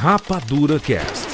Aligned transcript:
Rapadura 0.00 0.78
Cast, 0.78 1.26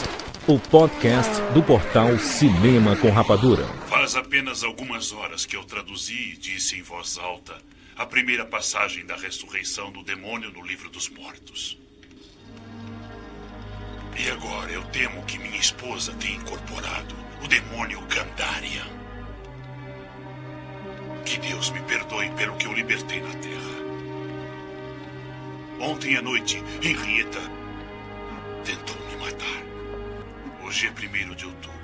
o 0.49 0.59
podcast 0.59 1.31
do 1.53 1.63
portal 1.63 2.19
Cinema 2.19 2.97
com 2.97 3.11
Rapadura. 3.11 3.63
Faz 3.87 4.17
apenas 4.17 4.65
algumas 4.65 5.13
horas 5.13 5.45
que 5.45 5.55
eu 5.55 5.65
traduzi 5.65 6.33
e 6.33 6.37
disse 6.39 6.79
em 6.79 6.83
voz 6.83 7.19
alta 7.19 7.55
a 7.95 8.07
primeira 8.07 8.47
passagem 8.47 9.05
da 9.05 9.17
ressurreição 9.17 9.93
do 9.93 10.03
demônio 10.03 10.51
no 10.51 10.63
livro 10.63 10.89
dos 10.89 11.11
mortos. 11.11 11.79
E 14.17 14.31
agora 14.31 14.73
eu 14.73 14.83
temo 14.85 15.23
que 15.27 15.39
minha 15.39 15.59
esposa 15.59 16.15
tenha 16.15 16.37
incorporado 16.37 17.15
o 17.45 17.47
demônio 17.47 18.01
Gandarian. 18.07 18.87
Que 21.27 21.37
Deus 21.37 21.69
me 21.69 21.83
perdoe 21.83 22.31
pelo 22.31 22.57
que 22.57 22.67
eu 22.67 22.73
libertei 22.73 23.21
na 23.21 23.35
Terra. 23.35 23.85
Ontem 25.81 26.17
à 26.17 26.23
noite, 26.23 26.65
Henrietta 26.83 27.64
tentou 28.65 28.97
me 29.07 29.17
matar. 29.17 29.63
Hoje 30.65 30.87
é 30.87 30.91
primeiro 30.91 31.35
de 31.35 31.45
outubro, 31.45 31.75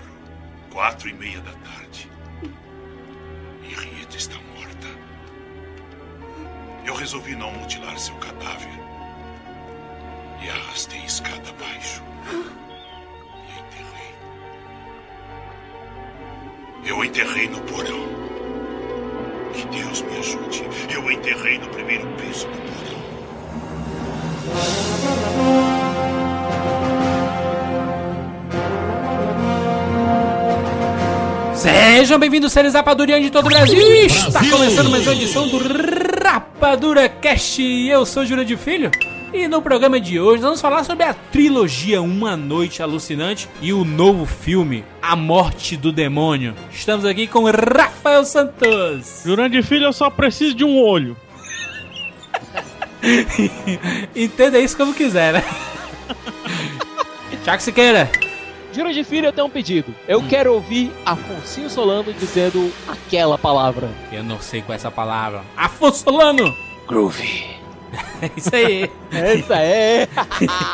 quatro 0.72 1.06
e 1.08 1.12
meia 1.12 1.40
da 1.40 1.52
tarde. 1.52 2.10
Henrietta 3.62 4.16
está 4.16 4.36
morta. 4.56 4.86
Eu 6.84 6.94
resolvi 6.94 7.36
não 7.36 7.52
mutilar 7.52 7.98
seu 7.98 8.14
cadáver 8.16 8.72
e 10.42 10.48
arrastei 10.48 11.04
escada 11.04 11.50
abaixo 11.50 12.02
e 13.46 13.52
enterrei. 13.60 14.14
Eu 16.84 17.04
enterrei 17.04 17.46
no 17.48 17.60
porão. 17.60 18.08
Que 19.52 19.66
Deus 19.66 20.00
me 20.00 20.16
ajude. 20.18 20.62
Eu 20.92 21.10
enterrei 21.10 21.58
no 21.58 21.68
primeiro 21.68 22.06
piso 22.16 22.46
do 22.46 22.56
porão. 22.56 22.70
Sejam 31.60 32.18
bem-vindos, 32.18 32.54
seres 32.54 32.72
rapadurianos 32.72 33.26
de 33.26 33.30
todo 33.30 33.44
o 33.44 33.48
Brasil. 33.50 33.78
Está 34.06 34.40
começando 34.50 34.88
mais 34.88 35.06
uma 35.06 35.14
edição 35.14 35.46
do 35.46 35.58
Rapadura 36.24 37.06
Cast. 37.06 37.62
Eu 37.62 38.06
sou 38.06 38.24
Júlio 38.24 38.46
de 38.46 38.56
Filho. 38.56 38.90
E 39.30 39.46
no 39.46 39.60
programa 39.60 40.00
de 40.00 40.18
hoje 40.18 40.40
vamos 40.40 40.58
falar 40.58 40.84
sobre 40.84 41.04
a 41.04 41.12
trilogia 41.12 42.00
Uma 42.00 42.34
Noite 42.34 42.82
Alucinante 42.82 43.46
e 43.60 43.74
o 43.74 43.84
novo 43.84 44.24
filme 44.24 44.86
A 45.02 45.14
Morte 45.14 45.76
do 45.76 45.92
Demônio. 45.92 46.54
Estamos 46.72 47.04
aqui 47.04 47.26
com 47.26 47.44
Rafael 47.44 48.24
Santos. 48.24 49.20
Jurandir 49.26 49.62
Filho, 49.62 49.84
eu 49.84 49.92
só 49.92 50.08
preciso 50.08 50.54
de 50.54 50.64
um 50.64 50.80
olho. 50.80 51.14
Entenda 54.16 54.58
isso 54.58 54.78
como 54.78 54.94
quiser, 54.94 55.34
né? 55.34 55.44
Tiago 57.44 57.60
Siqueira. 57.60 58.10
Juro 58.72 58.92
de 58.92 59.02
filho, 59.02 59.26
eu 59.26 59.32
tenho 59.32 59.46
um 59.46 59.50
pedido. 59.50 59.94
Eu 60.06 60.22
quero 60.22 60.54
ouvir 60.54 60.92
Afonso 61.04 61.68
Solano 61.68 62.12
dizendo 62.12 62.72
aquela 62.86 63.36
palavra. 63.36 63.88
Eu 64.12 64.22
não 64.22 64.40
sei 64.40 64.62
qual 64.62 64.74
é 64.74 64.76
essa 64.76 64.90
palavra. 64.90 65.42
Afonso 65.56 66.04
Solano. 66.04 66.54
Groovy. 66.86 67.60
É 68.22 68.30
isso 68.36 68.54
aí. 68.54 68.90
Essa 69.10 69.56
é. 69.58 70.08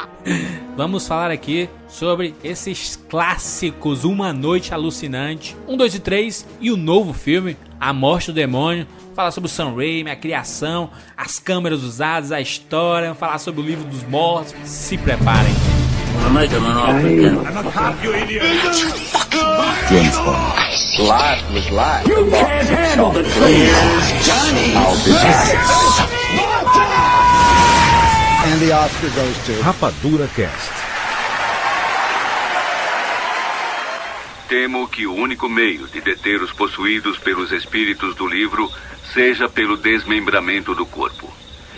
Vamos 0.77 1.09
falar 1.09 1.31
aqui 1.31 1.71
sobre 1.89 2.35
esses 2.45 2.97
clássicos 3.09 4.05
Uma 4.05 4.33
Noite 4.33 4.75
Alucinante, 4.75 5.57
1, 5.67 5.77
2 5.77 5.95
e 5.95 6.01
3 6.01 6.47
e 6.61 6.71
o 6.71 6.77
novo 6.77 7.15
filme 7.15 7.57
A 7.81 7.93
Morte 7.93 8.27
do 8.27 8.35
Demônio. 8.35 8.87
Falar 9.15 9.31
sobre 9.31 9.49
o 9.49 9.51
Sam 9.51 9.75
Raimi, 9.75 10.11
a 10.11 10.17
criação, 10.17 10.91
as 11.17 11.39
câmeras 11.39 11.83
usadas, 11.83 12.33
a 12.33 12.41
história, 12.41 13.15
falar 13.15 13.39
sobre 13.39 13.63
o 13.63 13.65
livro 13.65 13.85
dos 13.85 14.03
mortos. 14.03 14.55
Se 14.65 14.99
preparem. 14.99 15.55
James 19.89 20.19
Bond. 20.19 20.59
Life 20.99 21.53
was 21.53 21.71
life. 21.71 22.05
And 28.45 28.61
the 28.61 28.73
Oscar 28.73 29.11
goes 29.11 29.39
to. 29.47 29.63
Rapadura 29.63 30.27
Cast. 30.35 30.73
Temo 34.49 34.89
que 34.89 35.07
o 35.07 35.15
único 35.15 35.49
meio 35.49 35.87
de 35.87 36.01
deter 36.01 36.43
os 36.43 36.53
possuídos 36.53 37.19
pelos 37.19 37.53
espíritos 37.53 38.15
do 38.17 38.27
livro 38.27 38.71
seja 39.13 39.49
pelo 39.49 39.77
desmembramento 39.77 40.75
do 40.75 40.87
corpo. 40.87 41.33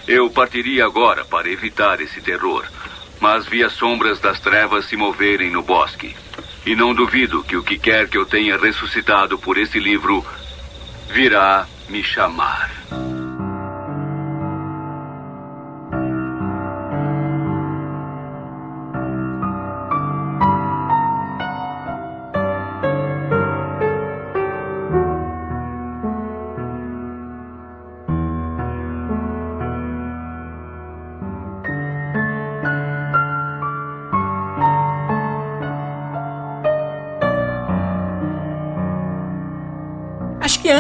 Eu 0.07 0.31
partiria 0.31 0.87
agora 0.87 1.25
para 1.25 1.51
evitar 1.51 2.01
esse 2.01 2.21
terror, 2.21 2.65
mas 3.21 3.47
vi 3.47 3.63
as 3.63 3.73
sombras 3.73 4.21
das 4.21 4.41
trevas 4.41 4.87
se 4.87 4.97
moverem 4.97 5.51
no 5.51 5.63
bosque. 5.63 6.15
E 6.65 6.75
não 6.75 6.95
duvido 6.95 7.43
que 7.43 7.57
o 7.57 7.63
que 7.63 7.79
quer 7.79 8.09
que 8.09 8.19
eu 8.19 8.27
tenha 8.27 8.57
ressuscitado 8.57 9.39
por 9.39 9.57
esse 9.57 9.79
livro 9.79 10.25
virá 11.09 11.67
me 11.89 12.03
chamar. 12.03 12.78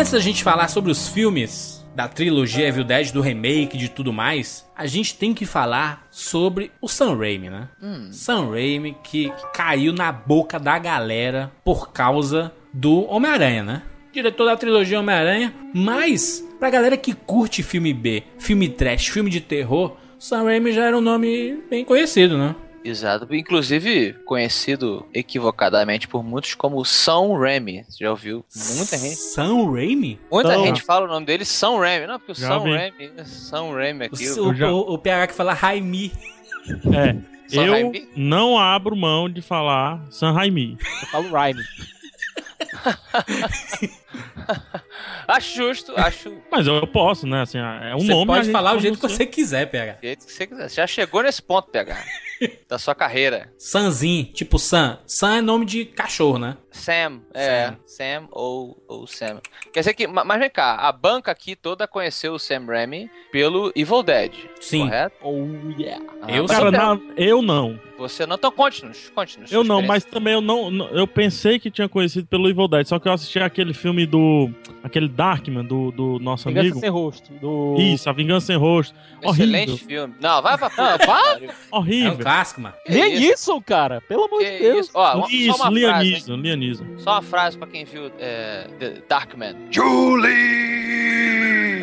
Antes 0.08 0.12
da 0.12 0.20
gente 0.20 0.42
falar 0.42 0.68
sobre 0.68 0.90
os 0.90 1.06
filmes 1.06 1.86
da 1.94 2.08
trilogia 2.08 2.66
Evil 2.66 2.82
Dead, 2.82 3.12
do 3.12 3.20
remake, 3.20 3.76
de 3.76 3.90
tudo 3.90 4.10
mais, 4.10 4.66
a 4.74 4.86
gente 4.86 5.14
tem 5.14 5.34
que 5.34 5.44
falar 5.44 6.06
sobre 6.10 6.70
o 6.80 6.88
Sam 6.88 7.14
Raimi, 7.14 7.50
né? 7.50 7.68
Sam 8.10 8.48
Raimi 8.52 8.96
que 9.04 9.30
caiu 9.52 9.92
na 9.92 10.10
boca 10.10 10.58
da 10.58 10.78
galera 10.78 11.52
por 11.62 11.92
causa 11.92 12.50
do 12.72 13.04
Homem-Aranha, 13.10 13.62
né? 13.62 13.82
Diretor 14.10 14.46
da 14.46 14.56
trilogia 14.56 14.98
Homem-Aranha, 14.98 15.54
mas 15.74 16.42
pra 16.58 16.70
galera 16.70 16.96
que 16.96 17.12
curte 17.12 17.62
filme 17.62 17.92
B, 17.92 18.22
filme 18.38 18.70
trash, 18.70 19.08
filme 19.08 19.28
de 19.28 19.42
terror, 19.42 19.94
Sam 20.18 20.44
Raimi 20.44 20.72
já 20.72 20.86
era 20.86 20.96
um 20.96 21.02
nome 21.02 21.62
bem 21.68 21.84
conhecido, 21.84 22.38
né? 22.38 22.56
Exato. 22.88 23.32
Inclusive 23.34 24.14
conhecido 24.24 25.06
equivocadamente 25.12 26.08
por 26.08 26.22
muitos 26.22 26.54
como 26.54 26.82
Sam 26.84 27.36
Raimi. 27.38 27.84
Você 27.88 28.04
já 28.04 28.10
ouviu? 28.10 28.44
Muita 28.76 28.96
gente. 28.96 29.16
Sam 29.16 29.70
Raimi? 29.72 30.18
Muita 30.30 30.54
Sam. 30.54 30.62
gente 30.64 30.82
fala 30.82 31.06
o 31.06 31.08
nome 31.08 31.26
dele 31.26 31.44
Sam 31.44 31.78
Raimi. 31.78 32.06
Não, 32.06 32.18
porque 32.18 32.32
o 32.32 32.34
Já 32.34 32.48
Sam 32.48 32.60
vi. 32.64 32.76
Raimi, 32.76 33.12
Sam 33.26 33.72
Raimi 33.74 34.04
O, 34.04 34.06
aqui. 34.06 34.30
o, 34.30 34.54
já- 34.54 34.70
o, 34.70 34.94
o 34.94 34.98
PH 34.98 35.26
que 35.28 35.34
fala 35.34 35.52
Raimi. 35.52 36.12
É. 36.94 37.38
Sam 37.48 37.64
eu 37.64 37.72
Raimi? 37.72 38.08
não 38.16 38.58
abro 38.58 38.94
mão 38.94 39.28
de 39.28 39.40
falar 39.42 40.04
San 40.10 40.32
Raimi. 40.32 40.76
Eu 40.80 41.06
falo 41.08 41.30
Raimi. 41.30 41.62
acho 45.26 45.56
justo, 45.56 45.92
acho 45.96 46.32
Mas 46.50 46.66
eu 46.66 46.86
posso, 46.86 47.26
né? 47.26 47.42
Assim, 47.42 47.58
é 47.58 47.94
um 47.94 48.00
você 48.00 48.08
nome. 48.08 48.26
pode 48.26 48.50
falar 48.50 48.76
o 48.76 48.80
jeito 48.80 48.96
que 48.98 49.08
você 49.08 49.26
quiser, 49.26 49.66
PH. 49.70 49.98
jeito 50.02 50.26
que 50.26 50.32
você 50.32 50.46
quiser. 50.46 50.68
Você 50.68 50.76
já 50.76 50.86
chegou 50.86 51.22
nesse 51.22 51.42
ponto, 51.42 51.68
PH, 51.70 51.96
da 52.68 52.78
sua 52.78 52.94
carreira. 52.94 53.52
Sanzinho, 53.58 54.24
tipo 54.32 54.58
Sam. 54.58 54.98
Sam 55.06 55.36
é 55.36 55.40
nome 55.40 55.64
de 55.66 55.84
cachorro, 55.84 56.38
né? 56.38 56.56
Sam, 56.78 57.20
é, 57.34 57.72
Sam, 57.86 58.28
ou, 58.30 58.76
ou 58.88 59.06
Sam. 59.06 59.40
Quer 59.72 59.80
dizer 59.80 59.94
que, 59.94 60.06
ma- 60.06 60.24
mas 60.24 60.38
vem 60.40 60.48
cá, 60.50 60.76
a 60.76 60.92
banca 60.92 61.30
aqui 61.30 61.54
toda 61.56 61.86
conheceu 61.86 62.34
o 62.34 62.38
Sam 62.38 62.64
Raimi 62.66 63.10
pelo 63.32 63.72
Evil 63.74 64.02
Dead, 64.02 64.32
Sim. 64.60 64.80
correto? 64.86 65.16
Oh, 65.22 65.46
yeah. 65.78 66.04
Ah, 66.22 66.30
Eu 66.32 66.46
Cara, 66.46 66.68
então, 66.68 66.94
na- 66.94 67.00
eu 67.16 67.42
não. 67.42 67.78
Você 67.98 68.24
não, 68.26 68.36
então 68.36 68.52
conte-nos, 68.52 69.10
conte-nos. 69.10 69.50
Eu 69.50 69.64
não, 69.64 69.82
mas 69.82 70.04
também 70.04 70.32
eu 70.32 70.40
não, 70.40 70.70
não- 70.70 70.88
Eu 70.90 71.04
pensei 71.06 71.58
que 71.58 71.68
tinha 71.68 71.88
conhecido 71.88 72.28
pelo 72.28 72.48
Evil 72.48 72.68
Dead, 72.68 72.86
só 72.86 72.96
que 73.00 73.08
eu 73.08 73.12
assisti 73.12 73.40
aquele 73.40 73.74
filme 73.74 74.06
do. 74.06 74.48
Aquele 74.84 75.08
Darkman 75.08 75.64
do, 75.64 75.90
do 75.90 76.18
nosso 76.20 76.48
Vingança 76.48 76.66
amigo. 76.66 76.80
sem 76.80 76.88
rosto. 76.88 77.32
Do... 77.34 77.74
Isso, 77.76 78.08
A 78.08 78.12
Vingança 78.12 78.46
Sem 78.46 78.56
Rosto. 78.56 78.94
Excelente 79.20 79.70
Horrível. 79.72 79.76
filme. 79.88 80.14
Não, 80.20 80.40
vai 80.40 80.56
pra 80.56 80.70
puta. 80.70 80.98
pariu. 81.04 81.50
É 81.50 81.52
um 81.74 81.78
Horrível. 81.78 82.18
clássico, 82.18 82.60
mano. 82.60 82.74
Que 82.86 82.92
Nem 82.92 83.14
isso? 83.14 83.60
cara. 83.62 84.00
Pelo 84.02 84.24
amor 84.26 84.38
Que 84.38 84.50
de 84.52 84.58
Deus. 84.60 84.86
isso? 84.86 84.90
Ó, 84.94 85.16
uma- 85.16 85.26
Isso, 85.28 85.58
só 85.58 85.68
uma 85.68 85.80
frase, 85.80 86.14
hein? 86.14 86.22
Só 86.98 87.12
uma 87.12 87.22
frase 87.22 87.56
pra 87.56 87.66
quem 87.66 87.84
viu 87.84 88.10
é, 88.18 88.66
The 88.78 89.02
Darkman. 89.08 89.56
Julie! 89.70 90.28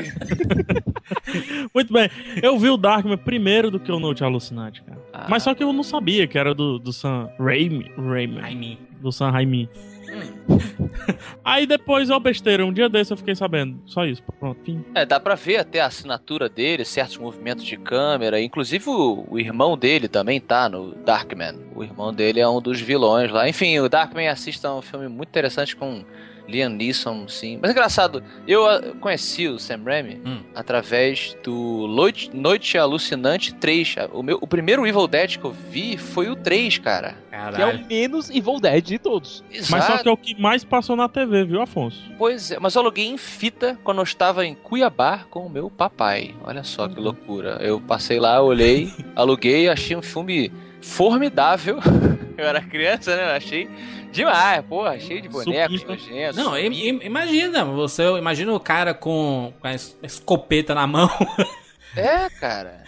Muito 1.73 1.93
bem. 1.93 2.09
Eu 2.41 2.57
vi 2.57 2.69
o 2.69 2.77
Darkman 2.77 3.17
primeiro 3.17 3.69
do 3.69 3.79
que 3.79 3.91
o 3.91 3.99
Noite 3.99 4.23
Alucinante, 4.23 4.81
cara. 4.83 4.99
Ah. 5.13 5.27
Mas 5.29 5.43
só 5.43 5.53
que 5.53 5.63
eu 5.63 5.71
não 5.71 5.83
sabia 5.83 6.27
que 6.27 6.37
era 6.37 6.53
do, 6.53 6.79
do 6.79 6.91
Sam. 6.91 7.29
Raimi. 7.39 7.91
Raimi. 7.97 8.79
Do 9.01 9.11
Sam 9.11 9.31
Raimi. 9.31 9.69
Aí 11.43 11.65
depois, 11.65 12.09
ó, 12.09 12.19
besteira, 12.19 12.65
um 12.65 12.73
dia 12.73 12.89
desse 12.89 13.11
eu 13.11 13.17
fiquei 13.17 13.35
sabendo. 13.35 13.79
Só 13.85 14.05
isso, 14.05 14.23
pronto, 14.39 14.59
fim. 14.63 14.83
É, 14.93 15.05
dá 15.05 15.19
pra 15.19 15.35
ver 15.35 15.57
até 15.57 15.81
a 15.81 15.87
assinatura 15.87 16.49
dele, 16.49 16.85
certos 16.85 17.17
movimentos 17.17 17.65
de 17.65 17.77
câmera. 17.77 18.41
Inclusive 18.41 18.89
o, 18.89 19.25
o 19.29 19.39
irmão 19.39 19.77
dele 19.77 20.07
também 20.07 20.39
tá 20.39 20.69
no 20.69 20.95
Darkman. 20.95 21.55
O 21.75 21.83
irmão 21.83 22.13
dele 22.13 22.39
é 22.39 22.47
um 22.47 22.61
dos 22.61 22.79
vilões 22.79 23.31
lá. 23.31 23.47
Enfim, 23.47 23.79
o 23.79 23.89
Darkman 23.89 24.27
assista 24.27 24.73
um 24.73 24.81
filme 24.81 25.07
muito 25.07 25.29
interessante 25.29 25.75
com 25.75 26.03
Liam 26.47 26.69
Neeson, 26.69 27.27
sim. 27.27 27.59
Mas 27.61 27.71
engraçado, 27.71 28.23
eu 28.47 28.67
ah, 28.67 28.81
conheci 28.99 29.47
o 29.47 29.57
Sam 29.59 29.81
Raimi 29.83 30.21
Hum. 30.25 30.39
através 30.53 31.35
do 31.43 31.87
Noite, 31.87 32.29
Noite 32.33 32.77
Alucinante 32.77 33.53
3. 33.53 33.95
O, 34.13 34.21
meu, 34.21 34.37
o 34.41 34.47
primeiro 34.47 34.85
Evil 34.85 35.07
Dead 35.07 35.37
que 35.37 35.45
eu 35.45 35.51
vi 35.51 35.97
foi 35.97 36.29
o 36.29 36.35
3, 36.35 36.77
cara. 36.77 37.15
Que 37.29 37.35
é 37.35 37.37
Caralho. 37.37 37.79
o 37.83 37.87
menos 37.87 38.29
Evil 38.29 38.59
Dead 38.59 38.83
de 38.83 38.99
todos. 38.99 39.43
Mas 39.69 39.83
só 39.85 39.97
que 39.97 40.07
é 40.07 40.11
o 40.11 40.17
que 40.17 40.39
mais 40.39 40.63
passou 40.63 40.95
na 40.95 41.09
TV, 41.09 41.43
viu, 41.45 41.61
Afonso? 41.61 42.01
Pois 42.17 42.51
é, 42.51 42.59
mas 42.59 42.75
eu 42.75 42.81
aluguei 42.81 43.05
em 43.07 43.17
fita 43.17 43.77
quando 43.83 43.97
eu 43.97 44.03
estava 44.03 44.45
em 44.45 44.55
Cuiabá 44.55 45.25
com 45.29 45.45
o 45.45 45.49
meu 45.49 45.69
papai. 45.69 46.33
Olha 46.43 46.63
só 46.63 46.87
que 46.87 46.99
loucura. 46.99 47.57
Eu 47.61 47.79
passei 47.81 48.19
lá, 48.19 48.41
olhei, 48.41 48.91
aluguei, 49.15 49.67
achei 49.69 49.95
um 49.95 50.01
filme 50.01 50.51
formidável. 50.85 51.79
Eu 52.37 52.45
era 52.47 52.61
criança, 52.61 53.15
né? 53.15 53.31
Eu 53.31 53.35
achei 53.37 53.69
demais, 54.11 54.63
porra, 54.65 54.99
cheio 54.99 55.21
de 55.21 55.29
bonecos, 55.29 55.83
nojentos. 55.85 56.35
Não, 56.35 56.57
im- 56.57 56.89
im- 56.89 56.99
imagina, 57.03 57.63
você 57.63 58.03
imagina 58.17 58.53
o 58.53 58.59
cara 58.59 58.93
com, 58.93 59.53
com 59.59 59.67
a 59.67 59.73
es- 59.73 59.97
escopeta 60.03 60.73
na 60.75 60.85
mão. 60.87 61.09
É, 61.97 62.29
cara. 62.29 62.83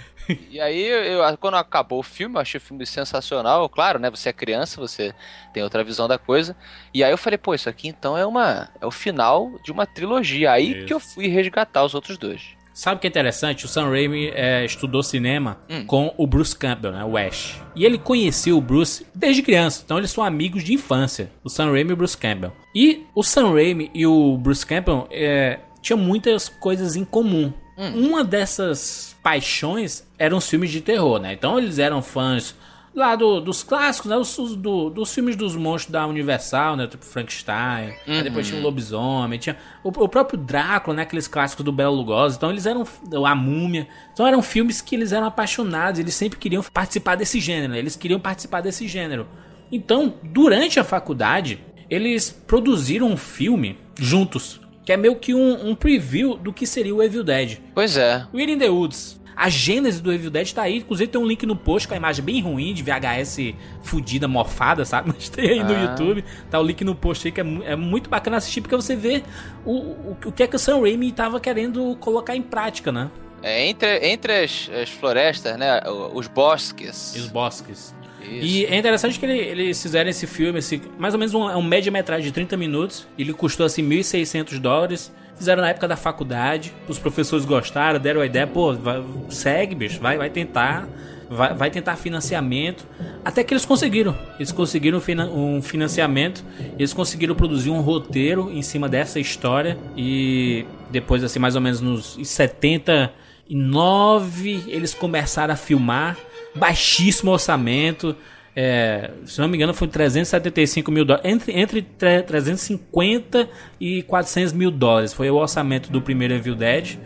E 0.52 0.60
aí, 0.60 0.82
eu, 0.86 1.22
quando 1.38 1.56
acabou 1.56 2.00
o 2.00 2.04
filme, 2.04 2.36
eu 2.36 2.42
achei 2.42 2.58
o 2.58 2.62
filme 2.62 2.86
sensacional. 2.86 3.70
Claro, 3.70 3.98
né? 4.00 4.10
Você 4.10 4.28
é 4.28 4.34
criança, 4.34 4.82
você 4.82 5.14
tem 5.54 5.64
outra 5.64 5.82
visão 5.82 6.10
da 6.10 6.18
coisa. 6.18 6.58
E 6.94 7.02
aí 7.02 7.10
eu 7.12 7.18
falei, 7.18 7.38
pô, 7.38 7.56
isso 7.56 7.70
aqui 7.70 7.88
então 7.88 8.18
é 8.18 8.26
uma 8.26 8.68
é 8.82 8.86
o 8.86 8.92
final 8.92 9.50
de 9.64 9.72
uma 9.72 9.86
trilogia. 9.86 10.52
Aí 10.52 10.80
Isso. 10.80 10.86
que 10.88 10.94
eu 10.94 11.00
fui 11.00 11.28
resgatar 11.28 11.86
os 11.86 11.96
outros 11.96 12.18
dois. 12.18 12.57
Sabe 12.78 12.98
o 12.98 13.00
que 13.00 13.08
é 13.08 13.10
interessante? 13.10 13.66
O 13.66 13.68
Sam 13.68 13.90
Raimi 13.90 14.28
é, 14.36 14.64
estudou 14.64 15.02
cinema 15.02 15.58
Hum. 15.68 15.84
com 15.88 16.14
o 16.16 16.28
Bruce 16.28 16.56
Campbell, 16.56 16.92
né? 16.92 17.04
O 17.04 17.18
Ash. 17.18 17.60
E 17.76 17.84
ele 17.84 17.98
conheceu 17.98 18.56
o 18.56 18.62
Bruce 18.62 19.04
desde 19.16 19.42
criança. 19.42 19.82
Então 19.84 19.98
eles 19.98 20.12
são 20.12 20.24
amigos 20.24 20.64
de 20.64 20.76
infância. 20.76 21.32
O 21.44 21.50
Sam 21.50 21.72
Raimi 21.72 21.90
e 21.90 21.94
o 21.94 21.98
Bruce 21.98 22.16
Campbell. 22.16 22.54
E 22.76 23.04
o 23.16 23.24
Sam 23.24 23.52
Raimi 23.54 23.90
e 23.96 24.06
o 24.06 24.38
Bruce 24.38 24.64
Campbell 24.64 25.08
é, 25.10 25.58
tinham 25.82 25.98
muitas 25.98 26.50
coisas 26.50 26.96
em 26.96 27.04
comum. 27.04 27.52
Uma 27.96 28.24
dessas 28.24 29.16
paixões 29.24 30.04
eram 30.20 30.38
os 30.38 30.48
filmes 30.48 30.70
de 30.70 30.82
terror, 30.82 31.20
né? 31.20 31.34
Então 31.34 31.58
eles 31.58 31.80
eram 31.80 32.04
fãs 32.04 32.56
lá 32.98 33.16
do- 33.16 33.40
dos 33.40 33.64
clássicos, 33.64 34.10
né? 34.10 34.18
Os, 34.18 34.36
do- 34.56 34.90
dos 34.90 35.14
filmes 35.14 35.36
dos 35.36 35.56
monstros 35.56 35.92
da 35.92 36.06
Universal, 36.08 36.76
né? 36.76 36.88
Tipo 36.88 37.06
Frankenstein. 37.06 37.94
Aí 38.08 38.24
depois 38.24 38.48
tinha 38.48 38.60
o 38.60 38.64
Lobisomem, 38.64 39.38
tinha 39.40 39.56
o, 39.84 39.90
o 39.90 40.10
próprio 40.10 40.38
Drácula, 40.40 40.96
né? 40.98 41.04
Aqueles 41.04 41.28
clássicos 41.28 41.64
do 41.64 41.72
Bela 41.72 41.96
Lugosi. 41.96 42.38
Então 42.38 42.50
eles 42.50 42.66
eram 42.66 42.84
a 43.26 43.36
Múmia. 43.36 43.88
Então 44.14 44.26
eram 44.28 44.42
filmes 44.42 44.82
que 44.82 44.96
eles 44.96 45.12
eram 45.12 45.28
apaixonados. 45.28 46.00
Eles 46.00 46.16
sempre 46.16 46.40
queriam 46.40 46.64
participar 46.74 47.16
desse 47.16 47.40
gênero. 47.40 47.74
né? 47.74 47.80
Eles 47.80 47.96
queriam 47.96 48.20
participar 48.20 48.62
desse 48.62 48.88
gênero. 48.88 49.28
Então, 49.72 50.14
durante 50.24 50.80
a 50.80 50.84
faculdade, 50.84 51.60
eles 51.90 52.30
produziram 52.32 53.08
um 53.08 53.18
filme 53.18 53.78
juntos. 54.00 54.60
Que 54.86 54.94
é 54.94 54.98
meio 54.98 55.18
que 55.18 55.34
um, 55.34 55.70
um 55.70 55.76
preview 55.76 56.38
do 56.38 56.54
que 56.54 56.66
seria 56.66 56.96
o 56.96 57.04
Evil 57.04 57.22
Dead. 57.24 57.58
Pois 57.76 57.98
é. 57.98 58.26
Weird 58.34 58.54
in 58.54 58.58
the 58.58 58.70
Woods. 58.70 59.20
A 59.38 59.50
gênese 59.50 60.02
do 60.02 60.12
Evil 60.12 60.32
Dead 60.32 60.52
tá 60.52 60.64
aí. 60.64 60.78
Inclusive 60.78 61.12
tem 61.12 61.22
um 61.22 61.26
link 61.28 61.46
no 61.46 61.56
post 61.56 61.88
com 61.88 61.94
a 61.94 61.98
imagem 61.98 62.26
bem 62.26 62.42
ruim 62.42 62.74
de 62.74 62.82
VHS 62.82 63.54
fudida, 63.84 64.28
morfada, 64.28 64.84
sabe? 64.84 65.10
Mas 65.16 65.30
tem 65.30 65.50
aí 65.52 65.64
no 65.64 65.74
Ah. 65.76 65.82
YouTube. 65.84 66.24
Tá 66.50 66.60
o 66.60 66.64
link 66.64 66.84
no 66.84 66.96
post 66.96 67.28
aí 67.28 67.32
que 67.32 67.40
é, 67.42 67.46
é 67.66 67.76
muito 67.76 68.10
bacana 68.10 68.38
assistir 68.38 68.62
porque 68.62 68.76
você 68.76 68.96
vê 68.96 69.24
o, 69.64 69.72
o, 69.74 70.18
o 70.26 70.32
que 70.32 70.42
é 70.44 70.48
que 70.48 70.56
o 70.56 70.60
Sam 70.60 70.82
Raimi 70.82 71.12
tava 71.12 71.40
querendo 71.40 71.96
colocar 72.00 72.36
em 72.36 72.42
prática, 72.42 72.92
né? 72.92 73.12
É, 73.44 73.68
entre 73.68 74.00
entre 74.08 74.44
as, 74.44 74.70
as 74.82 74.90
florestas, 74.90 75.56
né? 75.58 75.80
Os 76.14 76.28
bosques. 76.28 77.14
Os 77.16 77.28
bosques. 77.28 77.96
Isso. 78.20 78.46
E 78.46 78.66
é 78.66 78.76
interessante 78.76 79.20
que 79.20 79.26
ele- 79.26 79.38
eles 79.38 79.82
fizeram 79.82 80.10
esse 80.10 80.26
filme, 80.26 80.58
esse, 80.60 80.82
mais 80.98 81.14
ou 81.14 81.20
menos 81.20 81.34
um, 81.36 81.48
é 81.50 81.56
um 81.56 81.62
média-metragem 81.62 82.26
de 82.26 82.32
30 82.34 82.58
minutos. 82.58 83.08
Ele 83.18 83.32
custou 83.32 83.66
assim 83.66 83.84
1.600 83.84 84.58
dólares. 84.60 85.14
Fizeram 85.38 85.62
na 85.62 85.70
época 85.70 85.88
da 85.88 85.96
faculdade. 85.96 86.74
Os 86.88 86.98
professores 87.00 87.46
gostaram, 87.46 88.00
deram 88.00 88.22
a 88.22 88.26
ideia, 88.26 88.48
pô, 88.48 88.74
vai- 88.74 89.04
segue, 89.30 89.76
bicho, 89.76 90.00
vai, 90.02 90.18
vai 90.18 90.30
tentar. 90.30 90.88
Vai, 91.30 91.54
vai 91.54 91.70
tentar 91.70 91.98
financiamento. 91.98 92.88
Até 93.26 93.44
que 93.44 93.54
eles 93.54 93.66
conseguiram. 93.66 94.16
Eles 94.40 94.54
conseguiram 94.54 95.02
um 95.36 95.62
financiamento. 95.62 96.42
Eles 96.80 96.94
conseguiram 96.94 97.36
produzir 97.36 97.70
um 97.70 97.82
roteiro 97.82 98.50
em 98.50 98.62
cima 98.62 98.88
dessa 98.88 99.20
história. 99.20 99.78
E 99.98 100.66
depois, 100.90 101.26
assim, 101.26 101.38
mais 101.38 101.54
ou 101.56 101.60
menos 101.62 101.82
nos 101.82 102.18
79, 102.24 104.64
eles 104.68 104.94
começaram 104.94 105.54
a 105.54 105.58
filmar. 105.58 106.16
Baixíssimo 106.56 107.32
orçamento. 107.32 108.16
É, 108.60 109.12
se 109.28 109.40
não 109.40 109.48
me 109.48 109.56
engano, 109.56 109.72
foi 109.72 109.88
375 109.88 110.92
mil 110.92 111.06
dólares. 111.06 111.30
Entre, 111.32 111.60
entre 111.60 111.82
tre- 111.84 112.24
350 112.24 113.48
e 113.80 114.02
400 114.02 114.52
mil 114.54 114.72
dólares. 114.72 115.14
Foi 115.14 115.30
o 115.30 115.36
orçamento 115.36 115.92
do 115.92 116.02
primeiro 116.02 116.34
Evil 116.34 116.56
Dead. 116.56 116.98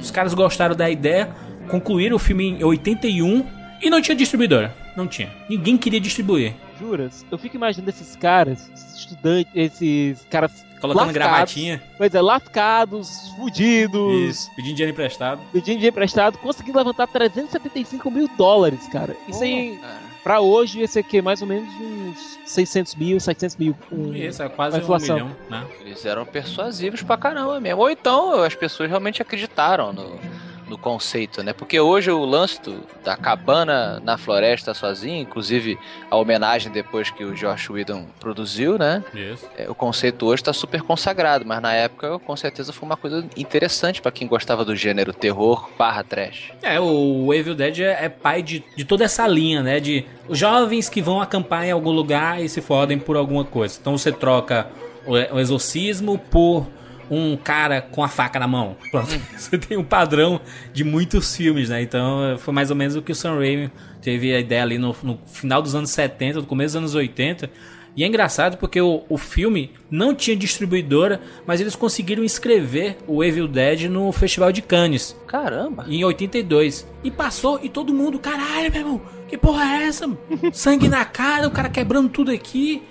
Os 0.00 0.10
caras 0.10 0.34
gostaram 0.34 0.74
da 0.74 0.90
ideia, 0.90 1.28
concluíram 1.68 2.16
o 2.16 2.18
filme 2.18 2.48
em 2.58 2.64
81 2.64 3.46
e 3.80 3.88
não 3.88 4.02
tinha 4.02 4.16
distribuidora. 4.16 4.74
Não 4.96 5.06
tinha. 5.06 5.30
Ninguém 5.48 5.76
queria 5.76 6.00
distribuir. 6.00 6.54
Juras? 6.80 7.24
Eu 7.30 7.38
fico 7.38 7.54
imaginando 7.54 7.88
esses 7.90 8.16
caras, 8.16 8.68
esses 8.74 8.96
estudantes, 8.98 9.52
esses 9.54 10.26
caras. 10.28 10.66
Colocando 10.80 11.06
lascados, 11.06 11.14
gravatinha. 11.14 11.82
Pois 11.96 12.14
é, 12.14 12.20
lascados, 12.20 13.30
fudidos, 13.36 14.12
Isso. 14.30 14.50
Pedindo 14.56 14.74
dinheiro 14.74 14.92
emprestado. 14.92 15.40
pedindo 15.52 15.76
dinheiro 15.76 15.94
emprestado, 15.94 16.36
conseguindo 16.38 16.76
levantar 16.76 17.06
375 17.06 18.10
mil 18.10 18.28
dólares, 18.36 18.86
cara. 18.92 19.16
Isso 19.26 19.42
aí, 19.42 19.78
Cara, 19.80 20.05
pra 20.26 20.40
hoje, 20.40 20.80
esse 20.80 20.98
aqui 20.98 21.18
é 21.18 21.22
mais 21.22 21.40
ou 21.40 21.46
menos 21.46 21.72
uns 21.80 22.36
600 22.44 22.96
mil, 22.96 23.20
700 23.20 23.56
mil. 23.56 23.76
Um- 23.92 24.12
Isso, 24.12 24.42
é 24.42 24.48
quase 24.48 24.76
um 24.80 24.80
milhão, 25.14 25.30
né? 25.48 25.64
Eles 25.80 26.04
eram 26.04 26.26
persuasivos 26.26 27.00
pra 27.00 27.16
caramba 27.16 27.60
mesmo. 27.60 27.80
Ou 27.82 27.88
então 27.88 28.42
as 28.42 28.52
pessoas 28.56 28.88
realmente 28.90 29.22
acreditaram 29.22 29.92
no, 29.92 30.18
no 30.68 30.76
conceito, 30.76 31.42
né? 31.42 31.52
Porque 31.52 31.78
hoje 31.78 32.10
o 32.10 32.24
lance 32.24 32.60
do- 32.60 32.82
da 33.04 33.16
cabana 33.16 34.00
na 34.04 34.18
floresta 34.18 34.74
sozinho, 34.74 35.20
inclusive 35.22 35.78
a 36.10 36.16
homenagem 36.16 36.72
depois 36.72 37.10
que 37.10 37.24
o 37.24 37.34
Josh 37.34 37.70
Whedon 37.70 38.06
produziu, 38.18 38.76
né? 38.78 39.02
Isso. 39.14 39.46
É, 39.56 39.70
O 39.70 39.74
conceito 39.74 40.26
hoje 40.26 40.42
tá 40.42 40.52
super 40.52 40.82
consagrado, 40.82 41.44
mas 41.46 41.60
na 41.62 41.72
época 41.72 42.18
com 42.18 42.36
certeza 42.36 42.72
foi 42.72 42.86
uma 42.86 42.96
coisa 42.96 43.24
interessante 43.36 44.02
pra 44.02 44.10
quem 44.10 44.26
gostava 44.26 44.64
do 44.64 44.74
gênero 44.74 45.12
terror 45.12 45.68
barra 45.78 46.02
trash. 46.02 46.52
É, 46.62 46.80
o 46.80 47.32
Evil 47.32 47.54
Dead 47.54 47.80
é, 47.80 48.04
é 48.04 48.08
pai 48.08 48.42
de, 48.42 48.64
de 48.76 48.84
toda 48.84 49.04
essa 49.04 49.26
linha, 49.26 49.62
né? 49.62 49.78
De 49.80 50.04
jovens 50.30 50.88
que 50.88 51.00
vão 51.00 51.20
acampar 51.20 51.64
em 51.66 51.70
algum 51.70 51.90
lugar 51.90 52.42
e 52.42 52.48
se 52.48 52.60
fodem 52.60 52.98
por 52.98 53.16
alguma 53.16 53.44
coisa. 53.44 53.78
Então 53.80 53.96
você 53.96 54.10
troca 54.10 54.66
o 55.06 55.38
exorcismo 55.38 56.18
por 56.18 56.66
um 57.10 57.36
cara 57.36 57.80
com 57.80 58.02
a 58.02 58.08
faca 58.08 58.38
na 58.38 58.46
mão. 58.46 58.76
Pronto. 58.90 59.08
Você 59.36 59.58
tem 59.58 59.76
um 59.76 59.84
padrão 59.84 60.40
de 60.72 60.84
muitos 60.84 61.36
filmes, 61.36 61.68
né? 61.68 61.82
Então 61.82 62.36
foi 62.38 62.52
mais 62.52 62.70
ou 62.70 62.76
menos 62.76 62.96
o 62.96 63.02
que 63.02 63.12
o 63.12 63.14
Sam 63.14 63.36
Raimi 63.36 63.70
teve 64.00 64.34
a 64.34 64.40
ideia 64.40 64.62
ali 64.62 64.78
no, 64.78 64.94
no 65.02 65.18
final 65.26 65.60
dos 65.60 65.74
anos 65.74 65.90
70, 65.90 66.40
no 66.40 66.46
começo 66.46 66.74
dos 66.74 66.76
anos 66.76 66.94
80. 66.94 67.50
E 67.96 68.04
é 68.04 68.06
engraçado 68.06 68.58
porque 68.58 68.78
o, 68.78 69.04
o 69.08 69.16
filme 69.16 69.70
não 69.90 70.14
tinha 70.14 70.36
distribuidora, 70.36 71.18
mas 71.46 71.62
eles 71.62 71.74
conseguiram 71.74 72.22
inscrever 72.22 72.98
o 73.06 73.24
Evil 73.24 73.48
Dead 73.48 73.88
no 73.88 74.12
Festival 74.12 74.52
de 74.52 74.60
Cannes 74.60 75.16
Caramba! 75.26 75.86
em 75.88 76.04
82. 76.04 76.86
E 77.02 77.10
passou 77.10 77.58
e 77.62 77.70
todo 77.70 77.94
mundo, 77.94 78.18
caralho, 78.18 78.70
meu 78.70 78.80
irmão, 78.80 79.02
que 79.28 79.36
porra 79.38 79.64
é 79.64 79.84
essa? 79.84 80.08
Sangue 80.52 80.88
na 80.88 81.04
cara, 81.04 81.46
o 81.46 81.50
cara 81.50 81.68
quebrando 81.68 82.08
tudo 82.08 82.30
aqui. 82.30 82.82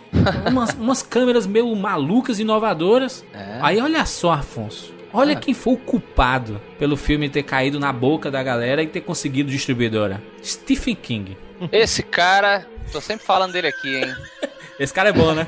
Umas, 0.50 0.74
umas 0.80 1.02
câmeras 1.04 1.46
meio 1.48 1.74
malucas, 1.76 2.40
inovadoras. 2.40 3.24
É. 3.34 3.60
Aí 3.62 3.80
olha 3.80 4.06
só, 4.06 4.32
Afonso. 4.34 4.94
Olha 5.14 5.34
Ah. 5.34 5.40
quem 5.40 5.54
foi 5.54 5.74
o 5.74 5.78
culpado 5.78 6.62
pelo 6.78 6.98
filme 6.98 7.30
ter 7.30 7.44
caído 7.44 7.80
na 7.80 7.94
boca 7.94 8.30
da 8.30 8.44
galera 8.44 8.84
e 8.84 8.88
ter 8.88 9.02
conseguido 9.02 9.50
distribuidora. 9.50 10.22
Stephen 10.44 10.96
King. 10.96 11.38
Esse 11.72 12.04
cara, 12.04 12.68
tô 12.92 13.00
sempre 13.00 13.26
falando 13.26 13.54
dele 13.54 13.68
aqui, 13.68 13.96
hein? 13.96 14.14
Esse 14.78 14.94
cara 14.94 15.10
é 15.10 15.14
bom, 15.14 15.34
né? 15.34 15.48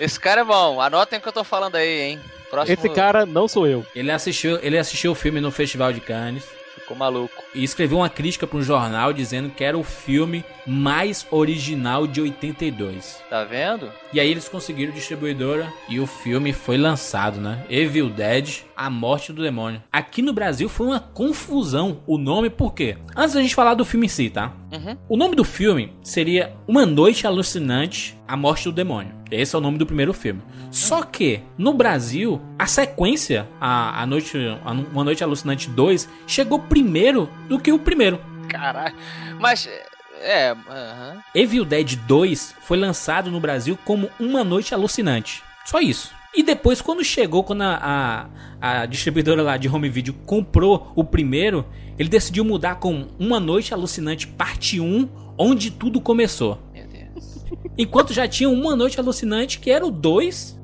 Esse 0.00 0.18
cara 0.18 0.40
é 0.40 0.44
bom. 0.44 0.80
Anotem 0.80 1.18
o 1.18 1.22
que 1.22 1.28
eu 1.28 1.32
tô 1.32 1.44
falando 1.44 1.76
aí, 1.76 2.00
hein? 2.00 2.20
Próximo 2.50 2.72
Esse 2.74 2.88
cara 2.88 3.26
não 3.26 3.46
sou 3.46 3.66
eu. 3.66 3.84
Ele 3.94 4.10
assistiu, 4.10 4.58
ele 4.62 4.78
assistiu 4.78 5.12
o 5.12 5.14
filme 5.14 5.40
no 5.42 5.50
Festival 5.50 5.92
de 5.92 6.00
Cannes. 6.00 6.44
Ficou 6.92 6.96
maluco. 6.96 7.42
e 7.54 7.64
escreveu 7.64 7.98
uma 7.98 8.08
crítica 8.08 8.46
para 8.46 8.58
um 8.58 8.62
jornal 8.62 9.12
dizendo 9.12 9.50
que 9.50 9.64
era 9.64 9.76
o 9.76 9.82
filme 9.82 10.44
mais 10.66 11.26
original 11.30 12.06
de 12.06 12.20
82. 12.20 13.22
Tá 13.28 13.44
vendo? 13.44 13.90
E 14.12 14.20
aí 14.20 14.30
eles 14.30 14.48
conseguiram 14.48 14.92
distribuidora 14.92 15.72
e 15.88 15.98
o 16.00 16.06
filme 16.06 16.52
foi 16.52 16.76
lançado, 16.76 17.40
né? 17.40 17.64
Evil 17.68 18.10
Dead. 18.10 18.62
A 18.74 18.90
Morte 18.90 19.32
do 19.32 19.42
Demônio. 19.42 19.80
Aqui 19.92 20.22
no 20.22 20.32
Brasil 20.32 20.68
foi 20.68 20.88
uma 20.88 20.98
confusão 20.98 22.00
o 22.04 22.18
nome, 22.18 22.50
por 22.50 22.74
quê? 22.74 22.96
Antes 23.16 23.34
da 23.34 23.40
gente 23.40 23.54
falar 23.54 23.74
do 23.74 23.84
filme 23.84 24.06
em 24.06 24.08
si, 24.08 24.28
tá? 24.28 24.52
Uhum. 24.72 24.96
O 25.08 25.16
nome 25.16 25.36
do 25.36 25.44
filme 25.44 25.92
seria 26.02 26.52
Uma 26.66 26.84
Noite 26.84 27.26
Alucinante, 27.26 28.18
A 28.26 28.36
Morte 28.36 28.64
do 28.64 28.72
Demônio. 28.72 29.14
Esse 29.30 29.54
é 29.54 29.58
o 29.58 29.62
nome 29.62 29.78
do 29.78 29.86
primeiro 29.86 30.12
filme. 30.12 30.42
Só 30.70 31.02
que, 31.02 31.40
no 31.56 31.74
Brasil, 31.74 32.40
a 32.58 32.66
sequência, 32.66 33.48
a, 33.60 34.02
a 34.02 34.06
noite, 34.06 34.36
a 34.64 34.70
Uma 34.72 35.04
Noite 35.04 35.22
Alucinante 35.22 35.70
2, 35.70 36.08
chegou 36.26 36.58
primeiro 36.58 37.28
do 37.48 37.60
que 37.60 37.70
o 37.70 37.78
primeiro. 37.78 38.20
Caralho. 38.48 38.94
Mas, 39.38 39.68
é. 40.22 40.50
aham. 40.50 41.22
Evil 41.34 41.64
Dead 41.64 41.96
2 41.96 42.54
foi 42.60 42.78
lançado 42.78 43.30
no 43.30 43.40
Brasil 43.40 43.78
como 43.84 44.10
Uma 44.18 44.44
Noite 44.44 44.74
Alucinante. 44.74 45.42
Só 45.64 45.80
isso. 45.80 46.12
E 46.34 46.42
depois, 46.42 46.80
quando 46.80 47.04
chegou, 47.04 47.44
quando 47.44 47.62
a, 47.62 48.28
a, 48.60 48.80
a 48.80 48.86
distribuidora 48.86 49.42
lá 49.42 49.58
de 49.58 49.68
home 49.68 49.88
video 49.88 50.14
comprou 50.24 50.90
o 50.96 51.04
primeiro, 51.04 51.66
ele 51.98 52.08
decidiu 52.08 52.42
mudar 52.44 52.76
com 52.76 53.06
Uma 53.18 53.38
Noite 53.38 53.74
Alucinante 53.74 54.26
Parte 54.26 54.80
1, 54.80 55.08
onde 55.36 55.70
tudo 55.70 56.00
começou. 56.00 56.58
Meu 56.72 56.86
Deus. 56.86 57.44
Enquanto 57.76 58.14
já 58.14 58.26
tinha 58.26 58.48
Uma 58.48 58.74
Noite 58.74 58.98
Alucinante, 58.98 59.58
que 59.58 59.70
era 59.70 59.84
o 59.84 59.90
2. 59.90 60.58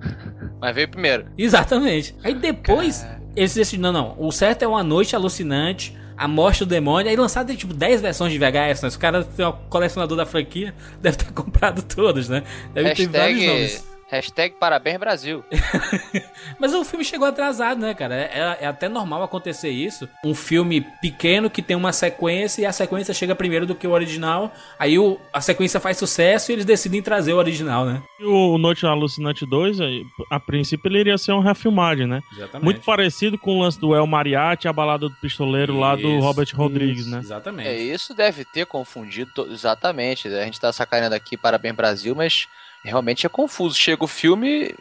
Mas 0.58 0.74
veio 0.74 0.88
primeiro. 0.88 1.26
Exatamente. 1.36 2.14
Aí 2.24 2.34
depois, 2.34 3.06
eles 3.36 3.54
decidiram, 3.54 3.92
não, 3.92 4.16
não, 4.16 4.26
o 4.26 4.32
certo 4.32 4.62
é 4.62 4.66
Uma 4.66 4.82
Noite 4.82 5.14
Alucinante, 5.14 5.94
A 6.18 6.26
Morte 6.26 6.60
do 6.60 6.66
Demônio. 6.66 7.10
Aí 7.10 7.16
lançaram 7.16 7.54
tipo 7.54 7.72
10 7.72 8.00
versões 8.00 8.32
de 8.32 8.38
VHS, 8.38 8.82
né? 8.82 8.88
Os 8.88 8.96
caras, 8.96 9.26
um 9.38 9.52
colecionador 9.68 10.16
da 10.16 10.26
franquia, 10.26 10.74
deve 11.00 11.16
ter 11.16 11.32
comprado 11.32 11.82
todas, 11.82 12.28
né? 12.28 12.42
Deve 12.74 12.94
ter 12.94 13.06
vários 13.08 13.40
Hashtag, 13.40 13.46
nomes. 13.46 13.87
Hashtag 14.10 14.54
parabéns 14.58 14.98
Brasil. 14.98 15.44
Mas 16.58 16.74
o 16.74 16.84
filme 16.84 17.04
chegou 17.04 17.26
atrasado, 17.28 17.80
né, 17.80 17.94
cara? 17.94 18.14
É, 18.14 18.30
é- 18.32 18.58
é 18.62 18.66
até 18.66 18.88
normal 18.88 19.22
acontecer 19.22 19.68
isso. 19.70 20.08
Um 20.24 20.34
filme 20.34 20.80
pequeno 21.00 21.50
que 21.50 21.62
tem 21.62 21.76
uma 21.76 21.92
sequência 21.92 22.62
e 22.62 22.66
a 22.66 22.72
sequência 22.72 23.12
chega 23.14 23.34
primeiro 23.34 23.66
do 23.66 23.74
que 23.74 23.86
o 23.86 23.90
original. 23.90 24.52
Aí 24.78 24.98
o, 24.98 25.18
a 25.32 25.40
sequência 25.40 25.78
faz 25.78 25.96
sucesso 25.98 26.50
e 26.50 26.54
eles 26.54 26.64
decidem 26.64 27.02
trazer 27.02 27.32
o 27.32 27.36
original, 27.36 27.84
né? 27.84 28.02
E 28.18 28.24
o 28.24 28.58
Noite 28.58 28.86
Alucinante 28.86 29.44
2, 29.46 29.80
aí, 29.80 30.02
a 30.30 30.40
princípio 30.40 30.88
ele 30.88 31.00
iria 31.00 31.18
ser 31.18 31.32
uma 31.32 31.42
refilmagem, 31.44 32.06
né? 32.06 32.20
Exatamente. 32.32 32.64
Muito 32.64 32.80
parecido 32.80 33.38
com 33.38 33.58
o 33.58 33.62
lance 33.62 33.78
do 33.78 33.94
El 33.94 34.06
Mariachi, 34.06 34.68
a 34.68 34.72
balada 34.72 35.08
do 35.08 35.14
pistoleiro 35.16 35.78
lá 35.78 35.94
do 35.94 36.08
Isso, 36.08 36.20
Robert 36.20 36.48
Rodrigues, 36.54 37.06
né? 37.06 37.18
Exatamente. 37.18 37.68
É, 37.68 37.76
isso 37.78 38.14
deve 38.14 38.44
ter 38.44 38.66
confundido 38.66 39.46
exatamente. 39.52 40.28
A 40.28 40.44
gente 40.44 40.60
tá 40.60 40.72
sacaneando 40.72 41.14
aqui 41.14 41.36
Parabéns 41.36 41.76
Brasil, 41.76 42.14
mas 42.14 42.46
realmente 42.84 43.26
é 43.26 43.28
confuso. 43.28 43.76
Chega 43.76 44.04
o 44.04 44.08
filme 44.08 44.74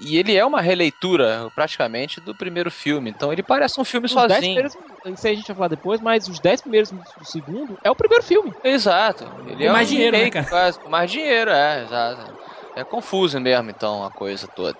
e- 0.00 0.16
ele 0.16 0.36
é 0.36 0.44
uma 0.44 0.60
releitura, 0.60 1.50
praticamente, 1.54 2.20
do 2.20 2.34
primeiro 2.34 2.70
filme. 2.70 3.10
Então 3.10 3.32
ele 3.32 3.42
parece 3.42 3.80
um 3.80 3.84
filme 3.84 4.06
Os 4.06 4.12
sozinho. 4.12 4.40
primeiros, 4.40 4.76
isso 5.06 5.26
aí 5.26 5.32
a 5.32 5.36
gente 5.36 5.46
vai 5.48 5.56
falar 5.56 5.68
depois, 5.68 6.00
mas 6.00 6.28
os 6.28 6.38
10 6.40 6.60
primeiros 6.62 6.90
minutos 6.92 7.12
do 7.18 7.24
segundo 7.24 7.78
é 7.84 7.90
o 7.90 7.94
primeiro 7.96 8.22
filme. 8.24 8.52
Exato. 8.64 9.24
Ele 9.46 9.56
Com 9.56 9.62
é 9.64 9.72
mais 9.72 9.88
um 9.88 9.92
dinheiro, 9.92 10.12
né, 10.12 10.18
remake, 10.24 10.34
cara? 10.34 10.46
quase, 10.48 10.78
com 10.80 10.88
mais 10.88 11.10
dinheiro, 11.10 11.50
é, 11.50 11.82
exato. 11.84 12.36
É 12.74 12.84
confuso 12.84 13.40
mesmo, 13.40 13.70
então, 13.70 14.04
a 14.04 14.10
coisa 14.10 14.46
toda. 14.46 14.76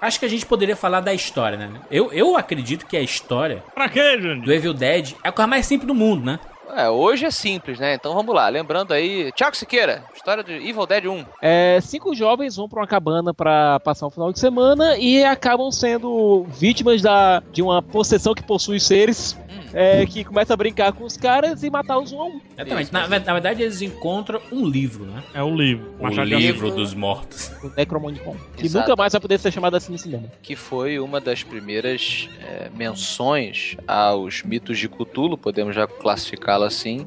Acho 0.00 0.18
que 0.18 0.26
a 0.26 0.28
gente 0.28 0.44
poderia 0.44 0.74
falar 0.74 1.00
da 1.00 1.14
história, 1.14 1.56
né? 1.56 1.80
Eu, 1.88 2.12
eu 2.12 2.36
acredito 2.36 2.84
que 2.86 2.96
a 2.96 3.00
história 3.00 3.62
Pra 3.72 3.88
quê, 3.88 4.18
Júnior? 4.20 4.40
do 4.44 4.52
Evil 4.52 4.74
Dead 4.74 5.12
é 5.22 5.28
a 5.28 5.32
coisa 5.32 5.46
mais 5.46 5.64
simples 5.64 5.86
do 5.86 5.94
mundo, 5.94 6.24
né? 6.26 6.40
É, 6.74 6.88
hoje 6.88 7.26
é 7.26 7.30
simples, 7.30 7.78
né? 7.78 7.94
Então 7.94 8.14
vamos 8.14 8.34
lá. 8.34 8.48
Lembrando 8.48 8.92
aí, 8.92 9.30
Thiago 9.32 9.56
Siqueira, 9.56 10.04
história 10.14 10.42
de 10.42 10.52
Evil 10.52 10.86
Dead 10.86 11.04
1. 11.06 11.24
É, 11.40 11.78
cinco 11.82 12.14
jovens 12.14 12.56
vão 12.56 12.68
pra 12.68 12.80
uma 12.80 12.86
cabana 12.86 13.34
pra 13.34 13.78
passar 13.80 14.06
o 14.06 14.10
final 14.10 14.32
de 14.32 14.38
semana 14.38 14.96
e 14.96 15.22
acabam 15.24 15.70
sendo 15.70 16.44
vítimas 16.48 17.02
da, 17.02 17.42
de 17.52 17.62
uma 17.62 17.82
possessão 17.82 18.34
que 18.34 18.42
possui 18.42 18.80
seres 18.80 19.36
é, 19.72 20.04
que 20.06 20.24
começa 20.24 20.52
a 20.54 20.56
brincar 20.56 20.92
com 20.92 21.04
os 21.04 21.16
caras 21.16 21.62
e 21.62 21.70
matar 21.70 21.98
os 21.98 22.12
um 22.12 22.20
a 22.20 22.24
um. 22.26 22.40
Exatamente. 22.56 22.92
Na, 22.92 23.08
na 23.08 23.32
verdade, 23.32 23.62
eles 23.62 23.82
encontram 23.82 24.40
um 24.50 24.66
livro, 24.66 25.04
né? 25.04 25.22
É 25.34 25.42
o 25.42 25.54
livro. 25.54 25.94
O 25.98 26.02
Machado 26.04 26.28
de 26.28 26.36
livro 26.36 26.66
Assis. 26.66 26.76
dos 26.76 26.94
mortos. 26.94 27.52
O 27.62 27.68
Necromonicon. 27.76 28.36
Que 28.56 28.66
Exato. 28.66 28.88
nunca 28.88 28.96
mais 29.00 29.12
vai 29.12 29.20
poder 29.20 29.38
ser 29.38 29.50
chamado 29.52 29.76
assim 29.76 29.92
no 29.92 29.98
cinema. 29.98 30.24
que 30.42 30.56
foi 30.56 30.98
uma 30.98 31.20
das 31.20 31.42
primeiras 31.42 32.28
é, 32.40 32.70
menções 32.74 33.76
aos 33.86 34.42
mitos 34.42 34.78
de 34.78 34.88
Cthulhu, 34.88 35.36
podemos 35.36 35.74
já 35.74 35.86
classificá-lo 35.86 36.64
assim, 36.64 37.06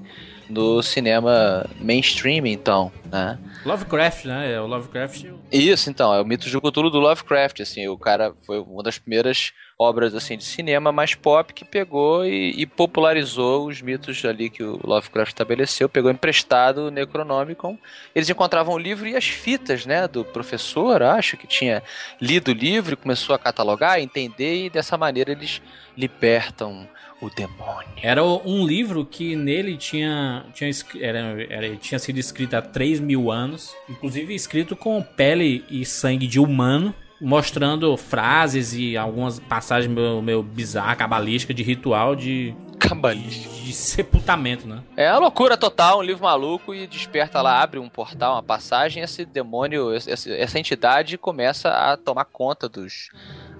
no 0.50 0.82
cinema 0.84 1.66
mainstream, 1.80 2.46
então, 2.46 2.92
né? 3.12 3.38
Lovecraft, 3.66 4.26
né? 4.26 4.54
É 4.54 4.62
o 4.62 4.68
Lovecraft. 4.68 5.26
Isso, 5.52 5.90
então, 5.90 6.14
é 6.14 6.22
o 6.22 6.26
mito 6.26 6.50
de 6.50 6.60
Cthulhu 6.60 6.90
do 6.90 7.00
Lovecraft, 7.00 7.62
assim, 7.62 7.88
o 7.88 7.98
cara 7.98 8.34
foi 8.46 8.60
uma 8.60 8.84
das 8.84 9.00
primeiras 9.00 9.54
obras, 9.78 10.14
assim, 10.16 10.38
de 10.38 10.44
cinema 10.44 10.92
mais 10.92 11.16
pop 11.16 11.54
que 11.54 11.66
pegou 11.66 12.26
e, 12.26 12.52
e 12.52 12.66
popularizou 12.66 13.68
os 13.68 13.82
mitos 13.82 14.24
ali 14.24 14.50
que 14.50 14.64
o 14.64 14.80
Lovecraft 14.84 15.32
estabeleceu, 15.32 15.90
pegou 15.90 16.12
emprestado 16.12 16.88
o 16.88 16.92
Necronomicon, 16.92 17.78
eles 18.14 18.30
encontravam 18.30 18.76
o 18.76 18.80
livro 18.80 19.08
e 19.08 19.16
as 19.16 19.26
fitas, 19.26 19.86
né, 19.86 20.08
do 20.08 20.24
professor, 20.24 21.02
acho, 21.02 21.36
que 21.36 21.48
tinha 21.48 21.84
lido 22.22 22.52
o 22.52 22.54
livro 22.54 22.94
e 22.94 22.98
começou 22.98 23.36
a 23.36 23.40
catalogar, 23.40 24.00
entender, 24.00 24.66
e 24.66 24.70
dessa 24.70 24.98
maneira 24.98 25.32
eles 25.32 25.62
libertam 25.98 26.88
o 27.22 27.30
demônio. 27.30 27.88
Era 28.02 28.24
um 28.24 28.66
livro 28.66 29.06
que 29.06 29.36
nele 29.36 29.78
tinha, 29.78 30.46
tinha, 30.54 30.70
era, 31.00 31.20
era- 31.50 31.76
tinha 31.78 31.98
sido 32.00 32.18
escrito 32.20 32.56
há 32.56 32.62
3 32.62 33.00
mil 33.00 33.32
anos, 33.32 33.74
inclusive 33.90 34.34
escrito 34.36 34.76
com 34.76 35.02
pele 35.02 35.64
e 35.70 35.86
sangue 35.86 36.28
de 36.28 36.40
humano, 36.40 36.94
mostrando 37.26 37.98
frases 37.98 38.74
e 38.74 38.96
algumas 38.96 39.40
passagens 39.40 39.92
meio, 39.92 40.22
meio 40.22 40.44
bizarras, 40.44 40.96
cabalísticas 40.96 41.56
de 41.56 41.64
ritual 41.64 42.16
de, 42.16 42.54
Cabalista. 42.78 43.50
de, 43.50 43.64
de 43.66 43.74
sepultamento, 43.74 44.68
né? 44.68 44.84
É 44.96 45.10
uma 45.12 45.22
loucura 45.22 45.58
total, 45.58 46.00
um 46.00 46.02
livro 46.04 46.24
maluco 46.24 46.72
e 46.74 46.86
desperta 46.86 47.42
lá, 47.42 47.64
abre 47.64 47.80
um 47.80 47.90
portal, 47.90 48.34
uma 48.36 48.44
passagem, 48.44 49.02
esse 49.02 49.26
demônio, 49.26 49.92
esse- 49.96 50.32
essa 50.32 50.60
entidade 50.60 51.18
começa 51.18 51.70
a 51.70 51.98
tomar 51.98 52.26
conta 52.26 52.70
dos 52.70 53.10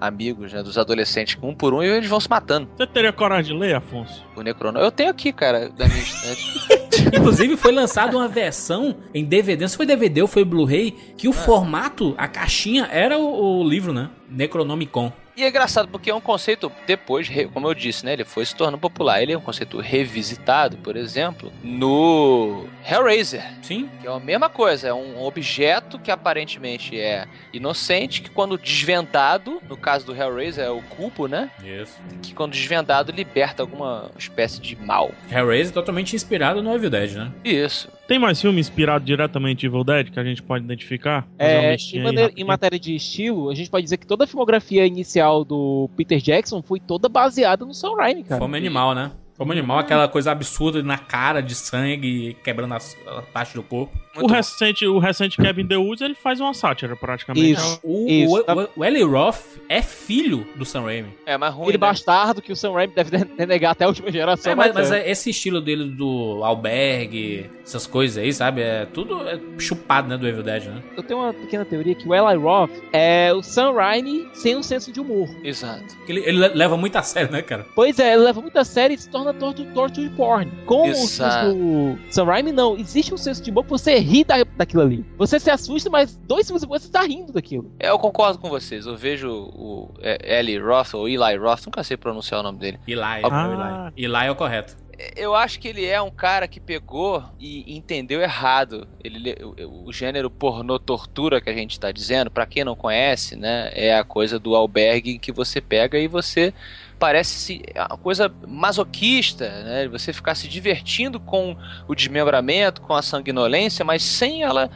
amigos, 0.00 0.52
né, 0.52 0.62
dos 0.62 0.78
adolescentes, 0.78 1.36
um 1.42 1.52
por 1.52 1.74
um, 1.74 1.82
e 1.82 1.86
eles 1.88 2.08
vão 2.08 2.20
se 2.20 2.30
matando. 2.30 2.68
Você 2.76 2.86
teria 2.86 3.12
coragem 3.12 3.52
de 3.52 3.58
ler, 3.58 3.74
Afonso? 3.74 4.24
O 4.36 4.42
Necrono. 4.42 4.78
Eu 4.78 4.92
tenho 4.92 5.10
aqui, 5.10 5.32
cara, 5.32 5.68
da 5.70 5.88
minha 5.88 5.98
estante. 6.02 6.85
Inclusive 7.12 7.56
foi 7.56 7.72
lançada 7.72 8.16
uma 8.16 8.28
versão 8.28 8.96
em 9.14 9.24
DVD, 9.24 9.62
não 9.62 9.68
se 9.68 9.76
foi 9.76 9.86
DVD 9.86 10.22
ou 10.22 10.28
foi 10.28 10.44
Blu-ray, 10.44 10.92
que 11.16 11.28
o 11.28 11.32
formato, 11.32 12.14
a 12.16 12.28
caixinha 12.28 12.88
era 12.90 13.18
o, 13.18 13.60
o 13.60 13.68
livro, 13.68 13.92
né? 13.92 14.10
Necronomicon. 14.28 15.12
E 15.36 15.44
é 15.44 15.48
engraçado 15.48 15.88
porque 15.88 16.10
é 16.10 16.14
um 16.14 16.20
conceito 16.20 16.72
depois, 16.86 17.28
como 17.52 17.68
eu 17.68 17.74
disse, 17.74 18.04
né, 18.04 18.14
ele 18.14 18.24
foi 18.24 18.46
se 18.46 18.56
tornando 18.56 18.78
popular. 18.78 19.22
Ele 19.22 19.32
é 19.32 19.38
um 19.38 19.40
conceito 19.40 19.78
revisitado, 19.78 20.78
por 20.78 20.96
exemplo, 20.96 21.52
no 21.62 22.66
Hellraiser. 22.88 23.44
Sim, 23.62 23.88
Que 24.00 24.06
é 24.06 24.10
a 24.10 24.18
mesma 24.18 24.48
coisa, 24.48 24.88
é 24.88 24.94
um 24.94 25.22
objeto 25.22 25.98
que 25.98 26.10
aparentemente 26.10 26.98
é 26.98 27.26
inocente, 27.52 28.22
que 28.22 28.30
quando 28.30 28.56
desvendado, 28.56 29.60
no 29.68 29.76
caso 29.76 30.06
do 30.06 30.14
Hellraiser 30.16 30.64
é 30.64 30.70
o 30.70 30.80
cubo, 30.82 31.26
né? 31.26 31.50
isso. 31.62 31.98
Que 32.22 32.32
quando 32.32 32.52
desvendado 32.52 33.12
liberta 33.12 33.62
alguma 33.62 34.10
espécie 34.18 34.60
de 34.60 34.74
mal. 34.76 35.12
Hellraiser 35.30 35.74
totalmente 35.74 36.16
inspirado 36.16 36.62
no 36.62 36.74
Evil 36.74 36.88
Dead, 36.90 37.12
né? 37.12 37.30
Isso. 37.44 37.88
Tem 38.06 38.18
mais 38.20 38.40
filme 38.40 38.60
inspirado 38.60 39.04
diretamente 39.04 39.66
em 39.66 39.68
Evil 39.68 39.82
Dead 39.82 40.10
que 40.10 40.20
a 40.20 40.24
gente 40.24 40.40
pode 40.42 40.64
identificar? 40.64 41.26
É, 41.38 41.74
em, 41.74 42.02
maneira- 42.02 42.32
em 42.36 42.44
matéria 42.44 42.78
de 42.78 42.94
estilo, 42.94 43.50
a 43.50 43.54
gente 43.54 43.68
pode 43.68 43.82
dizer 43.82 43.96
que 43.96 44.06
toda 44.06 44.24
a 44.24 44.26
filmografia 44.26 44.86
inicial 44.86 45.44
do 45.44 45.90
Peter 45.96 46.18
Jackson 46.20 46.62
foi 46.62 46.78
toda 46.78 47.08
baseada 47.08 47.64
no 47.64 47.74
Sam 47.74 47.96
Raimi, 47.96 48.22
cara. 48.22 48.40
Fome 48.40 48.56
animal, 48.56 48.94
né? 48.94 49.10
Fome 49.36 49.52
animal, 49.52 49.78
aquela 49.78 50.08
coisa 50.08 50.32
absurda 50.32 50.82
na 50.82 50.96
cara 50.96 51.42
de 51.42 51.54
sangue, 51.54 52.36
quebrando 52.42 52.72
as, 52.72 52.96
a 53.06 53.20
parte 53.20 53.54
do 53.54 53.62
corpo. 53.62 53.92
O 54.16 54.22
bom. 54.22 54.26
recente, 54.28 54.86
o 54.86 54.98
recente 54.98 55.36
Kevin 55.36 55.66
The 55.66 55.76
Woods, 55.76 56.00
ele 56.00 56.14
faz 56.14 56.40
uma 56.40 56.54
sátira 56.54 56.96
praticamente. 56.96 57.52
Isso. 57.52 57.80
O, 57.82 58.08
Isso, 58.08 58.34
o, 58.34 58.62
o, 58.62 58.68
o 58.76 58.84
Eli 58.84 59.02
Roth 59.02 59.58
é 59.68 59.82
filho 59.82 60.46
do 60.56 60.64
Sam 60.64 60.82
Raimi. 60.82 61.14
É 61.26 61.36
mais 61.36 61.52
ruim. 61.52 61.64
Aquele 61.64 61.78
né? 61.78 61.80
bastardo 61.80 62.40
que 62.40 62.50
o 62.50 62.56
Sam 62.56 62.72
Raimi 62.72 62.94
deve 62.94 63.10
renegar 63.38 63.72
até 63.72 63.84
a 63.84 63.88
última 63.88 64.10
geração. 64.10 64.52
É, 64.52 64.54
mas, 64.54 64.72
mas 64.72 64.90
é. 64.90 65.10
esse 65.10 65.30
estilo 65.30 65.60
dele 65.60 65.90
do 65.90 66.40
albergue, 66.42 67.50
essas 67.62 67.86
coisas 67.86 68.16
aí, 68.16 68.32
sabe? 68.32 68.62
É 68.62 68.86
tudo 68.86 69.28
é 69.28 69.38
chupado, 69.58 70.08
né, 70.08 70.16
do 70.16 70.26
Evil 70.26 70.42
Dead, 70.42 70.64
né? 70.64 70.82
Eu 70.96 71.02
tenho 71.02 71.20
uma 71.20 71.34
pequena 71.34 71.64
teoria 71.64 71.94
que 71.94 72.08
o 72.08 72.14
Eli 72.14 72.38
Roth 72.38 72.70
é 72.92 73.32
o 73.34 73.42
Sam 73.42 73.72
Raimi 73.72 74.26
sem 74.32 74.56
um 74.56 74.62
senso 74.62 74.90
de 74.90 75.00
humor. 75.00 75.28
Exato. 75.44 75.94
Ele, 76.08 76.20
ele 76.20 76.38
leva 76.38 76.76
muito 76.76 76.96
a 76.96 77.02
sério, 77.02 77.30
né, 77.30 77.42
cara? 77.42 77.66
Pois 77.74 77.98
é, 77.98 78.14
ele 78.14 78.22
leva 78.22 78.40
muito 78.40 78.56
a 78.56 78.64
sério 78.64 78.94
e 78.94 78.98
se 78.98 79.10
torna 79.10 79.25
torture, 79.34 79.68
torture 79.72 80.08
porn. 80.10 80.50
Com 80.66 80.86
Exato. 80.86 81.04
o 81.04 81.06
senso 81.08 81.54
do 81.54 82.12
Sam 82.12 82.24
Raimi, 82.24 82.52
não. 82.52 82.76
Existe 82.76 83.12
um 83.12 83.16
senso 83.16 83.42
de 83.42 83.50
humor 83.50 83.64
que 83.64 83.70
você 83.70 83.98
ri 83.98 84.24
da, 84.24 84.44
daquilo 84.56 84.82
ali. 84.82 85.04
Você 85.18 85.38
se 85.40 85.50
assusta, 85.50 85.88
mas 85.90 86.16
dois 86.26 86.46
segundos 86.46 86.62
depois 86.62 86.82
você 86.82 86.90
tá 86.90 87.02
rindo 87.02 87.32
daquilo. 87.32 87.70
É, 87.78 87.88
eu 87.90 87.98
concordo 87.98 88.38
com 88.38 88.48
vocês. 88.48 88.86
Eu 88.86 88.96
vejo 88.96 89.30
o 89.30 89.90
é, 90.00 90.38
Eli 90.38 90.58
Roth, 90.58 90.94
ou 90.94 91.08
Eli 91.08 91.36
Roth, 91.36 91.66
nunca 91.66 91.82
sei 91.82 91.96
pronunciar 91.96 92.40
o 92.40 92.42
nome 92.42 92.58
dele. 92.58 92.78
Eli, 92.86 93.00
Ah. 93.00 93.90
Eli. 93.96 94.04
Eli 94.06 94.26
é 94.26 94.30
o 94.30 94.36
correto. 94.36 94.76
Eu 95.14 95.34
acho 95.34 95.60
que 95.60 95.68
ele 95.68 95.84
é 95.84 96.00
um 96.00 96.10
cara 96.10 96.48
que 96.48 96.58
pegou 96.58 97.22
e 97.38 97.76
entendeu 97.76 98.20
errado. 98.20 98.88
Ele, 99.02 99.36
o, 99.42 99.88
o 99.88 99.92
gênero 99.92 100.30
pornô 100.30 100.78
tortura 100.78 101.40
que 101.40 101.50
a 101.50 101.54
gente 101.54 101.72
está 101.72 101.92
dizendo, 101.92 102.30
para 102.30 102.46
quem 102.46 102.64
não 102.64 102.74
conhece, 102.74 103.36
né, 103.36 103.70
é 103.74 103.96
a 103.96 104.04
coisa 104.04 104.38
do 104.38 104.54
albergue 104.54 105.18
que 105.18 105.32
você 105.32 105.60
pega 105.60 105.98
e 105.98 106.08
você 106.08 106.52
parece 106.98 107.62
uma 107.74 107.98
coisa 107.98 108.32
masoquista, 108.46 109.48
né? 109.64 109.88
Você 109.88 110.12
ficar 110.12 110.34
se 110.34 110.48
divertindo 110.48 111.20
com 111.20 111.56
o 111.86 111.94
desmembramento, 111.94 112.80
com 112.80 112.94
a 112.94 113.02
sanguinolência, 113.02 113.84
mas 113.84 114.02
sem 114.02 114.42
ela 114.42 114.70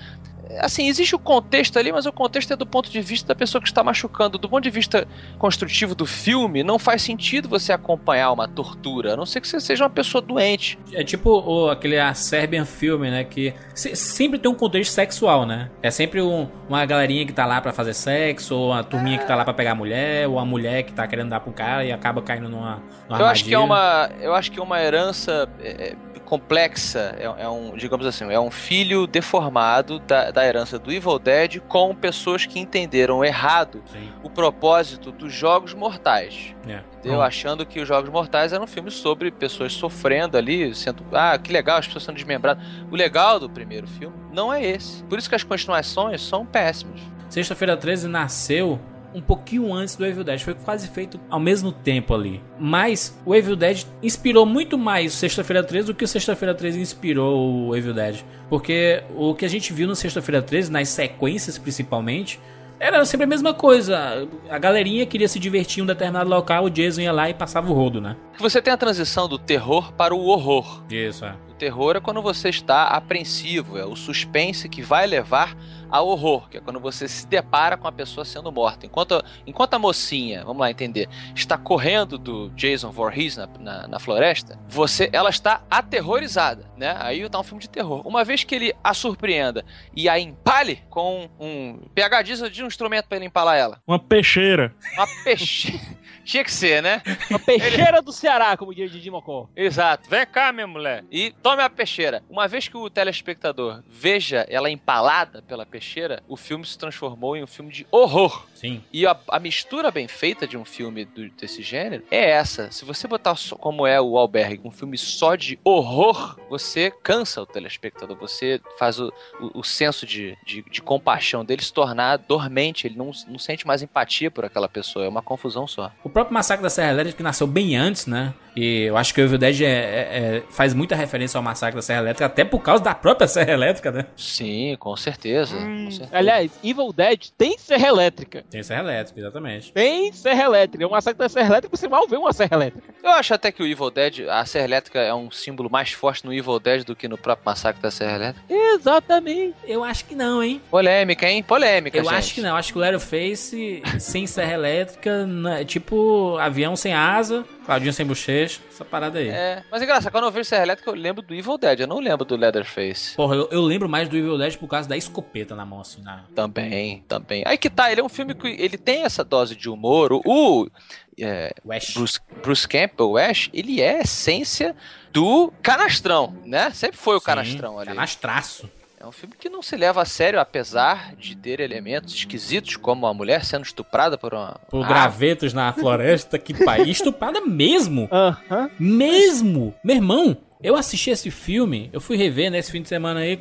assim, 0.58 0.88
existe 0.88 1.14
o 1.14 1.18
contexto 1.18 1.78
ali, 1.78 1.92
mas 1.92 2.06
o 2.06 2.12
contexto 2.12 2.52
é 2.52 2.56
do 2.56 2.66
ponto 2.66 2.90
de 2.90 3.00
vista 3.00 3.28
da 3.28 3.34
pessoa 3.34 3.60
que 3.60 3.68
está 3.68 3.82
machucando. 3.82 4.38
Do 4.38 4.48
ponto 4.48 4.62
de 4.62 4.70
vista 4.70 5.06
construtivo 5.38 5.94
do 5.94 6.06
filme, 6.06 6.62
não 6.62 6.78
faz 6.78 7.02
sentido 7.02 7.48
você 7.48 7.72
acompanhar 7.72 8.32
uma 8.32 8.48
tortura, 8.48 9.14
a 9.14 9.16
não 9.16 9.26
ser 9.26 9.40
que 9.40 9.48
você 9.48 9.60
seja 9.60 9.84
uma 9.84 9.90
pessoa 9.90 10.20
doente. 10.20 10.78
É 10.92 11.04
tipo 11.04 11.30
o, 11.30 11.70
aquele 11.70 11.98
a 11.98 12.12
Serbian 12.14 12.64
filme, 12.64 13.10
né? 13.10 13.24
Que 13.24 13.54
se, 13.74 13.94
sempre 13.94 14.38
tem 14.38 14.50
um 14.50 14.54
contexto 14.54 14.92
sexual, 14.92 15.46
né? 15.46 15.70
É 15.82 15.90
sempre 15.90 16.20
um, 16.20 16.48
uma 16.68 16.84
galerinha 16.84 17.26
que 17.26 17.32
tá 17.32 17.46
lá 17.46 17.60
para 17.60 17.72
fazer 17.72 17.94
sexo, 17.94 18.54
ou 18.54 18.70
uma 18.70 18.84
turminha 18.84 19.18
que 19.18 19.26
tá 19.26 19.34
lá 19.34 19.44
para 19.44 19.54
pegar 19.54 19.72
a 19.72 19.74
mulher, 19.74 20.28
ou 20.28 20.38
a 20.38 20.44
mulher 20.44 20.82
que 20.82 20.92
tá 20.92 21.06
querendo 21.06 21.30
dar 21.30 21.40
pro 21.40 21.52
cara 21.52 21.84
e 21.84 21.92
acaba 21.92 22.22
caindo 22.22 22.48
numa, 22.48 22.82
numa 23.08 23.20
eu 23.20 23.26
acho 23.26 23.44
que 23.44 23.54
é 23.54 23.58
uma 23.58 24.10
Eu 24.20 24.34
acho 24.34 24.50
que 24.50 24.58
é 24.58 24.62
uma 24.62 24.80
herança. 24.80 25.48
É, 25.60 25.94
complexa, 26.30 27.16
é, 27.18 27.24
é, 27.24 27.48
um, 27.48 27.74
digamos 27.76 28.06
assim, 28.06 28.32
é 28.32 28.38
um 28.38 28.52
filho 28.52 29.04
deformado 29.04 29.98
da, 29.98 30.30
da 30.30 30.46
herança 30.46 30.78
do 30.78 30.92
Evil 30.92 31.18
Dead 31.18 31.58
com 31.66 31.92
pessoas 31.92 32.46
que 32.46 32.60
entenderam 32.60 33.24
errado 33.24 33.82
Sim. 33.90 34.12
o 34.22 34.30
propósito 34.30 35.10
dos 35.10 35.32
Jogos 35.32 35.74
Mortais. 35.74 36.54
É. 36.68 36.82
Entendeu? 37.00 37.20
Achando 37.20 37.66
que 37.66 37.80
os 37.80 37.88
Jogos 37.88 38.08
Mortais 38.10 38.52
eram 38.52 38.62
um 38.62 38.68
filme 38.68 38.92
sobre 38.92 39.32
pessoas 39.32 39.72
sofrendo 39.72 40.38
ali, 40.38 40.72
sendo, 40.72 41.04
ah, 41.12 41.36
que 41.36 41.52
legal, 41.52 41.78
as 41.78 41.86
pessoas 41.86 42.04
sendo 42.04 42.14
desmembradas. 42.14 42.64
O 42.92 42.94
legal 42.94 43.40
do 43.40 43.50
primeiro 43.50 43.88
filme 43.88 44.14
não 44.32 44.52
é 44.52 44.64
esse. 44.64 45.02
Por 45.04 45.18
isso 45.18 45.28
que 45.28 45.34
as 45.34 45.42
continuações 45.42 46.22
são 46.22 46.46
péssimas. 46.46 47.00
Sexta-feira 47.28 47.76
13 47.76 48.06
nasceu 48.06 48.78
um 49.14 49.20
pouquinho 49.20 49.72
antes 49.72 49.96
do 49.96 50.06
Evil 50.06 50.24
Dead, 50.24 50.40
foi 50.40 50.54
quase 50.54 50.88
feito 50.88 51.20
ao 51.28 51.40
mesmo 51.40 51.72
tempo 51.72 52.14
ali. 52.14 52.40
Mas 52.58 53.18
o 53.24 53.34
Evil 53.34 53.56
Dead 53.56 53.84
inspirou 54.02 54.46
muito 54.46 54.78
mais 54.78 55.12
Sexta-feira 55.12 55.62
13 55.62 55.88
do 55.88 55.94
que 55.94 56.04
o 56.04 56.08
Sexta-feira 56.08 56.54
13 56.54 56.80
inspirou 56.80 57.68
o 57.68 57.76
Evil 57.76 57.94
Dead. 57.94 58.20
Porque 58.48 59.02
o 59.14 59.34
que 59.34 59.44
a 59.44 59.48
gente 59.48 59.72
viu 59.72 59.88
no 59.88 59.96
Sexta-feira 59.96 60.42
13, 60.42 60.70
nas 60.70 60.88
sequências 60.88 61.58
principalmente, 61.58 62.40
era 62.78 63.04
sempre 63.04 63.24
a 63.24 63.28
mesma 63.28 63.52
coisa. 63.52 64.26
A 64.48 64.58
galerinha 64.58 65.04
queria 65.04 65.28
se 65.28 65.38
divertir 65.38 65.80
em 65.80 65.82
um 65.82 65.86
determinado 65.86 66.30
local, 66.30 66.64
o 66.64 66.70
Jason 66.70 67.02
ia 67.02 67.12
lá 67.12 67.28
e 67.28 67.34
passava 67.34 67.70
o 67.70 67.74
rodo, 67.74 68.00
né? 68.00 68.16
Você 68.38 68.62
tem 68.62 68.72
a 68.72 68.76
transição 68.76 69.28
do 69.28 69.38
terror 69.38 69.92
para 69.92 70.14
o 70.14 70.24
horror. 70.26 70.82
Isso, 70.90 71.24
é. 71.26 71.34
Terror 71.60 71.94
é 71.94 72.00
quando 72.00 72.22
você 72.22 72.48
está 72.48 72.84
apreensivo, 72.84 73.76
é 73.76 73.84
o 73.84 73.94
suspense 73.94 74.66
que 74.66 74.80
vai 74.80 75.06
levar 75.06 75.54
ao 75.90 76.08
horror, 76.08 76.48
que 76.48 76.56
é 76.56 76.60
quando 76.60 76.80
você 76.80 77.06
se 77.06 77.26
depara 77.26 77.76
com 77.76 77.86
a 77.86 77.92
pessoa 77.92 78.24
sendo 78.24 78.50
morta. 78.50 78.86
Enquanto, 78.86 79.22
enquanto 79.46 79.74
a 79.74 79.78
mocinha, 79.78 80.42
vamos 80.42 80.60
lá 80.60 80.70
entender, 80.70 81.06
está 81.34 81.58
correndo 81.58 82.16
do 82.16 82.48
Jason 82.50 82.90
Voorhees 82.90 83.36
na, 83.36 83.46
na, 83.58 83.86
na 83.86 83.98
floresta, 83.98 84.58
você, 84.66 85.10
ela 85.12 85.28
está 85.28 85.62
aterrorizada, 85.70 86.64
né? 86.78 86.96
Aí 86.98 87.28
tá 87.28 87.38
um 87.38 87.42
filme 87.42 87.60
de 87.60 87.68
terror. 87.68 88.06
Uma 88.06 88.24
vez 88.24 88.42
que 88.42 88.54
ele 88.54 88.72
a 88.82 88.94
surpreenda 88.94 89.62
e 89.94 90.08
a 90.08 90.18
empale 90.18 90.82
com 90.88 91.28
um 91.38 91.78
PH 91.94 92.22
diz 92.22 92.50
de 92.50 92.64
um 92.64 92.68
instrumento 92.68 93.06
para 93.06 93.18
ele 93.18 93.26
empalar 93.26 93.58
ela. 93.58 93.82
Uma 93.86 93.98
peixeira. 93.98 94.74
Uma 94.94 95.06
peixeira. 95.24 95.99
Tinha 96.24 96.44
que 96.44 96.52
ser, 96.52 96.82
né? 96.82 97.02
Uma 97.28 97.38
peixeira 97.38 97.96
Ele... 97.96 98.02
do 98.02 98.12
Ceará, 98.12 98.56
como 98.56 98.74
diz 98.74 98.90
Didi 98.90 99.10
Mocó. 99.10 99.48
Exato. 99.56 100.08
Vem 100.08 100.26
cá, 100.26 100.52
minha 100.52 100.66
mulher. 100.66 101.04
E 101.10 101.32
tome 101.42 101.62
a 101.62 101.70
peixeira. 101.70 102.22
Uma 102.28 102.46
vez 102.46 102.68
que 102.68 102.76
o 102.76 102.90
telespectador 102.90 103.82
veja 103.86 104.46
ela 104.48 104.70
empalada 104.70 105.42
pela 105.42 105.66
peixeira, 105.66 106.22
o 106.28 106.36
filme 106.36 106.64
se 106.64 106.78
transformou 106.78 107.36
em 107.36 107.42
um 107.42 107.46
filme 107.46 107.72
de 107.72 107.86
horror. 107.90 108.46
Sim. 108.60 108.82
E 108.92 109.06
a, 109.06 109.16
a 109.28 109.38
mistura 109.38 109.90
bem 109.90 110.06
feita 110.06 110.46
de 110.46 110.54
um 110.54 110.66
filme 110.66 111.06
do, 111.06 111.30
desse 111.30 111.62
gênero 111.62 112.02
é 112.10 112.30
essa. 112.30 112.70
Se 112.70 112.84
você 112.84 113.08
botar 113.08 113.34
como 113.58 113.86
é 113.86 113.98
o 113.98 114.18
Albergue, 114.18 114.60
um 114.62 114.70
filme 114.70 114.98
só 114.98 115.34
de 115.34 115.58
horror, 115.64 116.38
você 116.50 116.92
cansa 117.02 117.40
o 117.40 117.46
telespectador. 117.46 118.18
Você 118.18 118.60
faz 118.78 119.00
o, 119.00 119.10
o, 119.40 119.60
o 119.60 119.64
senso 119.64 120.04
de, 120.04 120.36
de, 120.44 120.62
de, 120.70 120.82
compaixão 120.82 121.42
dele 121.42 121.62
se 121.62 121.72
tornar 121.72 122.18
dormente. 122.18 122.86
Ele 122.86 122.98
não, 122.98 123.12
não 123.28 123.38
sente 123.38 123.66
mais 123.66 123.80
empatia 123.80 124.30
por 124.30 124.44
aquela 124.44 124.68
pessoa. 124.68 125.06
É 125.06 125.08
uma 125.08 125.22
confusão 125.22 125.66
só. 125.66 125.90
O 126.04 126.10
próprio 126.10 126.34
Massacre 126.34 126.62
da 126.62 126.68
Serra 126.68 126.90
Elétrica, 126.90 127.16
que 127.16 127.22
nasceu 127.22 127.46
bem 127.46 127.76
antes, 127.76 128.06
né? 128.06 128.34
E 128.54 128.82
eu 128.82 128.96
acho 128.96 129.14
que 129.14 129.20
o 129.20 129.24
Evil 129.24 129.38
Dead 129.38 129.62
é, 129.62 129.64
é, 129.64 129.68
é, 129.68 130.42
faz 130.50 130.74
muita 130.74 130.94
referência 130.94 131.38
ao 131.38 131.42
Massacre 131.42 131.76
da 131.76 131.82
Serra 131.82 132.00
Elétrica, 132.00 132.26
até 132.26 132.44
por 132.44 132.60
causa 132.60 132.82
da 132.82 132.94
própria 132.94 133.28
Serra 133.28 133.52
Elétrica, 133.52 133.90
né? 133.90 134.06
Sim, 134.16 134.76
com 134.78 134.94
certeza. 134.96 135.56
Hum, 135.56 135.84
com 135.84 135.90
certeza. 135.92 136.16
Aliás, 136.16 136.50
Evil 136.62 136.92
Dead 136.92 137.28
tem 137.38 137.56
Serra 137.56 137.88
Elétrica. 137.88 138.44
Tem 138.50 138.62
Serra 138.62 138.80
Elétrica, 138.82 139.20
exatamente. 139.20 139.72
Tem 139.72 140.12
Serra 140.12 140.42
Elétrica. 140.44 140.86
O 140.86 140.90
Massacre 140.90 141.18
da 141.18 141.28
Serra 141.28 141.46
Elétrica, 141.48 141.76
você 141.76 141.88
mal 141.88 142.06
vê 142.08 142.16
uma 142.16 142.32
Serra 142.32 142.56
Elétrica. 142.56 142.94
Eu 143.02 143.10
acho 143.10 143.32
até 143.32 143.52
que 143.52 143.62
o 143.62 143.66
Evil 143.66 143.90
Dead, 143.90 144.28
a 144.28 144.44
Serra 144.44 144.64
Elétrica 144.64 144.98
é 144.98 145.14
um 145.14 145.30
símbolo 145.30 145.70
mais 145.70 145.92
forte 145.92 146.24
no 146.24 146.32
Evil 146.34 146.58
Dead 146.58 146.84
do 146.84 146.96
que 146.96 147.06
no 147.08 147.16
próprio 147.16 147.44
Massacre 147.46 147.80
da 147.80 147.90
Serra 147.90 148.16
Elétrica. 148.16 148.44
Exatamente. 148.52 149.54
Eu 149.64 149.84
acho 149.84 150.04
que 150.04 150.14
não, 150.14 150.42
hein? 150.42 150.60
Polêmica, 150.70 151.28
hein? 151.28 151.42
Polêmica, 151.42 151.96
Eu 151.98 152.04
gente. 152.04 152.14
acho 152.14 152.34
que 152.34 152.40
não. 152.40 152.56
Acho 152.56 152.72
que 152.72 152.78
o 152.78 152.80
Leatherface 152.80 153.82
sem 153.98 154.26
Serra 154.26 154.54
Elétrica 154.54 155.28
é 155.58 155.64
tipo 155.64 156.36
avião 156.38 156.74
sem 156.74 156.92
asa, 156.92 157.44
Claudinho 157.70 157.92
sem 157.92 158.04
bochecha, 158.04 158.60
essa 158.68 158.84
parada 158.84 159.20
aí. 159.20 159.28
É, 159.28 159.62
mas 159.70 159.80
é 159.80 159.84
engraçado, 159.84 160.10
quando 160.10 160.24
eu 160.24 160.32
vejo 160.32 160.48
Serra 160.48 160.64
Elétrica 160.64 160.90
eu 160.90 160.94
lembro 160.94 161.22
do 161.22 161.32
Evil 161.32 161.56
Dead, 161.56 161.78
eu 161.78 161.86
não 161.86 162.00
lembro 162.00 162.24
do 162.24 162.34
Leatherface. 162.34 163.14
Porra, 163.14 163.36
eu, 163.36 163.48
eu 163.52 163.60
lembro 163.60 163.88
mais 163.88 164.08
do 164.08 164.16
Evil 164.16 164.36
Dead 164.36 164.56
por 164.56 164.66
causa 164.66 164.88
da 164.88 164.96
escopeta 164.96 165.54
na 165.54 165.64
mão, 165.64 165.80
assim, 165.80 166.02
na... 166.02 166.24
Também, 166.34 167.04
também. 167.06 167.44
Aí 167.46 167.56
que 167.56 167.70
tá, 167.70 167.92
ele 167.92 168.00
é 168.00 168.04
um 168.04 168.08
filme 168.08 168.34
que 168.34 168.48
ele 168.48 168.76
tem 168.76 169.04
essa 169.04 169.22
dose 169.22 169.54
de 169.54 169.68
humor, 169.68 170.12
o... 170.12 170.68
É, 171.16 171.54
Bruce, 171.94 172.18
Bruce 172.42 172.66
Campbell, 172.66 173.10
o 173.10 173.16
Ash, 173.16 173.48
ele 173.52 173.80
é 173.80 173.98
a 173.98 174.00
essência 174.00 174.74
do 175.12 175.52
canastrão, 175.62 176.36
né? 176.44 176.70
Sempre 176.72 176.96
foi 176.96 177.14
o 177.14 177.20
Sim, 177.20 177.26
canastrão 177.26 177.78
ali. 177.78 177.88
Canastraço. 177.90 178.68
É 179.02 179.06
um 179.06 179.12
filme 179.12 179.34
que 179.34 179.48
não 179.48 179.62
se 179.62 179.74
leva 179.76 180.02
a 180.02 180.04
sério, 180.04 180.38
apesar 180.38 181.14
de 181.16 181.34
ter 181.34 181.58
elementos 181.58 182.14
esquisitos, 182.14 182.76
como 182.76 183.06
a 183.06 183.14
mulher 183.14 183.46
sendo 183.46 183.64
estuprada 183.64 184.18
por 184.18 184.34
uma. 184.34 184.60
Por 184.68 184.86
gravetos 184.86 185.54
na 185.54 185.72
floresta, 185.72 186.38
que 186.38 186.52
país. 186.52 186.86
Estuprada 186.98 187.40
mesmo! 187.40 188.10
Aham. 188.12 188.36
Uh 188.50 188.54
-huh. 188.54 188.70
Mesmo! 188.78 189.74
Meu 189.82 189.96
irmão, 189.96 190.36
eu 190.62 190.76
assisti 190.76 191.08
esse 191.08 191.30
filme, 191.30 191.88
eu 191.94 192.00
fui 192.00 192.18
rever 192.18 192.50
nesse 192.50 192.70
fim 192.70 192.82
de 192.82 192.88
semana 192.88 193.20
aí, 193.20 193.38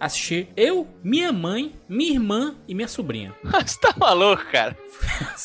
assisti 0.00 0.48
eu, 0.56 0.88
minha 1.04 1.30
mãe, 1.30 1.74
minha 1.86 2.12
irmã 2.12 2.54
e 2.66 2.74
minha 2.74 2.88
sobrinha. 2.88 3.34
Você 3.44 3.78
tá 3.78 3.92
maluco, 3.94 4.46
cara? 4.50 4.74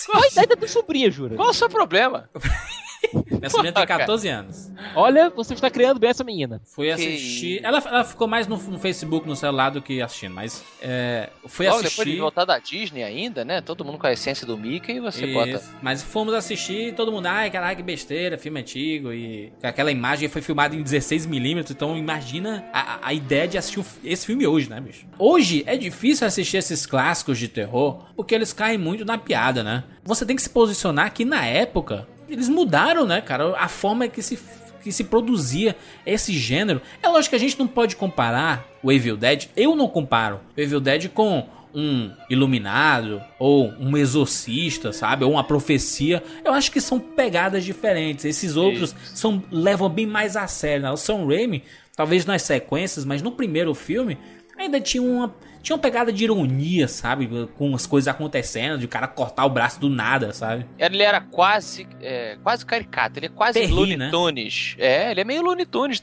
Qual 0.06 0.24
a 0.24 0.28
ideia 0.28 0.48
da 0.48 0.56
tua 0.56 0.68
sobrinha, 0.70 1.12
Jura? 1.12 1.36
Qual 1.36 1.50
o 1.50 1.54
seu 1.54 1.68
problema? 1.68 2.30
Minha 3.30 3.50
sobrinha 3.50 3.72
tem 3.72 3.86
14 3.86 4.28
anos. 4.28 4.67
Olha, 4.96 5.30
você 5.30 5.54
está 5.54 5.70
criando 5.70 6.00
bem 6.00 6.10
essa 6.10 6.24
menina. 6.24 6.62
Fui 6.66 6.92
assistir. 6.92 7.60
Ela, 7.64 7.80
ela 7.86 8.04
ficou 8.04 8.28
mais 8.28 8.48
no, 8.48 8.58
no, 8.58 8.80
Facebook, 8.80 9.28
no 9.28 9.36
celular, 9.36 9.70
do 9.70 9.82
que 9.82 10.02
assistindo, 10.02 10.34
mas. 10.34 10.64
É, 10.82 11.30
fui 11.46 11.68
Logo 11.68 11.80
assistir. 11.80 11.98
depois 11.98 12.16
de 12.16 12.22
voltar 12.22 12.46
da 12.46 12.60
Disney 12.60 13.04
ainda, 13.04 13.44
né? 13.44 13.62
Todo 13.62 13.84
mundo 13.84 13.98
com 13.98 14.08
a 14.08 14.14
essência 14.14 14.46
do 14.46 14.58
Mickey 14.58 14.94
e 14.94 15.00
você 15.00 15.26
Isso. 15.26 15.34
bota. 15.34 15.64
Mas 15.82 16.02
fomos 16.02 16.34
assistir 16.34 16.94
todo 16.96 17.12
mundo, 17.12 17.26
ai, 17.28 17.50
caralho, 17.50 17.78
que 17.78 17.84
besteira, 17.84 18.38
filme 18.38 18.60
antigo. 18.60 19.12
E 19.14 19.52
aquela 19.62 19.92
imagem 19.92 20.30
foi 20.30 20.42
filmada 20.42 20.76
em 20.76 20.84
16mm, 20.84 21.72
então 21.72 21.98
imagina 21.98 22.66
a, 22.74 23.08
a 23.08 23.14
ideia 23.14 23.48
de 23.48 23.58
assistir 23.58 23.84
esse 24.04 24.26
filme 24.26 24.46
hoje, 24.46 24.70
né, 24.70 24.80
bicho? 24.80 25.06
Hoje 25.18 25.64
é 25.66 25.78
difícil 25.78 26.26
assistir 26.28 26.58
esses 26.58 26.86
clássicos 26.86 27.38
de 27.38 27.48
terror 27.48 28.06
porque 28.16 28.34
eles 28.34 28.54
caem 28.54 28.78
muito 28.78 29.06
na 29.06 29.18
piada, 29.18 29.64
né? 29.64 29.84
Você 30.04 30.26
tem 30.26 30.36
que 30.36 30.42
se 30.42 30.50
posicionar 30.50 31.14
que 31.14 31.26
na 31.26 31.46
época 31.46 32.08
eles 32.28 32.50
mudaram, 32.50 33.06
né, 33.06 33.22
cara? 33.22 33.56
A 33.58 33.68
forma 33.68 34.08
que 34.08 34.22
se, 34.22 34.38
que 34.88 34.94
se 34.94 35.04
produzia 35.04 35.76
esse 36.06 36.34
gênero. 36.34 36.82
É 37.04 37.10
lógico 37.10 37.32
que 37.32 37.36
a 37.36 37.40
gente 37.40 37.60
não 37.60 37.68
pode 37.68 37.96
comparar 37.96 38.66
o 38.82 38.92
Evil 38.92 39.18
Dead. 39.18 39.48
Eu 39.56 39.76
não 39.76 39.88
comparo 39.88 40.40
o 40.56 40.62
Evil 40.62 40.80
Dead 40.80 41.10
com 41.10 41.48
um 41.76 42.12
iluminado 42.30 43.22
ou 43.38 43.74
um 43.80 43.96
exorcista, 43.98 44.94
sabe? 44.94 45.26
Ou 45.26 45.32
uma 45.32 45.44
profecia. 45.44 46.24
Eu 46.44 46.54
acho 46.54 46.72
que 46.72 46.80
são 46.80 47.00
pegadas 47.00 47.66
diferentes. 47.66 48.26
Esses 48.26 48.56
outros 48.56 48.96
são 49.14 49.44
levam 49.52 49.90
bem 49.90 50.08
mais 50.08 50.36
a 50.36 50.48
sério. 50.48 50.84
Né? 50.84 50.92
O 50.92 50.98
Sam 50.98 51.28
Raimi, 51.28 51.64
talvez 51.96 52.26
nas 52.26 52.44
sequências, 52.44 53.04
mas 53.04 53.22
no 53.22 53.32
primeiro 53.32 53.76
filme, 53.76 54.18
ainda 54.58 54.80
tinha 54.80 55.04
uma, 55.04 55.36
tinha 55.68 55.76
uma 55.76 55.82
pegada 55.82 56.14
de 56.14 56.24
ironia, 56.24 56.88
sabe? 56.88 57.28
Com 57.58 57.76
as 57.76 57.86
coisas 57.86 58.08
acontecendo, 58.08 58.80
de 58.80 58.86
o 58.86 58.88
cara 58.88 59.06
cortar 59.06 59.46
o 59.46 59.50
braço 59.50 59.82
do 59.82 59.90
nada, 59.90 60.32
sabe? 60.32 60.66
Ele 60.80 61.04
era 61.04 61.20
quase, 61.20 61.86
é, 62.02 62.38
quase 62.42 62.66
caricato, 62.66 63.20
ele 63.20 63.26
é 63.26 63.30
quase 63.30 63.60
Terri, 63.60 63.74
Looney 63.74 63.98
né? 63.98 64.10
Tunes. 64.10 64.76
É, 64.80 65.12
ele 65.12 65.20
é 65.20 65.24
meio 65.26 65.42
Looney 65.42 65.66
Tunes. 65.66 66.02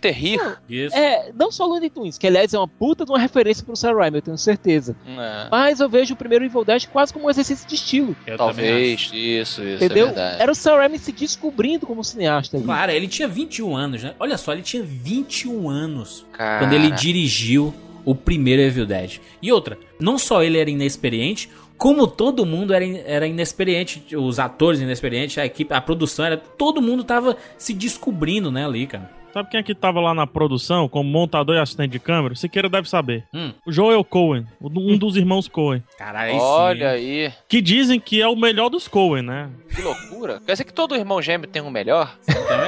Isso. 0.68 0.94
É, 0.94 1.32
não 1.34 1.50
só 1.50 1.64
Looney 1.64 1.88
Tunes, 1.88 2.18
que 2.18 2.26
aliás 2.26 2.52
é 2.52 2.58
uma 2.58 2.68
puta 2.68 3.06
de 3.06 3.10
uma 3.10 3.18
referência 3.18 3.64
pro 3.64 3.74
Sam 3.74 3.94
Raimi, 3.94 4.18
eu 4.18 4.22
tenho 4.22 4.36
certeza. 4.36 4.94
É, 5.06 5.48
Mas 5.50 5.80
eu 5.80 5.88
vejo 5.88 6.12
o 6.12 6.16
primeiro 6.16 6.44
Evil 6.44 6.62
Dead 6.62 6.86
quase 6.88 7.10
como 7.10 7.26
um 7.26 7.30
exercício 7.30 7.66
de 7.66 7.74
estilo, 7.74 8.14
Eu 8.26 8.36
também 8.36 8.66
talvez, 8.66 9.00
isso, 9.14 9.14
isso, 9.14 9.62
entendeu? 9.62 10.08
é. 10.08 10.42
Era 10.42 10.52
o 10.52 10.54
Sam 10.54 10.76
Raimi 10.76 10.98
se 10.98 11.10
descobrindo 11.10 11.86
como 11.86 12.04
cineasta. 12.04 12.58
ali. 12.58 12.66
Claro, 12.66 12.92
ele 12.92 13.08
tinha 13.08 13.26
21 13.26 13.74
anos, 13.74 14.02
né? 14.02 14.14
Olha 14.20 14.36
só, 14.36 14.52
ele 14.52 14.60
tinha 14.62 14.82
21 14.82 15.70
anos 15.70 16.26
Cara, 16.32 16.58
quando 16.58 16.74
ele 16.74 16.90
dirigiu 16.90 17.72
o 18.04 18.14
primeiro 18.14 18.62
Evil 18.62 18.86
Dead. 18.86 19.20
E 19.40 19.52
outra, 19.52 19.78
não 19.98 20.18
só 20.18 20.42
ele 20.42 20.58
era 20.58 20.70
inexperiente, 20.70 21.48
como 21.76 22.06
todo 22.06 22.46
mundo 22.46 22.72
era, 22.72 22.84
era 22.84 23.26
inexperiente, 23.26 24.16
os 24.16 24.38
atores 24.38 24.80
inexperientes, 24.80 25.38
a 25.38 25.46
equipe, 25.46 25.72
a 25.72 25.80
produção, 25.80 26.24
era, 26.24 26.36
todo 26.36 26.80
mundo 26.80 27.02
tava 27.04 27.36
se 27.58 27.72
descobrindo, 27.72 28.50
né, 28.50 28.64
ali, 28.64 28.86
cara. 28.86 29.23
Sabe 29.34 29.50
quem 29.50 29.58
é 29.58 29.62
que 29.64 29.74
tava 29.74 30.00
lá 30.00 30.14
na 30.14 30.28
produção 30.28 30.88
como 30.88 31.10
montador 31.10 31.56
e 31.56 31.58
assistente 31.58 31.90
de 31.90 31.98
câmera? 31.98 32.36
Siqueira 32.36 32.68
deve 32.68 32.88
saber. 32.88 33.24
Hum. 33.34 33.52
O 33.66 33.72
Joel 33.72 34.04
Cohen, 34.04 34.46
o- 34.60 34.68
um 34.68 34.96
dos 34.96 35.16
irmãos 35.16 35.48
Cohen. 35.48 35.82
Caralho, 35.98 36.36
Olha 36.36 36.90
aí, 36.90 37.32
Que 37.48 37.60
dizem 37.60 37.98
que 37.98 38.22
é 38.22 38.28
o 38.28 38.36
melhor 38.36 38.68
dos 38.68 38.86
Cohen, 38.86 39.22
né? 39.24 39.50
que 39.74 39.82
loucura. 39.82 40.40
Quer 40.46 40.52
dizer 40.52 40.64
que 40.64 40.72
todo 40.72 40.94
irmão 40.94 41.20
gêmeo 41.20 41.48
tem 41.48 41.60
um 41.60 41.68
melhor? 41.68 42.16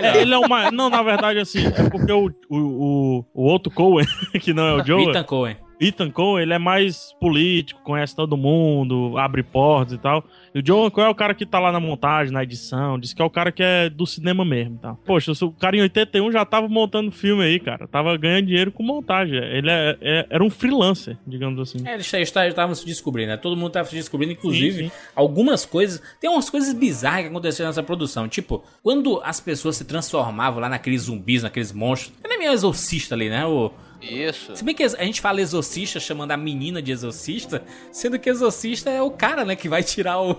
É. 0.03 0.21
Ele 0.21 0.35
é 0.35 0.39
uma. 0.39 0.73
Não, 0.73 0.91
na 0.91 1.05
verdade, 1.05 1.39
assim, 1.39 1.65
é 1.69 1.89
porque 1.89 2.11
o, 2.11 2.27
o, 2.51 2.57
o, 2.59 3.25
o 3.33 3.43
outro 3.45 3.71
Cohen, 3.73 4.05
que 4.43 4.53
não 4.53 4.65
é 4.67 4.83
o 4.83 4.85
Joel, 4.85 5.11
Ethan 5.11 5.23
Cohen. 5.23 5.57
Ethan 5.81 6.11
Cohen, 6.11 6.43
ele 6.43 6.55
é 6.55 6.59
mais 6.59 7.15
político, 7.21 7.83
conhece 7.83 8.17
todo 8.17 8.37
mundo, 8.37 9.17
abre 9.19 9.43
portas 9.43 9.95
e 9.95 9.99
tal. 9.99 10.25
E 10.55 10.61
o 10.61 10.67
Joel 10.67 10.91
Cohen 10.91 11.07
é 11.09 11.11
o 11.11 11.15
cara 11.15 11.35
que 11.35 11.45
tá 11.45 11.59
lá 11.59 11.71
na 11.71 11.79
montagem, 11.79 12.33
na 12.33 12.43
edição, 12.43 12.99
diz 12.99 13.13
que 13.13 13.21
é 13.21 13.25
o 13.25 13.31
cara 13.31 13.53
que 13.53 13.63
é 13.63 13.91
do 13.91 14.07
cinema 14.07 14.45
mesmo, 14.45 14.79
tá? 14.79 14.95
Poxa, 15.05 15.33
o 15.45 15.53
cara 15.53 15.77
em 15.77 15.83
81 15.83 16.33
já 16.33 16.45
tava 16.45 16.67
montando 16.69 17.11
filme 17.11 17.43
aí, 17.43 17.61
cara. 17.61 17.87
Tava 17.87 18.17
ganhando 18.17 18.47
dinheiro 18.47 18.73
com 18.73 18.83
montagem. 18.83 19.37
Ele 19.37 19.71
é, 19.71 19.99
é- 20.01 20.27
era 20.31 20.43
um 20.43 20.49
freelancer, 20.51 21.19
digamos 21.27 21.61
assim. 21.61 21.87
É, 21.87 21.95
eles 21.95 22.11
estavam 22.13 22.75
se 22.75 22.87
descobrindo, 22.87 23.33
né? 23.33 23.37
Todo 23.37 23.57
mundo 23.57 23.69
estava 23.69 23.89
se 23.89 23.95
descobrindo, 23.95 24.33
inclusive 24.33 24.85
Sim, 24.85 24.89
sim. 24.89 24.93
algumas 25.15 25.67
coisas. 25.67 26.03
Tem 26.21 26.31
umas 26.31 26.49
coisas 26.49 26.73
bizarras 26.73 27.23
que 27.23 27.29
aconteceram 27.29 27.69
nessa 27.69 27.83
produção. 27.83 28.27
Tipo, 28.29 28.65
quando 28.83 29.21
as 29.23 29.41
pessoas 29.41 29.77
se 29.77 29.85
transformavam 29.85 30.61
lá 30.61 30.69
naqueles 30.69 31.03
zumbis, 31.03 31.43
naqueles 31.43 31.73
monstros. 31.73 32.13
Ele 32.25 32.35
é 32.35 32.39
meio 32.39 32.53
exorcista 32.53 33.15
ali, 33.15 33.29
né? 33.29 33.45
O, 33.45 33.71
Isso. 34.01 34.55
se 34.57 34.63
bem 34.65 34.75
que 34.75 34.83
a 34.85 35.05
gente 35.05 35.21
fala 35.21 35.41
exorcista 35.41 35.99
chamando 35.99 36.31
a 36.33 36.37
menina 36.37 36.81
de 36.83 36.93
exorcista, 36.93 37.63
sendo 37.91 38.19
que 38.19 38.29
exorcista 38.31 38.91
é 38.91 39.01
o 39.03 39.11
cara, 39.11 39.45
né? 39.45 39.57
Que 39.57 39.69
vai 39.69 39.83
tirar 39.83 40.21
o. 40.21 40.33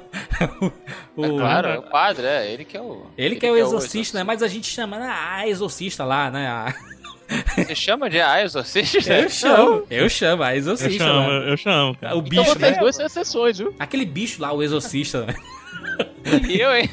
o- 1.15 1.25
É 1.25 1.29
claro, 1.29 1.67
é 1.69 1.79
o 1.79 1.83
padre, 1.83 2.25
é 2.27 2.51
ele 2.51 2.63
que 2.65 2.77
é 2.77 2.81
o. 2.81 3.05
Ele 3.17 3.35
que 3.35 3.45
é 3.45 3.51
o 3.51 3.57
exorcista, 3.57 4.17
né? 4.17 4.23
Mas 4.23 4.41
a 4.43 4.47
gente 4.47 4.67
chama 4.67 4.97
ah, 4.97 5.35
a 5.37 5.47
exorcista 5.47 6.03
lá, 6.05 6.29
né? 6.31 6.47
A- 6.47 6.73
Você 7.57 7.75
chama 7.75 8.09
de 8.09 8.21
ah, 8.21 8.41
exorcista? 8.41 9.13
Eu 9.13 9.29
chamo, 9.29 9.83
eu 9.89 10.09
chamo, 10.09 10.43
a 10.43 10.53
Eu 10.53 10.57
exorcista. 10.59 11.03
chamo, 11.03 11.27
né? 11.29 11.51
eu 11.51 11.57
chamo, 11.57 11.97
cara. 11.97 12.15
O 12.15 12.19
Então 12.19 12.29
bicho, 12.29 12.45
vocês 12.45 12.71
né? 12.75 12.79
dois 12.79 12.95
são 12.95 13.05
exceções, 13.05 13.57
viu? 13.57 13.75
Aquele 13.77 14.05
bicho 14.05 14.41
lá, 14.41 14.53
o 14.53 14.63
exorcista, 14.63 15.25
né? 15.25 15.35
Eu, 16.49 16.75
hein? 16.75 16.89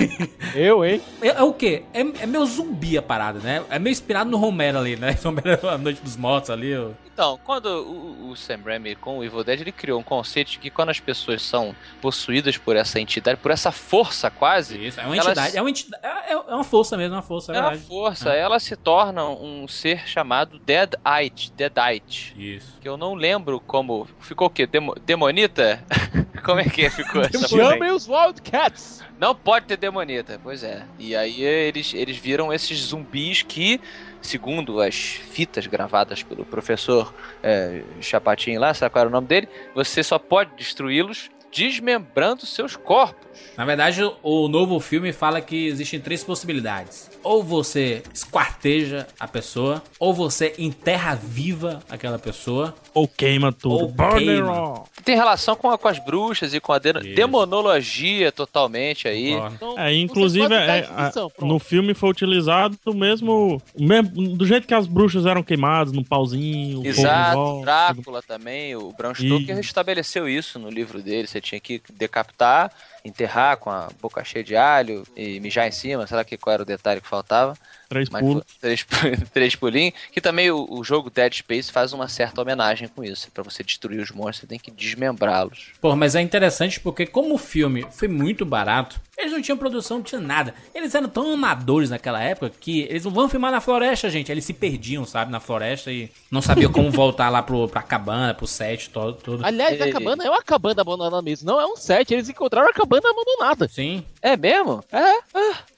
Eu, 0.54 0.84
hein? 0.84 1.00
É, 1.22 1.28
é 1.28 1.42
o 1.42 1.52
quê? 1.52 1.82
É, 1.92 2.00
é 2.00 2.26
meio 2.26 2.44
zumbi 2.46 2.96
a 2.96 3.02
parada, 3.02 3.38
né? 3.40 3.62
É 3.70 3.78
meio 3.78 3.92
inspirado 3.92 4.30
no 4.30 4.36
Romero 4.38 4.78
ali, 4.78 4.96
né? 4.96 5.16
Romero, 5.22 5.68
a 5.68 5.76
Noite 5.78 6.00
dos 6.02 6.16
Mortos 6.16 6.50
ali. 6.50 6.76
ó. 6.76 6.90
Então, 7.12 7.38
quando 7.44 7.66
o, 7.66 8.30
o 8.30 8.36
Sam 8.36 8.60
Raimi 8.64 8.94
com 8.94 9.18
o 9.18 9.24
Evil 9.24 9.42
Dead, 9.42 9.60
ele 9.60 9.72
criou 9.72 9.98
um 9.98 10.04
conceito 10.04 10.52
de 10.52 10.58
que 10.60 10.70
quando 10.70 10.90
as 10.90 11.00
pessoas 11.00 11.42
são 11.42 11.74
possuídas 12.00 12.56
por 12.56 12.76
essa 12.76 13.00
entidade, 13.00 13.40
por 13.40 13.50
essa 13.50 13.72
força 13.72 14.30
quase, 14.30 14.78
Isso, 14.86 15.00
é 15.00 15.04
uma 15.04 15.14
Elas- 15.16 15.26
entidade. 15.26 15.56
É 15.56 15.60
uma, 15.60 15.68
entidade 15.70 16.06
é, 16.06 16.32
é 16.32 16.36
uma 16.54 16.62
força 16.62 16.96
mesmo, 16.96 17.14
é 17.14 17.16
uma 17.16 17.22
força, 17.22 17.52
é 17.52 17.56
é 17.56 17.60
uma 17.60 17.74
força, 17.74 18.32
ela 18.32 18.60
se 18.60 18.76
torna 18.76 19.24
um 19.28 19.66
ser 19.66 20.06
chamado 20.08 20.60
Deadite, 20.60 21.52
Deadite. 21.56 22.34
Isso. 22.38 22.78
Que 22.80 22.88
eu 22.88 22.96
não 22.96 23.14
lembro 23.14 23.58
como. 23.58 24.06
Ficou 24.20 24.46
o 24.46 24.50
quê? 24.50 24.64
Demo- 24.64 24.94
demonita? 25.04 25.82
como 26.38 26.60
é 26.60 26.64
que 26.64 26.88
ficou 26.90 27.22
essa? 27.22 27.48
Chamem 27.48 27.90
os 27.90 28.08
Wildcats! 28.08 29.02
Não 29.18 29.34
pode 29.34 29.66
ter 29.66 29.76
demonita, 29.76 30.40
pois 30.42 30.62
é. 30.62 30.84
E 30.98 31.16
aí 31.16 31.42
eles, 31.42 31.92
eles 31.92 32.16
viram 32.16 32.52
esses 32.52 32.78
zumbis 32.78 33.42
que, 33.42 33.80
segundo 34.22 34.80
as 34.80 34.94
fitas 34.94 35.66
gravadas 35.66 36.22
pelo 36.22 36.44
professor 36.44 37.12
é, 37.42 37.82
Chapatin 38.00 38.58
lá, 38.58 38.72
sabe 38.72 38.92
qual 38.92 39.00
era 39.00 39.08
o 39.08 39.12
nome 39.12 39.26
dele? 39.26 39.48
Você 39.74 40.04
só 40.04 40.18
pode 40.18 40.52
destruí-los 40.56 41.30
desmembrando 41.50 42.46
seus 42.46 42.76
corpos. 42.76 43.27
Na 43.56 43.64
verdade, 43.64 44.02
o- 44.22 44.48
novo 44.48 44.78
filme 44.78 45.12
fala 45.12 45.40
que 45.40 45.66
existem 45.66 45.98
três 46.00 46.22
possibilidades. 46.22 47.10
Ou 47.24 47.42
você 47.42 48.02
esquarteja 48.14 49.06
a 49.18 49.26
pessoa, 49.26 49.82
ou 49.98 50.14
você 50.14 50.54
enterra 50.58 51.14
viva 51.16 51.80
aquela 51.90 52.18
pessoa. 52.18 52.74
Ou 52.94 53.08
queima 53.08 53.52
tudo. 53.52 53.74
Ou 54.00 54.14
queima. 54.16 54.84
Tem 55.04 55.16
relação 55.16 55.56
com, 55.56 55.70
a- 55.70 55.76
com 55.78 55.88
as 55.88 55.98
bruxas 55.98 56.54
e 56.54 56.60
com 56.60 56.72
a 56.72 56.78
de- 56.78 57.14
demonologia 57.14 58.30
totalmente 58.30 59.08
aí. 59.08 59.32
Então, 59.32 59.78
É, 59.78 59.92
inclusive, 59.94 60.52
é, 60.54 60.82
pronto. 61.12 61.44
no 61.44 61.58
filme 61.58 61.94
foi 61.94 62.10
utilizado 62.10 62.78
o 62.86 62.94
mesmo, 62.94 63.60
mesmo. 63.76 64.36
Do 64.36 64.46
jeito 64.46 64.66
que 64.66 64.74
as 64.74 64.86
bruxas 64.86 65.26
eram 65.26 65.42
queimadas, 65.42 65.92
no 65.92 66.04
pauzinho. 66.04 66.86
Exato, 66.86 67.36
volta. 67.36 67.64
Drácula 67.64 68.22
também, 68.22 68.76
o 68.76 68.92
Bram 68.92 69.14
Stoker 69.14 69.58
estabeleceu 69.58 70.28
isso 70.28 70.58
no 70.58 70.70
livro 70.70 71.02
dele. 71.02 71.26
Você 71.26 71.40
tinha 71.40 71.60
que 71.60 71.80
decapitar, 71.94 72.70
enterrar 73.04 73.56
com 73.56 73.70
a 73.70 73.88
boca 74.00 74.24
cheia 74.24 74.44
de 74.44 74.56
alho 74.56 75.04
e 75.16 75.40
mijar 75.40 75.66
em 75.66 75.72
cima, 75.72 76.06
sei 76.06 76.16
lá 76.16 76.24
que, 76.24 76.36
qual 76.36 76.54
era 76.54 76.62
o 76.62 76.66
detalhe 76.66 77.00
que 77.00 77.08
faltava. 77.08 77.56
Três 77.88 78.10
Mas 78.10 78.22
pulos. 78.22 78.44
três, 78.60 78.86
três 79.32 79.56
pulinhos. 79.56 79.94
Que 80.12 80.20
também 80.20 80.50
o, 80.50 80.66
o 80.68 80.84
jogo 80.84 81.10
Dead 81.10 81.32
Space 81.34 81.72
faz 81.72 81.92
uma 81.92 82.08
certa 82.08 82.40
homenagem 82.42 82.88
com 82.88 83.02
isso. 83.02 83.30
Pra 83.32 83.42
você 83.42 83.62
destruir 83.62 84.00
os 84.00 84.10
monstros, 84.10 84.40
você 84.40 84.46
tem 84.46 84.58
que 84.58 84.70
desmembrá-los. 84.70 85.72
Pô, 85.80 85.94
mas 85.96 86.14
é 86.14 86.20
interessante 86.20 86.80
porque 86.80 87.06
como 87.06 87.34
o 87.34 87.38
filme 87.38 87.86
foi 87.90 88.08
muito 88.08 88.44
barato, 88.44 89.00
eles 89.18 89.32
não 89.32 89.42
tinham 89.42 89.58
produção, 89.58 89.98
não 89.98 90.04
tinha 90.04 90.20
nada. 90.20 90.54
Eles 90.74 90.94
eram 90.94 91.08
tão 91.08 91.32
amadores 91.32 91.90
naquela 91.90 92.22
época 92.22 92.52
que 92.60 92.82
eles 92.82 93.04
não 93.04 93.10
vão 93.12 93.28
filmar 93.28 93.50
na 93.50 93.60
floresta, 93.60 94.08
gente. 94.08 94.30
Eles 94.30 94.44
se 94.44 94.52
perdiam, 94.54 95.04
sabe, 95.04 95.30
na 95.32 95.40
floresta 95.40 95.90
e 95.90 96.10
não 96.30 96.40
sabiam 96.40 96.70
como 96.72 96.90
voltar 96.92 97.28
lá 97.28 97.42
pro, 97.42 97.68
pra 97.68 97.82
cabana, 97.82 98.32
pro 98.32 98.46
set, 98.46 98.90
todo, 98.90 99.14
tudo. 99.14 99.44
Aliás, 99.44 99.80
a 99.80 99.90
cabana 99.90 100.24
é 100.24 100.30
uma 100.30 100.42
cabana 100.42 100.80
abandonada 100.82 101.20
mesmo, 101.20 101.46
não 101.50 101.60
é 101.60 101.66
um 101.66 101.76
set. 101.76 102.12
Eles 102.12 102.28
encontraram 102.28 102.68
a 102.68 102.72
cabana 102.72 103.08
abandonada. 103.10 103.68
Sim. 103.68 104.04
É 104.22 104.36
mesmo? 104.36 104.82
É, 104.92 105.18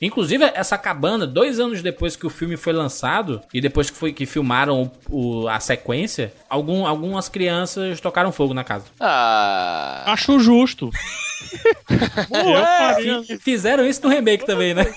Inclusive, 0.01 0.45
essa 0.55 0.77
cabana, 0.79 1.27
dois 1.27 1.59
anos 1.61 1.83
depois 1.83 2.17
que 2.17 2.27
o 2.27 2.31
filme 2.31 2.57
foi 2.57 2.73
lançado, 2.73 3.41
e 3.53 3.61
depois 3.61 3.91
que, 3.91 3.97
foi, 3.97 4.13
que 4.13 4.27
filmaram 4.27 4.91
o, 5.09 5.43
o- 5.43 5.49
a 5.49 5.61
sequência, 5.61 6.33
algum, 6.49 6.87
algumas 6.87 7.29
crianças 7.29 8.01
tocaram 8.01 8.33
fogo 8.33 8.55
na 8.55 8.65
casa. 8.65 8.87
Ah. 8.99 10.05
Acho 10.07 10.39
justo. 10.41 10.91
eu 12.31 12.57
é, 12.57 12.95
faria. 12.95 13.30
Fizeram 13.39 13.87
isso 13.87 14.03
no 14.03 14.09
remake 14.09 14.45
também, 14.45 14.75
né? 14.75 14.93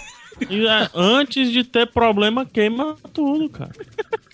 E, 0.49 0.65
é, 0.67 0.89
antes 0.95 1.51
de 1.51 1.63
ter 1.63 1.87
problema, 1.87 2.45
queima 2.45 2.95
tudo, 3.13 3.49
cara. 3.49 3.71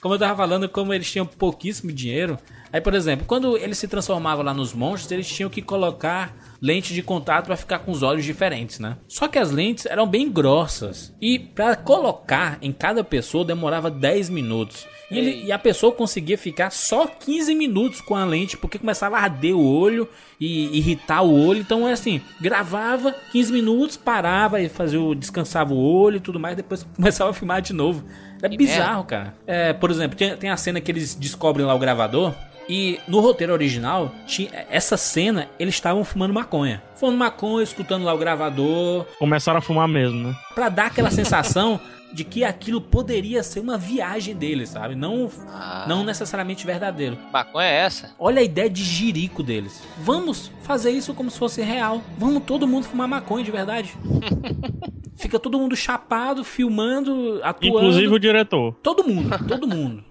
Como 0.02 0.14
eu 0.16 0.20
tava 0.20 0.36
falando, 0.36 0.70
como 0.70 0.94
eles 0.94 1.12
tinham 1.12 1.26
pouquíssimo 1.26 1.92
dinheiro. 1.92 2.38
Aí, 2.72 2.80
por 2.82 2.94
exemplo, 2.94 3.26
quando 3.26 3.58
eles 3.58 3.78
se 3.78 3.88
transformavam 3.88 4.44
lá 4.46 4.54
nos 4.54 4.74
monstros, 4.74 5.12
eles 5.12 5.28
tinham 5.28 5.50
que 5.50 5.62
colocar 5.62 6.36
lente 6.62 6.94
de 6.94 7.02
contato 7.02 7.46
pra 7.46 7.56
ficar 7.56 7.80
com 7.80 7.92
os 7.92 8.04
olhos 8.04 8.26
diferentes, 8.26 8.80
né? 8.80 8.98
Só 9.08 9.28
que 9.28 9.40
as 9.40 9.50
lentes 9.50 9.86
eram 9.86 10.06
bem 10.06 10.30
grossas. 10.30 11.14
E 11.22 11.40
pra 11.40 11.76
colocar 11.76 12.58
em 12.62 12.72
cada 12.72 13.04
pessoa 13.04 13.46
demorava 13.46 13.90
10 13.90 14.30
minutos. 14.30 14.86
E, 15.10 15.18
ele- 15.18 15.44
e 15.46 15.52
a 15.52 15.58
pessoa 15.58 15.92
conseguia 15.92 16.38
ficar 16.38 16.70
só 16.70 17.08
15 17.08 17.56
minutos 17.56 18.02
com 18.02 18.14
a 18.16 18.26
lente, 18.26 18.58
porque 18.58 18.78
começava 18.78 19.18
a 19.18 19.22
arder 19.22 19.56
o 19.56 19.66
olho 19.66 20.08
e 20.40 20.78
irritar 20.78 21.22
o 21.24 21.34
olho. 21.48 21.62
Então 21.62 21.88
é 21.88 21.94
assim, 21.94 22.22
gravava 22.40 23.16
15 23.32 23.52
minutos, 23.52 23.98
parava 23.98 24.62
e 24.62 24.70
fazia 24.70 25.02
o, 25.02 25.16
descansava 25.16 25.74
o 25.74 25.78
olho 25.80 26.18
e 26.18 26.20
tudo 26.20 26.40
mais, 26.40 26.56
depois 26.56 26.84
começava 26.96 27.32
a 27.32 27.34
filmar 27.34 27.62
de 27.62 27.74
novo. 27.74 28.04
É 28.42 28.48
bizarro, 28.50 29.04
cara. 29.04 29.34
É, 29.48 29.74
por 29.74 29.90
exemplo, 29.92 30.18
tem, 30.18 30.36
tem 30.38 30.50
a 30.50 30.56
cena 30.58 30.80
que 30.80 30.92
eles 30.92 31.16
descobrem 31.16 31.66
lá 31.66 31.74
o 31.74 31.80
gravador. 31.80 32.34
E 32.70 33.00
no 33.08 33.20
roteiro 33.20 33.52
original, 33.52 34.14
tinha, 34.28 34.52
essa 34.70 34.96
cena, 34.96 35.50
eles 35.58 35.74
estavam 35.74 36.04
fumando 36.04 36.34
maconha. 36.34 36.84
Fumando 36.96 37.18
maconha, 37.18 37.64
escutando 37.64 38.06
lá 38.06 38.14
o 38.14 38.18
gravador. 38.20 39.06
Começaram 39.18 39.58
a 39.58 39.62
fumar 39.62 39.88
mesmo, 39.88 40.28
né? 40.28 40.36
Pra 40.54 40.70
dar 40.70 40.86
aquela 40.86 41.10
sensação 41.10 41.80
de 42.14 42.24
que 42.24 42.44
aquilo 42.44 42.80
poderia 42.82 43.42
ser 43.44 43.60
uma 43.60 43.78
viagem 43.78 44.36
deles, 44.36 44.70
sabe? 44.70 44.96
Não, 44.96 45.30
Ah. 45.50 45.86
não 45.88 46.04
necessariamente 46.04 46.66
verdadeiro. 46.66 47.18
Maconha 47.34 47.68
é 47.68 47.76
essa? 47.86 48.12
Olha 48.20 48.40
a 48.40 48.44
ideia 48.44 48.70
de 48.70 48.84
jirico 48.84 49.42
deles. 49.44 49.84
Vamos 50.00 50.52
fazer 50.62 50.92
isso 50.92 51.14
como 51.16 51.30
se 51.32 51.38
fosse 51.40 51.62
real. 51.64 52.02
Vamos 52.18 52.44
todo 52.44 52.68
mundo 52.68 52.84
fumar 52.86 53.08
maconha 53.08 53.44
de 53.44 53.52
verdade. 53.52 53.94
Fica 55.18 55.38
todo 55.40 55.60
mundo 55.60 55.76
chapado, 55.76 56.44
filmando, 56.44 57.40
atuando. 57.44 57.78
Inclusive 57.78 58.14
o 58.16 58.20
diretor. 58.20 58.74
Todo 58.82 59.04
mundo, 59.04 59.30
todo 59.48 59.68
mundo. 59.68 60.04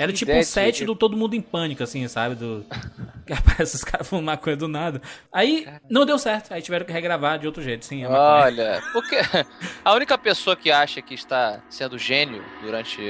Era 0.00 0.14
tipo 0.14 0.32
um 0.32 0.42
set 0.42 0.82
do 0.86 0.96
Todo 0.96 1.14
Mundo 1.14 1.34
em 1.34 1.42
Pânico, 1.42 1.82
assim, 1.82 2.08
sabe? 2.08 2.34
Do... 2.34 2.64
Que 3.26 3.34
aparece 3.34 3.76
os 3.76 3.84
caras 3.84 4.08
fumando 4.08 4.24
maconha 4.24 4.56
do 4.56 4.66
nada. 4.66 5.00
Aí 5.32 5.64
não 5.88 6.04
deu 6.04 6.18
certo. 6.18 6.52
Aí 6.52 6.60
tiveram 6.60 6.84
que 6.84 6.90
regravar 6.90 7.38
de 7.38 7.46
outro 7.46 7.62
jeito, 7.62 7.84
sim. 7.84 8.04
Olha, 8.04 8.82
porque 8.92 9.20
a 9.84 9.94
única 9.94 10.18
pessoa 10.18 10.56
que 10.56 10.68
acha 10.68 11.00
que 11.00 11.14
está 11.14 11.60
sendo 11.68 11.96
gênio 11.96 12.42
durante 12.60 13.00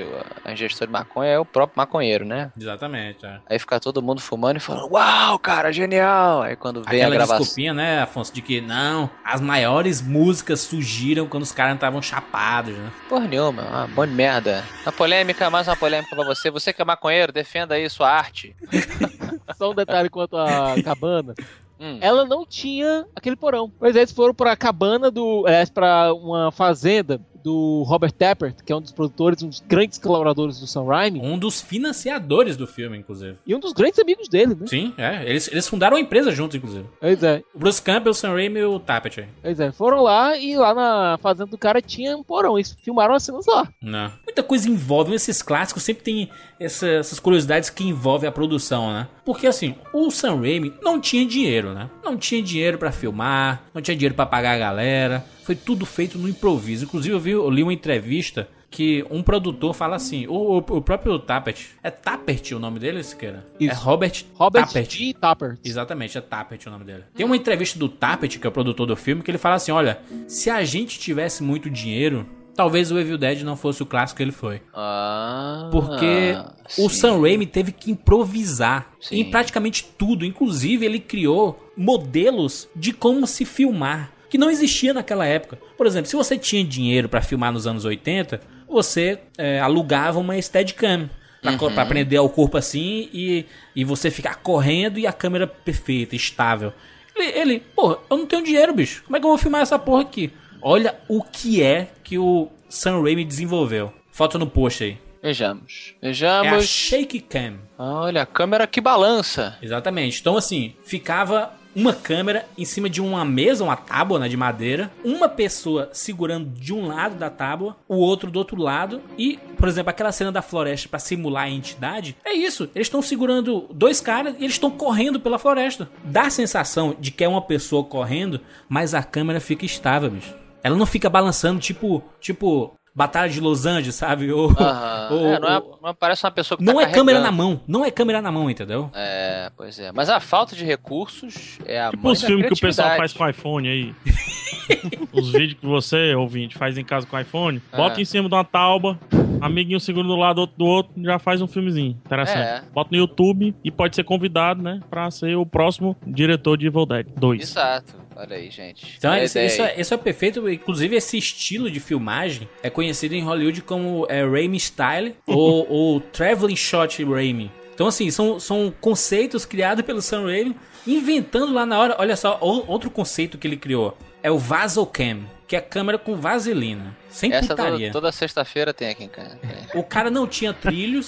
a 0.45 0.53
ingestão 0.53 0.87
de 0.87 0.93
maconha 0.93 1.31
é 1.31 1.39
o 1.39 1.45
próprio 1.47 1.79
maconheiro, 1.79 2.27
né? 2.27 2.53
Exatamente, 2.61 3.25
é. 3.25 3.41
Aí 3.49 3.59
fica 3.59 3.81
todo 3.81 4.03
mundo 4.03 4.21
fumando 4.21 4.59
e 4.59 4.61
falando, 4.61 4.93
uau, 4.93 5.39
cara, 5.39 5.73
genial! 5.73 6.43
Aí 6.43 6.55
quando 6.55 6.83
vem 6.83 7.01
Aquela 7.01 7.15
a 7.15 7.17
gravação. 7.17 7.39
desculpinha, 7.39 7.73
né, 7.73 8.03
Afonso, 8.03 8.35
de 8.35 8.43
que 8.43 8.61
não, 8.61 9.09
as 9.25 9.41
maiores 9.41 10.03
músicas 10.03 10.61
surgiram 10.61 11.27
quando 11.29 11.45
os 11.45 11.53
caras 11.53 11.77
estavam 11.77 12.03
chapados, 12.03 12.77
né? 12.77 12.91
Porra 13.09 13.27
nenhuma, 13.27 13.87
uma 13.87 14.07
de 14.07 14.13
merda. 14.13 14.63
Uma 14.83 14.93
polêmica, 14.93 15.49
mais 15.49 15.67
uma 15.67 15.77
polêmica 15.77 16.15
pra 16.15 16.27
você. 16.27 16.51
Você 16.51 16.75
que 16.75 16.80
é 16.83 16.85
maconheiro, 16.85 17.33
defenda 17.33 17.75
aí 17.75 17.89
sua 17.89 18.11
arte. 18.11 18.55
Só 19.57 19.71
um 19.71 19.75
detalhe 19.75 20.09
quanto 20.09 20.37
à 20.37 20.75
cabana. 20.83 21.35
Hum. 21.79 21.99
Ela 22.01 22.27
não 22.27 22.45
tinha 22.45 23.07
aquele 23.17 23.37
porão. 23.37 23.73
Pois 23.79 23.97
é, 23.97 24.01
eles 24.01 24.13
foram 24.13 24.35
pra 24.35 24.57
cabana 24.57 25.11
do. 25.11 25.49
É, 25.49 25.65
pra 25.67 26.13
uma 26.13 26.53
fazenda 26.53 27.21
do 27.43 27.83
Robert 27.87 28.13
Tappert, 28.13 28.57
que 28.65 28.73
é 28.73 28.77
um 28.77 28.81
dos 28.81 28.93
produtores, 28.93 29.43
um 29.43 29.49
dos 29.49 29.61
grandes 29.61 29.99
colaboradores 29.99 30.59
do 30.61 30.67
Sam 30.67 30.85
Raimi. 30.85 31.21
Um 31.23 31.39
dos 31.39 31.61
financiadores 31.61 32.57
do 32.57 32.67
filme, 32.67 32.97
inclusive. 32.99 33.37
E 33.47 33.55
um 33.55 33.61
dos 33.61 33.73
grandes 33.73 33.99
amigos 33.99 34.29
dele, 34.29 34.55
né? 34.59 34.67
Sim, 34.67 34.93
é. 34.97 35.23
Eles, 35.29 35.49
eles 35.49 35.69
fundaram 35.69 35.97
a 35.97 36.01
empresa 36.01 36.31
juntos, 36.31 36.55
inclusive. 36.57 36.85
Pois 37.01 37.23
é, 37.23 37.43
O 37.55 37.59
Bruce 37.59 37.81
Campbell, 37.83 38.13
o 38.13 38.15
Sam 38.15 38.33
Raimi 38.35 38.61
e 38.61 38.65
o 38.65 38.79
Tappet. 38.79 39.27
pois 39.43 39.61
é. 39.61 39.73
Foram 39.73 40.03
lá 40.03 40.37
e 40.37 40.57
lá 40.57 40.75
na 40.75 41.19
fazenda 41.23 41.47
do 41.51 41.59
cara 41.59 41.81
tinha 41.83 42.17
um 42.17 42.23
porão. 42.23 42.59
Eles 42.59 42.77
filmaram 42.83 43.15
as 43.15 43.23
cenas 43.23 43.47
lá. 43.47 43.69
Não. 43.83 44.13
Muita 44.25 44.43
coisa 44.43 44.69
envolve. 44.69 45.15
Esses 45.15 45.43
clássicos 45.43 45.83
sempre 45.83 46.03
tem 46.03 46.31
essa- 46.59 46.87
essas 46.89 47.19
curiosidades 47.19 47.71
que 47.71 47.85
envolvem 47.85 48.29
a 48.29 48.33
produção, 48.33 48.93
né? 48.93 49.09
Porque 49.25 49.47
assim, 49.47 49.75
o 49.93 50.11
Sam 50.11 50.41
Raimi 50.41 50.73
não 50.83 51.01
tinha 51.01 51.25
dinheiro, 51.27 51.73
né? 51.75 51.89
Não 52.05 52.17
tinha 52.17 52.43
dinheiro 52.43 52.79
pra 52.79 52.93
filmar, 52.93 53.63
não 53.75 53.81
tinha 53.83 53.97
dinheiro 53.97 54.15
pra 54.15 54.27
pagar 54.27 54.55
a 54.55 54.59
galera. 54.59 55.25
Foi 55.51 55.57
tudo 55.57 55.85
feito 55.85 56.17
no 56.17 56.29
improviso. 56.29 56.85
Inclusive, 56.85 57.13
eu, 57.13 57.19
vi, 57.19 57.31
eu 57.33 57.51
li 57.51 57.65
uma 57.65 57.73
entrevista 57.73 58.49
que 58.71 59.05
um 59.11 59.21
produtor 59.21 59.75
fala 59.75 59.97
assim: 59.97 60.29
o, 60.29 60.33
o- 60.33 60.57
o 60.59 60.81
próprio 60.81 61.19
Tappert. 61.19 61.71
É 61.83 61.91
Tappert 61.91 62.53
o 62.53 62.61
nome 62.61 62.79
dele, 62.79 63.03
Siqueira? 63.03 63.45
Isso. 63.59 63.73
É 63.73 63.75
Robert, 63.75 64.25
Robert 64.35 64.67
Tappert. 64.67 64.91
G. 64.97 65.13
Tappert. 65.13 65.59
Exatamente, 65.65 66.17
é 66.17 66.21
Tappet 66.21 66.69
o 66.69 66.71
nome 66.71 66.85
dele. 66.85 67.03
Tem 67.17 67.27
uma 67.27 67.35
entrevista 67.37 67.77
do 67.77 67.89
Tappet, 67.89 68.39
que 68.39 68.47
é 68.47 68.49
o 68.49 68.53
produtor 68.53 68.87
do 68.87 68.95
filme, 68.95 69.23
que 69.25 69.31
ele 69.33 69.39
fala 69.39 69.57
assim: 69.57 69.73
olha, 69.73 69.99
se 70.29 70.49
a 70.49 70.63
gente 70.63 71.01
tivesse 71.01 71.43
muito 71.43 71.69
dinheiro, 71.69 72.25
talvez 72.55 72.93
o 72.93 72.99
Evil 73.01 73.19
Dead 73.19 73.43
não 73.43 73.57
fosse 73.57 73.83
o 73.83 73.87
clássico 73.87 74.19
que 74.19 74.23
ele 74.23 74.31
foi. 74.31 74.63
Ah, 74.73 75.69
Porque 75.73 76.37
o 76.79 76.89
sim. 76.89 76.97
Sam 76.97 77.21
Raimi 77.23 77.47
teve 77.47 77.73
que 77.73 77.91
improvisar 77.91 78.93
Sim. 79.01 79.17
em 79.17 79.25
praticamente 79.33 79.85
tudo. 79.99 80.25
Inclusive, 80.25 80.87
ele 80.87 81.01
criou 81.01 81.59
modelos 81.77 82.69
de 82.77 82.93
como 82.93 83.27
se 83.27 83.45
filmar, 83.45 84.13
que 84.31 84.39
não 84.39 84.51
existia 84.51 84.95
naquela 84.95 85.27
época. 85.27 85.59
Por 85.77 85.87
exemplo, 85.87 86.09
se 86.09 86.17
você 86.17 86.39
tinha 86.39 86.65
dinheiro 86.65 87.09
pra 87.09 87.21
filmar 87.21 87.53
nos 87.53 87.67
anos 87.67 87.85
80, 87.85 88.41
você 88.69 89.19
é, 89.37 89.61
alugava 89.61 90.19
uma 90.19 90.41
Steadicam. 90.41 91.11
Co- 91.59 91.71
pra 91.71 91.87
prender 91.87 92.19
ao 92.19 92.29
corpo 92.29 92.59
assim 92.59 93.09
e, 93.15 93.47
e 93.75 93.83
você 93.83 94.11
ficar 94.11 94.37
correndo 94.37 94.99
e 94.99 95.07
a 95.07 95.13
câmera 95.13 95.47
perfeita, 95.47 96.15
estável. 96.15 96.71
Ele, 97.17 97.29
ele, 97.39 97.61
porra, 97.75 97.97
eu 98.11 98.17
não 98.19 98.27
tenho 98.27 98.45
dinheiro, 98.45 98.75
bicho. 98.75 99.03
Como 99.05 99.17
é 99.17 99.21
que 99.21 99.25
eu 99.25 99.31
vou 99.31 99.39
filmar 99.39 99.63
essa 99.63 99.79
porra 99.79 100.03
aqui? 100.03 100.31
Olha 100.63 100.95
o 101.09 101.23
que 101.23 101.63
é 101.63 101.89
que 102.05 102.19
o 102.19 102.49
Sam 102.69 103.03
Raimi 103.03 103.25
desenvolveu. 103.25 103.91
Foto 104.13 104.39
no 104.39 104.47
post 104.47 104.85
aí. 104.85 104.99
Vejamos. 105.23 105.95
É 106.03 106.09
a 106.09 106.11
Vejamos. 106.11 106.67
Shake 106.67 107.21
Cam. 107.21 107.55
Olha, 107.79 108.23
a 108.23 108.27
câmera 108.27 108.67
que 108.67 108.81
balança. 108.81 109.57
Exatamente. 109.63 110.21
Então, 110.21 110.37
assim, 110.37 110.75
ficava 110.85 111.53
uma 111.75 111.93
câmera 111.93 112.47
em 112.57 112.65
cima 112.65 112.89
de 112.89 113.01
uma 113.01 113.25
mesa, 113.25 113.65
uma 113.65 113.77
tábua 113.77 114.19
né, 114.19 114.29
de 114.29 114.37
madeira, 114.37 114.91
uma 115.05 115.29
pessoa 115.29 115.89
segurando 115.93 116.51
de 116.51 116.73
um 116.73 116.87
lado 116.87 117.17
da 117.17 117.31
tábua, 117.31 117.77
o 117.89 117.97
outro 117.97 118.31
do 118.31 118.39
outro 118.39 118.61
lado, 118.61 119.01
e, 119.17 119.39
por 119.57 119.69
exemplo, 119.69 119.91
aquela 119.91 120.13
cena 120.13 120.33
da 120.33 120.43
floresta 120.43 120.89
pra 120.89 120.99
simular 120.99 121.45
a 121.45 121.51
entidade, 121.51 122.17
é 122.25 122.33
isso. 122.33 122.69
Eles 122.75 122.87
estão 122.87 123.03
segurando 123.03 123.67
dois 123.73 124.01
caras 124.01 124.35
e 124.35 124.45
eles 124.45 124.55
estão 124.55 124.71
correndo 124.71 125.21
pela 125.21 125.39
floresta. 125.39 125.89
Dá 126.05 126.23
a 126.23 126.31
sensação 126.31 126.97
de 126.99 127.11
que 127.11 127.25
é 127.25 127.29
uma 127.29 127.43
pessoa 127.43 127.85
correndo, 127.85 128.41
mas 128.69 128.95
a 128.95 129.03
câmera 129.03 129.41
fica 129.41 129.65
estável, 129.65 130.11
bicho. 130.11 130.35
Ela 130.63 130.77
não 130.77 130.87
fica 130.87 131.09
balançando, 131.09 131.59
tipo, 131.59 132.03
tipo, 132.21 132.75
Batalha 133.01 133.31
de 133.33 133.41
Los 133.41 133.65
Angeles, 133.65 133.95
sabe? 133.95 134.31
Ou, 134.31 134.51
ou- 134.51 135.27
É, 135.27 135.39
não, 135.41 135.49
é, 135.49 135.63
não 135.83 135.95
parece 135.95 136.23
uma 136.23 136.31
pessoa 136.31 136.59
que 136.59 136.63
não 136.65 136.75
tá 136.75 136.83
é 136.83 136.87
câmera 136.93 137.19
na 137.19 137.33
mão, 137.33 137.59
não 137.67 137.83
é 137.83 137.91
câmera 137.91 138.21
na 138.21 138.31
mão, 138.31 138.51
entendeu? 138.51 138.91
É, 138.93 139.51
pois 139.57 139.79
é. 139.79 139.91
Mas 139.91 140.11
a 140.11 140.21
falta 140.21 140.55
de 140.55 140.67
recursos 140.67 141.59
é 141.65 141.81
a 141.81 141.91
Tipo 141.91 142.11
os 142.11 142.23
filmes 142.23 142.47
que 142.49 142.53
o 142.53 142.59
pessoal 142.61 142.95
faz 142.99 143.15
com 143.15 143.27
iPhone 143.27 143.67
aí. 143.69 143.95
os 145.13 145.31
vídeos 145.33 145.59
que 145.59 145.67
você, 145.67 146.15
ouvinte, 146.15 146.59
faz 146.59 146.77
em 146.77 146.85
casa 146.85 147.07
com 147.07 147.19
iPhone. 147.19 147.63
Bota 147.75 147.99
É. 147.99 148.03
em 148.03 148.05
cima 148.05 148.29
de 148.29 148.35
uma 148.35 148.45
tauba, 148.45 148.99
amiguinho 149.41 149.81
seguro 149.81 150.07
do 150.07 150.15
lado, 150.17 150.39
outro 150.43 150.57
do 150.59 150.67
outro, 150.67 150.93
já 151.03 151.19
faz 151.19 151.41
um 151.41 151.47
filmezinho. 151.47 151.97
Interessante. 152.05 152.39
É. 152.39 152.63
Bota 152.73 152.91
no 152.93 152.99
YouTube 152.99 153.55
e 153.65 153.71
pode 153.71 153.97
ser 153.97 154.05
convidado, 154.05 154.63
né? 154.63 154.81
Pra 154.91 155.11
ser 155.11 155.37
o 155.37 155.47
próximo 155.47 155.97
diretor 156.07 156.59
de 156.59 156.67
Evil 156.67 156.85
Dead 156.85 157.07
2. 157.17 157.43
Exato. 157.43 157.95
Olha 158.21 158.37
aí, 158.37 158.51
gente. 158.51 158.97
Então, 158.99 159.13
a 159.13 159.25
isso, 159.25 159.39
isso 159.39 159.63
é, 159.63 159.81
isso 159.81 159.95
é 159.95 159.97
perfeito. 159.97 160.47
Inclusive, 160.47 160.95
esse 160.95 161.17
estilo 161.17 161.71
de 161.71 161.81
filmagem 161.81 162.47
é 162.63 162.69
conhecido 162.69 163.15
em 163.15 163.23
Hollywood 163.23 163.63
como 163.63 164.07
é, 164.11 164.23
Raimi 164.23 164.61
Style 164.61 165.17
ou, 165.27 165.67
ou 165.71 166.01
Traveling 166.01 166.55
Shot 166.57 167.03
Raimi. 167.03 167.51
Então, 167.73 167.87
assim, 167.87 168.11
são, 168.11 168.39
são 168.39 168.71
conceitos 168.79 169.47
criados 169.47 169.83
pelo 169.87 170.03
Sam 170.03 170.25
Raimi, 170.25 170.55
inventando 170.87 171.51
lá 171.55 171.65
na 171.65 171.79
hora. 171.79 171.97
Olha 171.99 172.15
só, 172.15 172.39
outro 172.43 172.91
conceito 172.91 173.39
que 173.39 173.49
ele 173.49 173.57
criou 173.57 173.97
é 174.23 174.31
o 174.31 174.37
Vasocam, 174.39 175.25
que 175.49 175.57
é 175.57 175.59
a 175.59 175.63
câmera 175.63 175.97
com 175.97 176.15
vaselina. 176.15 176.95
Sem 177.09 177.33
Essa 177.33 177.49
putaria. 177.49 177.89
toda, 177.89 177.93
toda 177.93 178.13
sexta-feira 178.13 178.75
tem 178.75 178.91
aqui 178.91 179.05
em 179.05 179.09
casa. 179.09 179.39
O 179.75 179.83
cara 179.83 180.11
não 180.11 180.27
tinha 180.27 180.53
trilhos. 180.53 181.07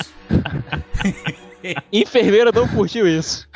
Enfermeira 1.92 2.50
não 2.52 2.66
curtiu 2.66 3.06
isso. 3.06 3.46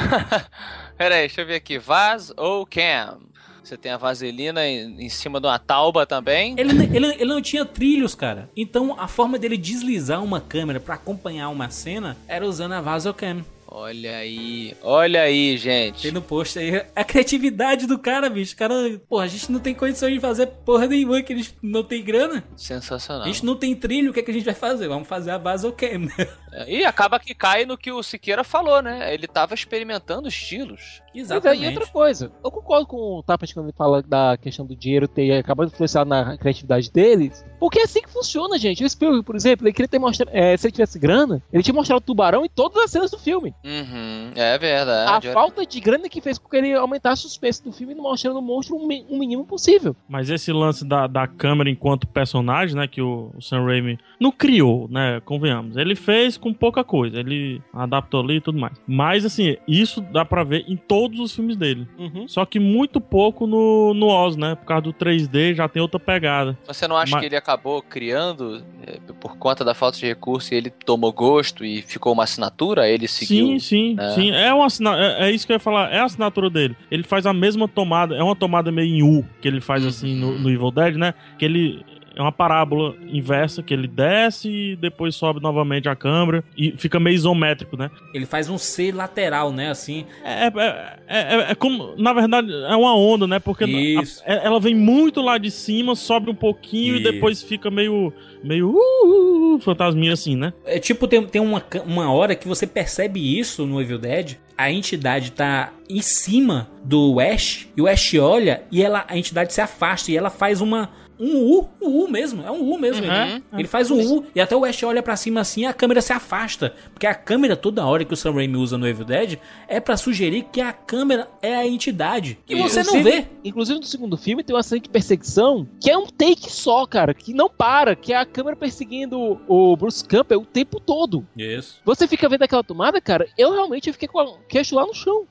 Pera 0.99 1.15
aí, 1.15 1.23
deixa 1.23 1.41
eu 1.41 1.47
ver 1.47 1.55
aqui. 1.55 1.79
Vaz 1.79 2.31
ou 2.37 2.67
Cam? 2.67 3.19
Você 3.67 3.77
tem 3.77 3.91
a 3.91 3.97
vaselina 3.97 4.65
em, 4.65 5.07
em 5.07 5.09
cima 5.09 5.41
de 5.41 5.47
uma 5.49 5.59
tauba 5.59 6.07
também. 6.07 6.55
Ele, 6.57 6.85
ele, 6.97 7.07
ele 7.15 7.25
não 7.25 7.43
tinha 7.43 7.65
trilhos, 7.65 8.15
cara. 8.15 8.49
Então 8.57 8.95
a 8.97 9.09
forma 9.09 9.41
dele 9.41 9.57
deslizar 9.57 10.23
uma 10.23 10.41
câmera 10.41 10.79
pra 10.79 10.95
acompanhar 10.95 11.49
uma 11.49 11.69
cena 11.69 12.17
era 12.29 12.47
usando 12.47 12.75
a 12.75 12.81
Vasocam. 12.81 13.45
Olha 13.67 14.19
aí, 14.19 14.77
olha 14.81 15.23
aí, 15.23 15.59
gente. 15.59 16.03
Tem 16.03 16.13
no 16.13 16.23
post 16.23 16.57
aí 16.57 16.83
a 16.95 17.03
criatividade 17.03 17.87
do 17.89 17.99
cara, 17.99 18.31
bicho. 18.31 18.55
O 18.55 18.57
cara, 18.57 18.75
porra, 19.09 19.25
a 19.25 19.29
gente 19.29 19.51
não 19.51 19.59
tem 19.59 19.75
condição 19.75 20.09
de 20.09 20.21
fazer 20.21 20.47
porra 20.47 20.87
nenhuma, 20.87 21.21
que 21.21 21.33
a 21.33 21.37
gente 21.37 21.55
não 21.61 21.83
tem 21.83 22.05
grana. 22.05 22.45
Sensacional. 22.57 23.25
A 23.25 23.27
gente 23.27 23.45
não 23.45 23.57
tem 23.57 23.75
trilho, 23.75 24.11
o 24.11 24.15
que, 24.15 24.21
é 24.21 24.23
que 24.23 24.31
a 24.31 24.35
gente 24.35 24.45
vai 24.45 24.55
fazer? 24.55 24.87
Vamos 24.87 25.09
fazer 25.09 25.33
a 25.33 25.39
Vasocam. 25.39 26.09
É, 26.17 26.29
E 26.67 26.85
acaba 26.85 27.19
que 27.19 27.35
cai 27.35 27.65
no 27.65 27.77
que 27.77 27.91
o 27.93 28.03
Siqueira 28.03 28.43
falou, 28.45 28.81
né? 28.83 29.13
Ele 29.13 29.27
tava 29.27 29.55
experimentando 29.55 30.29
estilos. 30.29 31.03
Mas 31.15 31.47
aí 31.47 31.65
é 31.65 31.69
outra 31.69 31.87
coisa. 31.87 32.31
Eu 32.45 32.51
concordo 32.51 32.87
com 32.87 32.97
o 33.19 33.23
Tapas 33.23 33.51
quando 33.53 33.67
ele 33.67 33.75
fala 33.77 34.03
da 34.03 34.37
questão 34.37 34.67
do 34.67 34.77
dinheiro 34.77 35.09
ter 35.09 35.33
acabado 35.39 35.69
de 35.69 35.75
influenciar 35.75 36.05
na 36.05 36.37
criatividade 36.37 36.91
deles. 36.93 37.43
Porque 37.59 37.79
é 37.81 37.85
assim 37.85 38.03
que 38.03 38.11
funciona, 38.11 38.59
gente. 38.59 38.85
O 38.85 38.89
Spielberg, 38.91 39.25
por 39.25 39.35
exemplo, 39.35 39.67
ele 39.67 39.73
queria 39.73 39.89
ter 39.89 39.99
mostrado. 39.99 40.31
é, 40.35 40.55
se 40.57 40.67
ele 40.67 40.73
tivesse 40.73 40.99
grana, 40.99 41.43
ele 41.51 41.63
tinha 41.63 41.73
mostrado 41.75 41.99
o 42.03 42.05
tubarão 42.05 42.45
em 42.45 42.49
todas 42.51 42.83
as 42.83 42.91
cenas 42.91 43.11
do 43.11 43.19
filme. 43.19 43.55
Uhum, 43.65 44.33
é 44.35 44.59
verdade. 44.59 45.29
a 45.29 45.33
falta 45.33 45.65
de 45.65 45.81
grana 45.81 46.07
que 46.09 46.21
fez 46.21 46.39
com 46.39 46.49
que 46.51 46.57
ele 46.57 46.75
aumentasse 46.75 47.25
o 47.25 47.29
suspense 47.29 47.65
do 47.65 47.73
filme, 47.73 47.95
mostrando 47.95 48.39
o 48.39 48.43
monstro 48.43 48.77
o 48.77 48.87
mi- 48.87 49.07
o 49.09 49.19
mínimo 49.19 49.45
possível. 49.47 49.97
Mas 50.09 50.29
esse 50.29 50.53
lance 50.53 50.85
da, 50.87 51.07
da 51.07 51.27
câmera 51.27 51.71
enquanto 51.71 52.07
personagem, 52.07 52.77
né, 52.77 52.87
que 52.87 53.01
o, 53.01 53.31
o 53.35 53.41
Sam 53.43 53.65
Raimi 53.65 53.99
não 54.21 54.31
criou, 54.31 54.87
né, 54.91 55.21
convenhamos. 55.25 55.77
Ele 55.79 55.95
fez 55.97 56.37
com 56.47 56.55
pouca 56.55 56.85
coisa, 56.85 57.19
ele 57.19 57.61
adaptou 57.75 58.21
ali 58.23 58.37
e 58.37 58.41
tudo 58.41 58.57
mais. 58.59 58.73
Mas, 58.87 59.25
assim, 59.25 59.57
isso 59.67 60.01
dá 60.01 60.25
pra 60.25 60.45
ver 60.45 60.65
em 60.69 60.77
todos 60.77 61.19
os 61.19 61.35
filmes 61.35 61.57
dele. 61.57 61.89
Só 62.29 62.47
que 62.47 62.61
muito 62.61 63.01
pouco 63.01 63.47
no, 63.49 63.93
no 63.95 64.07
Oz, 64.07 64.37
né, 64.37 64.55
por 64.55 64.65
causa 64.65 64.83
do 64.83 64.93
3D 64.93 65.55
já 65.57 65.69
tem 65.69 65.83
outra 65.83 65.99
pegada. 65.99 66.57
Você 66.67 66.87
não 66.87 66.97
acha 66.97 67.11
Mas- 67.13 67.21
que 67.21 67.27
ele 67.27 67.37
acabou 67.37 67.83
criando 67.83 68.63
é, 68.87 68.99
por 69.19 69.37
conta 69.37 69.65
da 69.65 69.75
falta 69.75 69.99
de 69.99 70.07
recurso 70.07 70.55
e 70.55 70.57
ele 70.57 70.71
tomou 70.71 71.13
gosto 71.13 71.65
e 71.65 71.83
ficou 71.83 72.13
uma 72.13 72.23
assinatura? 72.23 72.89
Ele 72.89 73.09
seguiu. 73.09 73.47
Sim, 73.47 73.59
sim, 73.59 73.95
né? 73.95 74.11
sim. 74.15 74.31
É, 74.31 74.55
uma 74.55 74.67
assina- 74.67 74.97
é, 74.97 75.25
é 75.29 75.31
isso 75.33 75.45
que 75.47 75.53
eu 75.53 75.57
ia 75.57 75.61
falar, 75.61 75.93
é 75.93 75.99
a 75.99 76.05
assinatura 76.05 76.49
dele. 76.49 76.77
Ele 76.91 77.03
faz 77.03 77.27
a 77.27 77.33
mesma 77.33 77.67
tomada, 77.67 78.15
é 78.15 78.23
uma 78.23 78.37
tomada 78.37 78.71
meio 78.71 78.95
em 78.95 79.03
U 79.03 79.25
que 79.41 79.49
ele 79.49 79.61
faz 79.61 79.85
assim 79.85 80.15
no, 80.15 80.39
no 80.39 80.49
Evil 80.49 80.71
Dead, 80.71 80.95
né? 80.97 81.13
Que 81.39 81.45
ele 81.45 81.85
é 82.17 82.23
uma 82.23 82.33
parábola 82.33 82.97
inversa 83.07 83.63
que 83.63 83.75
ele 83.75 83.87
desce 83.87 84.49
e 84.49 84.77
depois 84.77 85.15
sobe 85.15 85.41
novamente 85.41 85.87
a 85.89 85.95
câmera 85.95 86.43
e 86.57 86.73
fica 86.73 86.99
meio 86.99 87.15
isométrico, 87.15 87.77
né? 87.77 87.91
Ele 88.15 88.25
faz 88.25 88.49
um 88.49 88.57
C 88.57 88.91
lateral, 88.91 89.53
né? 89.53 89.71
Assim. 89.71 90.07
É, 90.25 90.47
é, 90.47 90.97
é, 91.09 91.51
é 91.51 91.55
como, 91.55 91.95
na 91.97 92.15
verdade, 92.15 92.51
é 92.51 92.75
uma 92.75 92.97
onda, 92.97 93.27
né? 93.27 93.39
Porque 93.39 93.65
a- 93.65 94.33
ela 94.33 94.59
vem 94.59 94.75
muito 94.75 95.21
lá 95.21 95.37
de 95.37 95.51
cima, 95.51 95.95
sobe 95.95 96.31
um 96.31 96.35
pouquinho 96.35 96.97
Isso. 96.97 97.07
e 97.09 97.13
depois 97.13 97.43
fica 97.43 97.71
meio, 97.71 98.13
meio 98.43 98.71
uh, 98.71 99.55
uh, 99.55 99.59
fantasminha 99.61 100.15
assim, 100.15 100.35
né? 100.37 100.55
É 100.65 100.79
tipo, 100.79 101.07
tem, 101.07 101.23
tem 101.27 101.43
uma, 101.43 101.63
uma 101.85 102.11
hora 102.11 102.35
que 102.35 102.49
você 102.49 102.67
percebe 102.67 103.39
isso 103.39 103.67
no 103.67 103.81
Evil 103.81 103.99
Dead. 103.99 104.37
A 104.57 104.71
entidade 104.71 105.33
tá 105.33 105.71
em 105.89 106.01
cima 106.01 106.67
do 106.83 107.21
Ash. 107.21 107.69
E 107.77 107.83
o 107.83 107.87
Ash 107.87 108.15
olha 108.15 108.63
e 108.73 108.83
ela, 108.83 109.05
a 109.07 109.19
entidade 109.19 109.53
se 109.53 109.61
afasta. 109.61 110.11
E 110.11 110.17
ela 110.17 110.31
faz 110.31 110.63
uma. 110.63 110.89
Um 111.19 111.37
U, 111.39 111.69
um 111.81 112.05
U 112.05 112.09
mesmo, 112.09 112.43
é 112.45 112.51
um 112.51 112.63
U 112.71 112.79
mesmo. 112.79 113.05
Ele, 113.05 113.43
ele 113.53 113.69
faz 113.69 113.91
um 113.91 114.01
U 114.01 114.25
e 114.35 114.41
até 114.41 114.55
o 114.55 114.65
Ash 114.65 114.83
olha 114.83 115.03
pra 115.03 115.17
cima 115.17 115.41
assim 115.41 115.63
e 115.63 115.67
a 115.67 115.73
câmera 115.73 116.01
se 116.01 116.13
afasta. 116.13 116.75
Porque 116.93 117.07
a 117.07 117.15
câmera, 117.15 117.57
toda 117.57 117.85
hora 117.85 118.05
que 118.05 118.13
o 118.13 118.17
Sam 118.17 118.33
Raimi 118.35 118.57
usa 118.57 118.77
no 118.77 118.87
Evil 118.87 119.05
Dead, 119.05 119.39
é 119.69 119.81
pra 119.81 119.97
sugerir 119.97 120.47
que 120.53 120.61
a 120.61 120.73
câmera 120.73 121.29
é 121.43 121.55
a 121.55 121.67
entidade. 121.67 122.39
E 122.49 122.55
você 122.57 122.83
não 122.83 123.03
vê. 123.03 123.27
Inclusive 123.45 123.79
no 123.79 123.87
segundo 123.87 124.17
filme 124.17 124.43
tem 124.43 124.55
uma 124.55 124.63
cena 124.63 124.81
de 124.81 124.89
perseguição 124.89 125.67
que 125.81 125.91
é 125.91 125.97
um 125.97 126.07
take 126.07 126.51
só, 126.51 126.87
cara, 126.87 127.15
que 127.15 127.33
não 127.33 127.49
para, 127.49 127.95
que 127.95 128.13
é 128.13 128.17
a 128.17 128.27
câmera 128.27 128.57
perseguindo 128.57 129.41
o 129.47 129.77
Bruce 129.77 130.05
Campbell 130.05 130.41
o 130.41 130.47
tempo 130.47 130.81
todo. 130.81 131.27
Isso. 131.37 131.81
Você 131.85 132.07
fica 132.07 132.29
vendo 132.29 132.43
aquela 132.43 132.63
tomada, 132.63 133.01
cara, 133.01 133.27
eu 133.39 133.53
realmente 133.53 133.93
fiquei 133.93 134.09
com 134.09 134.19
o 134.19 134.39
queixo 134.49 134.75
lá 134.75 134.87
no 134.87 134.95
chão. 134.95 135.27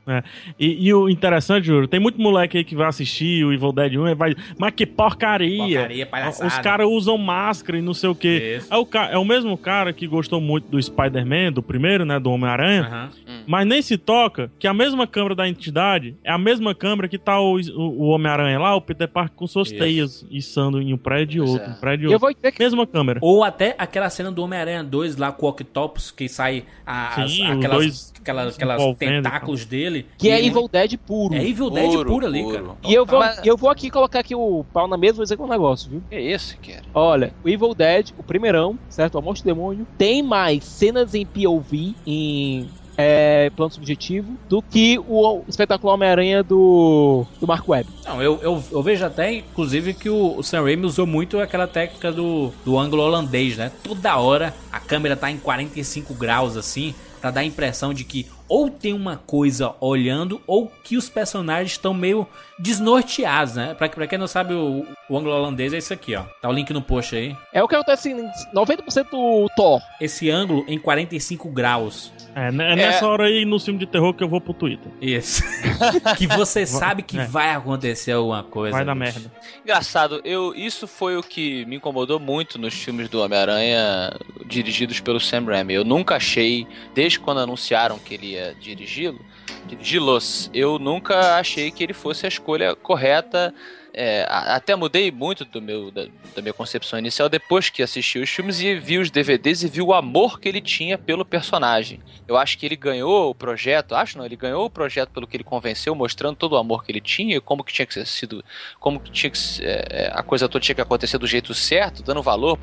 E, 0.60 0.88
e 0.88 0.94
o 0.94 1.10
interessante, 1.10 1.66
Juro, 1.68 1.88
tem 1.88 2.00
muito 2.00 2.20
moleque 2.20 2.58
aí 2.58 2.64
que 2.64 2.76
vai 2.76 2.88
assistir 2.88 3.44
o 3.46 3.54
Evil 3.54 3.72
Dead 3.72 3.96
1 3.96 4.08
e 4.08 4.16
vai. 4.16 4.36
Mas 4.58 4.74
que 4.74 4.86
porcaria! 4.86 5.75
Palhaçada. 6.10 6.48
Os 6.48 6.58
caras 6.60 6.88
usam 6.88 7.18
máscara 7.18 7.78
e 7.78 7.82
não 7.82 7.94
sei 7.94 8.10
o 8.10 8.16
quê. 8.16 8.62
É 8.70 8.76
o, 8.78 8.88
é 9.12 9.18
o 9.18 9.26
mesmo 9.26 9.58
cara 9.58 9.92
que 9.94 10.08
gostou 10.08 10.40
muito 10.42 10.68
do 10.68 10.82
Spider-Man, 10.82 11.52
do 11.52 11.62
primeiro, 11.64 12.06
né? 12.06 12.20
Do 12.20 12.32
Homem-Aranha. 12.32 12.82
Aham. 12.84 13.10
Mas 13.48 13.68
nem 13.68 13.82
se 13.82 13.98
toca 13.98 14.52
que 14.58 14.68
a 14.68 14.74
mesma 14.74 15.06
câmera 15.06 15.36
da 15.36 15.48
entidade 15.48 16.16
é 16.24 16.32
a 16.32 16.38
mesma 16.38 16.74
câmera 16.74 17.08
que 17.08 17.18
tá 17.18 17.40
o, 17.40 17.60
o, 17.76 18.08
Homem-Aranha 18.08 18.60
lá, 18.60 18.76
o 18.76 18.82
Peter 18.82 19.08
Parker 19.08 19.36
com 19.36 19.46
suas 19.48 19.68
Isso. 19.70 19.78
teias 19.78 20.26
içando 20.32 20.82
em 20.82 20.94
um 20.94 20.98
prédio 20.98 21.46
e 21.46 21.48
outro, 21.50 21.68
é. 21.68 21.70
um 21.72 21.76
prédio 21.76 22.06
e 22.06 22.10
E 22.10 22.12
eu 22.12 22.14
outro. 22.14 22.28
vou 22.28 22.34
dizer 22.34 22.52
que 22.52 22.64
Mesma 22.64 22.88
câmera. 22.88 23.20
Ou 23.22 23.44
até 23.44 23.76
aquela 23.78 24.10
cena 24.10 24.32
do 24.32 24.42
Homem-Aranha 24.44 24.84
2 24.84 25.18
lá 25.18 25.32
com 25.32 25.46
o 25.46 25.50
Octopus, 25.50 26.10
que 26.10 26.28
sai 26.28 26.64
a- 26.86 27.22
as- 27.22 27.32
Sim, 27.32 27.44
os 27.52 27.58
aquelas, 27.58 27.78
dois 27.78 28.14
aquelas, 28.20 28.56
aquelas 28.56 28.96
tentáculos 28.98 29.66
dele. 29.66 30.08
que 30.18 30.30
é 30.30 30.44
Evil 30.44 30.68
Dead 30.68 30.98
puro. 30.98 31.36
É 31.36 31.48
Evil 31.48 31.70
Dead 31.70 31.92
Puro, 31.92 32.10
puro 32.10 32.26
ali, 32.26 32.42
puro. 32.42 32.56
cara. 32.58 32.76
E 32.88 32.94
eu 32.94 33.06
vou, 33.06 33.20
Mas- 33.20 33.46
eu 33.46 33.56
vou 33.58 33.70
aqui 33.70 33.90
colocar 33.92 34.20
aqui 34.20 34.34
o 34.34 34.66
pau 34.74 34.88
na 34.88 34.98
mesa 34.98 35.14
e 35.14 35.18
vou 35.18 35.24
dizer 35.24 35.36
que 35.36 35.42
é 35.42 35.46
um 35.46 35.50
negócio, 35.50 35.65
viu? 35.74 36.04
Que 36.10 36.20
isso, 36.20 36.56
cara? 36.66 36.84
Olha, 36.94 37.34
o 37.44 37.50
Evil 37.50 37.74
Dead, 37.74 38.12
o 38.18 38.24
primeirão, 38.24 38.78
certo? 38.90 39.16
O 39.16 39.18
Amor 39.18 39.36
do 39.36 39.44
Demônio, 39.44 39.88
tem 39.98 40.22
mais 40.22 40.64
cenas 40.64 41.14
em 41.16 41.26
POV, 41.26 41.96
em 42.06 42.70
é, 42.98 43.50
plano 43.56 43.72
subjetivo, 43.72 44.34
do 44.48 44.62
que 44.62 45.00
o 45.00 45.44
espetacular 45.48 45.94
Homem-Aranha 45.96 46.44
do, 46.44 47.26
do 47.40 47.48
Mark 47.48 47.68
Webb. 47.68 47.90
Não, 48.06 48.22
eu, 48.22 48.40
eu, 48.42 48.64
eu 48.72 48.84
vejo 48.84 49.06
até, 49.06 49.34
inclusive, 49.34 49.94
que 49.94 50.10
o, 50.10 50.38
o 50.38 50.44
Sam 50.44 50.64
Raimi 50.64 50.86
usou 50.86 51.06
muito 51.06 51.40
aquela 51.40 51.68
técnica 51.68 52.12
do, 52.12 52.52
do 52.64 52.78
ângulo 52.78 53.04
holandês, 53.04 53.58
né? 53.58 53.72
Toda 53.84 54.18
hora 54.18 54.54
a 54.72 54.80
câmera 54.80 55.16
tá 55.16 55.30
em 55.30 55.38
45 55.38 56.14
graus, 56.14 56.56
assim, 56.56 56.94
pra 57.20 57.32
dar 57.32 57.42
a 57.42 57.46
impressão 57.46 57.94
de 57.94 58.04
que 58.04 58.28
ou 58.48 58.70
tem 58.70 58.94
uma 58.94 59.18
coisa 59.18 59.74
olhando, 59.82 60.40
ou 60.46 60.72
que 60.84 60.98
os 60.98 61.10
personagens 61.10 61.72
estão 61.72 61.94
meio 61.94 62.28
desnorteados, 62.60 63.56
né? 63.56 63.74
Pra, 63.74 63.90
pra 63.90 64.08
quem 64.08 64.18
não 64.18 64.28
sabe, 64.28 64.54
o, 64.54 64.86
o 65.10 65.18
ângulo 65.18 65.36
holandês 65.36 65.74
é 65.74 65.78
isso 65.78 65.94
aqui, 65.94 66.16
ó. 66.16 66.24
Tá 66.42 66.50
o 66.50 66.54
link 66.54 66.72
no 66.72 66.82
post 66.82 67.16
aí. 67.16 67.36
É 67.54 67.62
o 67.64 67.68
que 67.68 67.76
acontece 67.76 68.12
em 68.12 68.30
90% 68.54 69.10
do 69.12 69.48
Thor. 69.56 69.82
Esse 70.00 70.30
ângulo 70.30 70.64
em 70.68 70.78
45 70.80 71.50
graus. 71.50 72.12
É, 72.36 72.48
é 72.48 72.52
nessa 72.52 73.08
hora 73.08 73.26
aí 73.26 73.46
no 73.46 73.60
filme 73.60 73.80
de 73.80 73.86
terror 73.86 74.14
que 74.14 74.24
eu 74.24 74.28
vou 74.30 74.42
pro 74.42 74.54
Twitter. 74.54 74.92
Isso. 75.02 75.42
que 76.18 76.28
você 76.28 76.66
sabe 76.66 77.02
que 77.02 77.18
É. 77.18 77.26
vai 77.26 77.52
acontecer 77.52 78.12
alguma 78.12 78.44
coisa. 78.44 78.76
Vai 78.76 78.86
dar 78.86 78.96
bicho. 78.96 79.20
merda. 79.20 79.32
Engraçado, 79.64 80.22
eu, 80.24 80.54
isso 80.54 80.88
foi 80.88 81.18
o 81.18 81.24
que 81.24 81.66
me 81.66 81.78
incomodou 81.78 82.20
muito 82.20 82.58
nos 82.60 82.74
filmes 82.74 83.08
do 83.10 83.22
Homem-Aranha 83.22 84.14
dirigidos 84.46 85.00
pelo 85.00 85.20
Sam 85.20 85.46
Raimi. 85.46 85.74
Eu 85.74 85.84
nunca 85.86 86.16
achei, 86.16 86.68
desde 86.94 87.20
quando 87.20 87.40
anunciaram 87.40 87.98
que 87.98 88.14
ele 88.14 88.28
ia 88.34 88.56
dirigi-lo, 88.60 89.20
dirigi-los, 89.68 90.50
eu 90.54 90.80
nunca 90.80 91.38
achei 91.38 91.72
que 91.72 91.84
ele 91.84 91.94
fosse 91.94 92.26
a 92.26 92.30
escolha 92.30 92.76
correta. 92.76 93.54
É, 93.98 94.26
até 94.30 94.76
mudei 94.76 95.10
muito 95.10 95.46
do 95.46 95.62
meu, 95.62 95.90
da, 95.90 96.06
da 96.36 96.42
minha 96.42 96.54
concepção 96.54 97.00
inicial 97.00 97.30
depois 97.30 97.70
que 97.70 97.82
assisti 97.82 98.20
os 98.20 98.30
filmes 98.30 98.60
e 98.60 98.76
vi 98.76 98.98
os 98.98 99.10
DVDs 99.10 99.64
e 99.64 99.70
vi 99.70 99.82
o 99.82 99.94
amor 99.94 100.38
que 100.38 100.50
ele 100.50 100.60
tinha 100.60 100.98
pelo 100.98 101.24
personagem. 101.24 102.02
Eu 102.28 102.36
acho 102.36 102.58
que 102.58 102.66
ele 102.66 102.76
ganhou 102.76 103.30
o 103.30 103.34
projeto, 103.36 103.96
acho 103.96 104.18
não, 104.18 104.26
ele 104.26 104.36
ganhou 104.36 104.66
o 104.66 104.70
projeto 104.70 105.12
pelo 105.12 105.26
que 105.26 105.38
ele 105.38 105.46
convenceu, 105.46 105.96
mostrando 105.96 106.36
todo 106.36 106.54
o 106.54 106.58
amor 106.58 106.84
que 106.84 106.92
ele 106.92 107.00
tinha 107.00 107.38
e 107.38 107.40
como 107.40 107.64
que 107.64 107.72
tinha 107.72 107.86
que 107.86 107.94
ser 107.94 108.06
sido 108.06 108.44
como 108.82 109.00
que 109.00 109.10
tinha 109.12 109.30
que 109.30 109.40
é, 109.62 109.86
é, 109.90 110.12
a 110.14 110.22
coisa 110.22 110.50
toda 110.50 110.62
tinha 110.62 110.76
que 110.76 110.82
acontecer 110.82 111.18
do 111.18 111.26
jeito 111.26 111.54
certo, 111.54 112.04
dando 112.04 112.22
valor 112.22 112.60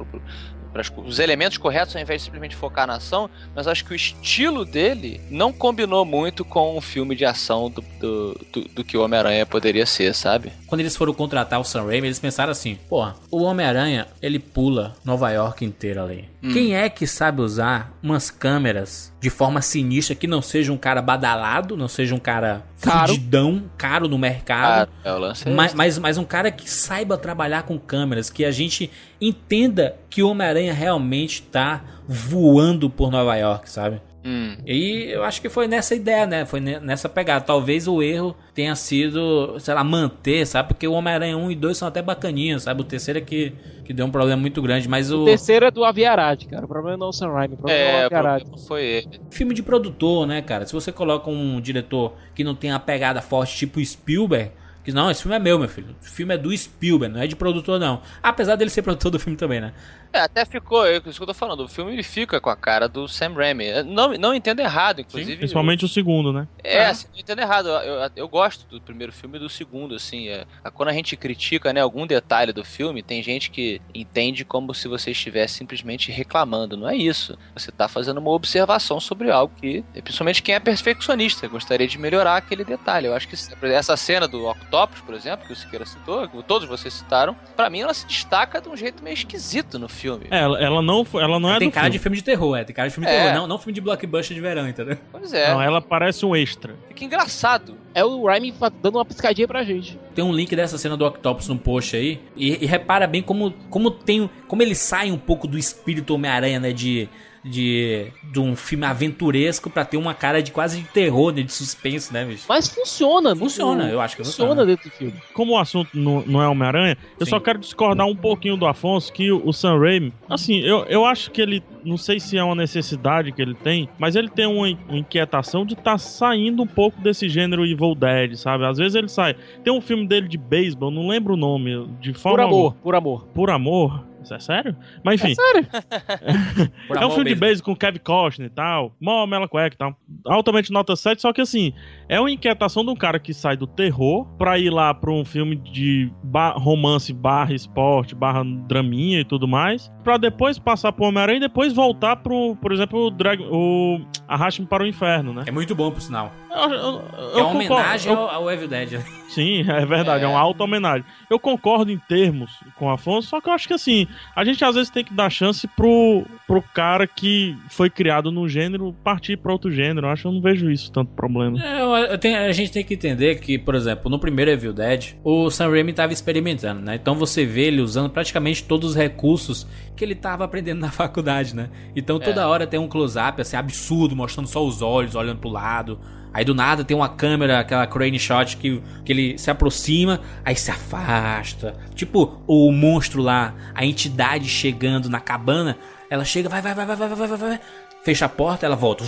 para 0.72 0.82
os 1.04 1.18
elementos 1.18 1.58
corretos 1.58 1.94
ao 1.94 2.00
invés 2.02 2.20
de 2.20 2.24
simplesmente 2.24 2.56
focar 2.56 2.86
na 2.86 2.94
ação, 2.94 3.28
mas 3.54 3.66
acho 3.66 3.84
que 3.84 3.92
o 3.92 3.94
estilo 3.96 4.64
dele 4.64 5.20
não 5.30 5.52
combinou 5.52 6.04
muito 6.04 6.44
com 6.44 6.76
o 6.76 6.80
filme 6.80 7.14
de 7.14 7.24
ação 7.24 7.70
do, 7.70 7.82
do, 8.00 8.40
do- 8.52 8.68
do 8.68 8.84
que 8.84 8.96
o 8.96 9.02
Homem-Aranha 9.02 9.44
poderia 9.44 9.84
ser, 9.86 10.14
sabe? 10.14 10.52
Quando 10.66 10.80
eles 10.80 10.96
foram 10.96 11.12
contratar 11.12 11.60
o 11.60 11.64
Sam 11.64 11.84
Raimi, 11.86 12.06
eles 12.08 12.18
pensaram 12.18 12.50
assim: 12.52 12.76
porra, 12.88 13.14
o 13.30 13.42
Homem-Aranha, 13.42 14.06
ele 14.22 14.38
pula 14.38 14.94
Nova 15.04 15.30
York 15.30 15.64
inteira 15.64 16.02
ali. 16.02 16.28
Quem 16.52 16.74
é 16.74 16.88
que 16.88 17.06
sabe 17.06 17.40
usar 17.42 17.92
umas 18.02 18.30
câmeras 18.30 19.11
de 19.22 19.30
forma 19.30 19.62
sinistra 19.62 20.16
que 20.16 20.26
não 20.26 20.42
seja 20.42 20.72
um 20.72 20.76
cara 20.76 21.00
badalado, 21.00 21.76
não 21.76 21.86
seja 21.86 22.12
um 22.12 22.18
cara 22.18 22.64
Caro. 22.80 23.12
fudidão, 23.12 23.70
caro 23.78 24.08
no 24.08 24.18
mercado? 24.18 24.90
Ah, 25.04 25.08
é 25.08 25.12
o 25.12 25.18
lance. 25.18 25.48
é 25.48 25.52
Mas, 25.52 25.72
mas, 25.74 25.96
mas 25.96 26.18
um 26.18 26.24
cara 26.24 26.50
que 26.50 26.68
saiba 26.68 27.16
trabalhar 27.16 27.62
com 27.62 27.78
câmeras, 27.78 28.28
que 28.28 28.44
a 28.44 28.50
gente 28.50 28.90
entenda 29.20 29.94
que 30.10 30.24
o 30.24 30.28
Homem-Aranha 30.28 30.74
realmente 30.74 31.40
tá 31.40 31.84
voando 32.08 32.90
por 32.90 33.12
Nova 33.12 33.36
York, 33.36 33.70
sabe? 33.70 34.02
Hum. 34.24 34.56
E 34.64 35.06
eu 35.10 35.24
acho 35.24 35.40
que 35.42 35.48
foi 35.48 35.66
nessa 35.66 35.94
ideia, 35.94 36.26
né? 36.26 36.44
Foi 36.46 36.60
ne- 36.60 36.78
nessa 36.78 37.08
pegada. 37.08 37.44
Talvez 37.44 37.88
o 37.88 38.00
erro 38.02 38.36
tenha 38.54 38.74
sido, 38.76 39.58
sei 39.58 39.74
lá, 39.74 39.82
manter, 39.82 40.46
sabe? 40.46 40.68
Porque 40.68 40.86
o 40.86 40.92
Homem-Aranha 40.92 41.36
1 41.36 41.50
e 41.50 41.56
2 41.56 41.76
são 41.76 41.88
até 41.88 42.00
bacaninhos, 42.00 42.62
sabe? 42.62 42.80
O 42.80 42.84
terceiro 42.84 43.18
é 43.18 43.22
que, 43.22 43.52
que 43.84 43.92
deu 43.92 44.06
um 44.06 44.10
problema 44.10 44.40
muito 44.40 44.62
grande, 44.62 44.88
mas 44.88 45.10
o 45.10 45.22
O 45.22 45.24
terceiro 45.24 45.66
é 45.66 45.70
do 45.70 45.84
Aviarad, 45.84 46.44
cara. 46.46 46.64
O 46.64 46.68
problema 46.68 46.96
não 46.96 47.06
é 47.06 47.08
o 47.08 47.12
Sam 47.12 47.32
Raimi, 47.32 47.54
o 47.54 47.56
problema 47.56 47.80
é, 47.80 47.96
É, 47.98 48.02
o 48.02 48.06
Aviarad. 48.06 48.42
foi 48.68 48.84
ele. 48.84 49.20
filme 49.30 49.54
de 49.54 49.62
produtor, 49.62 50.26
né, 50.26 50.40
cara? 50.40 50.66
Se 50.66 50.72
você 50.72 50.92
coloca 50.92 51.28
um 51.28 51.60
diretor 51.60 52.14
que 52.34 52.44
não 52.44 52.54
tem 52.54 52.70
a 52.70 52.78
pegada 52.78 53.20
forte 53.20 53.56
tipo 53.56 53.84
Spielberg, 53.84 54.52
que 54.84 54.90
não, 54.92 55.08
esse 55.10 55.22
filme 55.22 55.36
é 55.36 55.38
meu, 55.38 55.58
meu 55.60 55.68
filho. 55.68 55.94
O 56.02 56.04
filme 56.04 56.34
é 56.34 56.38
do 56.38 56.56
Spielberg, 56.56 57.14
não 57.14 57.22
é 57.22 57.26
de 57.28 57.36
produtor, 57.36 57.78
não. 57.78 58.02
Apesar 58.20 58.56
dele 58.56 58.68
ser 58.70 58.82
produtor 58.82 59.12
do 59.12 59.18
filme 59.18 59.36
também, 59.36 59.60
né? 59.60 59.72
É, 60.12 60.20
até 60.20 60.44
ficou, 60.44 60.86
é 60.86 60.98
isso 60.98 61.16
que 61.16 61.22
eu 61.22 61.26
tô 61.26 61.34
falando, 61.34 61.60
o 61.60 61.68
filme 61.68 61.92
ele 61.92 62.02
fica 62.02 62.38
com 62.38 62.50
a 62.50 62.56
cara 62.56 62.86
do 62.86 63.08
Sam 63.08 63.32
Raimi. 63.32 63.82
Não, 63.84 64.12
não 64.12 64.34
entendo 64.34 64.60
errado, 64.60 65.00
inclusive. 65.00 65.38
Principalmente 65.38 65.84
o 65.86 65.88
segundo, 65.88 66.32
né? 66.32 66.46
É, 66.62 66.86
assim, 66.86 67.06
não 67.12 67.20
entendo 67.20 67.38
errado. 67.40 67.68
Eu, 67.68 68.10
eu, 68.16 68.28
gosto 68.28 68.66
do 68.66 68.80
primeiro 68.80 69.12
filme 69.12 69.38
e 69.38 69.40
do 69.40 69.48
segundo, 69.48 69.94
assim. 69.94 70.28
É, 70.28 70.44
quando 70.74 70.90
a 70.90 70.92
gente 70.92 71.16
critica, 71.16 71.72
né, 71.72 71.80
algum 71.80 72.06
detalhe 72.06 72.52
do 72.52 72.62
filme, 72.62 73.02
tem 73.02 73.22
gente 73.22 73.50
que 73.50 73.80
entende 73.94 74.44
como 74.44 74.74
se 74.74 74.86
você 74.86 75.12
estivesse 75.12 75.54
simplesmente 75.54 76.12
reclamando. 76.12 76.76
Não 76.76 76.88
é 76.88 76.94
isso. 76.94 77.38
Você 77.54 77.72
tá 77.72 77.88
fazendo 77.88 78.18
uma 78.18 78.30
observação 78.30 79.00
sobre 79.00 79.30
algo 79.30 79.54
que, 79.58 79.82
principalmente 80.02 80.42
quem 80.42 80.54
é 80.54 80.60
perfeccionista, 80.60 81.48
gostaria 81.48 81.88
de 81.88 81.98
melhorar 81.98 82.36
aquele 82.36 82.64
detalhe. 82.64 83.06
Eu 83.06 83.14
acho 83.14 83.26
que 83.26 83.36
essa 83.66 83.96
cena 83.96 84.28
do 84.28 84.46
Octopus, 84.46 85.00
por 85.00 85.14
exemplo, 85.14 85.46
que 85.46 85.52
o 85.54 85.56
Siqueira 85.56 85.86
citou, 85.86 86.28
que 86.28 86.42
todos 86.42 86.68
vocês 86.68 86.92
citaram, 86.92 87.34
pra 87.56 87.70
mim 87.70 87.80
ela 87.80 87.94
se 87.94 88.06
destaca 88.06 88.60
de 88.60 88.68
um 88.68 88.76
jeito 88.76 89.02
meio 89.02 89.14
esquisito 89.14 89.78
no 89.78 89.88
filme. 89.88 90.01
É, 90.30 90.38
ela, 90.40 90.58
ela 90.60 90.82
não, 90.82 91.06
ela 91.14 91.38
não 91.40 91.52
é 91.54 91.58
tem 91.58 91.68
do 91.68 91.72
cara 91.72 91.84
filme. 91.84 91.92
de 91.98 92.02
filme 92.02 92.16
de 92.16 92.24
terror, 92.24 92.56
é. 92.56 92.64
Tem 92.64 92.74
cara 92.74 92.88
de 92.88 92.94
filme 92.94 93.06
de 93.06 93.12
É. 93.12 93.18
terror, 93.24 93.34
não, 93.40 93.46
não 93.46 93.58
filme 93.58 93.72
de 93.72 93.80
blockbuster 93.80 94.34
de 94.34 94.40
verão, 94.40 94.68
entendeu? 94.68 94.96
Pois 95.10 95.32
é, 95.32 95.52
Não, 95.52 95.60
ela 95.62 95.80
parece 95.80 96.24
um 96.26 96.34
extra. 96.34 96.74
fica 96.88 97.04
engraçado. 97.04 97.74
É 97.94 98.04
o 98.04 98.24
Raimi 98.26 98.52
fa- 98.52 98.70
dando 98.82 98.96
uma 98.96 99.04
piscadinha 99.04 99.46
pra 99.46 99.62
gente. 99.64 99.98
Tem 100.14 100.24
um 100.24 100.32
link 100.32 100.54
dessa 100.56 100.78
cena 100.78 100.96
do 100.96 101.04
Octopus 101.06 101.48
no 101.48 101.58
post 101.58 101.94
aí. 101.96 102.20
E, 102.36 102.64
e 102.64 102.66
repara 102.66 103.06
bem 103.06 103.22
como, 103.22 103.52
como 103.70 103.90
tem. 103.90 104.28
Como 104.48 104.62
ele 104.62 104.74
sai 104.74 105.10
um 105.10 105.18
pouco 105.18 105.46
do 105.46 105.58
espírito 105.58 106.14
Homem-Aranha, 106.14 106.58
né? 106.58 106.72
De. 106.72 107.08
De, 107.44 108.06
de 108.30 108.38
um 108.38 108.54
filme 108.54 108.86
aventuresco 108.86 109.68
pra 109.68 109.84
ter 109.84 109.96
uma 109.96 110.14
cara 110.14 110.40
de 110.40 110.52
quase 110.52 110.80
de 110.80 110.88
terror, 110.88 111.32
né, 111.32 111.42
de 111.42 111.52
suspense, 111.52 112.12
né, 112.12 112.24
bicho? 112.24 112.44
Mas 112.48 112.68
funciona. 112.68 113.34
Funciona, 113.34 113.88
eu 113.88 114.00
acho 114.00 114.16
que 114.16 114.22
funciona. 114.22 114.50
funciona. 114.50 114.66
dentro 114.66 114.88
do 114.88 114.94
filme. 114.94 115.14
Como 115.34 115.54
o 115.54 115.58
assunto 115.58 115.90
não, 115.92 116.22
não 116.24 116.40
é 116.40 116.46
Homem-Aranha, 116.46 116.96
eu 117.18 117.26
Sim. 117.26 117.30
só 117.30 117.40
quero 117.40 117.58
discordar 117.58 118.06
um 118.06 118.14
pouquinho 118.14 118.56
do 118.56 118.66
Afonso 118.66 119.12
que 119.12 119.32
o, 119.32 119.42
o 119.44 119.52
Sam 119.52 119.78
Raimi, 119.78 120.12
assim, 120.28 120.60
eu, 120.60 120.84
eu 120.84 121.04
acho 121.04 121.30
que 121.30 121.40
ele, 121.40 121.62
não 121.84 121.96
sei 121.96 122.20
se 122.20 122.38
é 122.38 122.44
uma 122.44 122.54
necessidade 122.54 123.32
que 123.32 123.42
ele 123.42 123.54
tem, 123.54 123.88
mas 123.98 124.14
ele 124.14 124.28
tem 124.28 124.46
uma, 124.46 124.68
uma 124.88 124.98
inquietação 124.98 125.66
de 125.66 125.74
estar 125.74 125.98
saindo 125.98 126.62
um 126.62 126.66
pouco 126.66 127.00
desse 127.00 127.28
gênero 127.28 127.66
Evil 127.66 127.94
Dead, 127.94 128.36
sabe? 128.36 128.64
Às 128.64 128.78
vezes 128.78 128.94
ele 128.94 129.08
sai. 129.08 129.34
Tem 129.64 129.72
um 129.72 129.80
filme 129.80 130.06
dele 130.06 130.28
de 130.28 130.38
beisebol, 130.38 130.90
não 130.90 131.08
lembro 131.08 131.34
o 131.34 131.36
nome, 131.36 131.88
de 132.00 132.12
Por 132.12 132.18
forma 132.20 132.44
amor, 132.44 132.74
por 132.82 132.94
amor. 132.94 133.26
Por 133.34 133.50
amor. 133.50 134.11
Isso 134.22 134.34
é 134.34 134.38
sério? 134.38 134.76
Mas 135.04 135.20
enfim. 135.20 135.32
É 135.32 135.34
sério? 135.34 135.66
É 136.96 137.06
um 137.06 137.10
filme 137.10 137.30
de 137.34 137.34
base 137.40 137.62
com 137.62 137.74
Kevin 137.74 137.98
Costner 137.98 138.46
e 138.48 138.50
tal. 138.50 138.94
Mó 139.00 139.26
mela 139.26 139.48
cueca 139.48 139.74
e 139.74 139.78
tal. 139.78 139.96
Altamente 140.26 140.70
nota 140.72 140.94
7, 140.94 141.20
só 141.20 141.32
que 141.32 141.40
assim, 141.40 141.72
é 142.08 142.20
uma 142.20 142.30
inquietação 142.30 142.84
de 142.84 142.90
um 142.90 142.94
cara 142.96 143.18
que 143.18 143.32
sai 143.34 143.56
do 143.56 143.66
terror 143.66 144.26
pra 144.36 144.58
ir 144.58 144.70
lá 144.70 144.92
pra 144.94 145.10
um 145.10 145.24
filme 145.24 145.56
de 145.56 146.10
ba- 146.22 146.52
romance 146.52 147.12
barra 147.12 147.54
esporte, 147.54 148.14
barra 148.14 148.42
draminha 148.44 149.20
e 149.20 149.24
tudo 149.24 149.48
mais. 149.48 149.90
Pra 150.04 150.16
depois 150.16 150.58
passar 150.58 150.92
pro 150.92 151.04
Homem-Aranha 151.06 151.38
e 151.38 151.40
depois 151.40 151.72
voltar 151.72 152.16
pro, 152.16 152.56
por 152.56 152.72
exemplo, 152.72 153.06
o, 153.06 153.10
Drag, 153.10 153.40
o 153.50 154.00
Arraste-me 154.28 154.66
para 154.66 154.84
o 154.84 154.86
Inferno, 154.86 155.32
né? 155.32 155.44
É 155.46 155.50
muito 155.50 155.74
bom, 155.74 155.90
por 155.90 156.00
sinal. 156.00 156.32
Eu- 156.50 156.70
eu- 156.70 157.02
eu 157.34 157.38
É 157.38 157.42
uma 157.42 157.50
homenagem 157.50 158.12
Eu- 158.12 158.18
ao, 158.18 158.28
ao 158.30 158.50
Evil 158.50 158.68
Dead. 158.68 158.92
né? 158.92 159.04
Sim, 159.28 159.60
é 159.70 159.86
verdade, 159.86 160.24
é, 160.24 160.28
uma 160.28 160.38
alta 160.38 160.62
homenagem. 160.64 161.04
Eu 161.30 161.38
concordo 161.38 161.90
em 161.90 161.98
termos 161.98 162.52
com 162.76 162.86
o 162.86 162.90
Afonso, 162.90 163.28
só 163.28 163.40
que 163.40 163.48
eu 163.48 163.52
acho 163.54 163.66
que 163.66 163.72
assim, 163.74 164.06
a 164.34 164.44
gente 164.44 164.64
às 164.64 164.74
vezes 164.74 164.90
tem 164.90 165.04
que 165.04 165.12
dar 165.14 165.30
chance 165.30 165.66
pro, 165.68 166.24
pro 166.46 166.62
cara 166.62 167.06
que 167.06 167.56
foi 167.70 167.88
criado 167.90 168.30
num 168.32 168.48
gênero 168.48 168.92
partir 169.04 169.36
pra 169.36 169.52
outro 169.52 169.70
gênero. 169.70 170.06
Eu 170.06 170.10
acho 170.10 170.22
que 170.22 170.28
eu 170.28 170.32
não 170.32 170.40
vejo 170.40 170.70
isso 170.70 170.90
tanto 170.92 171.10
problema. 171.12 171.58
É, 171.62 171.80
eu- 171.80 171.94
eu 172.12 172.18
tenho- 172.18 172.38
a 172.38 172.52
gente 172.52 172.72
tem 172.72 172.84
que 172.84 172.94
entender 172.94 173.36
que, 173.40 173.58
por 173.58 173.74
exemplo, 173.74 174.10
no 174.10 174.18
primeiro 174.18 174.50
Evil 174.50 174.72
Dead, 174.72 175.14
o 175.22 175.50
Sam 175.50 175.70
Raimi 175.70 175.90
estava 175.90 176.12
experimentando, 176.12 176.80
né? 176.80 176.94
Então 176.96 177.14
você 177.14 177.44
vê 177.44 177.66
ele 177.66 177.80
usando 177.80 178.10
praticamente 178.10 178.64
todos 178.64 178.90
os 178.90 178.96
recursos 178.96 179.66
que 179.96 180.04
ele 180.04 180.12
estava 180.14 180.44
aprendendo 180.44 180.80
na 180.80 180.90
faculdade, 180.92 181.54
né? 181.54 181.68
Então 181.94 182.18
toda 182.18 182.46
hora 182.48 182.66
tem 182.66 182.78
um 182.80 182.88
close-up, 182.88 183.40
assim, 183.40 183.56
absurdo, 183.56 184.14
mostrando 184.16 184.46
só 184.48 184.64
os 184.64 184.82
olhos, 184.82 185.14
olhando 185.14 185.38
pro 185.38 185.50
lado. 185.50 185.98
Aí 186.32 186.44
do 186.44 186.54
nada 186.54 186.82
tem 186.84 186.96
uma 186.96 187.08
câmera, 187.08 187.60
aquela 187.60 187.86
crane 187.86 188.18
shot 188.18 188.56
que, 188.56 188.80
que 189.04 189.12
ele 189.12 189.38
se 189.38 189.50
aproxima, 189.50 190.20
aí 190.44 190.56
se 190.56 190.70
afasta. 190.70 191.76
Tipo 191.94 192.40
o 192.46 192.72
monstro 192.72 193.20
lá, 193.20 193.54
a 193.74 193.84
entidade 193.84 194.48
chegando 194.48 195.10
na 195.10 195.20
cabana, 195.20 195.76
ela 196.08 196.24
chega, 196.24 196.48
vai, 196.48 196.62
vai, 196.62 196.74
vai, 196.74 196.86
vai, 196.86 196.96
vai, 196.96 197.08
vai, 197.08 197.28
vai, 197.28 197.38
vai, 197.38 197.60
fecha 198.02 198.24
a 198.24 198.28
porta, 198.28 198.66
ela 198.66 198.76
volta. 198.76 199.04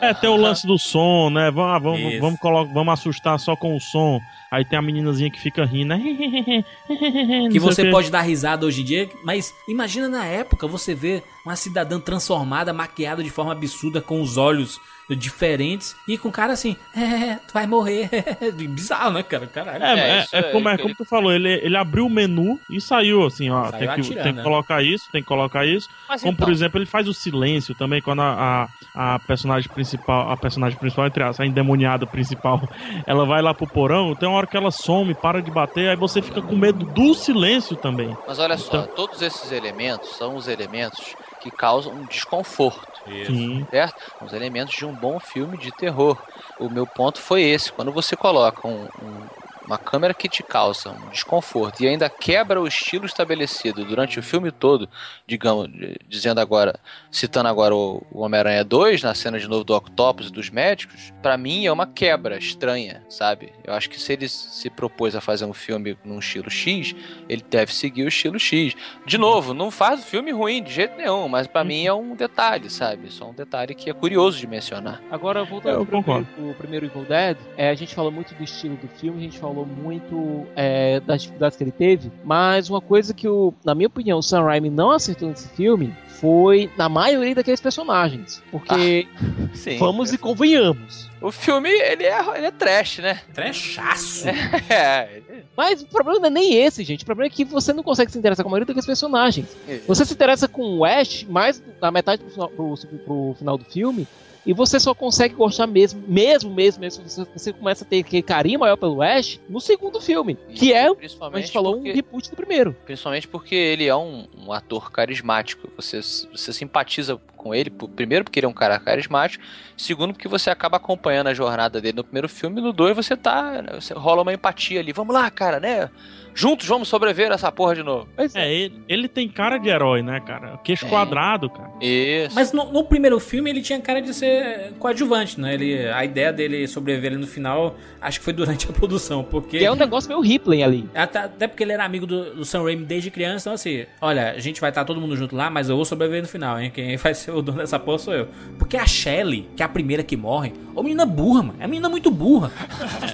É, 0.00 0.14
tem 0.14 0.28
o 0.30 0.36
lance 0.36 0.66
do 0.66 0.78
som, 0.78 1.30
né? 1.30 1.50
Vamos, 1.50 1.70
ah, 1.70 1.78
vamos, 1.78 2.12
Isso. 2.12 2.20
vamos, 2.20 2.40
colo- 2.40 2.66
vamos 2.72 2.92
assustar 2.94 3.38
só 3.38 3.54
com 3.54 3.76
o 3.76 3.80
som. 3.80 4.20
Aí 4.50 4.64
tem 4.64 4.78
a 4.78 4.82
meninazinha 4.82 5.30
que 5.30 5.40
fica 5.40 5.64
rindo, 5.64 5.88
né? 5.88 6.02
que 7.50 7.58
você 7.58 7.90
pode 7.90 8.10
dar 8.10 8.20
risada 8.22 8.66
hoje 8.66 8.82
em 8.82 8.84
dia, 8.84 9.08
mas 9.24 9.52
imagina 9.68 10.08
na 10.08 10.24
época 10.24 10.66
você 10.66 10.94
ver 10.94 11.22
uma 11.44 11.56
cidadã 11.56 11.98
transformada, 11.98 12.72
maquiada 12.72 13.22
de 13.22 13.30
forma 13.30 13.52
absurda, 13.52 14.00
com 14.00 14.20
os 14.20 14.36
olhos 14.36 14.78
diferentes 15.16 15.96
e 16.06 16.16
com 16.18 16.28
o 16.28 16.32
cara 16.32 16.52
assim, 16.52 16.76
é, 16.96 17.36
tu 17.46 17.52
vai 17.54 17.66
morrer. 17.66 18.08
Bizarro, 18.54 19.12
né, 19.12 19.22
cara? 19.22 19.46
Caralho. 19.46 19.82
É, 19.82 19.92
É, 19.92 20.18
é, 20.18 20.26
é 20.32 20.38
é 20.38 20.42
como, 20.52 20.68
é 20.68 20.76
como 20.78 20.94
tu 20.94 21.04
falou, 21.04 21.32
ele, 21.32 21.48
ele 21.62 21.76
abriu 21.76 22.06
o 22.06 22.10
menu 22.10 22.58
e 22.70 22.80
saiu 22.80 23.24
assim, 23.26 23.50
ó. 23.50 23.64
Saiu 23.70 23.72
tem, 23.72 23.80
que, 23.80 24.00
atirando, 24.00 24.22
tem 24.22 24.32
que 24.32 24.38
né? 24.38 24.42
colocar 24.42 24.82
isso, 24.82 25.04
tem 25.12 25.22
que 25.22 25.28
colocar 25.28 25.64
isso. 25.66 25.88
Mas 26.08 26.20
Como 26.22 26.32
então, 26.32 26.46
por 26.46 26.52
exemplo, 26.52 26.78
ele 26.78 26.86
faz 26.86 27.06
o 27.08 27.14
silêncio 27.14 27.74
também, 27.74 28.00
quando 28.02 28.22
a, 28.22 28.68
a, 28.94 29.14
a 29.14 29.18
personagem 29.20 29.68
principal, 29.72 30.30
a 30.30 30.36
personagem 30.36 30.78
principal, 30.78 31.06
entre 31.06 31.22
aspas, 31.22 31.40
a 31.40 31.46
endemoniada 31.46 32.06
principal, 32.06 32.60
ela 33.06 33.24
vai 33.24 33.40
lá 33.42 33.54
pro 33.54 33.66
porão, 33.66 34.14
tem 34.14 34.28
uma 34.28 34.36
hora 34.38 34.46
que 34.46 34.56
ela 34.56 34.70
some, 34.70 35.14
para 35.14 35.40
de 35.42 35.50
bater, 35.50 35.88
aí 35.90 35.96
você 35.96 36.20
fica 36.22 36.42
com 36.42 36.56
medo 36.56 36.84
do 36.84 37.14
silêncio 37.14 37.76
também. 37.76 38.16
Mas 38.26 38.38
olha 38.38 38.56
só, 38.56 38.78
Então- 38.82 38.88
todos 38.94 39.22
esses 39.22 39.50
elementos 39.52 40.16
são 40.16 40.36
os 40.36 40.48
elementos 40.48 41.14
que 41.40 41.50
causam 41.50 41.92
um 41.92 42.04
desconforto. 42.06 42.91
Sim. 43.06 43.66
certo? 43.70 43.96
Os 44.20 44.32
elementos 44.32 44.74
de 44.74 44.86
um 44.86 44.94
bom 44.94 45.18
filme 45.18 45.58
de 45.58 45.72
terror. 45.72 46.24
O 46.58 46.70
meu 46.70 46.86
ponto 46.86 47.20
foi 47.20 47.42
esse: 47.42 47.72
quando 47.72 47.92
você 47.92 48.16
coloca 48.16 48.66
um- 48.68 48.88
um- 49.00 49.28
uma 49.64 49.78
câmera 49.78 50.12
que 50.14 50.28
te 50.28 50.42
causa 50.42 50.90
um 50.90 51.08
desconforto 51.08 51.80
e 51.82 51.88
ainda 51.88 52.10
quebra 52.10 52.60
o 52.60 52.66
estilo 52.66 53.06
estabelecido 53.06 53.84
durante 53.84 54.18
o 54.18 54.22
filme 54.22 54.50
todo, 54.50 54.88
digamos, 55.26 55.68
dizendo 56.08 56.40
agora, 56.40 56.78
citando 57.12 57.48
agora 57.48 57.76
o, 57.76 58.02
o 58.10 58.22
Homem-Aranha 58.22 58.64
2, 58.64 59.02
na 59.02 59.14
cena 59.14 59.38
de 59.38 59.46
novo 59.46 59.62
do 59.62 59.74
Octopus 59.76 60.28
e 60.28 60.32
dos 60.32 60.48
médicos, 60.48 61.12
pra 61.20 61.36
mim 61.36 61.66
é 61.66 61.70
uma 61.70 61.86
quebra 61.86 62.38
estranha, 62.38 63.04
sabe? 63.08 63.52
Eu 63.62 63.74
acho 63.74 63.90
que 63.90 64.00
se 64.00 64.14
ele 64.14 64.26
se 64.28 64.70
propôs 64.70 65.14
a 65.14 65.20
fazer 65.20 65.44
um 65.44 65.52
filme 65.52 65.96
num 66.02 66.18
estilo 66.18 66.50
X, 66.50 66.96
ele 67.28 67.44
deve 67.48 67.74
seguir 67.74 68.04
o 68.04 68.08
estilo 68.08 68.38
X. 68.38 68.74
De 69.06 69.18
novo, 69.18 69.52
não 69.52 69.70
faz 69.70 70.00
o 70.00 70.04
filme 70.04 70.32
ruim 70.32 70.62
de 70.62 70.72
jeito 70.72 70.96
nenhum, 70.96 71.28
mas 71.28 71.46
pra 71.46 71.62
mim 71.62 71.84
é 71.84 71.92
um 71.92 72.16
detalhe, 72.16 72.70
sabe? 72.70 73.12
Só 73.12 73.28
um 73.28 73.34
detalhe 73.34 73.74
que 73.74 73.90
é 73.90 73.92
curioso 73.92 74.38
de 74.38 74.46
mencionar. 74.46 75.02
Agora, 75.10 75.44
voltando 75.44 75.80
Eu 75.80 75.84
pro, 75.86 75.98
concordo. 75.98 76.26
pro 76.34 76.54
primeiro 76.54 76.86
Evil 76.86 77.04
Dead, 77.04 77.36
é, 77.58 77.68
a 77.68 77.74
gente 77.74 77.94
falou 77.94 78.10
muito 78.10 78.34
do 78.34 78.42
estilo 78.42 78.76
do 78.76 78.88
filme, 78.88 79.18
a 79.18 79.24
gente 79.24 79.38
falou 79.38 79.66
muito 79.66 80.46
é, 80.56 80.98
das 81.00 81.22
dificuldades 81.22 81.58
que 81.58 81.64
ele 81.64 81.72
teve, 81.72 82.10
mas 82.24 82.70
uma 82.70 82.80
coisa 82.80 83.12
que, 83.12 83.28
o, 83.28 83.52
na 83.62 83.74
minha 83.74 83.88
opinião, 83.88 84.18
o 84.18 84.22
Sam 84.22 84.44
Raimi 84.44 84.70
não 84.70 84.90
acertou 84.90 85.28
nesse 85.28 85.48
filme 85.50 85.94
foi 86.22 86.70
na 86.78 86.88
maioria 86.88 87.34
daqueles 87.34 87.60
personagens. 87.60 88.40
Porque, 88.48 89.08
Sim. 89.52 89.76
vamos 89.76 90.12
e 90.12 90.18
convenhamos. 90.18 91.10
O 91.20 91.32
filme, 91.32 91.68
ele 91.68 92.04
é, 92.04 92.36
ele 92.36 92.46
é 92.46 92.50
trash, 92.52 92.98
né? 92.98 93.20
Trechaço. 93.34 94.26
É. 94.70 95.20
Mas 95.56 95.82
o 95.82 95.86
problema 95.86 96.20
não 96.20 96.26
é 96.28 96.30
nem 96.30 96.54
esse, 96.54 96.84
gente. 96.84 97.02
O 97.02 97.06
problema 97.06 97.26
é 97.26 97.30
que 97.34 97.44
você 97.44 97.72
não 97.72 97.82
consegue 97.82 98.12
se 98.12 98.18
interessar 98.18 98.44
com 98.44 98.48
a 98.48 98.52
maioria 98.52 98.66
daqueles 98.66 98.86
personagens. 98.86 99.48
Você 99.88 100.04
se 100.04 100.14
interessa 100.14 100.46
com 100.46 100.78
o 100.78 100.84
Ash 100.84 101.24
mais 101.24 101.60
na 101.80 101.90
metade 101.90 102.22
pro 102.22 102.48
pro, 102.48 102.76
pro 103.04 103.34
final 103.36 103.58
do 103.58 103.64
filme. 103.64 104.06
E 104.44 104.52
você 104.52 104.80
só 104.80 104.92
consegue 104.94 105.34
gostar 105.34 105.66
mesmo, 105.68 106.02
mesmo, 106.06 106.52
mesmo, 106.52 106.80
mesmo. 106.80 107.08
Você, 107.08 107.24
você 107.32 107.52
começa 107.52 107.84
a 107.84 107.86
ter 107.86 108.00
aquele 108.00 108.22
carinho 108.22 108.58
maior 108.58 108.76
pelo 108.76 109.00
Ash 109.00 109.40
no 109.48 109.60
segundo 109.60 110.00
filme. 110.00 110.36
Que 110.52 110.72
é, 110.72 110.88
como 110.92 111.36
a 111.36 111.40
gente 111.40 111.52
falou, 111.52 111.74
porque- 111.76 111.92
um 111.92 111.94
reboot 111.94 112.30
do 112.30 112.36
primeiro. 112.36 112.76
Principalmente 112.84 113.28
porque 113.28 113.54
ele 113.54 113.86
é 113.86 113.94
um, 113.94 114.26
um 114.36 114.52
ator 114.52 114.90
carismático. 114.90 115.68
Você, 115.76 116.00
você 116.00 116.52
simpatiza 116.52 117.20
com 117.36 117.54
ele, 117.54 117.70
primeiro 117.70 118.24
porque 118.24 118.38
ele 118.38 118.46
é 118.46 118.48
um 118.48 118.52
cara 118.52 118.78
carismático, 118.78 119.44
segundo 119.76 120.12
porque 120.12 120.28
você 120.28 120.48
acaba 120.50 120.76
acompanhando 120.76 121.26
a 121.28 121.34
jornada 121.34 121.80
dele 121.80 121.96
no 121.96 122.04
primeiro 122.04 122.28
filme, 122.28 122.60
e 122.60 122.62
no 122.64 122.72
dois 122.72 122.94
você 122.96 123.16
tá. 123.16 123.62
Você 123.74 123.94
rola 123.94 124.22
uma 124.22 124.32
empatia 124.32 124.80
ali. 124.80 124.92
Vamos 124.92 125.14
lá, 125.14 125.30
cara, 125.30 125.58
né? 125.60 125.88
Juntos 126.34 126.66
vamos 126.66 126.88
sobreviver 126.88 127.30
a 127.30 127.34
essa 127.34 127.50
porra 127.52 127.74
de 127.74 127.82
novo. 127.82 128.08
Mas 128.16 128.34
É, 128.34 128.52
ele, 128.52 128.82
ele 128.88 129.08
tem 129.08 129.28
cara 129.28 129.58
de 129.58 129.68
herói, 129.68 130.02
né, 130.02 130.20
cara? 130.20 130.58
Queixo 130.64 130.86
É. 130.86 130.88
quadrado, 130.88 131.48
cara. 131.50 131.70
Isso. 131.80 132.34
Mas 132.34 132.52
no, 132.52 132.72
no 132.72 132.84
primeiro 132.84 133.18
filme 133.20 133.50
ele 133.50 133.60
tinha 133.62 133.80
cara 133.80 134.00
de 134.00 134.12
ser 134.14 134.72
coadjuvante, 134.78 135.40
né? 135.40 135.54
Ele, 135.54 135.88
a 135.88 136.04
ideia 136.04 136.32
dele 136.32 136.66
sobreviver 136.66 137.12
ali 137.12 137.20
no 137.20 137.26
final, 137.26 137.76
acho 138.00 138.18
que 138.18 138.24
foi 138.24 138.32
durante 138.32 138.68
a 138.68 138.72
produção, 138.72 139.22
porque... 139.22 139.58
que 139.58 139.64
é 139.64 139.70
um 139.72 139.76
negócio 139.76 140.08
meio 140.08 140.20
Ripley 140.20 140.62
ali. 140.62 140.88
Até, 140.94 141.18
até 141.20 141.46
porque 141.46 141.62
ele 141.62 141.72
era 141.72 141.84
amigo 141.84 142.06
do, 142.06 142.34
do 142.36 142.44
Sam 142.44 142.62
Raimi 142.64 142.84
desde 142.84 143.10
criança, 143.10 143.42
então 143.48 143.52
assim, 143.54 143.84
olha, 144.00 144.30
a 144.32 144.38
gente 144.38 144.60
vai 144.60 144.70
estar 144.70 144.84
todo 144.84 145.00
mundo 145.00 145.16
junto 145.16 145.36
lá, 145.36 145.50
mas 145.50 145.68
eu 145.68 145.76
vou 145.76 145.84
sobreviver 145.84 146.22
no 146.22 146.28
final, 146.28 146.60
hein? 146.60 146.70
Quem 146.74 146.96
vai 146.96 147.14
ser 147.14 147.30
o 147.32 147.42
dono 147.42 147.58
dessa 147.58 147.78
porra 147.78 147.98
sou 147.98 148.14
eu. 148.14 148.28
Porque 148.58 148.76
a 148.76 148.86
Shelly, 148.86 149.48
que 149.56 149.62
é 149.62 149.66
a 149.66 149.68
primeira 149.68 150.02
que 150.02 150.16
morre, 150.16 150.52
ô 150.74 150.82
menina 150.82 151.04
burra, 151.04 151.42
mano. 151.42 151.54
É 151.58 151.62
uma 151.64 151.68
menina 151.68 151.88
muito 151.88 152.10
burra. 152.10 152.50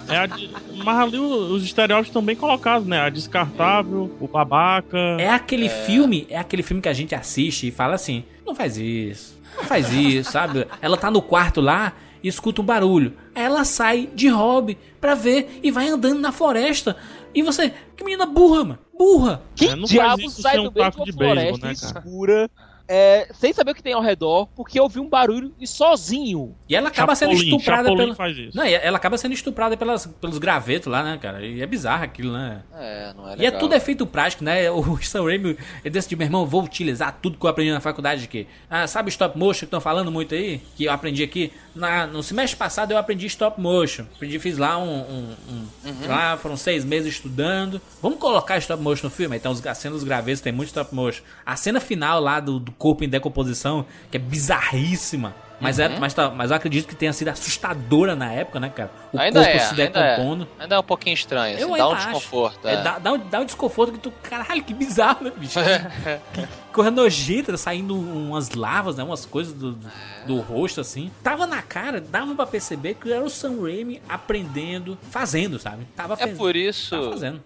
É 0.09 0.17
a 0.19 0.27
de- 0.27 0.51
mas 0.85 0.99
ali 1.01 1.19
os 1.19 1.65
estereótipos 1.65 2.09
estão 2.09 2.23
bem 2.23 2.37
colocados, 2.37 2.87
né? 2.87 3.08
A 3.09 3.11
descartável, 3.11 4.15
o 4.21 4.29
babaca. 4.29 4.99
É 5.19 5.31
aquele 5.31 5.71
filme, 5.71 6.27
é 6.29 6.37
aquele 6.37 6.63
filme 6.63 6.83
que 6.83 6.89
a 6.89 6.93
gente 6.93 7.15
assiste 7.15 7.69
e 7.69 7.71
fala 7.71 7.95
assim: 7.95 8.23
não 8.47 8.55
faz 8.55 8.77
isso, 8.77 9.41
não 9.57 9.65
faz 9.65 9.91
isso, 9.93 10.31
sabe? 10.31 10.67
Ela 10.83 10.97
tá 10.97 11.11
no 11.11 11.23
quarto 11.23 11.61
lá 11.61 11.95
e 12.23 12.29
escuta 12.29 12.61
um 12.61 12.65
barulho. 12.65 13.15
Aí 13.35 13.43
ela 13.43 13.65
sai 13.65 14.11
de 14.15 14.29
hobby 14.29 14.77
pra 15.01 15.15
ver 15.15 15.59
e 15.63 15.71
vai 15.71 15.89
andando 15.89 16.21
na 16.21 16.33
floresta. 16.33 16.97
E 17.35 17.43
você, 17.43 17.73
que 17.97 18.05
menina 18.05 18.27
burra, 18.27 18.65
mano, 18.65 18.79
burra. 18.97 19.43
É, 19.61 19.69
não 19.75 19.89
faz 19.89 19.91
diabos 19.91 20.25
isso 20.25 20.43
sai 20.43 20.59
um 20.59 20.65
do 20.65 20.73
meio 20.73 20.91
de 20.91 20.97
uma 20.99 21.05
de 21.07 21.13
beisebol, 21.13 21.59
floresta 21.59 21.67
né, 21.67 21.75
cara? 21.75 22.51
É, 22.89 23.29
sem 23.35 23.53
saber 23.53 23.73
o 23.73 23.75
que 23.75 23.83
tem 23.83 23.93
ao 23.93 24.01
redor, 24.03 24.47
porque 24.57 24.81
ouviu 24.81 25.03
um 25.03 25.09
barulho 25.09 25.53
e 25.61 25.67
sozinho? 25.67 26.55
E 26.69 26.75
ela 26.75 26.89
acaba 26.89 27.15
sendo 27.15 27.33
Chapolin, 27.33 27.51
estuprada 27.57 27.83
Chapolin 27.85 28.05
pela. 28.05 28.15
faz 28.15 28.37
isso. 28.39 28.57
Não, 28.57 28.65
ela 28.65 28.97
acaba 28.97 29.19
sendo 29.19 29.33
estuprada 29.35 29.77
pelas, 29.77 30.07
pelos 30.07 30.39
gravetos 30.39 30.91
lá, 30.91 31.03
né, 31.03 31.19
cara? 31.21 31.45
E 31.45 31.61
é 31.61 31.67
bizarro 31.67 32.05
aquilo, 32.05 32.33
né? 32.33 32.63
É, 32.75 33.13
não 33.15 33.29
é 33.29 33.33
E 33.33 33.35
é 33.35 33.37
legal. 33.47 33.61
tudo 33.61 33.75
efeito 33.75 34.07
prático, 34.07 34.43
né? 34.43 34.71
O 34.71 34.97
Sam 35.05 35.25
Raimi 35.25 35.57
ele 35.85 35.91
decidiu, 35.91 36.17
meu 36.19 36.27
irmão, 36.27 36.47
vou 36.47 36.63
utilizar 36.63 37.19
tudo 37.21 37.37
que 37.39 37.45
eu 37.45 37.51
aprendi 37.51 37.71
na 37.71 37.81
faculdade 37.81 38.23
de 38.23 38.29
quê? 38.29 38.47
Ah, 38.71 38.87
sabe 38.87 39.11
stop 39.11 39.39
motion 39.39 39.61
que 39.61 39.65
estão 39.67 39.81
falando 39.81 40.11
muito 40.11 40.35
aí? 40.35 40.61
Que 40.77 40.85
eu 40.85 40.93
aprendi 40.93 41.23
aqui? 41.23 41.53
Na, 41.79 42.07
no 42.07 42.23
semestre 42.23 42.57
passado 42.59 42.91
eu 42.91 42.99
aprendi 42.99 43.27
stop 43.27 43.61
motion. 43.61 44.05
Aprendi, 44.17 44.39
fiz 44.39 44.59
lá 44.59 44.77
um... 44.79 44.99
um- 44.99 45.37
um- 45.49 46.07
Lá 46.09 46.37
foram 46.37 46.57
seis 46.57 46.85
meses 46.85 47.15
estudando. 47.15 47.81
Vamos 48.03 48.19
colocar 48.19 48.59
stop 48.59 48.83
motion 48.83 49.07
no 49.07 49.11
filme? 49.11 49.37
Então, 49.37 49.53
os- 49.53 49.65
a 49.67 49.75
cena 49.75 49.95
dos 49.95 50.05
gravetos 50.05 50.41
tem 50.41 50.53
muito 50.53 50.69
stop 50.69 50.95
motion. 50.95 51.23
A 51.47 51.57
cena 51.57 51.81
final 51.81 52.21
lá 52.21 52.41
do, 52.41 52.59
do 52.59 52.73
corpo 52.73 53.05
em 53.05 53.09
decomposição, 53.09 53.87
que 54.11 54.17
é 54.17 54.21
bizarríssima. 54.21 55.35
Mas, 55.61 55.79
é, 55.79 55.89
mas, 55.99 56.15
tá- 56.15 56.31
mas 56.31 56.51
eu 56.51 56.57
acredito 56.57 56.87
que 56.87 56.95
tenha 56.95 57.13
sido 57.13 57.29
assustadora 57.29 58.15
na 58.15 58.33
época, 58.33 58.61
né, 58.61 58.69
cara? 58.69 58.91
O 59.13 59.19
Ainda 59.19 59.41
corpo 59.43 59.57
é, 59.57 59.59
se 59.61 59.71
ainda 59.81 59.87
decompondo. 60.01 60.49
é. 60.59 60.63
Ainda 60.63 60.75
é 60.77 60.79
um 60.79 60.83
pouquinho 60.85 61.15
estranho, 61.15 61.57
assim, 61.57 61.67
dá 61.67 61.71
um 61.71 61.75
ainda 61.75 61.87
acho. 61.97 62.07
desconforto. 62.07 62.69
É, 62.69 62.75
é. 62.75 62.83
dá, 62.83 62.99
dá 62.99 63.13
um, 63.13 63.19
dá 63.19 63.41
um 63.41 63.45
desconforto 63.45 63.93
que 63.93 63.99
tu. 63.99 64.13
Caralho, 64.23 64.63
que 64.63 64.73
bizarro, 64.75 65.25
né, 65.25 65.33
bicho? 65.37 65.59
que, 66.33 66.41
que 66.43 66.49
coisa 66.73 66.91
nojenta, 66.91 67.57
saindo 67.57 67.99
umas 67.99 68.51
lavas, 68.51 68.97
né? 68.97 69.03
Umas 69.03 69.27
coisas 69.27 69.53
do, 69.53 69.73
do, 69.73 69.91
do 70.27 70.41
rosto, 70.41 70.81
assim. 70.81 71.11
Tava 71.25 71.47
na 71.47 71.61
cara, 71.63 72.01
dava 72.01 72.35
pra 72.35 72.47
perceber 72.47 72.95
que 72.95 73.13
era 73.13 73.25
o 73.25 73.29
Sam 73.31 73.61
Raimi 73.63 74.01
aprendendo, 74.09 74.97
fazendo, 75.11 75.59
sabe? 75.59 75.85
Tava 75.97 76.15
É 76.15 76.17
fazendo. 76.19 76.37
por 76.37 76.55
isso. 76.55 76.95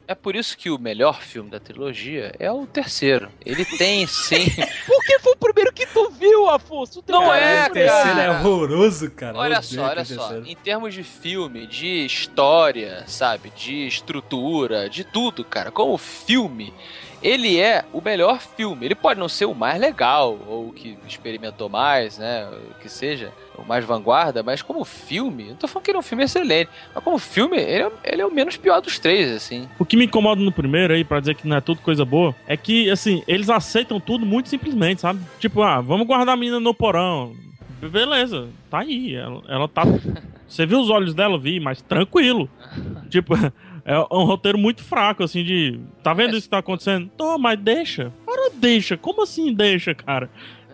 É 0.06 0.14
por 0.14 0.36
isso 0.36 0.56
que 0.58 0.68
o 0.70 0.78
melhor 0.78 1.22
filme 1.22 1.48
da 1.50 1.58
trilogia 1.60 2.34
é 2.38 2.50
o 2.52 2.66
terceiro. 2.66 3.28
Ele 3.46 3.64
tem 3.64 4.06
sim. 4.06 4.46
Porque 4.86 5.18
foi 5.20 5.32
o 5.32 5.36
primeiro 5.36 5.72
que 5.72 5.86
tu 5.86 6.10
viu, 6.10 6.48
Afonso. 6.50 7.02
Não 7.08 7.32
é, 7.32 7.68
o 7.70 7.72
cara. 8.02 8.22
é 8.22 8.30
horroroso, 8.30 9.10
cara. 9.10 9.38
Olha 9.38 9.62
só, 9.62 9.82
olha 9.82 10.04
só. 10.04 10.36
Em 10.38 10.56
termos 10.56 10.94
de 10.94 11.02
filme, 11.02 11.66
de 11.66 12.04
história, 12.04 13.04
sabe? 13.06 13.50
De 13.54 13.86
estrutura, 13.86 14.88
de 14.88 15.04
tudo, 15.04 15.44
cara. 15.44 15.70
Como 15.70 15.96
filme, 15.98 16.72
ele 17.22 17.58
é 17.58 17.84
o 17.92 18.00
melhor 18.00 18.40
filme. 18.40 18.84
Ele 18.84 18.94
pode 18.94 19.20
não 19.20 19.28
ser 19.28 19.44
o 19.44 19.54
mais 19.54 19.80
legal, 19.80 20.38
ou 20.46 20.68
o 20.68 20.72
que 20.72 20.98
experimentou 21.06 21.68
mais, 21.68 22.18
né? 22.18 22.48
O 22.70 22.80
que 22.80 22.88
seja, 22.88 23.32
o 23.56 23.62
mais 23.62 23.84
vanguarda, 23.84 24.42
mas 24.42 24.60
como 24.60 24.84
filme, 24.84 25.44
não 25.44 25.56
tô 25.56 25.68
falando 25.68 25.84
que 25.84 25.90
ele 25.90 25.96
é 25.96 26.00
um 26.00 26.02
filme 26.02 26.24
excelente, 26.24 26.70
mas 26.92 27.04
como 27.04 27.18
filme, 27.18 27.56
ele 27.56 27.84
é, 27.84 27.92
ele 28.04 28.22
é 28.22 28.26
o 28.26 28.32
menos 28.32 28.56
pior 28.56 28.80
dos 28.80 28.98
três, 28.98 29.30
assim. 29.30 29.68
O 29.78 29.84
que 29.84 29.96
me 29.96 30.06
incomoda 30.06 30.40
no 30.40 30.52
primeiro 30.52 30.92
aí, 30.92 31.04
pra 31.04 31.20
dizer 31.20 31.36
que 31.36 31.46
não 31.46 31.56
é 31.56 31.60
tudo 31.60 31.80
coisa 31.80 32.04
boa, 32.04 32.34
é 32.46 32.56
que, 32.56 32.90
assim, 32.90 33.22
eles 33.28 33.48
aceitam 33.48 34.00
tudo 34.00 34.26
muito 34.26 34.48
simplesmente, 34.48 35.00
sabe? 35.00 35.20
Tipo, 35.38 35.62
ah, 35.62 35.80
vamos 35.80 36.06
guardar 36.06 36.34
a 36.34 36.36
menina 36.36 36.58
no 36.58 36.74
porão. 36.74 37.34
Beleza, 37.88 38.48
tá 38.70 38.80
aí. 38.80 39.14
Ela, 39.14 39.42
ela 39.48 39.68
tá. 39.68 39.82
Você 40.46 40.66
viu 40.66 40.80
os 40.80 40.90
olhos 40.90 41.14
dela, 41.14 41.38
vi, 41.38 41.58
mas 41.58 41.82
tranquilo. 41.82 42.48
Tipo, 43.08 43.34
é 43.84 43.98
um 44.10 44.24
roteiro 44.24 44.58
muito 44.58 44.82
fraco, 44.82 45.22
assim, 45.22 45.42
de. 45.42 45.80
Tá 46.02 46.14
vendo 46.14 46.36
isso 46.36 46.46
que 46.46 46.50
tá 46.50 46.58
acontecendo? 46.58 47.10
Tô, 47.16 47.38
mas 47.38 47.58
deixa. 47.58 48.12
Ora, 48.26 48.50
deixa. 48.54 48.96
Como 48.96 49.22
assim 49.22 49.52
deixa, 49.52 49.94
cara? 49.94 50.30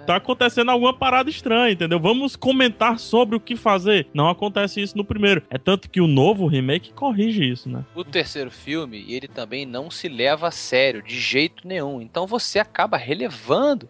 Tá 0.07 0.17
acontecendo 0.17 0.71
alguma 0.71 0.95
parada 0.95 1.29
estranha, 1.29 1.71
entendeu? 1.71 2.01
Vamos 2.01 2.35
comentar 2.35 2.99
sobre 2.99 3.37
o 3.37 3.41
que 3.41 3.55
fazer. 3.55 4.07
Não 4.15 4.27
acontece 4.31 4.81
isso 4.81 4.97
no 4.97 5.05
primeiro. 5.05 5.43
É 5.51 5.59
tanto 5.59 5.91
que 5.91 6.01
o 6.01 6.07
novo 6.07 6.47
remake 6.47 6.95
corrige 6.95 7.45
isso, 7.45 7.69
né? 7.69 7.85
O 7.95 8.03
terceiro 8.03 8.51
filme, 8.51 9.05
ele 9.07 9.29
também 9.29 9.67
não 9.67 9.91
se 9.91 10.09
leva 10.09 10.49
a 10.49 10.51
sério 10.51 11.03
de 11.03 11.21
jeito 11.21 11.69
nenhum. 11.69 12.01
Então 12.01 12.27
você 12.27 12.59
acaba 12.59 12.97
relevando 12.97 13.87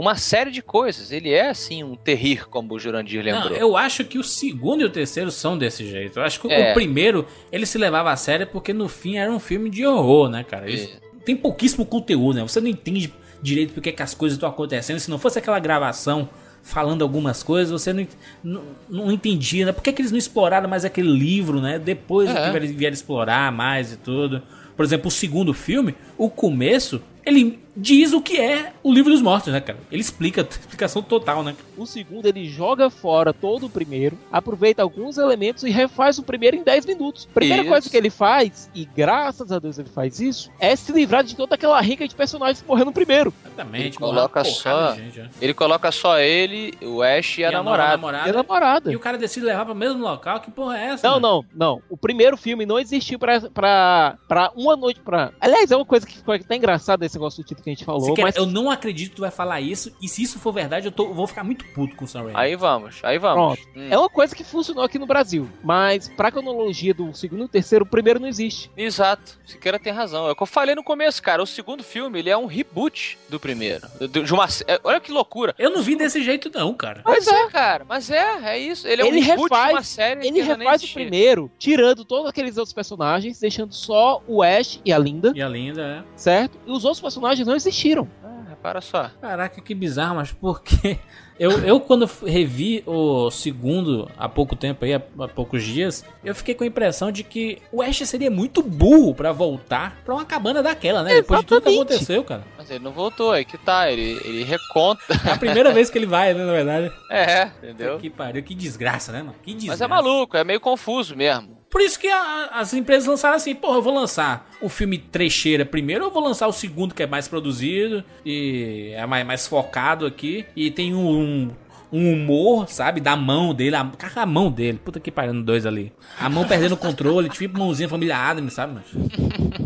uma 0.00 0.16
série 0.16 0.50
de 0.50 0.62
coisas. 0.62 1.12
Ele 1.12 1.30
é 1.30 1.48
assim 1.50 1.82
um 1.84 1.94
terrir, 1.94 2.48
como 2.48 2.74
o 2.74 2.78
Jurandir 2.78 3.24
Não, 3.24 3.42
lembrou. 3.42 3.56
eu 3.58 3.76
acho 3.76 4.04
que 4.04 4.18
o 4.18 4.24
segundo 4.24 4.80
e 4.82 4.84
o 4.84 4.90
terceiro 4.90 5.30
são 5.30 5.56
desse 5.58 5.86
jeito. 5.86 6.18
Eu 6.18 6.22
acho 6.24 6.40
que 6.40 6.50
É. 6.52 6.70
o 6.70 6.74
primeiro, 6.74 7.26
ele 7.52 7.66
se 7.66 7.76
levava 7.78 8.10
a 8.10 8.16
sério 8.16 8.46
porque 8.46 8.72
no 8.72 8.88
fim 8.88 9.16
era 9.16 9.30
um 9.30 9.38
filme 9.40 9.68
de 9.70 9.86
horror, 9.86 10.28
né, 10.28 10.42
cara? 10.44 10.70
Isso- 10.70 10.98
Tem 11.24 11.36
pouquíssimo 11.36 11.84
conteúdo, 11.84 12.36
né? 12.36 12.42
Você 12.42 12.60
não 12.62 12.68
entende 12.68 13.12
direito 13.42 13.74
porque 13.74 13.92
que 13.92 14.02
as 14.02 14.14
coisas 14.14 14.36
estão 14.36 14.48
acontecendo. 14.48 14.98
Se 14.98 15.10
não 15.10 15.18
fosse 15.18 15.38
aquela 15.38 15.58
gravação 15.58 16.28
falando 16.62 17.02
algumas 17.02 17.42
coisas, 17.42 17.70
você 17.70 17.92
não, 17.92 18.06
não, 18.42 18.62
não 18.88 19.12
entendia, 19.12 19.66
né? 19.66 19.72
Por 19.72 19.82
que, 19.82 19.92
que 19.92 20.00
eles 20.02 20.10
não 20.10 20.18
exploraram 20.18 20.68
mais 20.68 20.84
aquele 20.84 21.10
livro, 21.10 21.60
né? 21.60 21.78
Depois 21.78 22.28
É. 22.30 22.34
que 22.34 22.50
vieram, 22.58 22.66
vieram 22.76 22.94
explorar 22.94 23.52
mais 23.52 23.92
e 23.92 23.96
tudo. 23.98 24.42
Por 24.76 24.84
exemplo, 24.84 25.08
o 25.08 25.10
segundo 25.10 25.52
filme, 25.52 25.94
o 26.16 26.30
começo, 26.30 27.02
ele 27.30 27.60
diz 27.76 28.12
o 28.12 28.20
que 28.20 28.38
é 28.38 28.72
o 28.82 28.92
livro 28.92 29.10
dos 29.10 29.22
mortos, 29.22 29.52
né, 29.52 29.60
cara? 29.60 29.78
Ele 29.90 30.00
explica, 30.00 30.42
explicação 30.50 31.02
total, 31.02 31.42
né? 31.42 31.54
O 31.76 31.86
segundo, 31.86 32.26
ele 32.26 32.46
joga 32.46 32.90
fora 32.90 33.32
todo 33.32 33.66
o 33.66 33.70
primeiro, 33.70 34.18
aproveita 34.30 34.82
alguns 34.82 35.16
elementos 35.16 35.62
e 35.62 35.70
refaz 35.70 36.18
o 36.18 36.22
primeiro 36.22 36.56
em 36.56 36.62
10 36.62 36.84
minutos. 36.86 37.26
Primeira 37.32 37.62
Isso. 37.62 37.70
coisa 37.70 37.88
que 37.90 37.96
ele 37.96 38.10
faz, 38.10 38.68
e 38.74 38.84
graças 38.84 39.50
a 39.52 39.58
Deus 39.58 39.78
ele 39.78 39.88
faz 39.88 40.20
isso, 40.20 40.50
é 40.58 40.74
se 40.76 40.92
livrar 40.92 41.24
de 41.24 41.34
toda 41.36 41.54
aquela 41.54 41.80
rica 41.80 42.06
de 42.06 42.14
personagens 42.14 42.60
que 42.60 42.68
morreram 42.68 42.86
no 42.86 42.92
primeiro. 42.92 43.32
Exatamente. 43.46 43.84
Ele 43.86 43.96
coloca 43.96 44.44
só- 44.44 44.94
gente, 44.94 45.18
né? 45.20 45.30
Ele 45.40 45.54
coloca 45.54 45.92
só 45.92 46.18
ele, 46.18 46.74
o 46.82 47.02
Ash 47.02 47.38
e 47.38 47.44
a, 47.44 47.52
nova 47.52 47.62
namorada. 47.76 48.26
E 48.26 48.30
a 48.30 48.32
namorada. 48.32 48.92
E 48.92 48.96
o 48.96 49.00
cara 49.00 49.16
decide 49.16 49.46
levar 49.46 49.64
pro 49.64 49.74
mesmo 49.74 50.02
local. 50.02 50.40
Que 50.40 50.50
porra 50.50 50.78
é 50.78 50.84
essa? 50.86 51.06
Não, 51.06 51.20
mano? 51.20 51.44
não, 51.54 51.68
não. 51.74 51.82
O 51.88 51.96
primeiro 51.96 52.36
filme 52.36 52.66
não 52.66 52.78
existiu 52.78 53.18
pra, 53.18 53.40
pra, 53.40 54.16
pra 54.28 54.50
uma 54.56 54.76
noite 54.76 55.00
pra. 55.00 55.32
Aliás, 55.40 55.70
é 55.70 55.76
uma 55.76 55.84
coisa 55.84 56.06
que 56.06 56.16
ficou 56.16 56.34
até 56.34 56.56
engraçada 56.56 57.06
esse 57.06 57.18
negócio 57.20 57.42
do 57.42 57.46
título 57.46 57.62
que 57.64 57.70
a 57.70 57.74
gente 57.74 57.84
falou, 57.84 58.14
quer- 58.14 58.22
mas. 58.22 58.36
Eu 58.36 58.46
não 58.46 58.70
acredito 58.70 59.10
que 59.10 59.16
tu 59.16 59.22
vai 59.22 59.30
falar 59.30 59.60
isso. 59.60 59.92
E 60.00 60.08
se 60.08 60.22
isso 60.22 60.38
for 60.38 60.52
verdade, 60.52 60.86
eu, 60.86 60.92
tô- 60.92 61.04
eu 61.04 61.14
vou 61.14 61.26
ficar 61.26 61.44
muito 61.44 61.64
puto 61.74 61.94
com 61.96 62.04
o 62.04 62.08
Sam 62.08 62.20
Raimi. 62.22 62.32
Aí 62.34 62.56
vamos, 62.56 63.00
aí 63.02 63.18
vamos. 63.18 63.58
Pronto. 63.58 63.68
Hum. 63.78 63.88
É 63.90 63.98
uma 63.98 64.08
coisa 64.08 64.34
que 64.34 64.42
funcionou 64.44 64.82
aqui 64.84 64.98
no 64.98 65.06
Brasil. 65.06 65.48
Mas 65.62 66.08
pra 66.08 66.30
cronologia 66.30 66.92
do 66.94 67.14
segundo 67.14 67.44
e 67.44 67.48
terceiro, 67.48 67.84
o 67.84 67.88
primeiro 67.88 68.18
não 68.20 68.28
existe. 68.28 68.70
Exato, 68.76 69.38
Siqueira 69.44 69.78
tem 69.78 69.92
razão. 69.92 70.28
É 70.28 70.32
o 70.32 70.36
que 70.36 70.42
eu 70.42 70.46
falei 70.46 70.74
no 70.74 70.82
começo, 70.82 71.22
cara. 71.22 71.42
O 71.42 71.46
segundo 71.46 71.82
filme, 71.82 72.18
ele 72.18 72.30
é 72.30 72.36
um 72.36 72.46
reboot 72.46 73.18
do 73.28 73.38
primeiro. 73.40 73.86
De 74.00 74.20
de 74.22 74.32
uma, 74.34 74.46
é, 74.66 74.78
olha 74.84 75.00
que 75.00 75.10
loucura. 75.10 75.54
Eu 75.58 75.70
não 75.70 75.82
vi 75.82 75.96
desse 75.96 76.22
jeito, 76.22 76.50
não, 76.54 76.72
cara. 76.74 77.02
Mas 77.04 77.26
é, 77.26 77.48
cara. 77.48 77.84
Mas 77.88 78.10
é, 78.10 78.38
é 78.44 78.58
isso. 78.58 78.86
Ele 78.86 79.02
é 79.02 79.06
Ele 79.06 79.18
um 79.18 79.22
reboot 79.22 79.48
de 79.48 79.54
refaz- 79.54 79.72
uma 79.74 79.82
série 79.82 80.20
Ele 80.26 80.32
que 80.34 80.40
ainda 80.40 80.56
nem 80.56 80.66
refaz 80.66 80.82
o 80.84 80.92
primeiro, 80.92 81.50
tirando 81.58 82.04
todos 82.04 82.28
aqueles 82.28 82.56
outros 82.56 82.72
personagens, 82.72 83.38
deixando 83.40 83.72
só 83.74 84.22
o 84.26 84.42
Ash 84.42 84.80
e 84.84 84.92
a 84.92 84.98
Linda, 84.98 85.32
E 85.34 85.42
a 85.42 85.48
linda, 85.48 86.04
é. 86.06 86.16
certo? 86.16 86.58
E 86.66 86.70
os 86.70 86.84
outros 86.84 86.99
personagens 87.00 87.46
não 87.46 87.54
existiram. 87.54 88.08
Ah, 88.22 88.42
repara 88.48 88.80
só. 88.80 89.10
Caraca, 89.20 89.60
que 89.60 89.74
bizarro, 89.74 90.16
mas 90.16 90.32
por 90.32 90.62
quê? 90.62 90.98
Eu, 91.38 91.52
eu 91.64 91.80
quando 91.80 92.08
revi 92.26 92.82
o 92.86 93.30
segundo 93.30 94.10
há 94.18 94.28
pouco 94.28 94.54
tempo 94.54 94.84
aí, 94.84 94.92
há, 94.92 95.00
há 95.20 95.26
poucos 95.26 95.64
dias, 95.64 96.04
eu 96.22 96.34
fiquei 96.34 96.54
com 96.54 96.64
a 96.64 96.66
impressão 96.66 97.10
de 97.10 97.24
que 97.24 97.62
o 97.72 97.80
Ash 97.80 97.96
seria 98.06 98.30
muito 98.30 98.62
burro 98.62 99.14
pra 99.14 99.32
voltar 99.32 99.96
pra 100.04 100.12
uma 100.14 100.24
cabana 100.26 100.62
daquela, 100.62 101.02
né? 101.02 101.14
Depois 101.14 101.40
de 101.40 101.46
tudo 101.46 101.62
que 101.62 101.68
Exatamente. 101.70 101.92
aconteceu, 101.94 102.24
cara. 102.24 102.44
Mas 102.58 102.70
ele 102.70 102.84
não 102.84 102.92
voltou, 102.92 103.32
aí 103.32 103.46
que 103.46 103.56
tá. 103.56 103.90
Ele, 103.90 104.20
ele 104.22 104.44
reconta. 104.44 105.00
É 105.26 105.32
a 105.32 105.38
primeira 105.38 105.72
vez 105.72 105.88
que 105.88 105.96
ele 105.96 106.04
vai, 106.06 106.34
né, 106.34 106.44
na 106.44 106.52
verdade. 106.52 106.92
É, 107.10 107.44
entendeu? 107.62 107.98
Que 107.98 108.10
pariu, 108.10 108.42
que 108.42 108.54
desgraça, 108.54 109.10
né, 109.10 109.22
mano? 109.22 109.34
Que 109.42 109.54
desgraça. 109.54 109.78
Mas 109.78 109.80
é 109.80 109.86
maluco, 109.86 110.36
é 110.36 110.44
meio 110.44 110.60
confuso 110.60 111.16
mesmo. 111.16 111.59
Por 111.70 111.80
isso 111.80 111.98
que 112.00 112.08
a- 112.08 112.50
as 112.54 112.74
empresas 112.74 113.06
lançaram 113.08 113.36
assim, 113.36 113.54
porra, 113.54 113.76
eu 113.78 113.82
vou 113.82 113.94
lançar 113.94 114.50
o 114.60 114.68
filme 114.68 114.98
trecheira 114.98 115.64
primeiro, 115.64 116.04
eu 116.06 116.10
vou 116.10 116.22
lançar 116.22 116.48
o 116.48 116.52
segundo 116.52 116.94
que 116.94 117.02
é 117.02 117.06
mais 117.06 117.28
produzido 117.28 118.02
e 118.26 118.90
é 118.94 119.06
mais, 119.06 119.24
mais 119.24 119.46
focado 119.46 120.04
aqui. 120.04 120.44
E 120.56 120.70
tem 120.70 120.94
um, 120.94 121.08
um, 121.08 121.50
um 121.92 122.12
humor, 122.12 122.68
sabe, 122.68 123.00
da 123.00 123.16
mão 123.16 123.52
dele, 123.54 123.74
a, 123.76 123.84
cara, 123.84 124.22
a 124.22 124.26
mão 124.26 124.50
dele, 124.50 124.78
puta 124.84 125.00
que 125.00 125.10
pariu, 125.10 125.34
no 125.34 125.42
dois 125.42 125.66
ali. 125.66 125.92
A 126.18 126.28
mão 126.28 126.46
perdendo 126.46 126.72
o 126.72 126.76
controle, 126.76 127.28
tipo 127.28 127.58
mãozinha 127.58 127.88
família 127.88 128.16
Adams, 128.16 128.52
sabe, 128.52 128.74
mano? 128.74 128.84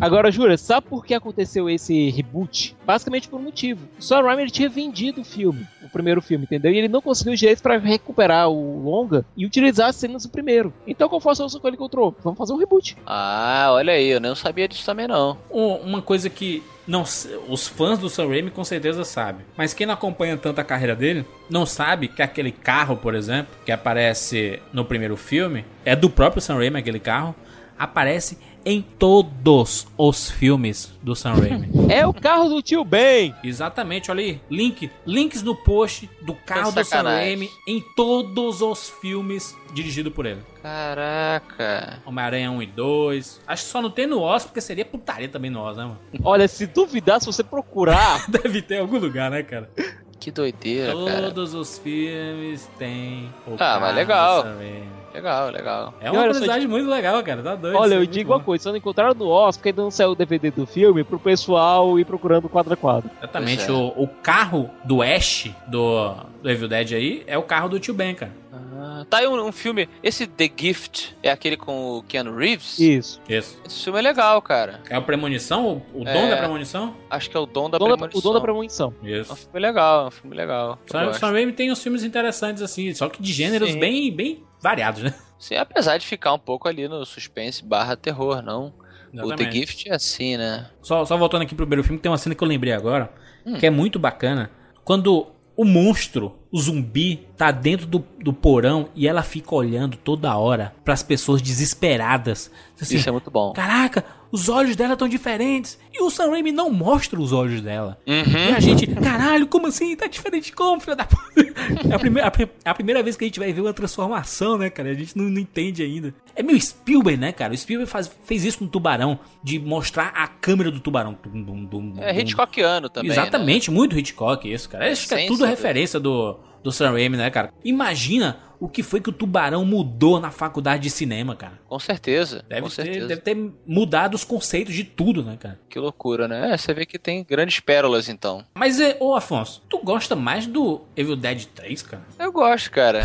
Agora, 0.00 0.30
Jura, 0.30 0.56
sabe 0.56 0.86
por 0.88 1.04
que 1.04 1.14
aconteceu 1.14 1.68
esse 1.68 2.10
reboot? 2.10 2.74
Basicamente 2.84 3.28
por 3.28 3.38
um 3.38 3.42
motivo. 3.44 3.86
O 3.98 4.02
Sam 4.02 4.22
Raimi 4.22 4.50
tinha 4.50 4.68
vendido 4.68 5.20
o 5.20 5.24
filme, 5.24 5.66
o 5.82 5.88
primeiro 5.88 6.20
filme, 6.22 6.44
entendeu? 6.44 6.72
E 6.72 6.78
ele 6.78 6.88
não 6.88 7.00
conseguiu 7.02 7.32
os 7.32 7.38
direitos 7.40 7.62
pra 7.62 7.76
recuperar 7.78 8.48
o 8.48 8.82
longa 8.82 9.24
e 9.36 9.46
utilizar 9.46 9.88
as 9.88 9.96
cenas 9.96 10.24
do 10.24 10.28
primeiro. 10.30 10.72
Então, 10.86 11.08
qual 11.08 11.20
foi 11.20 11.32
a 11.32 11.34
solução 11.34 11.60
que 11.60 11.66
ele 11.66 11.76
encontrou? 11.76 12.14
Vamos 12.22 12.38
fazer 12.38 12.52
um 12.52 12.58
reboot. 12.58 12.96
Ah, 13.06 13.68
olha 13.72 13.92
aí, 13.92 14.08
eu 14.08 14.20
não 14.20 14.34
sabia 14.34 14.66
disso 14.68 14.84
também 14.86 15.06
não. 15.08 15.36
Um- 15.50 15.74
Uma 15.84 16.02
coisa 16.02 16.28
que 16.30 16.62
não, 16.86 17.02
os 17.02 17.66
fãs 17.66 17.98
do 17.98 18.10
Sam 18.10 18.28
Raimi 18.28 18.50
com 18.50 18.62
certeza 18.62 19.04
sabem, 19.04 19.44
mas 19.56 19.72
quem 19.72 19.86
não 19.86 19.94
acompanha 19.94 20.36
tanto 20.36 20.60
a 20.60 20.64
carreira 20.64 20.94
dele 20.94 21.24
não 21.48 21.64
sabe 21.64 22.08
que 22.08 22.22
aquele 22.22 22.52
carro, 22.52 22.96
por 22.96 23.14
exemplo, 23.14 23.54
que 23.64 23.72
aparece 23.72 24.60
no 24.72 24.84
primeiro 24.84 25.16
filme, 25.16 25.64
é 25.84 25.96
do 25.96 26.10
próprio 26.10 26.42
Sam 26.42 26.56
Raimi 26.56 26.78
aquele 26.78 27.00
carro, 27.00 27.34
aparece 27.78 28.38
em 28.64 28.80
todos 28.80 29.86
os 29.98 30.30
filmes 30.30 30.92
do 31.02 31.14
Sam 31.14 31.34
Raimi. 31.34 31.68
É 31.92 32.06
o 32.06 32.14
carro 32.14 32.48
do 32.48 32.62
tio 32.62 32.82
Ben. 32.84 33.34
Exatamente, 33.44 34.10
olha 34.10 34.20
aí, 34.22 34.40
link, 34.50 34.90
links 35.06 35.42
no 35.42 35.54
post 35.54 36.08
do 36.22 36.34
carro 36.34 36.72
do 36.72 36.82
Sam. 36.84 37.02
Raimi 37.02 37.50
em 37.68 37.80
todos 37.94 38.62
os 38.62 38.88
filmes 39.00 39.54
dirigido 39.74 40.10
por 40.10 40.24
ele. 40.24 40.40
Caraca. 40.62 42.00
Homem-Aranha 42.06 42.50
1 42.50 42.62
e 42.62 42.66
2. 42.66 43.40
Acho 43.46 43.64
que 43.64 43.68
só 43.70 43.82
não 43.82 43.90
tem 43.90 44.06
no 44.06 44.20
Oz, 44.20 44.44
porque 44.44 44.60
seria 44.60 44.84
putaria 44.84 45.28
também 45.28 45.50
no 45.50 45.60
Oz, 45.60 45.76
né, 45.76 45.84
mano? 45.84 45.98
Olha, 46.24 46.48
se 46.48 46.66
duvidar, 46.66 47.20
se 47.20 47.26
você 47.26 47.42
procurar, 47.44 48.24
Deve 48.30 48.62
ter 48.62 48.76
em 48.76 48.80
algum 48.80 48.98
lugar, 48.98 49.30
né, 49.30 49.42
cara? 49.42 49.70
Que 50.18 50.30
doideira, 50.30 50.92
cara. 51.04 51.22
Todos 51.28 51.52
os 51.54 51.78
filmes 51.78 52.68
têm 52.78 53.28
o 53.46 53.54
Ah, 53.54 53.58
carro 53.58 53.80
mas 53.82 53.94
legal. 53.96 54.42
do 54.42 54.48
Sam 54.48 54.56
Raimi. 54.56 55.03
Legal, 55.14 55.50
legal. 55.50 55.94
É 56.00 56.10
uma 56.10 56.20
só, 56.20 56.26
curiosidade 56.26 56.66
muito 56.66 56.88
legal, 56.88 57.22
cara. 57.22 57.42
Tá 57.42 57.54
doido. 57.54 57.76
olha, 57.76 57.84
isso 57.86 57.92
é 57.92 57.96
eu 57.96 58.00
muito 58.00 58.10
digo 58.12 58.28
bom. 58.30 58.36
uma 58.36 58.42
coisa, 58.44 58.64
só 58.64 58.70
não 58.70 58.76
encontraram 58.78 59.14
no 59.14 59.28
Oscar 59.28 59.54
porque 59.60 59.68
ainda 59.68 59.82
não 59.82 59.90
saiu 59.90 60.10
o 60.10 60.14
DVD 60.14 60.50
do 60.50 60.66
filme 60.66 61.04
pro 61.04 61.18
pessoal 61.18 61.98
ir 61.98 62.04
procurando 62.04 62.48
quadro 62.48 62.72
a 62.74 62.76
quadro. 62.76 63.10
Exatamente. 63.18 63.68
É. 63.68 63.72
O, 63.72 63.86
o 63.96 64.08
carro 64.08 64.68
do 64.84 65.02
Ash 65.02 65.50
do, 65.68 66.14
do 66.42 66.50
Evil 66.50 66.68
Dead 66.68 66.92
aí 66.92 67.22
é 67.26 67.38
o 67.38 67.42
carro 67.42 67.68
do 67.68 67.78
tio 67.78 67.94
Ben, 67.94 68.14
cara. 68.14 68.32
Ah, 68.76 69.04
tá 69.08 69.18
aí 69.18 69.26
um, 69.28 69.40
um 69.46 69.52
filme. 69.52 69.88
Esse 70.02 70.26
The 70.26 70.50
Gift 70.56 71.16
é 71.22 71.30
aquele 71.30 71.56
com 71.56 71.98
o 71.98 72.02
Keanu 72.02 72.36
Reeves? 72.36 72.78
Isso. 72.78 73.20
Isso. 73.28 73.56
Esse 73.64 73.84
filme 73.84 73.98
é 73.98 74.02
legal, 74.02 74.42
cara. 74.42 74.80
É 74.90 74.98
o 74.98 75.02
Premonição? 75.02 75.82
O, 75.94 76.00
o 76.02 76.08
É. 76.08 76.12
dom 76.12 76.28
da 76.28 76.36
Premonição? 76.36 76.94
Acho 77.08 77.30
que 77.30 77.36
é 77.36 77.40
o 77.40 77.46
Dom 77.46 77.70
da 77.70 77.78
da- 77.78 77.84
Premonição. 77.86 78.18
o 78.18 78.22
dono 78.22 78.34
da 78.34 78.40
premonição. 78.40 78.94
É 79.02 79.06
um 79.06 79.20
Isso. 79.20 79.36
filme 79.36 79.60
legal, 79.60 80.04
é 80.04 80.08
um 80.08 80.10
filme 80.10 80.36
legal. 80.36 80.78
Sam, 80.86 81.30
Raimi 81.30 81.52
tem 81.52 81.70
uns 81.70 81.82
filmes 81.82 82.02
interessantes 82.04 82.62
assim, 82.62 82.92
só 82.94 83.08
que 83.08 83.22
de 83.22 83.32
gêneros 83.32 83.70
Sim. 83.70 83.78
bem, 83.78 84.12
bem 84.12 84.42
variados, 84.64 85.02
né? 85.02 85.14
Sim, 85.38 85.56
apesar 85.56 85.98
de 85.98 86.06
ficar 86.06 86.32
um 86.32 86.38
pouco 86.38 86.66
ali 86.66 86.88
no 86.88 87.04
suspense 87.04 87.62
barra 87.64 87.94
terror, 87.96 88.42
não. 88.42 88.72
O 89.12 89.16
The 89.16 89.22
Exatamente. 89.26 89.56
Gift 89.58 89.88
é 89.90 89.94
assim, 89.94 90.36
né? 90.36 90.66
Só, 90.82 91.04
só 91.04 91.16
voltando 91.16 91.42
aqui 91.42 91.54
pro 91.54 91.64
primeiro 91.66 91.84
filme, 91.84 92.00
tem 92.00 92.10
uma 92.10 92.18
cena 92.18 92.34
que 92.34 92.42
eu 92.42 92.48
lembrei 92.48 92.72
agora, 92.72 93.12
Hum. 93.46 93.58
que 93.58 93.66
é 93.66 93.70
muito 93.70 93.98
bacana. 93.98 94.50
Quando 94.82 95.26
o 95.56 95.64
monstro, 95.64 96.34
o 96.50 96.58
zumbi, 96.58 97.28
tá 97.36 97.50
dentro 97.50 97.86
do, 97.86 97.98
do 98.18 98.32
porão 98.32 98.88
e 98.94 99.06
ela 99.06 99.22
fica 99.22 99.54
olhando 99.54 99.96
toda 99.98 100.34
hora 100.36 100.74
pras 100.82 101.02
pessoas 101.02 101.40
desesperadas. 101.40 102.50
Assim, 102.80 102.96
Isso 102.96 103.08
é 103.08 103.12
muito 103.12 103.30
bom. 103.30 103.52
Caraca, 103.52 104.04
os 104.34 104.48
olhos 104.48 104.74
dela 104.74 104.94
estão 104.94 105.06
diferentes. 105.08 105.78
E 105.92 106.02
o 106.02 106.10
Sam 106.10 106.30
Raimi 106.30 106.50
não 106.50 106.68
mostra 106.70 107.20
os 107.20 107.32
olhos 107.32 107.60
dela. 107.60 107.96
Uhum. 108.04 108.50
E 108.50 108.52
a 108.52 108.58
gente, 108.58 108.84
caralho, 108.88 109.46
como 109.46 109.68
assim? 109.68 109.94
Tá 109.94 110.08
diferente 110.08 110.52
como, 110.52 110.80
filha 110.80 110.96
da 110.96 111.04
puta? 111.04 111.24
É 111.88 111.94
a 111.94 111.98
primeira, 111.98 112.28
a 112.28 112.32
é 112.42 112.70
a 112.70 112.74
primeira 112.74 113.02
vez 113.02 113.16
que 113.16 113.24
a 113.24 113.28
gente 113.28 113.38
vai 113.38 113.52
ver 113.52 113.60
uma 113.60 113.72
transformação, 113.72 114.58
né, 114.58 114.68
cara? 114.68 114.90
A 114.90 114.94
gente 114.94 115.16
não, 115.16 115.24
não 115.30 115.40
entende 115.40 115.82
ainda. 115.82 116.12
É 116.34 116.42
meio 116.42 116.60
Spielberg, 116.60 117.18
né, 117.18 117.30
cara? 117.32 117.54
O 117.54 117.56
Spielberg 117.56 117.90
faz- 117.90 118.10
fez 118.24 118.44
isso 118.44 118.62
no 118.64 118.68
Tubarão, 118.68 119.18
de 119.42 119.58
mostrar 119.60 120.08
a 120.16 120.26
câmera 120.26 120.70
do 120.70 120.80
tubarão. 120.80 121.14
Tum, 121.14 121.30
dum, 121.42 121.64
dum, 121.64 121.92
É 122.02 122.12
dum. 122.12 122.20
Hitchcockiano 122.20 122.88
também. 122.90 123.10
né? 123.10 123.14
Exatamente, 123.16 123.70
muito 123.70 123.96
Hitchcock 123.98 124.52
isso, 124.52 124.68
cara. 124.68 124.90
Acho 124.90 125.08
que 125.08 125.14
é 125.14 125.26
tudo 125.26 125.38
do- 125.38 125.44
referência 125.46 125.98
do, 126.00 126.36
do 126.64 126.72
Sam 126.72 126.90
Raimi, 126.92 127.16
né, 127.16 127.30
cara? 127.30 127.52
Imagina 127.64 128.38
o 128.58 128.68
que 128.68 128.82
foi 128.82 129.00
que 129.00 129.10
o 129.10 129.12
Tubarão 129.12 129.64
mudou 129.64 130.18
na 130.18 130.30
faculdade 130.30 130.84
de 130.84 130.90
cinema, 130.90 131.36
cara. 131.36 131.60
Com 131.68 131.78
certeza. 131.78 132.42
Deve 132.48 132.62
com 132.62 132.68
ter, 132.68 132.74
certeza. 132.74 133.06
deve 133.06 133.20
ter 133.20 133.36
mudado 133.66 134.14
os 134.14 134.24
conceitos 134.24 134.74
de 134.74 134.82
tudo, 134.82 135.22
né, 135.22 135.36
cara? 135.38 135.60
Que 135.68 135.78
loucura, 135.78 136.26
né? 136.26 136.52
É, 136.52 136.56
você 136.56 136.72
vê 136.72 136.86
que 136.86 136.98
tem 136.98 137.22
grandes 137.22 137.60
pérolas, 137.60 138.08
então. 138.08 138.42
Mas, 138.54 138.78
ô 138.98 139.14
Afonso, 139.14 139.62
tu 139.68 139.78
gosta 139.84 140.16
mais 140.16 140.46
do 140.46 140.80
Evil 140.96 141.14
Dead 141.16 141.44
3, 141.54 141.82
cara? 141.82 142.02
Eu 142.18 142.32
gosto, 142.32 142.70
cara. 142.70 143.04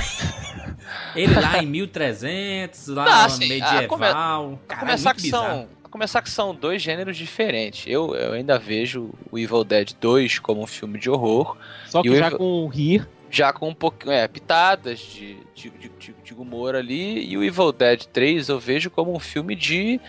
Ele 1.16 1.34
lá 1.36 1.62
em 1.62 1.66
1300, 1.68 2.88
lá 2.88 3.06
Ah, 3.06 3.24
no 3.26 3.30
sim, 3.32 3.48
medieval. 3.50 3.78
a 3.84 3.88
come- 3.88 4.06
A 4.06 4.58
Cara, 4.68 4.80
começar, 4.82 5.10
é 5.10 5.14
que 5.14 5.22
muito 5.22 5.34
bizarro. 5.34 5.46
são, 5.48 5.68
começar 5.92 6.22
que 6.22 6.30
são 6.30 6.56
dois 6.56 6.82
gêneros 6.82 7.18
diferentes. 7.18 7.84
Eu, 7.88 8.16
eu 8.16 8.34
ainda 8.34 8.58
vejo 8.58 9.10
o 9.32 9.38
Evil 9.38 9.64
Dead 9.64 9.92
2 10.00 10.40
como 10.40 10.62
um 10.64 10.68
filme 10.68 10.98
de 11.00 11.10
horror, 11.10 11.58
Só 11.88 12.02
que 12.02 12.10
E 12.10 12.16
já 12.18 12.28
Evil- 12.28 12.38
com 12.38 12.64
o 12.64 12.68
rir. 12.68 13.08
Já 13.30 13.54
com 13.54 13.70
um 13.70 13.74
pouquinho, 13.74 14.12
é, 14.12 14.28
pitadas 14.28 15.00
de, 15.00 15.38
de, 15.54 15.70
de, 15.70 15.92
de- 16.00 16.34
humor 16.34 16.76
ali. 16.76 17.26
E 17.30 17.38
o 17.38 17.44
Evil 17.44 17.72
Dead 17.72 18.06
3 18.06 18.50
eu 18.50 18.60
vejo 18.60 18.90
como 18.90 19.14
um 19.14 19.20
filme 19.20 19.56
de 19.56 20.00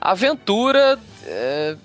aventura. 0.00 0.98
é, 1.26 1.76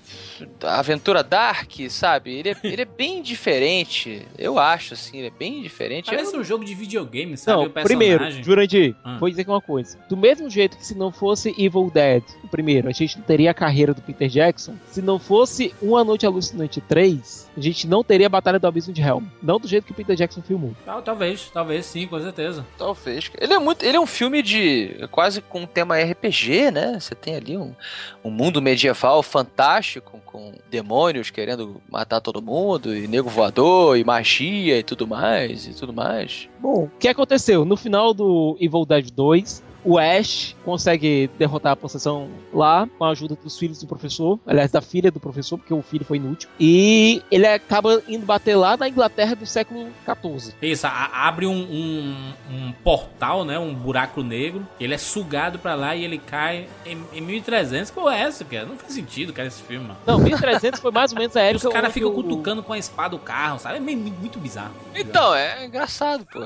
aventura 0.62 1.22
dark, 1.22 1.70
sabe? 1.90 2.32
Ele 2.34 2.50
é, 2.50 2.56
ele 2.64 2.82
é 2.82 2.84
bem 2.84 3.22
diferente. 3.22 4.26
Eu 4.38 4.58
acho, 4.58 4.94
assim, 4.94 5.18
ele 5.18 5.26
é 5.28 5.30
bem 5.30 5.62
diferente. 5.62 6.06
Parece 6.06 6.34
Eu- 6.34 6.40
um 6.40 6.44
jogo 6.44 6.64
de 6.64 6.74
videogame, 6.74 7.36
sabe? 7.36 7.62
Não, 7.64 7.70
primeiro, 7.70 8.30
Jurandir, 8.42 8.94
Ah. 9.04 9.16
vou 9.18 9.28
dizer 9.28 9.42
aqui 9.42 9.50
uma 9.50 9.60
coisa. 9.60 9.98
Do 10.08 10.16
mesmo 10.16 10.48
jeito 10.50 10.76
que 10.76 10.84
se 10.86 10.94
não 10.96 11.10
fosse 11.12 11.54
Evil 11.58 11.90
Dead, 11.92 12.22
o 12.44 12.48
primeiro, 12.48 12.88
a 12.88 12.92
gente 12.92 13.16
não 13.18 13.24
teria 13.24 13.50
a 13.50 13.54
carreira 13.54 13.92
do 13.94 14.02
Peter 14.02 14.28
Jackson. 14.28 14.74
Se 14.90 15.00
não 15.02 15.18
fosse 15.18 15.74
Uma 15.80 16.02
Noite 16.04 16.26
Alucinante 16.26 16.80
3, 16.80 17.50
a 17.56 17.60
gente 17.60 17.86
não 17.86 18.02
teria 18.04 18.26
a 18.26 18.30
Batalha 18.30 18.58
do 18.58 18.66
Abismo 18.66 18.92
de 18.92 19.00
Helm. 19.02 19.24
Não 19.42 19.58
do 19.58 19.66
jeito 19.68 19.84
que 19.86 19.92
o 19.92 19.94
Peter 19.94 20.16
Jackson 20.16 20.42
filmou. 20.42 20.74
Tal- 20.84 21.02
Talvez, 21.02 21.50
talvez 21.52 21.86
sim, 21.86 22.06
com 22.06 22.20
certeza. 22.20 22.66
Talvez. 22.76 23.30
Ele 23.38 23.52
é 23.54 23.58
muito. 23.58 23.82
Ele 23.84 23.96
é 23.96 24.00
um 24.00 24.06
filme 24.06 24.42
de. 24.42 25.06
quase 25.10 25.40
com 25.40 25.60
um 25.62 25.66
tema 25.66 25.96
RPG, 25.98 26.70
né? 26.70 26.98
Você 27.00 27.14
tem 27.14 27.36
ali 27.36 27.56
um, 27.56 27.74
um 28.24 28.30
mundo 28.30 28.60
medieval 28.62 29.22
fantástico, 29.22 30.20
com 30.24 30.52
demônios 30.70 31.30
querendo 31.30 31.80
matar 31.90 32.20
todo 32.20 32.42
mundo, 32.42 32.94
e 32.94 33.06
nego 33.06 33.28
voador, 33.28 33.96
e 33.98 34.04
magia 34.04 34.78
e 34.78 34.82
tudo 34.82 35.06
mais, 35.06 35.66
e 35.66 35.74
tudo 35.74 35.92
mais. 35.92 36.48
Bom, 36.60 36.84
o 36.84 36.90
que 36.98 37.08
aconteceu? 37.08 37.64
No 37.64 37.76
final 37.76 38.12
do 38.12 38.56
Evil 38.60 38.84
Dead 38.84 39.10
2, 39.10 39.62
o 39.86 39.98
Ash 39.98 40.54
consegue 40.64 41.30
derrotar 41.38 41.72
a 41.72 41.76
possessão 41.76 42.28
lá, 42.52 42.88
com 42.98 43.04
a 43.04 43.10
ajuda 43.10 43.36
dos 43.42 43.56
filhos 43.58 43.78
do 43.80 43.86
professor, 43.86 44.38
aliás, 44.46 44.70
da 44.70 44.80
filha 44.80 45.10
do 45.10 45.20
professor, 45.20 45.56
porque 45.56 45.72
o 45.72 45.80
filho 45.82 46.04
foi 46.04 46.16
inútil. 46.16 46.48
E 46.58 47.22
ele 47.30 47.46
acaba 47.46 48.02
indo 48.08 48.26
bater 48.26 48.56
lá 48.56 48.76
na 48.76 48.88
Inglaterra 48.88 49.34
do 49.36 49.46
século 49.46 49.88
XIV. 50.04 50.54
Isso, 50.60 50.86
abre 50.86 51.46
um, 51.46 51.52
um, 51.52 52.32
um 52.50 52.72
portal, 52.84 53.44
né? 53.44 53.58
Um 53.58 53.72
buraco 53.74 54.22
negro. 54.22 54.66
Ele 54.80 54.92
é 54.94 54.98
sugado 54.98 55.58
pra 55.58 55.74
lá 55.74 55.94
e 55.94 56.04
ele 56.04 56.18
cai 56.18 56.66
em, 56.84 56.98
em 57.12 57.20
1300. 57.20 57.90
Pô, 57.92 58.10
é 58.10 58.20
essa, 58.22 58.44
cara? 58.44 58.66
Não 58.66 58.76
faz 58.76 58.92
sentido, 58.92 59.32
cara, 59.32 59.46
esse 59.48 59.62
filme, 59.62 59.86
mano. 59.86 59.98
Não, 60.04 60.18
1300 60.18 60.80
foi 60.80 60.90
mais 60.90 61.12
ou 61.12 61.18
menos 61.18 61.36
a 61.36 61.42
E 61.44 61.48
época 61.50 61.68
os 61.68 61.72
caras 61.72 61.92
ficam 61.92 62.10
o- 62.10 62.14
cutucando 62.14 62.62
com 62.62 62.72
a 62.72 62.78
espada 62.78 63.14
o 63.14 63.18
carro, 63.18 63.58
sabe? 63.60 63.76
É 63.76 63.80
meio- 63.80 63.98
muito 63.98 64.38
bizarro. 64.38 64.74
Então, 64.94 65.34
é 65.34 65.64
engraçado, 65.64 66.26
pô. 66.32 66.40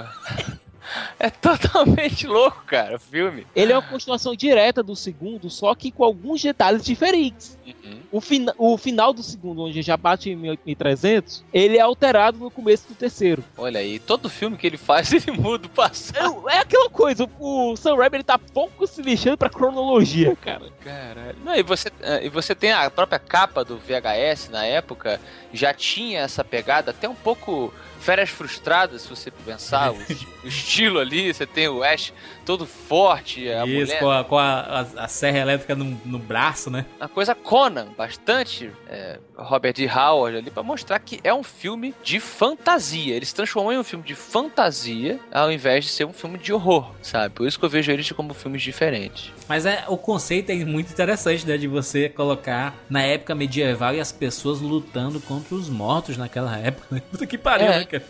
É 1.19 1.31
totalmente 1.31 2.27
louco, 2.29 2.63
cara, 2.67 2.97
o 2.97 2.99
filme. 3.01 3.47
Ele 3.55 3.73
é 3.73 3.77
uma 3.77 3.87
continuação 3.87 4.35
direta 4.35 4.83
do 4.83 4.97
segundo, 4.97 5.49
só 5.51 5.75
que 5.75 5.91
com 5.91 6.05
alguns 6.05 6.43
detalhes 6.43 6.85
diferentes. 6.85 7.59
Uhum. 7.67 8.01
O, 8.11 8.21
fina- 8.21 8.55
o 8.59 8.77
final 8.77 9.13
do 9.13 9.23
segundo, 9.23 9.63
onde 9.63 9.83
já 9.83 9.97
bate 9.97 10.31
em 10.31 10.37
1300, 10.37 11.45
ele 11.53 11.77
é 11.77 11.81
alterado 11.81 12.39
no 12.39 12.51
começo 12.51 12.89
do 12.89 12.95
terceiro. 12.95 13.45
Olha 13.57 13.81
aí, 13.81 13.99
todo 13.99 14.29
filme 14.29 14.57
que 14.57 14.67
ele 14.67 14.77
faz, 14.77 15.13
ele 15.15 15.31
muda 15.33 15.67
o 15.67 15.71
passado. 15.71 16.49
É, 16.49 16.57
é 16.57 16.59
aquela 16.61 16.91
coisa, 16.91 17.29
o, 17.39 17.77
Sam 17.77 17.97
Raimi 17.97 18.17
ele 18.17 18.25
tá 18.25 18.39
pouco 18.39 18.87
se 18.87 19.03
lixando 19.03 19.37
pra 19.37 19.49
cronologia, 19.51 20.35
cara. 20.43 20.67
Caralho. 20.83 21.37
Não, 21.45 21.55
e 21.55 21.63
você, 21.63 21.91
ah, 22.03 22.21
e 22.23 22.29
você 22.29 22.55
tem 22.55 22.73
a 22.73 22.91
própria 22.91 23.19
capa 23.19 23.65
do 23.65 23.77
VHS 23.79 24.49
na 24.51 24.65
época, 24.65 25.21
já 25.53 25.73
tinha 25.73 26.21
essa 26.21 26.43
pegada 26.45 26.91
até 26.91 27.09
um 27.09 27.15
pouco 27.15 27.73
férias 28.01 28.31
frustradas, 28.31 29.03
se 29.03 29.09
você 29.09 29.31
pensar, 29.31 29.93
o, 29.93 29.97
o 30.45 30.49
estilo 30.49 30.99
ali, 30.99 31.33
você 31.33 31.47
tem 31.47 31.69
o 31.69 31.83
Ash 31.85 32.13
todo 32.45 32.67
forte, 32.67 33.49
a 33.49 33.65
Isso, 33.67 33.75
mulher. 33.93 33.99
com, 34.01 34.11
a, 34.11 34.25
com 34.25 34.39
a, 34.39 34.61
a- 34.61 35.05
a 35.05 35.09
serra 35.09 35.39
elétrica 35.39 35.75
no, 35.77 35.85
no 36.05 36.19
braço, 36.19 36.71
né? 36.71 36.85
Uma 36.99 37.09
coisa 37.09 37.35
Conan, 37.35 37.89
bastante 37.97 38.71
é, 38.89 39.19
Robert 39.37 39.75
D. 39.75 39.87
Howard 39.89 40.39
ali, 40.39 40.51
pra 40.51 40.63
mostrar 40.63 40.99
que 40.99 41.21
é 41.23 41.33
um 41.33 41.43
filme 41.45 41.95
de 42.03 42.19
fantasia. 42.19 43.15
Ele 43.15 43.25
se 43.27 43.35
transformou 43.35 43.73
em 43.73 43.79
um 43.79 43.85
filme 43.85 44.05
de 44.05 44.15
fantasia 44.15 45.21
ao 45.31 45.53
invés 45.53 45.85
de 45.85 45.91
ser 45.91 46.05
um 46.05 46.13
filme 46.13 46.39
de 46.39 46.53
horror, 46.53 46.91
sabe? 47.03 47.35
Por 47.35 47.47
isso 47.47 47.59
que 47.59 47.65
eu 47.65 47.69
vejo 47.71 47.93
eles 47.93 48.11
como 48.13 48.35
filmes 48.35 48.63
diferentes. 48.63 49.31
Mas 49.49 49.67
é, 49.67 49.85
o 49.89 49.97
conceito 49.97 50.51
é 50.51 50.65
muito 50.65 50.91
interessante, 50.93 51.47
né? 51.47 51.57
De 51.57 51.69
você 51.69 52.09
colocar 52.09 52.75
na 52.89 53.03
época 53.03 53.35
medieval 53.35 53.95
e 53.95 54.01
as 54.01 54.11
pessoas 54.13 54.61
lutando 54.61 55.21
contra 55.21 55.55
os 55.55 55.69
mortos 55.69 56.17
naquela 56.17 56.57
época, 56.59 56.87
né? 56.91 57.03
Puta 57.11 57.27
que 57.27 57.39
pariu, 57.39 57.67
É. 57.67 57.79
né, 57.81 57.85
cara? 57.91 58.05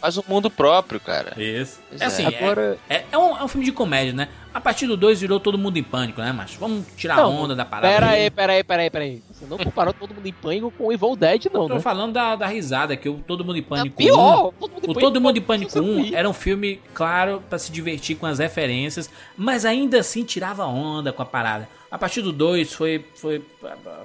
Faz 0.00 0.18
um 0.18 0.22
mundo 0.26 0.50
próprio, 0.50 0.98
cara. 1.00 1.40
Isso. 1.40 1.80
Pois 1.88 2.00
É 2.00 2.04
é. 2.04 2.06
assim, 2.06 2.24
Agora, 2.26 2.78
é, 2.88 3.04
é 3.12 3.18
um, 3.18 3.36
é 3.36 3.44
um 3.44 3.48
filme 3.48 3.64
de 3.64 3.72
comédia, 3.72 4.12
né? 4.12 4.28
A 4.52 4.60
partir 4.60 4.86
do 4.86 4.96
2 4.96 5.20
virou 5.20 5.38
todo 5.38 5.58
mundo 5.58 5.76
em 5.76 5.82
pânico, 5.82 6.18
né, 6.22 6.32
macho? 6.32 6.58
Vamos 6.58 6.86
tirar 6.96 7.18
a 7.18 7.28
onda 7.28 7.54
da 7.54 7.64
parada. 7.64 7.92
pera 7.92 8.08
aí, 8.12 8.30
pera 8.30 8.52
aí, 8.54 8.64
pera 8.64 8.82
aí, 8.82 8.90
pera 8.90 9.04
aí. 9.04 9.22
Você 9.30 9.44
não 9.44 9.58
comparou 9.58 9.92
todo 9.92 10.14
mundo 10.14 10.26
em 10.26 10.32
pânico 10.32 10.70
com 10.70 10.86
o 10.86 10.92
Evil 10.92 11.14
Dead, 11.14 11.44
não, 11.52 11.68
Tô 11.68 11.74
né? 11.74 11.80
falando 11.80 12.14
da, 12.14 12.34
da 12.36 12.46
risada, 12.46 12.96
que 12.96 13.06
o 13.06 13.18
Todo 13.18 13.44
Mundo 13.44 13.56
em 13.58 13.60
É 13.60 13.64
Pânico 13.64 13.94
1 14.02 14.06
pior. 14.06 14.52
Todo 14.58 14.70
mundo 14.72 14.84
em 14.86 14.90
O 14.90 14.94
Pânico 14.94 15.00
Todo 15.00 15.20
Mundo 15.20 15.36
em 15.36 15.42
Pânico 15.42 15.72
com 15.74 15.80
1 15.80 16.02
rir. 16.04 16.14
era 16.14 16.26
um 16.26 16.32
filme, 16.32 16.80
claro, 16.94 17.42
pra 17.50 17.58
se 17.58 17.70
divertir 17.70 18.16
com 18.16 18.24
as 18.24 18.38
referências, 18.38 19.10
mas 19.36 19.66
ainda 19.66 20.00
assim 20.00 20.24
tirava 20.24 20.64
onda 20.64 21.12
com 21.12 21.20
a 21.22 21.26
parada. 21.26 21.68
A 21.90 21.98
partir 21.98 22.22
do 22.22 22.32
2 22.32 22.72
foi, 22.72 23.04
foi 23.14 23.42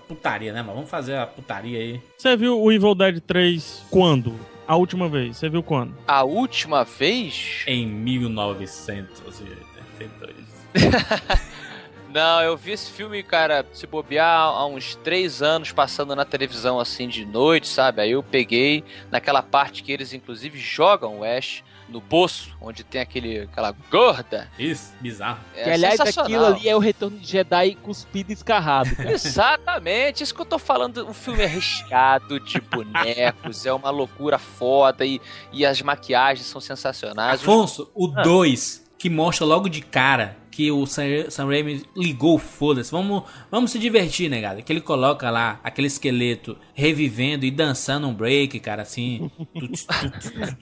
putaria, 0.08 0.52
né, 0.52 0.62
mano? 0.62 0.76
Vamos 0.76 0.90
fazer 0.90 1.16
a 1.16 1.26
putaria 1.26 1.80
aí. 1.80 2.02
Você 2.18 2.36
viu 2.36 2.60
o 2.62 2.72
Evil 2.72 2.94
Dead 2.94 3.22
3 3.22 3.84
quando? 3.90 4.36
A 4.72 4.76
última 4.78 5.10
vez. 5.10 5.36
Você 5.36 5.50
viu 5.50 5.62
quando? 5.62 5.94
A 6.08 6.24
última 6.24 6.86
vez. 6.86 7.66
Em 7.68 7.86
1982. 7.86 10.34
Não, 12.08 12.42
eu 12.42 12.56
vi 12.56 12.72
esse 12.72 12.90
filme, 12.90 13.22
cara, 13.22 13.66
se 13.74 13.86
bobear 13.86 14.30
há 14.30 14.66
uns 14.66 14.96
três 14.96 15.42
anos 15.42 15.74
passando 15.74 16.16
na 16.16 16.24
televisão 16.24 16.80
assim 16.80 17.10
de 17.10 17.26
noite, 17.26 17.68
sabe? 17.68 18.02
Aí 18.02 18.12
eu 18.12 18.24
peguei 18.24 18.82
naquela 19.12 19.42
parte 19.42 19.84
que 19.84 19.92
eles 19.92 20.14
inclusive 20.14 20.58
jogam 20.58 21.20
o 21.20 21.26
Ash 21.26 21.66
no 21.92 22.02
poço, 22.02 22.50
onde 22.62 22.84
tem 22.84 23.02
aquele, 23.02 23.42
aquela 23.42 23.72
gorda. 23.92 24.50
Isso, 24.58 24.94
bizarro. 25.00 25.40
É 25.56 25.64
Que, 25.66 25.70
aliás, 25.72 25.98
sensacional. 25.98 26.26
aquilo 26.26 26.46
ali 26.46 26.70
é 26.70 26.76
o 26.76 26.80
retorno 26.80 27.20
de 27.20 27.28
Jedi 27.28 27.76
cuspido 27.76 28.32
e 28.32 28.34
escarrado. 28.34 28.96
cara. 28.96 29.12
Exatamente, 29.12 30.24
isso 30.24 30.34
que 30.34 30.42
eu 30.42 30.46
tô 30.46 30.58
falando. 30.58 31.08
O 31.08 31.14
filme 31.14 31.44
é 31.44 31.48
recheado 31.48 32.40
de 32.40 32.60
bonecos, 32.62 33.66
é 33.66 33.74
uma 33.74 33.90
loucura 33.90 34.38
foda 34.40 35.06
e, 35.06 35.22
e 35.52 35.66
as 35.66 35.82
maquiagens 35.82 36.48
são 36.48 36.62
sensacionais. 36.62 37.42
Afonso, 37.42 37.92
o 37.94 38.12
Ah. 38.16 38.22
2, 38.24 38.84
que 38.98 39.10
mostra 39.10 39.46
logo 39.46 39.68
de 39.70 39.82
cara 39.82 40.38
que 40.52 40.70
o 40.72 40.86
Sam, 40.86 41.30
Sam 41.30 41.46
Raimi 41.48 41.84
ligou 41.96 42.36
o 42.36 42.38
foda-se. 42.38 42.92
Vamos, 42.92 43.24
vamos 43.50 43.72
se 43.72 43.80
divertir, 43.80 44.30
negado. 44.30 44.62
Que 44.62 44.72
ele 44.74 44.82
coloca 44.82 45.30
lá 45.32 45.60
aquele 45.64 45.88
esqueleto 45.88 46.58
revivendo 46.74 47.46
e 47.46 47.50
dançando 47.52 48.08
um 48.08 48.14
break, 48.14 48.60
cara, 48.60 48.82
assim. 48.82 49.32
Tuts, 49.58 49.86
tuts, 49.86 50.32
tuts. 50.32 50.56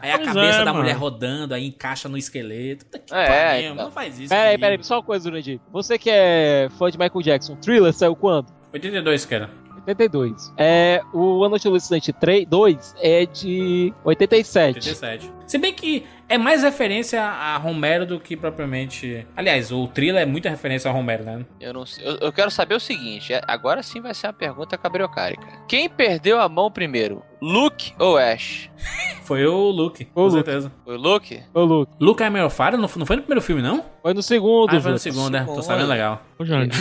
aí 0.00 0.10
a 0.12 0.18
Pois 0.18 0.28
cabeça 0.28 0.58
é, 0.60 0.64
da 0.64 0.72
mano. 0.72 0.78
mulher 0.84 0.96
rodando, 0.96 1.54
aí 1.54 1.66
encaixa 1.66 2.08
no 2.08 2.18
esqueleto. 2.18 2.84
Puta 2.84 2.98
que 2.98 3.14
É, 3.14 3.26
pariu, 3.26 3.72
então. 3.72 3.84
não 3.86 3.90
faz 3.90 4.18
isso. 4.20 4.28
Pera 4.28 4.42
aí, 4.42 4.48
comigo. 4.50 4.60
pera 4.60 4.74
aí, 4.76 4.84
só 4.84 4.96
uma 4.96 5.02
coisa, 5.02 5.24
Jurandir. 5.24 5.58
Você 5.72 5.98
que 5.98 6.10
é 6.10 6.68
fã 6.78 6.90
de 6.90 6.98
Michael 6.98 7.22
Jackson, 7.22 7.56
Thriller 7.56 7.92
saiu 7.94 8.14
quando? 8.14 8.46
82, 8.72 9.24
cara. 9.24 9.50
82. 9.86 10.52
É, 10.58 11.00
o 11.12 11.42
A 11.42 11.48
Noite 11.48 11.66
Alucinante 11.66 12.12
3, 12.12 12.46
2 12.46 12.94
é 12.98 13.24
de 13.24 13.92
87. 14.04 14.76
87. 14.76 15.32
Se 15.46 15.56
bem 15.58 15.72
que 15.72 16.04
É 16.30 16.38
mais 16.38 16.62
referência 16.62 17.20
a 17.22 17.56
Romero 17.56 18.06
do 18.06 18.20
que 18.20 18.36
propriamente. 18.36 19.26
Aliás, 19.36 19.72
o 19.72 19.88
thriller 19.88 20.22
é 20.22 20.26
muita 20.26 20.48
referência 20.48 20.88
a 20.88 20.94
Romero, 20.94 21.24
né? 21.24 21.44
Eu 21.60 21.74
não 21.74 21.84
sei. 21.84 22.06
Eu, 22.06 22.18
eu 22.18 22.32
quero 22.32 22.50
saber 22.52 22.76
o 22.76 22.80
seguinte: 22.80 23.32
é- 23.32 23.42
agora 23.48 23.82
sim 23.82 24.00
vai 24.00 24.14
ser 24.14 24.28
uma 24.28 24.32
pergunta 24.32 24.78
cabriocárica. 24.78 25.44
Quem 25.66 25.88
perdeu 25.88 26.40
a 26.40 26.48
mão 26.48 26.70
primeiro? 26.70 27.22
Luke 27.42 27.92
ou 27.98 28.16
Ash? 28.16 28.70
Foi 29.24 29.46
o 29.46 29.70
Luke, 29.70 30.04
com 30.06 30.22
Luke. 30.22 30.34
certeza. 30.34 30.72
Foi 30.84 30.96
o 30.96 30.98
Luke? 31.00 31.40
Ô, 31.54 31.60
Luke. 31.62 31.92
Luke 32.00 32.22
Amelfara 32.22 32.76
não, 32.76 32.90
não 32.96 33.06
foi 33.06 33.14
no 33.16 33.22
primeiro 33.22 33.40
filme, 33.40 33.62
não? 33.62 33.84
Foi 34.02 34.12
no 34.12 34.22
segundo, 34.24 34.74
Ah, 34.76 34.80
foi 34.80 34.90
no 34.90 34.98
segundo, 34.98 35.30
né? 35.30 35.44
Tô 35.44 35.62
sabendo 35.62 35.86
legal. 35.88 36.20
Ô, 36.36 36.44
Jandir, 36.44 36.72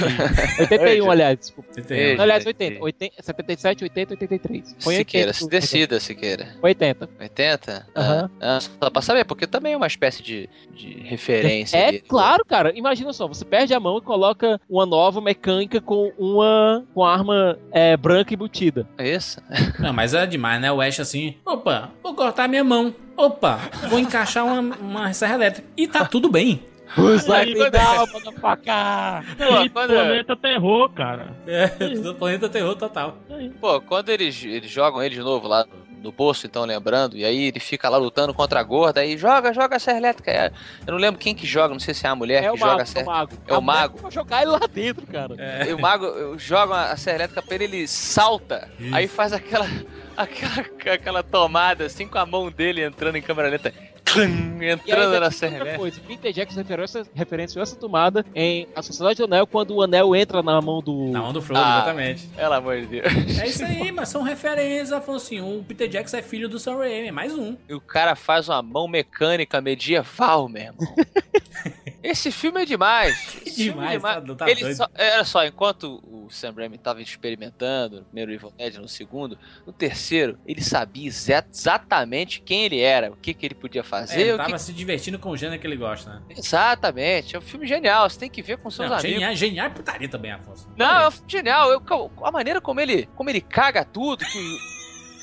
81, 0.59 1.11
aliás, 1.11 1.37
desculpa. 1.37 1.69
Você 1.71 1.81
tem- 1.83 1.99
Ei, 1.99 2.15
Não, 2.15 2.23
aliás, 2.23 2.43
gente. 2.43 2.63
80. 2.63 2.83
80 2.83 3.21
77, 3.21 3.83
80, 3.83 4.13
83. 4.15 4.75
Foi 4.79 4.95
Siqueira, 4.95 5.27
80. 5.27 5.33
se 5.45 5.47
decida, 5.49 5.99
Siqueira. 5.99 6.47
Foi 6.59 6.71
80. 6.71 7.09
80? 7.19 7.87
Aham. 7.95 8.29
Ah, 8.41 8.57
ah, 8.57 8.59
só 8.59 8.89
pra 8.89 9.01
saber, 9.03 9.25
porque 9.25 9.38
também 9.47 9.73
é 9.73 9.77
uma 9.77 9.87
espécie 9.87 10.21
de, 10.23 10.49
de 10.73 10.99
referência. 11.03 11.77
É 11.77 11.87
ali. 11.89 11.99
claro, 12.01 12.43
cara. 12.45 12.71
Imagina 12.77 13.11
só, 13.13 13.27
você 13.27 13.43
perde 13.45 13.73
a 13.73 13.79
mão 13.79 13.97
e 13.97 14.01
coloca 14.01 14.59
uma 14.69 14.85
nova 14.85 15.21
mecânica 15.21 15.79
com 15.81 16.11
uma 16.17 16.83
com 16.93 17.03
arma 17.03 17.57
é, 17.71 17.95
branca 17.97 18.33
embutida. 18.33 18.87
É 18.97 19.15
isso? 19.15 19.41
Não, 19.79 19.93
mas 19.93 20.13
é 20.13 20.25
demais, 20.25 20.61
né? 20.61 20.71
O 20.71 20.81
Ash 20.81 20.99
assim, 20.99 21.35
opa, 21.45 21.91
vou 22.03 22.13
cortar 22.13 22.47
minha 22.47 22.63
mão. 22.63 22.93
Opa, 23.17 23.59
vou 23.89 23.99
encaixar 23.99 24.45
uma, 24.45 24.59
uma 24.77 25.13
serra 25.13 25.35
elétrica. 25.35 25.67
E 25.75 25.87
tá 25.87 26.05
tudo 26.05 26.29
bem. 26.29 26.63
Slide 27.19 27.53
quando- 27.55 27.71
down, 27.71 28.07
motherfucker! 28.07 29.37
Pô, 29.37 29.61
que 29.61 29.69
quando- 29.69 29.89
planeta 29.93 30.35
terror, 30.35 30.89
cara. 30.89 31.35
É, 31.45 31.67
do 32.01 32.15
planeta 32.15 32.49
terror 32.49 32.75
total. 32.75 33.17
Pô, 33.61 33.79
quando 33.81 34.09
eles, 34.09 34.43
eles 34.43 34.71
jogam 34.71 35.03
ele 35.03 35.15
de 35.15 35.21
novo 35.21 35.47
lá 35.47 35.65
no 36.01 36.11
poço, 36.13 36.45
então 36.47 36.63
lembrando, 36.65 37.15
e 37.17 37.23
aí 37.25 37.45
ele 37.45 37.59
fica 37.59 37.89
lá 37.89 37.97
lutando 37.97 38.33
contra 38.33 38.59
a 38.59 38.63
gorda, 38.63 39.01
aí 39.01 39.17
joga, 39.17 39.53
joga 39.53 39.75
a 39.75 39.79
serra 39.79 39.97
elétrica. 39.97 40.31
É, 40.31 40.51
Eu 40.87 40.93
não 40.93 40.99
lembro 40.99 41.19
quem 41.19 41.35
que 41.35 41.45
joga, 41.45 41.73
não 41.73 41.79
sei 41.79 41.93
se 41.93 42.05
é 42.05 42.09
a 42.09 42.15
mulher 42.15 42.43
É 42.43 42.47
que 42.47 42.53
o 42.53 42.57
joga 42.57 42.71
mago, 42.71 42.79
a 42.79 42.81
é 42.81 42.83
o 42.83 42.87
serra. 42.87 43.05
mago. 43.05 43.31
É 43.47 43.53
o 43.57 43.61
mulher 43.61 43.79
mago. 43.81 43.97
Vai 44.01 44.11
jogar 44.11 44.41
ele 44.41 44.51
lá 44.51 44.59
dentro, 44.71 45.05
cara. 45.07 45.35
E 45.67 45.73
o 45.73 45.79
mago 45.79 46.37
joga 46.37 46.91
a 46.91 46.97
serra 46.97 47.17
elétrica 47.17 47.41
pra 47.41 47.55
ele, 47.55 47.63
ele 47.65 47.87
salta, 47.87 48.69
aí 48.91 49.07
faz 49.07 49.33
aquela, 49.33 49.67
aquela, 50.17 50.65
aquela 50.93 51.23
tomada 51.23 51.85
assim 51.85 52.07
com 52.07 52.17
a 52.17 52.25
mão 52.25 52.49
dele 52.51 52.83
entrando 52.83 53.15
em 53.15 53.21
câmera 53.21 53.49
lenta, 53.49 53.73
E 54.17 54.65
aí, 54.65 54.71
entrando 54.71 55.19
na 55.19 55.31
serra 55.31 55.55
elétrica. 55.57 55.77
coisa, 55.79 56.01
Peter 56.07 56.33
Jackson 56.33 56.57
referenciou 56.59 56.83
essa, 57.01 57.11
referenciou 57.13 57.63
essa 57.63 57.75
tomada 57.75 58.25
em 58.35 58.67
A 58.75 58.81
Sociedade 58.81 59.17
do 59.17 59.25
Anel, 59.25 59.45
quando 59.47 59.75
o 59.75 59.81
anel 59.81 60.15
entra 60.15 60.41
na 60.43 60.59
mão 60.61 60.81
do... 60.81 61.09
Na 61.11 61.21
mão 61.21 61.33
do 61.33 61.41
Frodo, 61.41 61.61
Ah. 61.63 61.77
exatamente. 61.77 62.27
Pelo 62.27 62.53
amor 62.53 62.79
de 62.81 62.87
Deus. 62.87 63.39
É 63.39 63.47
isso 63.47 63.63
aí, 63.63 63.91
mas 63.91 64.09
são 64.09 64.21
referências. 64.23 64.91
Afonso, 64.91 65.25
assim, 65.27 65.41
o 65.41 65.63
Peter 65.63 65.87
Jackson 65.87 66.17
é 66.17 66.21
filho 66.21 66.49
do 66.49 66.57
Sam 66.59 66.77
Raimi, 66.77 67.07
é 67.07 67.11
mais 67.11 67.33
um. 67.33 67.55
E 67.67 67.73
o 67.73 67.81
cara 67.81 68.15
faz 68.15 68.49
uma 68.49 68.61
mão 68.61 68.87
mecânica 68.87 69.61
medieval, 69.61 70.47
meu 70.49 70.63
irmão. 70.63 70.95
Esse 72.01 72.31
filme 72.31 72.61
é 72.61 72.65
demais. 72.65 73.15
Filme 73.55 73.85
é 73.85 73.91
Demais, 73.91 74.01
tá- 74.01 74.35
tá 74.35 74.49
Ele 74.49 74.61
doido. 74.61 74.75
só, 74.77 74.87
olha 74.97 75.23
só, 75.25 75.45
enquanto 75.45 76.01
o 76.05 76.29
Sam 76.29 76.53
Raimi 76.55 76.75
estava 76.75 77.01
experimentando, 77.01 77.97
no 77.97 78.03
primeiro 78.05 78.31
Evil 78.31 78.53
Dead, 78.57 78.75
no 78.75 78.87
segundo, 78.87 79.37
no 79.67 79.73
terceiro, 79.73 80.39
ele 80.45 80.61
sabia 80.61 81.07
exa- 81.07 81.43
exatamente 81.51 82.41
quem 82.41 82.63
ele 82.63 82.79
era, 82.79 83.11
o 83.11 83.15
que, 83.17 83.33
que 83.33 83.45
ele 83.45 83.55
podia 83.55 83.81
É, 83.81 83.83
fazer. 84.01 84.21
ele 84.21 84.33
o 84.33 84.37
que- 84.37 84.43
tava 84.43 84.59
se 84.59 84.73
divertindo 84.73 85.19
com 85.19 85.29
o 85.29 85.37
gênero 85.37 85.59
que 85.59 85.67
ele 85.67 85.77
gosta, 85.77 86.09
né? 86.13 86.21
Exatamente. 86.29 87.35
É 87.35 87.39
um 87.39 87.41
filme 87.41 87.65
genial, 87.67 88.09
você 88.09 88.19
tem 88.19 88.29
que 88.29 88.41
ver 88.41 88.57
com 88.57 88.69
seus 88.69 88.89
Não, 88.89 88.97
amigos. 88.97 89.11
genial, 89.11 89.35
genial 89.35 89.67
é 89.67 89.69
putaria 89.69 90.09
também, 90.09 90.31
Afonso. 90.31 90.67
Não, 90.77 91.01
é 91.01 91.07
um 91.07 91.11
filme 91.11 91.29
genial. 91.29 91.71
Eu- 91.71 92.11
a 92.23 92.31
maneira 92.31 92.59
como 92.61 92.79
ele, 92.79 93.07
como 93.15 93.29
ele 93.29 93.41
caga 93.41 93.83
tudo, 93.85 94.25
que 94.25 94.57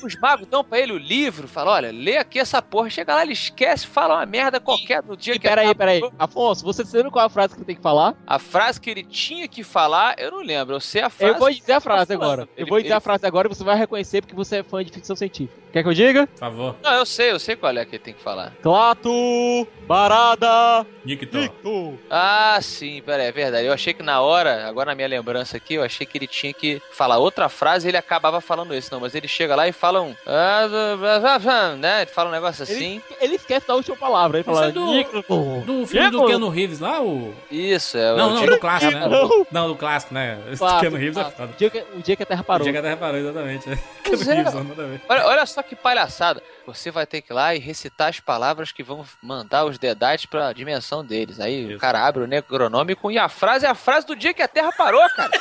os 0.05 0.15
magos 0.15 0.47
dão 0.47 0.63
pra 0.63 0.79
ele 0.79 0.91
o 0.93 0.97
livro, 0.97 1.47
fala, 1.47 1.71
olha, 1.71 1.91
lê 1.91 2.17
aqui 2.17 2.39
essa 2.39 2.61
porra, 2.61 2.89
chega 2.89 3.15
lá, 3.15 3.23
ele 3.23 3.33
esquece, 3.33 3.87
fala 3.87 4.15
uma 4.15 4.25
merda 4.25 4.59
qualquer 4.59 5.03
no 5.03 5.15
dia 5.17 5.33
E 5.35 5.39
que 5.39 5.47
peraí, 5.47 5.73
peraí. 5.75 6.01
Afonso, 6.19 6.63
você 6.63 6.83
sabe 6.85 7.09
qual 7.09 7.23
é 7.23 7.25
a 7.25 7.29
frase 7.29 7.53
que 7.53 7.59
ele 7.59 7.65
tem 7.65 7.75
que 7.75 7.81
falar? 7.81 8.15
A 8.25 8.39
frase 8.39 8.79
que 8.79 8.89
ele 8.89 9.03
tinha 9.03 9.47
que 9.47 9.63
falar, 9.63 10.15
eu 10.17 10.31
não 10.31 10.41
lembro. 10.41 10.75
Eu 10.75 10.79
sei 10.79 11.01
a 11.01 11.09
frase. 11.09 11.33
Eu 11.33 11.39
vou 11.39 11.49
dizer 11.51 11.73
a 11.73 11.79
frase 11.79 12.11
ele 12.13 12.19
tá 12.19 12.25
agora. 12.25 12.41
Eu 12.55 12.63
Ele- 12.63 12.69
vou 12.69 12.79
dizer 12.81 12.93
a 12.93 12.97
ele- 12.97 13.01
frase 13.01 13.25
agora 13.25 13.47
e 13.47 13.49
você 13.55 13.63
vai 13.63 13.77
reconhecer 13.77 14.21
porque 14.21 14.35
você 14.35 14.57
é 14.57 14.63
fã 14.63 14.83
de 14.83 14.91
ficção 14.91 15.15
científica. 15.15 15.57
Quer 15.73 15.83
que 15.83 15.89
eu 15.89 15.93
diga? 15.93 16.25
Por 16.27 16.39
favor, 16.39 16.75
Não, 16.81 16.93
eu 16.93 17.05
sei, 17.05 17.31
eu 17.31 17.39
sei 17.39 17.55
qual 17.55 17.75
é 17.75 17.85
que 17.85 17.95
ele 17.95 18.03
tem 18.03 18.13
que 18.13 18.21
falar. 18.23 18.53
Clato, 18.63 19.67
Barada, 19.85 20.85
Nick 21.05 21.25
Thor. 21.25 21.41
Victor. 21.41 21.93
Ah, 22.09 22.57
sim, 22.61 23.01
pera 23.05 23.23
aí, 23.23 23.29
é 23.29 23.31
verdade. 23.31 23.65
Eu 23.67 23.73
achei 23.73 23.93
que 23.93 24.03
na 24.03 24.21
hora, 24.21 24.67
agora 24.67 24.91
na 24.91 24.95
minha 24.95 25.07
lembrança 25.07 25.57
aqui, 25.57 25.75
eu 25.75 25.83
achei 25.83 26.05
que 26.05 26.17
ele 26.17 26.27
tinha 26.27 26.53
que 26.53 26.81
falar 26.91 27.17
outra 27.17 27.47
frase 27.49 27.87
e 27.87 27.89
ele 27.89 27.97
acabava 27.97 28.39
falando 28.41 28.73
isso. 28.75 28.89
Não, 28.93 28.99
mas 28.99 29.15
ele 29.15 29.27
chega 29.27 29.55
lá 29.55 29.67
e 29.67 29.71
fala 29.71 29.86
um. 30.01 30.15
ah, 30.25 31.75
né? 31.77 32.01
Ele 32.01 32.11
fala 32.11 32.29
um 32.29 32.31
negócio 32.31 32.63
assim. 32.63 33.01
Ele, 33.09 33.17
ele 33.21 33.35
esquece 33.35 33.67
da 33.67 33.75
última 33.75 33.95
palavra. 33.95 34.37
Ele 34.37 34.41
Isso 34.49 34.53
fala 34.53 34.67
é 34.67 34.71
do-. 34.71 34.85
Do 34.85 34.93
filme 35.23 35.63
do 35.65 35.85
Victor. 35.85 36.27
Keanu 36.27 36.49
Reeves 36.49 36.79
lá, 36.79 37.01
o. 37.01 37.33
Isso, 37.49 37.97
é. 37.97 38.15
Não, 38.15 38.17
eu 38.17 38.29
não, 38.29 38.37
tinha- 38.37 38.51
do 38.51 38.59
clássico, 38.59 38.91
né? 38.91 39.07
Não. 39.07 39.47
Não, 39.51 39.67
do 39.67 39.75
clássico, 39.75 40.13
né? 40.13 40.39
Esse 40.49 40.57
Claro, 40.59 40.79
Keanu 40.81 40.97
Reeves 40.97 41.17
é 41.17 41.21
claro. 41.21 41.35
foda. 41.37 41.53
O 41.53 41.57
dia 41.57 41.69
que, 41.69 41.79
o 41.95 42.01
dia 42.01 42.15
que 42.15 42.23
a 42.23 42.25
Terra 42.25 42.43
parou. 42.43 42.61
O 42.61 42.63
dia 42.63 42.73
que 42.73 42.79
até 42.79 42.89
reparou, 42.89 43.17
exatamente. 43.19 43.69
né? 43.69 43.79
Pois 44.03 44.23
Keanu 44.23 44.31
é. 44.31 44.43
Reeves, 44.43 44.55
a 44.55 44.83
ver. 44.83 45.01
Olha, 45.09 45.25
olha 45.27 45.45
só 45.45 45.61
que 45.63 45.75
palhaçada. 45.75 46.41
Você 46.65 46.91
vai 46.91 47.05
ter 47.05 47.21
que 47.21 47.31
ir 47.31 47.35
lá 47.35 47.55
e 47.55 47.59
recitar 47.59 48.09
as 48.09 48.19
palavras 48.19 48.71
que 48.71 48.83
vão 48.83 49.05
mandar 49.21 49.63
os 49.65 49.77
dedates 49.77 50.25
pra 50.25 50.51
dimensão 50.51 51.03
deles. 51.05 51.39
Aí 51.39 51.65
o 51.65 51.71
Isso. 51.71 51.79
cara 51.79 52.05
abre 52.05 52.23
o 52.23 52.27
necronômico 52.27 53.09
e 53.09 53.17
a 53.17 53.29
frase 53.29 53.65
é 53.65 53.69
a 53.69 53.75
frase 53.75 54.05
do 54.05 54.15
dia 54.15 54.33
que 54.33 54.41
a 54.41 54.47
Terra 54.47 54.71
parou, 54.73 55.01
cara. 55.15 55.31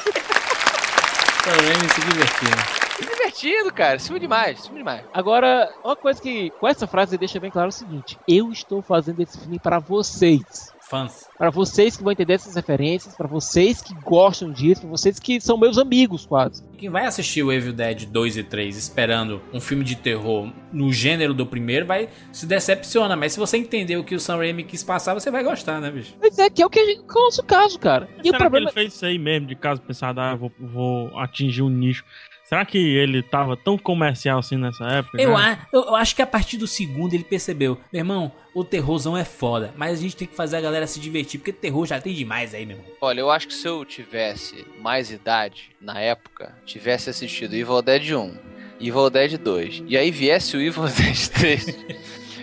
Sam 1.47 1.53
Raimi 1.53 1.89
se 1.93 2.01
divertindo. 2.01 2.86
Que 2.97 3.05
divertido, 3.05 3.73
cara. 3.73 3.99
É 3.99 4.19
demais, 4.19 4.71
é 4.71 4.75
demais. 4.75 5.05
Agora, 5.13 5.71
uma 5.85 5.97
coisa 5.97 6.21
que 6.21 6.51
com 6.59 6.67
essa 6.67 6.87
frase 6.87 7.19
deixa 7.19 7.39
bem 7.39 7.51
claro 7.51 7.69
é 7.69 7.71
o 7.71 7.73
seguinte: 7.73 8.19
eu 8.27 8.51
estou 8.51 8.81
fazendo 8.81 9.21
esse 9.21 9.39
filme 9.39 9.59
para 9.59 9.79
vocês. 9.79 10.75
Fãs. 10.89 11.29
Para 11.37 11.51
vocês 11.51 11.97
que 11.97 12.03
vão 12.05 12.13
entender 12.13 12.35
essas 12.35 12.55
referências, 12.55 13.17
para 13.17 13.27
vocês 13.27 13.83
que 13.83 13.93
gostam 13.95 14.53
disso, 14.53 14.83
para 14.83 14.91
vocês 14.91 15.19
que 15.19 15.41
são 15.41 15.59
meus 15.59 15.79
amigos 15.79 16.25
quase. 16.25 16.63
Quem 16.79 16.89
vai 16.89 17.05
assistir 17.07 17.43
o 17.43 17.53
Evil 17.53 17.73
Dead 17.73 18.07
2 18.07 18.37
e 18.37 18.43
3 18.45 18.77
esperando 18.77 19.43
um 19.53 19.61
filme 19.61 19.83
de 19.83 19.97
terror 19.97 20.53
no 20.73 20.93
gênero 20.93 21.35
do 21.35 21.45
primeiro 21.45 21.87
vai 21.87 22.09
se 22.31 22.47
decepciona. 22.47 23.17
Mas 23.17 23.33
se 23.33 23.39
você 23.41 23.57
entender 23.57 23.97
o 23.97 24.05
que 24.05 24.15
o 24.15 24.21
Sam 24.21 24.37
Raimi 24.37 24.63
quis 24.63 24.85
passar, 24.85 25.13
você 25.13 25.29
vai 25.29 25.43
gostar, 25.43 25.81
né, 25.81 25.91
bicho? 25.91 26.15
Mas 26.21 26.39
é 26.39 26.49
que 26.49 26.63
é 26.63 26.67
o 26.67 26.71
que, 26.71 26.79
a 26.79 26.87
gente, 26.87 27.03
que 27.03 27.19
é 27.19 27.21
o 27.21 27.25
nosso 27.25 27.43
caso, 27.43 27.79
cara. 27.81 28.09
E 28.23 28.31
o 28.31 28.39
problema 28.39 28.71
que 28.71 28.79
ele 28.79 28.87
fez 28.87 28.95
isso 28.95 29.05
aí 29.05 29.19
mesmo, 29.19 29.49
de 29.49 29.57
caso 29.57 29.83
pensado, 29.83 30.21
ah, 30.21 30.33
eu 30.33 30.39
vou, 30.39 30.53
vou 30.61 31.19
atingir 31.19 31.63
um 31.63 31.69
nicho? 31.69 32.05
Será 32.49 32.65
que 32.65 32.79
ele 32.79 33.23
tava 33.23 33.57
tão 33.57 33.77
comercial 33.77 34.39
assim 34.39 34.57
nessa 34.57 34.85
época? 34.87 35.21
Eu, 35.21 35.31
né? 35.37 35.59
a- 35.63 35.67
eu, 35.73 35.83
eu 35.87 35.97
acho 35.97 36.15
que 36.15 36.23
a 36.23 36.27
partir 36.27 36.57
do 36.57 36.67
segundo 36.67 37.13
ele 37.13 37.25
percebeu, 37.25 37.79
meu 37.93 38.01
irmão, 38.01 38.31
o 38.55 38.63
terrorzão 38.63 39.17
é 39.17 39.25
foda, 39.25 39.75
mas 39.77 39.99
a 39.99 40.03
gente 40.03 40.17
tem 40.17 40.29
que 40.29 40.35
fazer 40.37 40.57
a 40.57 40.61
galera 40.61 40.87
se 40.87 41.01
divertir, 41.01 41.41
porque 41.41 41.53
terror 41.53 41.85
já 41.87 42.01
tem 42.01 42.15
demais 42.15 42.55
aí, 42.55 42.65
meu 42.65 42.77
irmão. 42.77 42.91
Olha, 43.01 43.21
eu 43.21 43.31
acho 43.31 43.49
que 43.49 43.55
se 43.55 43.67
eu 43.67 43.85
tivesse 43.85 44.65
mais 44.81 45.11
idade 45.11 45.71
na 45.81 46.01
época, 46.01 46.55
tivesse 46.65 47.11
assistido 47.11 47.55
Evil 47.55 47.83
Dead 47.83 48.13
1, 48.13 48.37
Evil 48.81 49.11
Dead 49.11 49.37
2, 49.39 49.83
e 49.89 49.97
aí 49.97 50.11
viesse 50.13 50.57
o 50.57 50.61
Evil 50.61 50.85
Dead 50.97 51.29
3, 51.29 51.67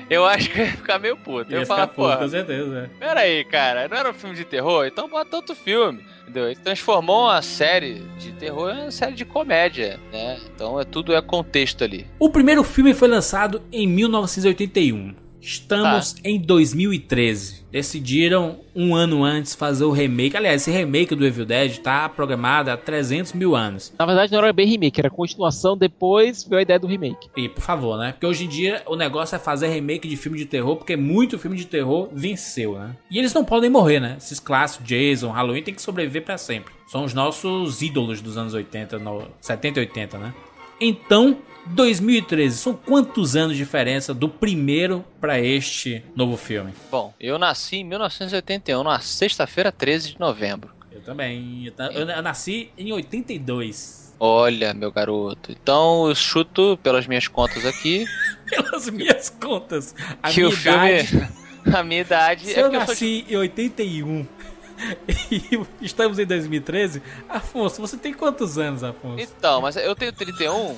eu 0.10 0.26
acho 0.26 0.50
que 0.50 0.60
eu 0.60 0.66
ia 0.66 0.72
ficar 0.72 1.00
meio 1.00 1.18
puto. 1.18 1.52
Eu 1.52 1.56
Ia 1.56 1.60
ia 1.60 1.66
ficar 1.66 1.76
falar, 1.76 1.88
puto, 1.88 2.10
pô, 2.12 2.18
com 2.18 2.28
certeza. 2.30 2.70
né? 2.70 2.90
pera 3.00 3.20
aí, 3.22 3.44
cara, 3.46 3.88
não 3.88 3.98
era 3.98 4.10
um 4.10 4.14
filme 4.14 4.36
de 4.36 4.46
terror? 4.46 4.86
Então 4.86 5.08
bota 5.10 5.36
outro 5.36 5.56
filme. 5.56 6.04
Entendeu? 6.24 6.46
Ele 6.46 6.56
transformou 6.56 7.26
uma 7.26 7.42
série 7.42 8.02
de 8.18 8.32
terror 8.32 8.72
em 8.72 8.82
uma 8.84 8.92
série 8.92 9.14
de 9.14 9.26
comédia, 9.26 10.00
né? 10.12 10.40
Então 10.56 10.80
é, 10.80 10.84
tudo 10.86 11.14
é 11.14 11.22
contexto 11.22 11.84
ali. 11.84 12.08
O 12.18 12.30
primeiro 12.30 12.64
filme 12.64 12.94
foi 12.94 13.08
lançado 13.08 13.62
em 13.72 13.86
1981. 13.88 15.14
Estamos 15.44 16.16
em 16.24 16.40
2013. 16.40 17.66
Decidiram 17.70 18.60
um 18.74 18.96
ano 18.96 19.26
antes 19.26 19.54
fazer 19.54 19.84
o 19.84 19.92
remake. 19.92 20.38
Aliás, 20.38 20.62
esse 20.62 20.72
remake 20.72 21.14
do 21.14 21.26
Evil 21.26 21.46
Dead 21.46 21.80
tá 21.80 22.08
programado 22.08 22.72
há 22.72 22.78
300 22.78 23.34
mil 23.34 23.54
anos. 23.54 23.94
Na 24.00 24.06
verdade, 24.06 24.32
não 24.32 24.40
era 24.40 24.54
bem 24.54 24.66
remake, 24.66 25.02
era 25.02 25.10
continuação, 25.10 25.76
depois 25.76 26.46
veio 26.46 26.60
a 26.60 26.62
ideia 26.62 26.80
do 26.80 26.88
remake. 26.88 27.28
E 27.36 27.50
por 27.50 27.60
favor, 27.60 27.98
né? 27.98 28.14
Porque 28.14 28.26
hoje 28.26 28.46
em 28.46 28.48
dia 28.48 28.84
o 28.86 28.96
negócio 28.96 29.36
é 29.36 29.40
fazer 29.40 29.68
remake 29.68 30.08
de 30.08 30.16
filme 30.16 30.38
de 30.38 30.46
terror, 30.46 30.78
porque 30.78 30.96
muito 30.96 31.38
filme 31.38 31.58
de 31.58 31.66
terror 31.66 32.08
venceu, 32.14 32.80
né? 32.80 32.96
E 33.12 33.20
eles 33.20 33.34
não 33.34 33.44
podem 33.44 33.70
morrer, 33.70 34.00
né? 34.00 34.16
Esses 34.18 34.40
clássicos, 34.40 34.88
Jason, 34.88 35.30
Halloween, 35.30 35.62
tem 35.62 35.74
que 35.74 35.82
sobreviver 35.82 36.24
pra 36.24 36.38
sempre. 36.38 36.74
São 36.88 37.04
os 37.04 37.14
nossos 37.14 37.82
ídolos 37.82 38.22
dos 38.22 38.38
anos 38.38 38.54
80, 38.54 38.98
no, 38.98 39.24
70 39.42 39.80
e 39.80 39.82
80, 39.82 40.18
né? 40.18 40.34
Então, 40.80 41.38
2013, 41.68 42.58
são 42.58 42.74
quantos 42.74 43.36
anos 43.36 43.54
de 43.56 43.64
diferença 43.64 44.14
do 44.14 44.28
primeiro 44.28 45.04
pra 45.20 45.40
este 45.40 46.04
novo 46.16 46.36
filme? 46.38 46.74
Bom, 46.92 47.14
eu 47.20 47.40
nasci 47.40 47.78
em 47.78 47.84
1981, 47.84 48.84
na 48.84 49.00
sexta-feira 49.00 49.72
13 49.72 50.14
de 50.14 50.20
novembro. 50.20 50.72
Eu 50.92 51.02
também. 51.02 51.72
Eu, 51.94 52.08
eu- 52.08 52.22
nasci 52.22 52.70
em 52.78 52.92
82. 52.92 54.14
Olha, 54.20 54.74
meu 54.74 54.92
garoto. 54.92 55.52
Então 55.52 56.08
eu 56.08 56.16
chuto, 56.16 56.78
pelas 56.84 57.08
minhas 57.08 57.28
contas 57.28 57.66
aqui, 57.66 58.06
Pelas 58.50 58.90
minhas 58.90 59.30
contas, 59.30 59.96
a 60.22 60.30
que 60.30 60.38
minha 60.42 60.50
o 60.50 60.52
filme. 60.52 60.78
idade. 61.02 61.44
A 61.74 61.82
minha 61.82 62.02
idade. 62.02 62.46
Se 62.46 62.56
é 62.56 62.60
eu 62.60 62.64
porque 62.64 62.76
eu 62.76 62.82
sou 62.82 62.88
nasci 62.90 63.26
em 63.30 63.38
81 63.38 64.28
e 65.32 65.62
estamos 65.86 66.20
em 66.20 66.26
2013, 66.26 67.02
Afonso, 67.30 67.80
você 67.80 67.96
tem 67.96 68.14
quantos 68.14 68.58
anos, 68.58 68.84
Afonso? 68.84 69.24
Então, 69.24 69.62
mas 69.62 69.78
eu 69.78 69.96
tenho 69.96 70.12
31, 70.12 70.76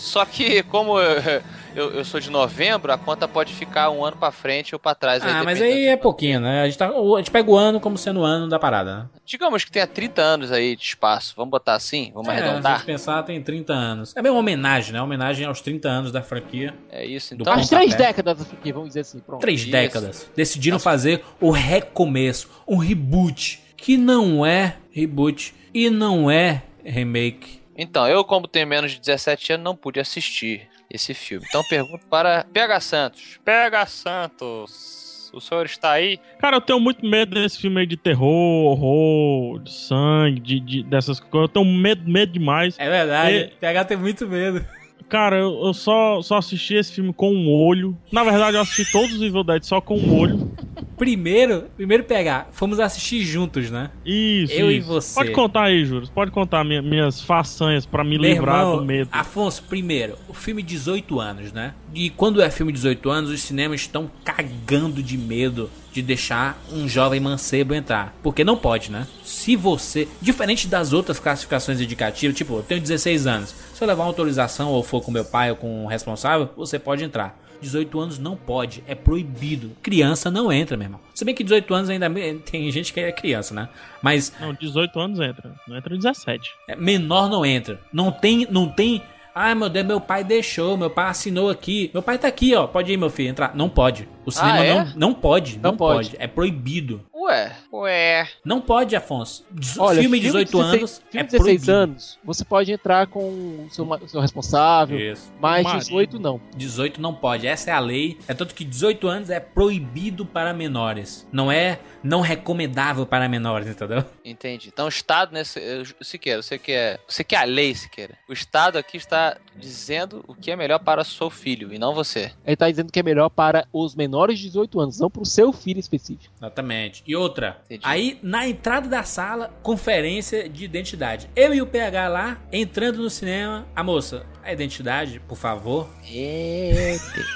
só 0.00 0.24
que 0.24 0.62
como 0.64 0.98
eu, 1.76 1.90
eu, 1.92 2.04
sou 2.04 2.18
de 2.18 2.30
novembro, 2.30 2.92
a 2.92 2.98
conta 2.98 3.28
pode 3.28 3.52
ficar 3.52 3.90
um 3.90 4.04
ano 4.04 4.16
pra 4.16 4.32
frente 4.32 4.74
ou 4.74 4.78
pra 4.78 4.94
trás. 4.94 5.22
Ah, 5.22 5.44
mas 5.44 5.58
dependendo 5.58 5.64
aí 5.64 5.86
é 5.88 5.96
pouquinho, 5.96 6.40
né? 6.40 6.62
A 6.62 6.66
gente, 6.66 6.78
tá, 6.78 6.88
a 6.88 7.18
gente 7.18 7.30
pega 7.30 7.50
o 7.50 7.56
ano 7.56 7.78
como 7.78 7.98
sendo 7.98 8.20
o 8.20 8.24
ano 8.24 8.48
da 8.48 8.58
parada, 8.58 8.96
né? 8.96 9.06
Digamos 9.24 9.64
que 9.64 9.70
tenha 9.70 9.86
30 9.86 10.22
anos 10.22 10.52
aí 10.52 10.74
de 10.74 10.82
espaço. 10.82 11.34
Vamos 11.36 11.50
botar 11.50 11.74
assim? 11.74 12.10
Vamos 12.14 12.28
É, 12.28 12.32
se 12.32 12.40
a 12.40 12.44
arredondar? 12.44 12.76
gente 12.78 12.86
pensar, 12.86 13.22
tem 13.22 13.40
30 13.42 13.72
anos. 13.72 14.16
É 14.16 14.22
bem 14.22 14.32
uma 14.32 14.40
homenagem, 14.40 14.92
né? 14.92 14.98
Uma 15.00 15.04
homenagem 15.04 15.46
aos 15.46 15.60
30 15.60 15.88
anos 15.88 16.12
da 16.12 16.22
franquia. 16.22 16.74
É 16.90 17.04
isso, 17.04 17.34
então. 17.34 17.52
As 17.52 17.68
três 17.68 17.94
décadas 17.94 18.40
aqui, 18.40 18.72
vamos 18.72 18.88
dizer 18.88 19.00
assim, 19.00 19.20
pronto. 19.20 19.40
Três 19.40 19.60
Isso. 19.60 19.70
décadas. 19.70 20.30
Decidiram 20.34 20.78
fazer 20.78 21.22
o 21.40 21.50
recomeço, 21.50 22.48
um 22.66 22.76
reboot, 22.78 23.62
que 23.76 23.96
não 23.96 24.44
é 24.44 24.76
reboot 24.90 25.54
e 25.72 25.90
não 25.90 26.30
é 26.30 26.62
remake. 26.84 27.59
Então, 27.82 28.06
eu, 28.06 28.22
como 28.22 28.46
tenho 28.46 28.66
menos 28.66 28.92
de 28.92 29.00
17 29.00 29.54
anos, 29.54 29.64
não 29.64 29.74
pude 29.74 29.98
assistir 29.98 30.68
esse 30.90 31.14
filme. 31.14 31.46
Então, 31.48 31.62
pergunto 31.68 32.06
para 32.08 32.44
PH 32.52 32.80
Santos. 32.80 33.40
PH 33.44 33.86
Santos, 33.86 35.30
o 35.32 35.40
senhor 35.40 35.64
está 35.66 35.92
aí? 35.92 36.18
Cara, 36.38 36.56
eu 36.56 36.60
tenho 36.60 36.80
muito 36.80 37.04
medo 37.06 37.34
desse 37.34 37.58
filme 37.58 37.80
aí 37.80 37.86
de 37.86 37.96
terror, 37.96 38.66
horror, 38.72 39.60
de 39.62 39.72
sangue, 39.72 40.40
de, 40.40 40.60
de- 40.60 40.82
dessas 40.82 41.20
coisas. 41.20 41.48
Eu 41.48 41.62
tenho 41.62 41.64
medo, 41.66 42.08
medo 42.10 42.32
demais. 42.32 42.76
É 42.78 42.88
verdade, 42.88 43.36
E- 43.36 43.48
PH 43.60 43.84
tem 43.84 43.96
muito 43.96 44.26
medo. 44.26 44.64
Cara, 45.10 45.36
eu, 45.36 45.60
eu 45.66 45.74
só, 45.74 46.22
só 46.22 46.38
assisti 46.38 46.74
esse 46.74 46.92
filme 46.92 47.12
com 47.12 47.32
um 47.34 47.50
olho. 47.50 47.98
Na 48.12 48.22
verdade, 48.24 48.56
eu 48.56 48.60
assisti 48.62 48.90
todos 48.90 49.12
os 49.16 49.20
Evil 49.20 49.42
Dead 49.44 49.62
só 49.64 49.80
com 49.80 49.98
um 49.98 50.18
olho. 50.18 50.50
Primeiro, 50.96 51.64
primeiro 51.76 52.04
PH, 52.04 52.48
fomos 52.52 52.78
assistir 52.78 53.22
juntos, 53.24 53.70
né? 53.70 53.90
Isso, 54.06 54.52
Eu 54.52 54.70
e 54.70 54.78
isso. 54.78 54.86
você. 54.86 55.14
Pode 55.14 55.30
contar 55.32 55.64
aí, 55.64 55.84
Juros. 55.84 56.10
Pode 56.10 56.30
contar 56.30 56.62
minha- 56.62 56.82
minhas 56.82 57.20
façanhas 57.22 57.84
pra 57.86 58.04
me 58.04 58.18
Meu 58.18 58.30
livrar 58.34 58.60
irmão, 58.60 58.76
do 58.78 58.84
medo. 58.84 59.08
Afonso, 59.10 59.62
primeiro, 59.64 60.14
o 60.28 60.34
filme 60.34 60.62
18 60.62 61.18
anos, 61.18 61.52
né? 61.52 61.74
E 61.94 62.10
quando 62.10 62.40
é 62.40 62.50
filme 62.50 62.70
18 62.72 63.10
anos, 63.10 63.30
os 63.30 63.40
cinemas 63.40 63.80
estão 63.80 64.10
cagando 64.24 65.02
de 65.02 65.16
medo 65.18 65.70
de 65.92 66.02
deixar 66.02 66.60
um 66.72 66.88
jovem 66.88 67.20
mancebo 67.20 67.74
entrar. 67.74 68.14
Porque 68.22 68.44
não 68.44 68.56
pode, 68.56 68.90
né? 68.90 69.06
Se 69.24 69.56
você. 69.56 70.08
Diferente 70.20 70.68
das 70.68 70.92
outras 70.92 71.18
classificações 71.18 71.80
indicativas, 71.80 72.36
tipo, 72.36 72.54
eu 72.56 72.62
tenho 72.62 72.80
16 72.80 73.26
anos. 73.26 73.54
Se 73.74 73.82
eu 73.82 73.88
levar 73.88 74.04
uma 74.04 74.08
autorização 74.08 74.70
ou 74.70 74.82
for 74.82 75.02
com 75.02 75.10
meu 75.10 75.24
pai 75.24 75.50
ou 75.50 75.56
com 75.56 75.84
o 75.84 75.88
responsável, 75.88 76.48
você 76.56 76.78
pode 76.78 77.04
entrar. 77.04 77.38
18 77.60 78.00
anos 78.00 78.18
não 78.18 78.36
pode, 78.36 78.82
é 78.86 78.94
proibido. 78.94 79.72
Criança 79.82 80.30
não 80.30 80.50
entra, 80.50 80.76
meu 80.76 80.86
irmão. 80.86 81.00
Se 81.14 81.24
bem 81.24 81.34
que 81.34 81.44
18 81.44 81.74
anos 81.74 81.90
ainda 81.90 82.10
tem 82.50 82.70
gente 82.70 82.92
que 82.92 83.00
é 83.00 83.12
criança, 83.12 83.54
né? 83.54 83.68
Mas 84.02 84.32
Não, 84.40 84.54
18 84.54 84.98
anos 84.98 85.20
entra. 85.20 85.54
Não 85.68 85.76
entra 85.76 85.96
17. 85.96 86.50
é, 86.68 86.76
menor 86.76 87.28
não 87.28 87.44
entra. 87.44 87.80
Não 87.92 88.10
tem, 88.10 88.46
não 88.50 88.66
tem. 88.66 89.02
Ai 89.34 89.54
meu 89.54 89.68
Deus, 89.68 89.86
meu 89.86 90.00
pai 90.00 90.24
deixou, 90.24 90.76
meu 90.76 90.90
pai 90.90 91.08
assinou 91.08 91.48
aqui. 91.50 91.90
Meu 91.94 92.02
pai 92.02 92.18
tá 92.18 92.28
aqui, 92.28 92.54
ó. 92.54 92.66
Pode 92.66 92.92
ir, 92.92 92.96
meu 92.96 93.10
filho, 93.10 93.28
entrar. 93.30 93.54
Não 93.54 93.68
pode. 93.68 94.08
O 94.26 94.30
cinema 94.30 94.64
é? 94.64 94.74
não, 94.74 94.92
não 94.96 95.14
pode. 95.14 95.58
Não, 95.58 95.70
Não 95.70 95.76
pode. 95.76 96.10
pode. 96.10 96.22
É 96.22 96.26
proibido. 96.26 97.00
Ué, 97.20 97.54
ué. 97.70 98.28
Não 98.42 98.60
pode, 98.62 98.96
Afonso. 98.96 99.44
Olha, 99.78 100.00
filme 100.00 100.18
de 100.18 100.26
18 100.26 100.50
16 100.50 100.64
anos 100.74 101.02
filme 101.10 101.20
é 101.20 101.22
de 101.22 101.30
16 101.30 101.42
proibido. 101.42 101.72
anos, 101.72 102.18
você 102.24 102.44
pode 102.44 102.72
entrar 102.72 103.06
com 103.08 103.20
o 103.20 103.68
seu, 103.70 103.86
seu 104.08 104.20
responsável, 104.20 104.98
Isso. 104.98 105.30
mas 105.38 105.64
Marido. 105.64 105.84
18 105.84 106.18
não. 106.18 106.40
18 106.56 107.00
não 107.00 107.14
pode. 107.14 107.46
Essa 107.46 107.70
é 107.70 107.74
a 107.74 107.78
lei. 107.78 108.18
É 108.26 108.32
tanto 108.32 108.54
que 108.54 108.64
18 108.64 109.06
anos 109.06 109.28
é 109.30 109.38
proibido 109.38 110.24
para 110.24 110.54
menores. 110.54 111.26
Não 111.30 111.52
é 111.52 111.80
não 112.02 112.22
recomendável 112.22 113.04
para 113.04 113.28
menores, 113.28 113.68
entendeu? 113.68 114.02
Entendi. 114.24 114.68
Então 114.72 114.86
o 114.86 114.88
Estado, 114.88 115.32
nesse. 115.32 115.58
eh, 115.60 115.82
Siqueira, 116.00 116.42
você 116.42 116.58
quer. 116.58 117.00
Você 117.06 117.22
quer 117.22 117.36
a 117.36 117.44
lei, 117.44 117.74
Siqueira. 117.74 118.14
O 118.28 118.32
Estado 118.32 118.78
aqui 118.78 118.96
está 118.96 119.36
dizendo 119.56 120.24
o 120.26 120.34
que 120.34 120.50
é 120.50 120.56
melhor 120.56 120.78
para 120.78 121.02
o 121.02 121.04
seu 121.04 121.28
filho 121.28 121.72
e 121.72 121.78
não 121.78 121.94
você. 121.94 122.32
Ele 122.46 122.56
tá 122.56 122.70
dizendo 122.70 122.90
que 122.90 122.98
é 122.98 123.02
melhor 123.02 123.28
para 123.28 123.66
os 123.72 123.94
menores 123.94 124.38
de 124.38 124.46
18 124.46 124.80
anos, 124.80 124.98
não 124.98 125.10
para 125.10 125.22
o 125.22 125.26
seu 125.26 125.52
filho 125.52 125.78
específico. 125.78 126.32
Exatamente. 126.38 127.02
E 127.10 127.16
outra, 127.16 127.60
Entendi. 127.64 127.80
aí 127.82 128.20
na 128.22 128.46
entrada 128.46 128.88
da 128.88 129.02
sala, 129.02 129.52
conferência 129.64 130.48
de 130.48 130.64
identidade. 130.64 131.28
Eu 131.34 131.52
e 131.52 131.60
o 131.60 131.66
PH 131.66 132.06
lá, 132.06 132.38
entrando 132.52 133.02
no 133.02 133.10
cinema, 133.10 133.66
a 133.74 133.82
moça, 133.82 134.24
a 134.44 134.52
identidade, 134.52 135.18
por 135.26 135.36
favor. 135.36 135.90
Eita. 136.08 137.26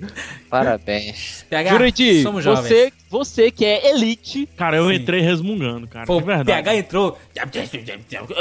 Parabéns. 0.50 1.46
PH, 1.48 1.70
Jurandir, 1.70 2.22
somos 2.24 2.42
jovens. 2.42 2.66
você, 2.66 2.92
você 3.08 3.50
que 3.52 3.64
é 3.64 3.90
elite, 3.90 4.48
Cara, 4.56 4.78
eu 4.78 4.88
Sim. 4.88 4.94
entrei 4.96 5.20
resmungando, 5.20 5.86
cara. 5.86 6.04
Pô, 6.04 6.18
é 6.18 6.22
verdade. 6.24 6.46
PH 6.46 6.74
entrou, 6.74 7.16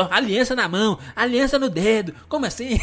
aliança 0.10 0.56
na 0.56 0.68
mão, 0.68 0.98
aliança 1.16 1.60
no 1.60 1.70
dedo, 1.70 2.12
como 2.28 2.48
assim? 2.48 2.80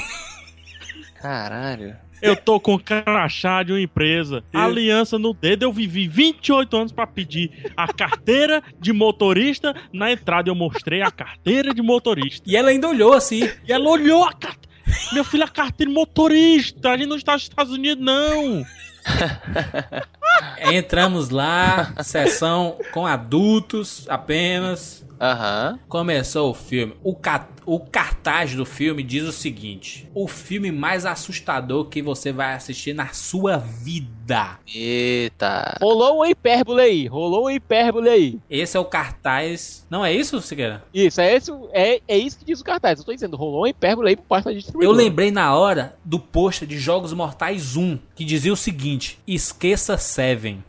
Caralho. 1.20 1.96
Eu 2.22 2.36
tô 2.36 2.58
com 2.58 2.78
crachá 2.78 3.62
de 3.62 3.72
uma 3.72 3.80
empresa. 3.80 4.42
Aliança 4.52 5.18
no 5.18 5.34
dedo. 5.34 5.64
Eu 5.64 5.72
vivi 5.72 6.08
28 6.08 6.76
anos 6.76 6.92
pra 6.92 7.06
pedir 7.06 7.70
a 7.76 7.92
carteira 7.92 8.62
de 8.80 8.92
motorista. 8.92 9.74
Na 9.92 10.10
entrada 10.10 10.48
eu 10.48 10.54
mostrei 10.54 11.02
a 11.02 11.10
carteira 11.10 11.74
de 11.74 11.82
motorista. 11.82 12.48
E 12.48 12.56
ela 12.56 12.70
ainda 12.70 12.88
olhou 12.88 13.12
assim, 13.12 13.48
E 13.66 13.72
ela 13.72 13.88
olhou 13.88 14.24
a 14.24 14.32
carteira. 14.32 14.74
Meu 15.12 15.24
filho, 15.24 15.44
a 15.44 15.48
carteira 15.48 15.90
de 15.90 15.94
motorista. 15.94 16.90
A 16.90 16.96
gente 16.96 17.08
não 17.08 17.16
está 17.16 17.32
nos 17.32 17.42
Estados 17.42 17.72
Unidos, 17.72 18.04
não. 18.04 18.64
entramos 20.72 21.30
lá, 21.30 21.92
sessão 22.02 22.76
com 22.92 23.06
adultos 23.06 24.06
apenas. 24.08 25.04
Aham. 25.20 25.78
Começou 25.88 26.50
o 26.50 26.54
filme. 26.54 26.94
O, 27.02 27.14
ca- 27.14 27.48
o 27.64 27.78
cartaz 27.78 28.52
do 28.54 28.66
filme 28.66 29.02
diz 29.02 29.22
o 29.22 29.32
seguinte: 29.32 30.10
o 30.12 30.26
filme 30.26 30.72
mais 30.72 31.06
assustador 31.06 31.84
que 31.86 32.02
você 32.02 32.32
vai 32.32 32.52
assistir 32.54 32.92
na 32.92 33.08
sua 33.08 33.56
vida. 33.56 34.58
Eita. 34.74 35.76
rolou 35.80 36.16
uma 36.16 36.28
hipérbole 36.28 36.80
aí, 36.80 37.06
rolou 37.06 37.42
uma 37.42 37.52
hipérbole 37.54 38.08
aí. 38.08 38.38
Esse 38.50 38.76
é 38.76 38.80
o 38.80 38.84
cartaz. 38.84 39.86
Não 39.88 40.04
é 40.04 40.12
isso, 40.12 40.40
Siqueira? 40.40 40.82
Isso, 40.92 41.20
é, 41.20 41.34
esse, 41.34 41.52
é, 41.72 42.00
é 42.08 42.18
isso 42.18 42.38
que 42.38 42.44
diz 42.44 42.60
o 42.60 42.64
cartaz. 42.64 42.98
Eu 42.98 43.04
tô 43.04 43.12
dizendo, 43.14 43.36
rolou 43.36 43.60
uma 43.60 43.68
hipérbole 43.68 44.08
aí 44.08 44.16
por 44.16 44.24
parte 44.24 44.46
da 44.46 44.50
Eu 44.52 44.56
distribuidora. 44.56 44.96
lembrei 44.98 45.30
na 45.30 45.54
hora 45.54 45.96
do 46.04 46.18
pôster 46.18 46.66
de 46.66 46.76
Jogos 46.78 47.12
Mortais 47.12 47.76
1, 47.76 47.98
que 48.16 48.24
dizia 48.24 48.52
o 48.52 48.56
seguinte: 48.56 49.18
esqueça 49.26 49.96
Seven. 50.24 50.64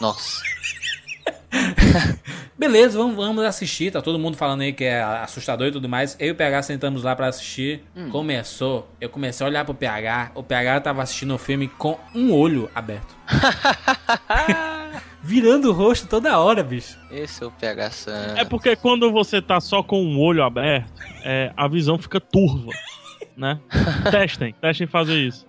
Nossa. 0.00 0.42
Beleza, 2.58 2.96
vamos, 2.96 3.16
vamos 3.16 3.44
assistir. 3.44 3.92
Tá 3.92 4.00
todo 4.00 4.18
mundo 4.18 4.34
falando 4.34 4.62
aí 4.62 4.72
que 4.72 4.84
é 4.84 5.02
assustador 5.02 5.66
e 5.66 5.72
tudo 5.72 5.90
mais. 5.90 6.16
Eu 6.18 6.28
e 6.28 6.30
o 6.30 6.34
PH 6.34 6.62
sentamos 6.62 7.02
lá 7.02 7.14
pra 7.14 7.26
assistir. 7.26 7.84
Começou, 8.10 8.88
eu 8.98 9.10
comecei 9.10 9.44
a 9.44 9.50
olhar 9.50 9.64
pro 9.66 9.74
PH. 9.74 10.32
O 10.34 10.42
PH 10.42 10.80
tava 10.80 11.02
assistindo 11.02 11.34
o 11.34 11.38
filme 11.38 11.68
com 11.68 11.98
um 12.14 12.32
olho 12.32 12.70
aberto. 12.74 13.14
Virando 15.22 15.68
o 15.68 15.72
rosto 15.72 16.08
toda 16.08 16.38
hora, 16.38 16.64
bicho. 16.64 16.98
Esse 17.10 17.44
é 17.44 17.46
o 17.46 17.50
PH 17.50 17.90
San. 17.90 18.34
É 18.38 18.44
porque 18.44 18.74
quando 18.74 19.12
você 19.12 19.42
tá 19.42 19.60
só 19.60 19.82
com 19.82 20.02
um 20.02 20.18
olho 20.18 20.42
aberto, 20.42 20.90
é, 21.22 21.52
a 21.54 21.68
visão 21.68 21.98
fica 21.98 22.18
turva. 22.18 22.72
Né? 23.36 23.60
Testem, 24.10 24.54
testem 24.60 24.86
fazer 24.86 25.18
isso. 25.18 25.46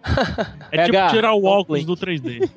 É 0.71 0.77
PH, 0.77 0.85
tipo 0.85 1.15
tirar 1.15 1.33
o 1.33 1.45
óculos 1.45 1.85
do 1.85 1.95
3D 1.95 2.49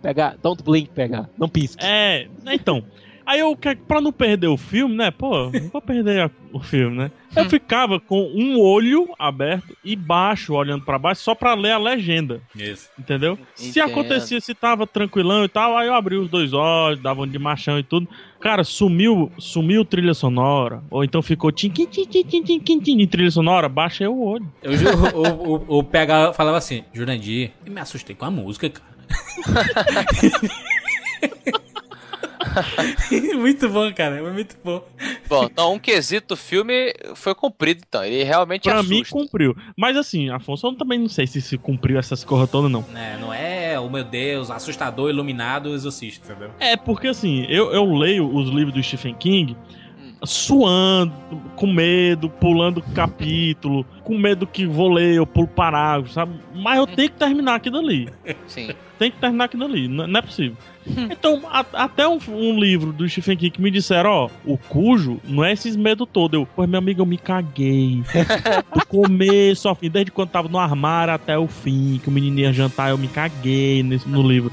pegar, 0.00 0.36
don't 0.42 0.62
blink, 0.62 0.90
pegar, 0.90 1.28
não 1.38 1.48
pisque. 1.48 1.84
É, 1.84 2.28
né, 2.42 2.54
então. 2.54 2.84
Aí 3.30 3.38
eu, 3.38 3.56
pra 3.86 4.00
não 4.00 4.12
perder 4.12 4.48
o 4.48 4.56
filme, 4.56 4.96
né? 4.96 5.12
Pô, 5.12 5.50
não 5.50 5.68
vou 5.72 5.80
perder 5.80 6.22
a, 6.22 6.30
o 6.52 6.58
filme, 6.58 6.96
né? 6.96 7.12
Eu 7.36 7.44
hum. 7.44 7.48
ficava 7.48 8.00
com 8.00 8.20
um 8.34 8.58
olho 8.58 9.08
aberto 9.16 9.76
e 9.84 9.94
baixo, 9.94 10.52
olhando 10.54 10.84
para 10.84 10.98
baixo, 10.98 11.22
só 11.22 11.32
pra 11.32 11.54
ler 11.54 11.70
a 11.70 11.78
legenda. 11.78 12.40
Isso. 12.56 12.90
Entendeu? 12.98 13.34
Entendo. 13.34 13.72
Se 13.72 13.80
acontecia, 13.80 14.40
se 14.40 14.52
tava 14.52 14.84
tranquilão 14.84 15.44
e 15.44 15.48
tal, 15.48 15.76
aí 15.76 15.86
eu 15.86 15.94
abri 15.94 16.16
os 16.16 16.28
dois 16.28 16.52
olhos, 16.52 17.00
davam 17.00 17.24
de 17.24 17.38
machão 17.38 17.78
e 17.78 17.84
tudo. 17.84 18.08
Cara, 18.40 18.64
sumiu, 18.64 19.30
sumiu 19.38 19.84
trilha 19.84 20.12
sonora, 20.12 20.82
ou 20.90 21.04
então 21.04 21.22
ficou 21.22 21.52
tim 21.52 21.70
tim 21.70 21.86
tim 21.86 22.04
tim 22.04 22.24
tim 22.24 22.58
tim 22.58 22.80
tim 22.80 23.00
em 23.00 23.06
trilha 23.06 23.30
sonora, 23.30 23.68
baixa 23.68 24.10
o 24.10 24.24
olho. 24.24 24.50
Eu, 24.60 24.72
o, 24.72 25.18
o, 25.18 25.76
o, 25.76 25.78
o 25.78 25.84
PH 25.84 26.32
falava 26.32 26.56
assim, 26.56 26.82
Jurandir, 26.92 27.52
me 27.64 27.80
assustei 27.80 28.16
com 28.16 28.24
a 28.24 28.30
música, 28.30 28.68
cara. 28.68 28.90
muito 33.36 33.68
bom, 33.68 33.92
cara. 33.92 34.18
Foi 34.18 34.32
muito 34.32 34.56
bom. 34.64 34.82
Bom, 35.28 35.44
então 35.44 35.74
um 35.74 35.78
quesito 35.78 36.28
do 36.28 36.36
filme 36.36 36.92
foi 37.14 37.34
cumprido, 37.34 37.82
então. 37.86 38.04
Ele 38.04 38.22
realmente 38.24 38.64
Pra 38.64 38.74
assusta. 38.80 38.94
mim, 38.94 39.04
cumpriu. 39.04 39.56
Mas 39.76 39.96
assim, 39.96 40.30
Afonso, 40.30 40.66
eu 40.66 40.74
também 40.74 40.98
não 40.98 41.08
sei 41.08 41.26
se 41.26 41.40
se 41.40 41.56
cumpriu 41.58 41.98
essas 41.98 42.24
coisas 42.24 42.50
todas, 42.50 42.70
não. 42.70 42.84
É, 42.94 43.16
não 43.18 43.32
é, 43.32 43.78
oh 43.78 43.88
meu 43.88 44.04
Deus, 44.04 44.50
assustador, 44.50 45.10
iluminado, 45.10 45.74
exorcista, 45.74 46.32
entendeu? 46.32 46.50
É, 46.58 46.76
porque 46.76 47.08
assim, 47.08 47.44
eu, 47.48 47.72
eu 47.72 47.84
leio 47.94 48.32
os 48.34 48.48
livros 48.48 48.74
do 48.74 48.82
Stephen 48.82 49.14
King 49.14 49.56
suando, 50.22 51.12
com 51.56 51.66
medo, 51.66 52.28
pulando 52.28 52.82
capítulo, 52.94 53.84
com 54.04 54.16
medo 54.18 54.46
que 54.46 54.66
vou 54.66 54.92
ler, 54.92 55.14
eu 55.14 55.26
pulo 55.26 55.46
parágrafo, 55.48 56.12
sabe? 56.12 56.32
Mas 56.54 56.78
eu 56.78 56.86
tenho 56.86 57.10
que 57.10 57.16
terminar 57.16 57.54
aquilo 57.54 57.78
ali. 57.78 58.08
Sim. 58.46 58.70
Tem 58.98 59.10
que 59.10 59.18
terminar 59.18 59.44
aquilo 59.46 59.64
ali, 59.64 59.88
não 59.88 60.04
é 60.18 60.22
possível. 60.22 60.56
Então, 61.10 61.42
a- 61.50 61.64
até 61.72 62.06
um, 62.08 62.18
um 62.28 62.58
livro 62.58 62.92
do 62.92 63.08
Stephen 63.08 63.36
King 63.36 63.60
me 63.60 63.70
disseram, 63.70 64.10
ó, 64.10 64.30
o 64.44 64.56
cujo 64.58 65.20
não 65.24 65.44
é 65.44 65.52
esses 65.52 65.76
medo 65.76 66.04
todo. 66.06 66.34
Eu, 66.34 66.46
pois 66.56 66.68
meu 66.68 66.78
amigo, 66.78 67.00
eu 67.00 67.06
me 67.06 67.16
caguei. 67.18 68.02
Do 68.74 68.86
começo 68.86 69.68
ao 69.68 69.74
fim, 69.74 69.88
desde 69.90 70.10
quando 70.10 70.30
tava 70.30 70.48
no 70.48 70.58
armário 70.58 71.14
até 71.14 71.38
o 71.38 71.46
fim, 71.46 72.00
que 72.02 72.08
o 72.08 72.12
menino 72.12 72.40
ia 72.40 72.52
jantar, 72.52 72.90
eu 72.90 72.98
me 72.98 73.08
caguei 73.08 73.82
nesse, 73.82 74.08
no 74.08 74.22
livro. 74.26 74.50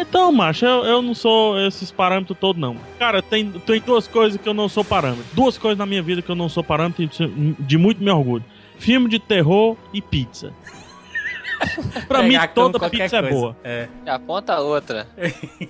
Então, 0.00 0.30
macho, 0.32 0.64
eu, 0.64 0.84
eu 0.84 1.02
não 1.02 1.14
sou 1.14 1.58
esses 1.60 1.90
parâmetros 1.90 2.38
todos, 2.38 2.60
não. 2.60 2.76
Cara, 2.98 3.20
tem, 3.22 3.50
tem 3.50 3.80
duas 3.80 4.06
coisas 4.06 4.40
que 4.40 4.48
eu 4.48 4.54
não 4.54 4.68
sou 4.68 4.84
parâmetro. 4.84 5.24
Duas 5.32 5.58
coisas 5.58 5.78
na 5.78 5.86
minha 5.86 6.02
vida 6.02 6.22
que 6.22 6.30
eu 6.30 6.34
não 6.36 6.48
sou 6.48 6.62
parâmetro 6.62 7.02
e 7.02 7.06
de- 7.06 7.54
de 7.58 7.78
muito 7.78 8.02
me 8.02 8.10
orgulho. 8.10 8.44
Filme 8.78 9.08
de 9.08 9.18
terror 9.18 9.76
e 9.92 10.00
pizza. 10.00 10.52
pra 12.06 12.22
mim, 12.22 12.30
Pegar 12.30 12.48
toda 12.48 12.88
pizza 12.90 13.16
é 13.16 13.20
coisa. 13.22 13.28
boa. 13.36 13.56
É. 13.64 13.88
Aponta 14.06 14.54
a 14.54 14.60
outra. 14.60 15.06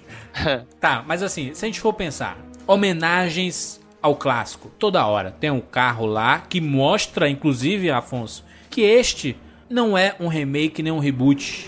Tá, 0.78 1.02
mas 1.04 1.20
assim, 1.22 1.52
se 1.52 1.64
a 1.64 1.68
gente 1.68 1.80
for 1.80 1.92
pensar, 1.92 2.38
homenagens 2.64 3.80
ao 4.00 4.14
clássico, 4.14 4.70
toda 4.78 5.04
hora 5.04 5.32
tem 5.32 5.50
um 5.50 5.60
carro 5.60 6.06
lá 6.06 6.38
que 6.38 6.60
mostra, 6.60 7.28
inclusive, 7.28 7.90
Afonso, 7.90 8.44
que 8.70 8.82
este 8.82 9.36
não 9.68 9.98
é 9.98 10.14
um 10.20 10.28
remake 10.28 10.80
nem 10.82 10.92
um 10.92 11.00
reboot. 11.00 11.66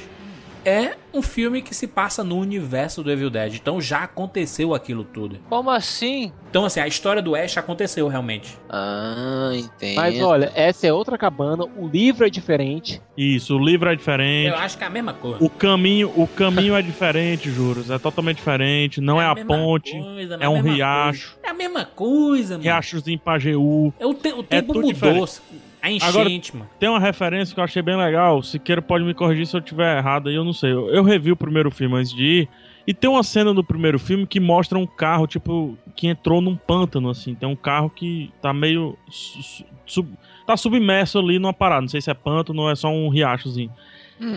É 0.64 0.94
um 1.14 1.22
filme 1.22 1.62
que 1.62 1.74
se 1.74 1.86
passa 1.86 2.22
no 2.22 2.36
universo 2.38 3.02
do 3.02 3.10
Evil 3.10 3.30
Dead. 3.30 3.54
Então 3.54 3.80
já 3.80 4.04
aconteceu 4.04 4.74
aquilo 4.74 5.04
tudo. 5.04 5.38
Como 5.48 5.70
assim? 5.70 6.32
Então, 6.50 6.64
assim, 6.64 6.80
a 6.80 6.86
história 6.86 7.22
do 7.22 7.34
Ash 7.34 7.56
aconteceu 7.56 8.06
realmente. 8.08 8.56
Ah, 8.68 9.50
entendo. 9.54 9.96
Mas 9.96 10.20
olha, 10.20 10.52
essa 10.54 10.86
é 10.86 10.92
outra 10.92 11.16
cabana, 11.16 11.64
o 11.64 11.88
livro 11.88 12.26
é 12.26 12.30
diferente. 12.30 13.00
Isso, 13.16 13.56
o 13.56 13.64
livro 13.64 13.88
é 13.88 13.94
diferente. 13.96 14.48
Eu 14.48 14.56
acho 14.56 14.76
que 14.76 14.84
é 14.84 14.86
a 14.86 14.90
mesma 14.90 15.12
coisa. 15.14 15.38
O 15.44 15.48
caminho, 15.48 16.12
o 16.16 16.26
caminho 16.26 16.74
é 16.76 16.82
diferente, 16.82 17.50
juros. 17.50 17.88
É 17.90 17.98
totalmente 17.98 18.36
diferente. 18.36 19.00
Não 19.00 19.20
é, 19.20 19.26
a, 19.26 19.34
mesma 19.34 19.54
ponte, 19.56 19.92
coisa, 19.98 20.34
é 20.40 20.48
um 20.48 20.56
a 20.58 20.62
mesma 20.62 20.72
riacho. 20.74 21.30
coisa. 21.34 21.46
É 21.46 21.50
a 21.50 21.54
mesma 21.54 21.84
coisa, 21.84 22.52
mano. 22.54 22.62
Riachozinho 22.64 23.18
Pajeú. 23.18 23.92
É 23.98 24.06
o, 24.06 24.14
te- 24.14 24.32
o 24.32 24.40
É 24.40 24.42
tempo 24.42 24.72
tudo 24.74 24.86
mudou. 24.86 24.92
diferente. 24.92 25.40
A 25.82 25.88
Agora- 26.08 26.28
enchente, 26.28 26.54
mano. 26.56 26.68
Tem 26.78 26.88
uma 26.88 27.00
referência 27.00 27.54
que 27.54 27.60
eu 27.60 27.64
achei 27.64 27.80
bem 27.82 27.96
legal. 27.96 28.42
Siqueira 28.42 28.82
pode 28.82 29.04
me 29.04 29.14
corrigir 29.14 29.46
se 29.46 29.56
eu 29.56 29.60
tiver 29.60 29.98
errado 29.98 30.28
aí, 30.28 30.34
eu 30.34 30.44
não 30.44 30.52
sei. 30.52 30.72
Eu, 30.72 30.88
eu 30.90 31.02
revi 31.02 31.32
o 31.32 31.36
primeiro 31.36 31.70
filme 31.70 31.96
antes 31.96 32.12
de 32.12 32.22
ir. 32.24 32.48
E 32.86 32.92
tem 32.94 33.08
uma 33.08 33.22
cena 33.22 33.54
do 33.54 33.62
primeiro 33.62 33.98
filme 33.98 34.26
que 34.26 34.40
mostra 34.40 34.78
um 34.78 34.86
carro, 34.86 35.26
tipo, 35.26 35.76
que 35.94 36.06
entrou 36.08 36.40
num 36.40 36.56
pântano, 36.56 37.08
assim. 37.10 37.34
Tem 37.34 37.48
um 37.48 37.56
carro 37.56 37.88
que 37.88 38.30
tá 38.42 38.52
meio. 38.52 38.96
su- 39.08 39.42
su- 39.42 39.64
sub- 39.86 40.18
tá 40.46 40.56
submerso 40.56 41.18
ali 41.18 41.38
numa 41.38 41.52
parada. 41.52 41.82
Não 41.82 41.88
sei 41.88 42.00
se 42.00 42.10
é 42.10 42.14
pântano 42.14 42.62
ou 42.62 42.70
é 42.70 42.74
só 42.74 42.88
um 42.88 43.08
riachozinho. 43.08 43.70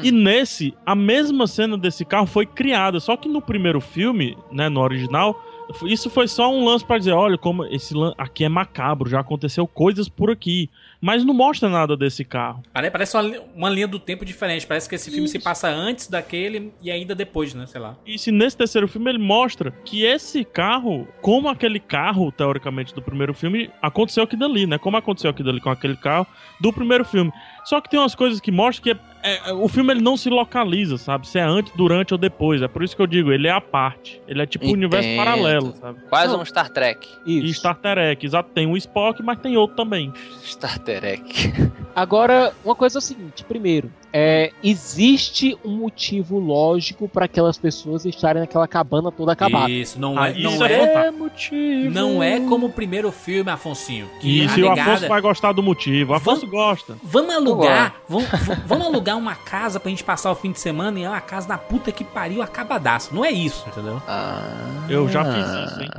E 0.01 0.11
nesse, 0.13 0.73
a 0.85 0.95
mesma 0.95 1.45
cena 1.45 1.77
desse 1.77 2.05
carro 2.05 2.25
foi 2.25 2.45
criada. 2.45 3.01
Só 3.01 3.17
que 3.17 3.27
no 3.27 3.41
primeiro 3.41 3.81
filme, 3.81 4.37
né, 4.49 4.69
no 4.69 4.79
original, 4.79 5.43
isso 5.83 6.09
foi 6.09 6.25
só 6.25 6.49
um 6.49 6.63
lance 6.63 6.85
pra 6.85 6.97
dizer, 6.97 7.11
olha 7.11 7.37
como 7.37 7.65
esse 7.65 7.93
aqui 8.17 8.45
é 8.45 8.49
macabro, 8.49 9.09
já 9.09 9.19
aconteceu 9.19 9.67
coisas 9.67 10.07
por 10.07 10.31
aqui, 10.31 10.69
mas 11.05 11.25
não 11.25 11.33
mostra 11.33 11.67
nada 11.67 11.97
desse 11.97 12.23
carro. 12.23 12.63
Pare- 12.71 12.89
Parece 12.89 13.17
uma, 13.17 13.39
uma 13.53 13.69
linha 13.69 13.87
do 13.89 13.99
tempo 13.99 14.23
diferente. 14.23 14.65
Parece 14.65 14.87
que 14.87 14.95
esse 14.95 15.11
filme 15.11 15.27
se 15.27 15.37
passa 15.37 15.67
antes 15.67 16.07
daquele 16.07 16.71
e 16.81 16.89
ainda 16.89 17.13
depois, 17.13 17.53
né? 17.53 17.65
Sei 17.65 17.81
lá. 17.81 17.97
E 18.05 18.17
se 18.17 18.31
nesse 18.31 18.55
terceiro 18.55 18.87
filme 18.87 19.09
ele 19.11 19.17
mostra 19.19 19.71
que 19.83 20.05
esse 20.05 20.45
carro, 20.45 21.05
como 21.21 21.49
aquele 21.49 21.79
carro, 21.79 22.31
teoricamente, 22.31 22.95
do 22.95 23.01
primeiro 23.01 23.33
filme, 23.33 23.69
aconteceu 23.81 24.23
aqui 24.23 24.37
dali, 24.37 24.65
né? 24.65 24.77
Como 24.77 24.95
aconteceu 24.95 25.29
aqui 25.29 25.43
dali 25.43 25.59
com 25.59 25.69
aquele 25.69 25.97
carro 25.97 26.25
do 26.61 26.71
primeiro 26.71 27.03
filme. 27.03 27.31
Só 27.63 27.79
que 27.79 27.89
tem 27.89 27.99
umas 27.99 28.13
coisas 28.15 28.39
que 28.39 28.51
mostram 28.51 28.83
que 28.83 28.99
é- 29.23 29.49
é- 29.49 29.53
o 29.53 29.67
filme 29.67 29.93
ele 29.93 30.01
não 30.01 30.17
se 30.17 30.29
localiza, 30.29 30.97
sabe? 30.97 31.27
Se 31.27 31.39
é 31.39 31.41
antes, 31.43 31.71
durante 31.75 32.13
ou 32.13 32.17
depois. 32.17 32.61
É 32.61 32.67
por 32.67 32.83
isso 32.83 32.95
que 32.95 33.01
eu 33.01 33.07
digo, 33.07 33.31
ele 33.31 33.47
é 33.47 33.51
a 33.51 33.61
parte. 33.61 34.21
Ele 34.27 34.41
é 34.41 34.45
tipo 34.45 34.65
um 34.67 34.71
universo 34.71 35.09
paralelo, 35.15 35.73
sabe? 35.79 35.99
Quase 36.09 36.33
Não. 36.33 36.41
um 36.41 36.45
Star 36.45 36.69
Trek. 36.69 37.07
E 37.25 37.39
Isso. 37.49 37.59
Star 37.59 37.75
Trek, 37.77 38.25
exato. 38.25 38.49
Tem 38.53 38.67
um 38.67 38.75
Spock, 38.75 39.21
mas 39.23 39.39
tem 39.39 39.55
outro 39.55 39.75
também. 39.77 40.11
Star 40.43 40.77
Trek. 40.79 41.53
Agora, 41.95 42.53
uma 42.65 42.75
coisa 42.75 42.97
é 42.97 42.99
o 42.99 43.01
seguinte: 43.01 43.43
primeiro, 43.43 43.91
é, 44.11 44.51
existe 44.63 45.57
um 45.63 45.71
motivo 45.77 46.39
lógico 46.39 47.07
para 47.07 47.25
aquelas 47.25 47.57
pessoas 47.57 48.05
estarem 48.05 48.41
naquela 48.41 48.67
cabana 48.67 49.11
toda 49.11 49.31
acabada. 49.33 49.69
Isso, 49.69 49.99
não 49.99 50.17
Ah, 50.17 50.29
é, 50.29 50.31
isso 50.33 50.41
não, 50.57 50.65
é 50.65 50.73
é, 51.07 51.11
motivo. 51.11 51.91
não 51.91 52.23
é 52.23 52.39
como 52.39 52.67
o 52.67 52.71
primeiro 52.71 53.11
filme, 53.11 53.49
Afonsinho. 53.51 54.09
Que 54.19 54.43
Isso, 54.43 54.59
e 54.59 54.63
o 54.63 54.71
Afonso 54.71 55.07
vai 55.07 55.21
gostar 55.21 55.51
do 55.51 55.61
motivo. 55.63 56.13
O 56.13 56.15
Afonso 56.15 56.47
gosta. 56.47 56.95
Vamos 57.03 57.33
alugar, 57.33 57.95
vamos, 58.07 58.27
vamos 58.65 58.87
alugar 58.87 59.17
uma 59.17 59.35
casa 59.35 59.79
pra 59.79 59.89
gente 59.89 60.03
passar 60.03 60.31
o 60.31 60.35
fim 60.35 60.51
de 60.51 60.59
semana 60.59 60.99
e 60.99 61.03
é 61.03 61.09
uma 61.09 61.21
casa 61.21 61.47
na 61.47 61.57
puta 61.57 61.91
que 61.91 62.03
pariu 62.03 62.41
acabadaço. 62.41 63.13
Não 63.13 63.23
é 63.23 63.31
isso, 63.31 63.65
entendeu? 63.67 64.01
Ah. 64.07 64.41
Eu 64.89 65.07
já 65.07 65.23
fiz 65.23 65.71
isso, 65.71 65.81
hein? 65.81 65.89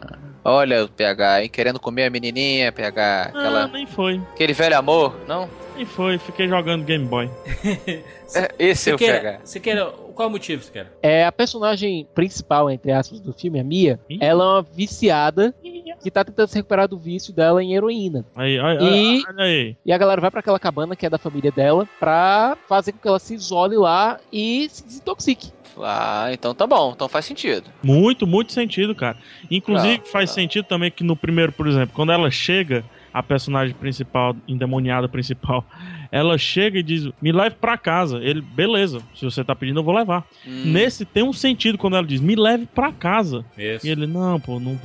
Olha 0.45 0.85
o 0.85 0.89
PH, 0.89 1.43
hein? 1.43 1.49
Querendo 1.49 1.81
comer 1.81 2.05
a 2.05 2.11
menininha, 2.11 2.71
PH. 2.71 3.31
Ah, 3.35 3.39
Aquela, 3.39 3.67
nem 3.69 3.87
foi. 3.87 4.21
Aquele 4.35 4.53
velho 4.53 4.77
amor, 4.77 5.15
não? 5.27 5.49
Nem 5.77 5.85
foi. 5.87 6.19
Fiquei 6.19 6.49
jogando 6.49 6.85
Game 6.85 7.05
Boy. 7.07 7.31
É, 8.37 8.49
esse 8.59 8.91
é 8.91 8.95
o 8.95 8.99
quer, 8.99 9.21
PH. 9.23 9.41
você 9.45 9.61
quer, 9.61 9.77
qual 10.15 10.27
é 10.27 10.29
o 10.29 10.31
motivo 10.31 10.61
você 10.63 10.73
quer? 10.73 10.93
É, 11.03 11.25
a 11.25 11.31
personagem 11.31 12.05
principal, 12.15 12.69
entre 12.69 12.91
aspas, 12.91 13.21
do 13.21 13.33
filme, 13.33 13.61
a 13.61 13.65
Mia, 13.65 14.01
Ih. 14.11 14.19
ela 14.21 14.43
é 14.43 14.47
uma 14.49 14.63
viciada 14.63 15.55
que 16.03 16.11
tá 16.11 16.25
tentando 16.25 16.49
se 16.49 16.57
recuperar 16.57 16.89
do 16.89 16.99
vício 16.99 17.33
dela 17.33 17.63
em 17.63 17.75
heroína. 17.77 18.25
Aí, 18.35 18.59
aí, 18.59 18.77
E- 18.81 19.23
olha 19.29 19.45
aí. 19.45 19.77
E 19.87 19.93
a 19.93 19.99
galera 19.99 20.21
vai 20.21 20.31
pra 20.33 20.41
aquela 20.41 20.59
cabana 20.59 20.97
que 20.97 21.07
é 21.07 21.11
da 21.11 21.19
família 21.19 21.53
dela 21.53 21.87
pra 22.01 22.57
fazer 22.69 22.91
com 22.93 22.99
que 22.99 23.07
ela 23.07 23.21
se 23.21 23.35
isole 23.35 23.77
lá 23.77 24.19
e 24.33 24.67
se 24.69 24.85
desintoxique. 24.85 25.53
Ah, 25.79 26.29
então 26.33 26.55
tá 26.55 26.67
bom, 26.67 26.93
então 26.95 27.09
faz 27.09 27.25
sentido. 27.27 27.71
Muito, 27.83 28.27
muito 28.27 28.53
sentido, 28.53 28.95
cara. 28.97 29.17
Inclusive, 29.51 29.99
Não, 29.99 30.05
faz 30.07 30.31
não. 30.31 30.35
sentido 30.35 30.65
também 30.65 30.91
que 30.91 31.05
no 31.05 31.15
primeiro, 31.15 31.53
por 31.53 31.69
exemplo, 31.69 31.95
quando 31.95 32.11
ela 32.11 32.31
chega, 32.33 32.85
a 33.15 33.23
personagem 33.23 33.75
principal, 33.77 34.35
endemoniada 34.49 35.09
principal, 35.09 35.65
ela 36.11 36.37
chega 36.37 36.81
e 36.81 36.83
diz: 36.83 37.09
Me 37.23 37.31
leve 37.31 37.55
pra 37.61 37.79
casa. 37.79 38.19
Ele, 38.19 38.41
beleza, 38.41 39.01
se 39.15 39.25
você 39.25 39.45
tá 39.45 39.55
pedindo, 39.55 39.79
eu 39.79 39.85
vou 39.85 39.95
levar. 39.95 40.25
Hum, 40.45 40.73
Nesse 40.73 41.05
tem 41.05 41.23
um 41.23 41.33
sentido 41.33 41.79
quando 41.79 41.97
ela 41.97 42.07
diz: 42.07 42.21
Me 42.21 42.35
leve 42.35 42.67
pra 42.67 42.91
casa. 42.91 43.45
Isso. 43.57 43.87
E 43.87 43.91
ele, 43.91 44.07
não, 44.07 44.41
pô, 44.41 44.59
não, 44.59 44.77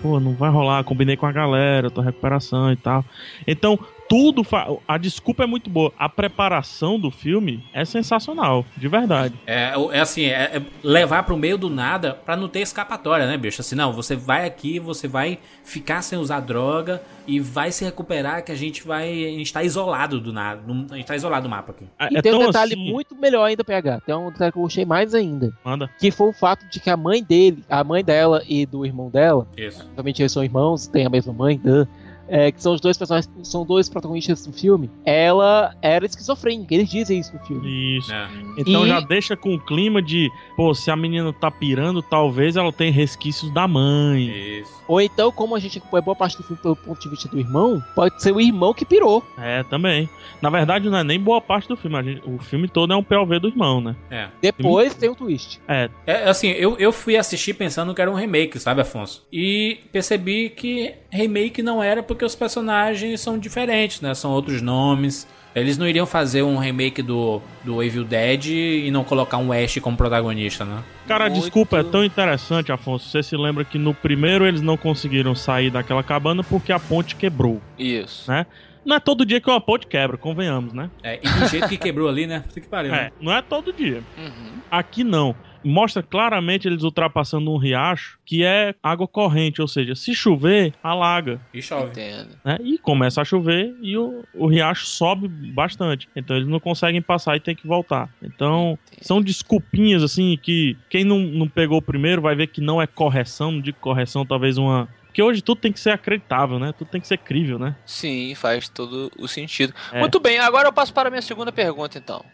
pô, 0.00 0.18
não 0.18 0.32
vai 0.32 0.50
rolar, 0.50 0.82
combinei 0.84 1.16
com 1.16 1.26
a 1.26 1.32
galera, 1.32 1.90
tô 1.90 2.00
recuperação 2.00 2.72
e 2.72 2.76
tal. 2.76 3.04
Então, 3.46 3.78
tudo. 4.08 4.42
fa- 4.44 4.68
A 4.86 4.98
desculpa 4.98 5.44
é 5.44 5.46
muito 5.46 5.70
boa. 5.70 5.92
A 5.98 6.08
preparação 6.08 6.98
do 6.98 7.10
filme 7.10 7.64
é 7.72 7.84
sensacional, 7.84 8.64
de 8.76 8.88
verdade. 8.88 9.34
É, 9.46 9.72
é 9.92 10.00
assim, 10.00 10.24
é, 10.24 10.56
é 10.56 10.62
levar 10.82 11.22
pro 11.24 11.36
meio 11.36 11.56
do 11.56 11.70
nada 11.70 12.14
pra 12.14 12.36
não 12.36 12.48
ter 12.48 12.60
escapatória, 12.60 13.26
né, 13.26 13.36
bicho? 13.36 13.60
Assim, 13.60 13.74
não, 13.74 13.92
você 13.92 14.16
vai 14.16 14.46
aqui, 14.46 14.78
você 14.78 15.06
vai 15.08 15.38
ficar 15.64 16.02
sem 16.02 16.18
usar 16.18 16.40
droga 16.40 17.02
e 17.26 17.38
vai 17.40 17.70
se 17.70 17.84
recuperar 17.84 18.44
que 18.44 18.50
a 18.52 18.54
gente 18.56 18.86
vai. 18.86 19.08
A 19.08 19.30
gente 19.38 19.52
tá 19.52 19.62
isolado 19.62 20.20
do 20.20 20.32
nada. 20.32 20.60
A 20.90 20.96
gente 20.96 21.06
tá 21.06 21.14
isolado 21.16 21.44
do 21.46 21.50
mapa 21.50 21.72
aqui. 21.72 21.86
É, 21.98 22.08
E 22.12 22.16
é 22.18 22.22
tem 22.22 22.34
um 22.34 22.46
detalhe 22.46 22.74
assim- 22.74 22.90
muito 22.92 23.14
melhor 23.14 23.44
ainda, 23.44 23.62
PH. 23.64 24.00
Tem 24.00 24.14
um 24.14 24.30
detalhe 24.30 24.52
que 24.52 24.58
eu 24.58 24.62
gostei 24.62 24.84
mais 24.84 25.14
ainda. 25.14 25.52
Manda. 25.64 25.88
Que 25.98 26.10
foi 26.10 26.28
o 26.28 26.32
fato 26.32 26.66
de 26.68 26.80
que 26.80 26.90
a 26.90 26.96
mãe 26.96 27.22
dele, 27.22 27.62
a 27.70 27.84
mãe 27.84 28.02
dela 28.04 28.42
e 28.48 28.66
do 28.66 28.84
irmão 28.84 29.08
dela, 29.08 29.46
Isso. 29.56 29.82
obviamente 29.84 30.20
eles 30.22 30.32
são 30.32 30.42
irmãos, 30.42 30.86
têm 30.86 31.06
a 31.06 31.10
mesma 31.10 31.32
mãe, 31.32 31.56
duh, 31.62 31.86
é, 32.28 32.50
que 32.52 32.62
são 32.62 32.74
os 32.74 32.80
dois 32.80 32.96
personagens, 32.96 33.30
são 33.42 33.64
dois 33.64 33.88
protagonistas 33.88 34.46
do 34.46 34.52
filme. 34.52 34.90
Ela 35.04 35.74
era 35.82 36.04
esquizofrênica, 36.06 36.74
eles 36.74 36.88
dizem 36.90 37.18
isso 37.20 37.32
no 37.34 37.40
filme. 37.46 37.98
Isso. 37.98 38.12
É. 38.12 38.28
Então 38.58 38.84
E- 38.84 38.88
já 38.88 39.00
deixa 39.00 39.36
com 39.36 39.54
o 39.54 39.60
clima 39.60 40.00
de, 40.02 40.30
pô, 40.56 40.74
se 40.74 40.90
a 40.90 40.96
menina 40.96 41.32
tá 41.32 41.50
pirando, 41.50 42.02
talvez 42.02 42.56
ela 42.56 42.72
tenha 42.72 42.92
resquícios 42.92 43.52
da 43.52 43.66
mãe. 43.68 44.28
Isso. 44.60 44.72
Ou 44.88 45.00
então, 45.00 45.30
como 45.32 45.54
a 45.54 45.60
gente 45.60 45.78
acompanha 45.78 46.02
boa 46.02 46.16
parte 46.16 46.36
do 46.36 46.42
filme 46.42 46.60
pelo 46.60 46.76
ponto 46.76 47.00
de 47.00 47.08
vista 47.08 47.28
do 47.28 47.38
irmão, 47.38 47.82
pode 47.94 48.22
ser 48.22 48.32
o 48.32 48.40
irmão 48.40 48.74
que 48.74 48.84
pirou. 48.84 49.24
É, 49.38 49.62
também. 49.64 50.08
Na 50.40 50.50
verdade, 50.50 50.88
não 50.90 50.98
é 50.98 51.04
nem 51.04 51.18
boa 51.20 51.40
parte 51.40 51.68
do 51.68 51.76
filme. 51.76 51.96
a 51.96 52.02
gente- 52.02 52.22
o 52.28 52.38
filme 52.38 52.66
todo 52.68 52.92
é 52.92 52.96
um 52.96 53.02
POV 53.02 53.38
do 53.38 53.48
irmão, 53.48 53.80
né? 53.80 53.94
É. 54.10 54.28
Depois 54.40 54.94
tem 54.94 55.08
um 55.10 55.14
twist. 55.14 55.60
É, 55.68 55.88
É, 56.06 56.28
assim, 56.28 56.48
eu, 56.50 56.76
eu 56.78 56.92
fui 56.92 57.16
assistir 57.16 57.54
pensando 57.54 57.94
que 57.94 58.00
era 58.00 58.10
um 58.10 58.14
remake, 58.14 58.58
sabe, 58.58 58.80
Afonso? 58.80 59.24
E 59.32 59.78
percebi 59.92 60.50
que 60.50 60.92
remake 61.10 61.62
não 61.62 61.82
era 61.82 62.02
porque 62.02 62.24
os 62.24 62.34
personagens 62.34 63.20
são 63.20 63.38
diferentes, 63.38 64.00
né? 64.00 64.14
São 64.14 64.30
outros 64.32 64.60
nomes. 64.62 65.26
Eles 65.54 65.76
não 65.76 65.86
iriam 65.86 66.06
fazer 66.06 66.42
um 66.42 66.56
remake 66.56 67.02
do, 67.02 67.42
do 67.62 67.82
Evil 67.82 68.04
Dead 68.04 68.46
e 68.46 68.90
não 68.90 69.04
colocar 69.04 69.36
um 69.38 69.52
Ash 69.52 69.78
como 69.80 69.96
protagonista, 69.96 70.64
né? 70.64 70.82
Cara, 71.06 71.28
Muito- 71.28 71.42
desculpa 71.42 71.78
é 71.78 71.82
tão 71.82 72.02
interessante, 72.04 72.72
Afonso. 72.72 73.08
Você 73.08 73.22
se 73.22 73.36
lembra 73.36 73.64
que 73.64 73.76
no 73.78 73.92
primeiro 73.92 74.46
eles 74.46 74.62
não 74.62 74.76
conseguiram 74.76 75.34
sair 75.34 75.70
daquela 75.70 76.02
cabana 76.02 76.42
porque 76.42 76.72
a 76.72 76.78
ponte 76.78 77.14
quebrou. 77.16 77.60
Isso. 77.78 78.30
Né? 78.30 78.46
Não 78.84 78.96
é 78.96 79.00
todo 79.00 79.24
dia 79.26 79.40
que 79.40 79.48
uma 79.48 79.60
ponte 79.60 79.86
quebra, 79.86 80.16
convenhamos, 80.16 80.72
né? 80.72 80.90
É, 81.02 81.20
e 81.22 81.28
do 81.28 81.46
jeito 81.48 81.68
que 81.68 81.76
quebrou 81.76 82.08
ali, 82.08 82.26
né? 82.26 82.40
Puta 82.40 82.60
que 82.60 82.66
pariu. 82.66 82.90
né? 82.90 82.98
É, 83.06 83.12
não 83.24 83.32
é 83.32 83.40
todo 83.42 83.72
dia. 83.72 84.02
Uhum. 84.18 84.52
Aqui 84.70 85.04
não. 85.04 85.36
Mostra 85.64 86.02
claramente 86.02 86.66
eles 86.66 86.82
ultrapassando 86.82 87.50
um 87.50 87.56
riacho 87.56 88.18
que 88.24 88.44
é 88.44 88.74
água 88.82 89.06
corrente, 89.06 89.60
ou 89.60 89.68
seja, 89.68 89.94
se 89.94 90.14
chover, 90.14 90.72
alaga. 90.82 91.40
E 91.52 91.60
chove. 91.60 91.90
Entendo. 91.90 92.36
Né? 92.44 92.58
E 92.62 92.78
começa 92.78 93.20
a 93.20 93.24
chover 93.24 93.74
e 93.80 93.96
o, 93.96 94.24
o 94.34 94.46
riacho 94.46 94.86
sobe 94.86 95.28
bastante. 95.28 96.08
Então 96.14 96.36
eles 96.36 96.48
não 96.48 96.60
conseguem 96.60 97.02
passar 97.02 97.36
e 97.36 97.40
tem 97.40 97.54
que 97.54 97.66
voltar. 97.66 98.08
Então 98.22 98.78
são 99.00 99.20
desculpinhas 99.20 100.02
assim 100.02 100.38
que 100.40 100.76
quem 100.88 101.04
não, 101.04 101.18
não 101.18 101.48
pegou 101.48 101.78
o 101.78 101.82
primeiro 101.82 102.22
vai 102.22 102.34
ver 102.34 102.48
que 102.48 102.60
não 102.60 102.80
é 102.80 102.86
correção, 102.86 103.52
não 103.52 103.60
digo 103.60 103.78
correção, 103.80 104.24
talvez 104.24 104.58
uma. 104.58 104.88
Porque 105.06 105.22
hoje 105.22 105.42
tudo 105.42 105.60
tem 105.60 105.72
que 105.72 105.80
ser 105.80 105.90
acreditável, 105.90 106.58
né? 106.58 106.72
Tudo 106.72 106.88
tem 106.88 107.00
que 107.00 107.06
ser 107.06 107.18
crível, 107.18 107.58
né? 107.58 107.76
Sim, 107.84 108.34
faz 108.34 108.68
todo 108.68 109.12
o 109.18 109.28
sentido. 109.28 109.74
É. 109.92 110.00
Muito 110.00 110.18
bem, 110.18 110.38
agora 110.38 110.68
eu 110.68 110.72
passo 110.72 110.92
para 110.94 111.08
a 111.08 111.10
minha 111.10 111.20
segunda 111.20 111.52
pergunta, 111.52 111.98
então. 111.98 112.24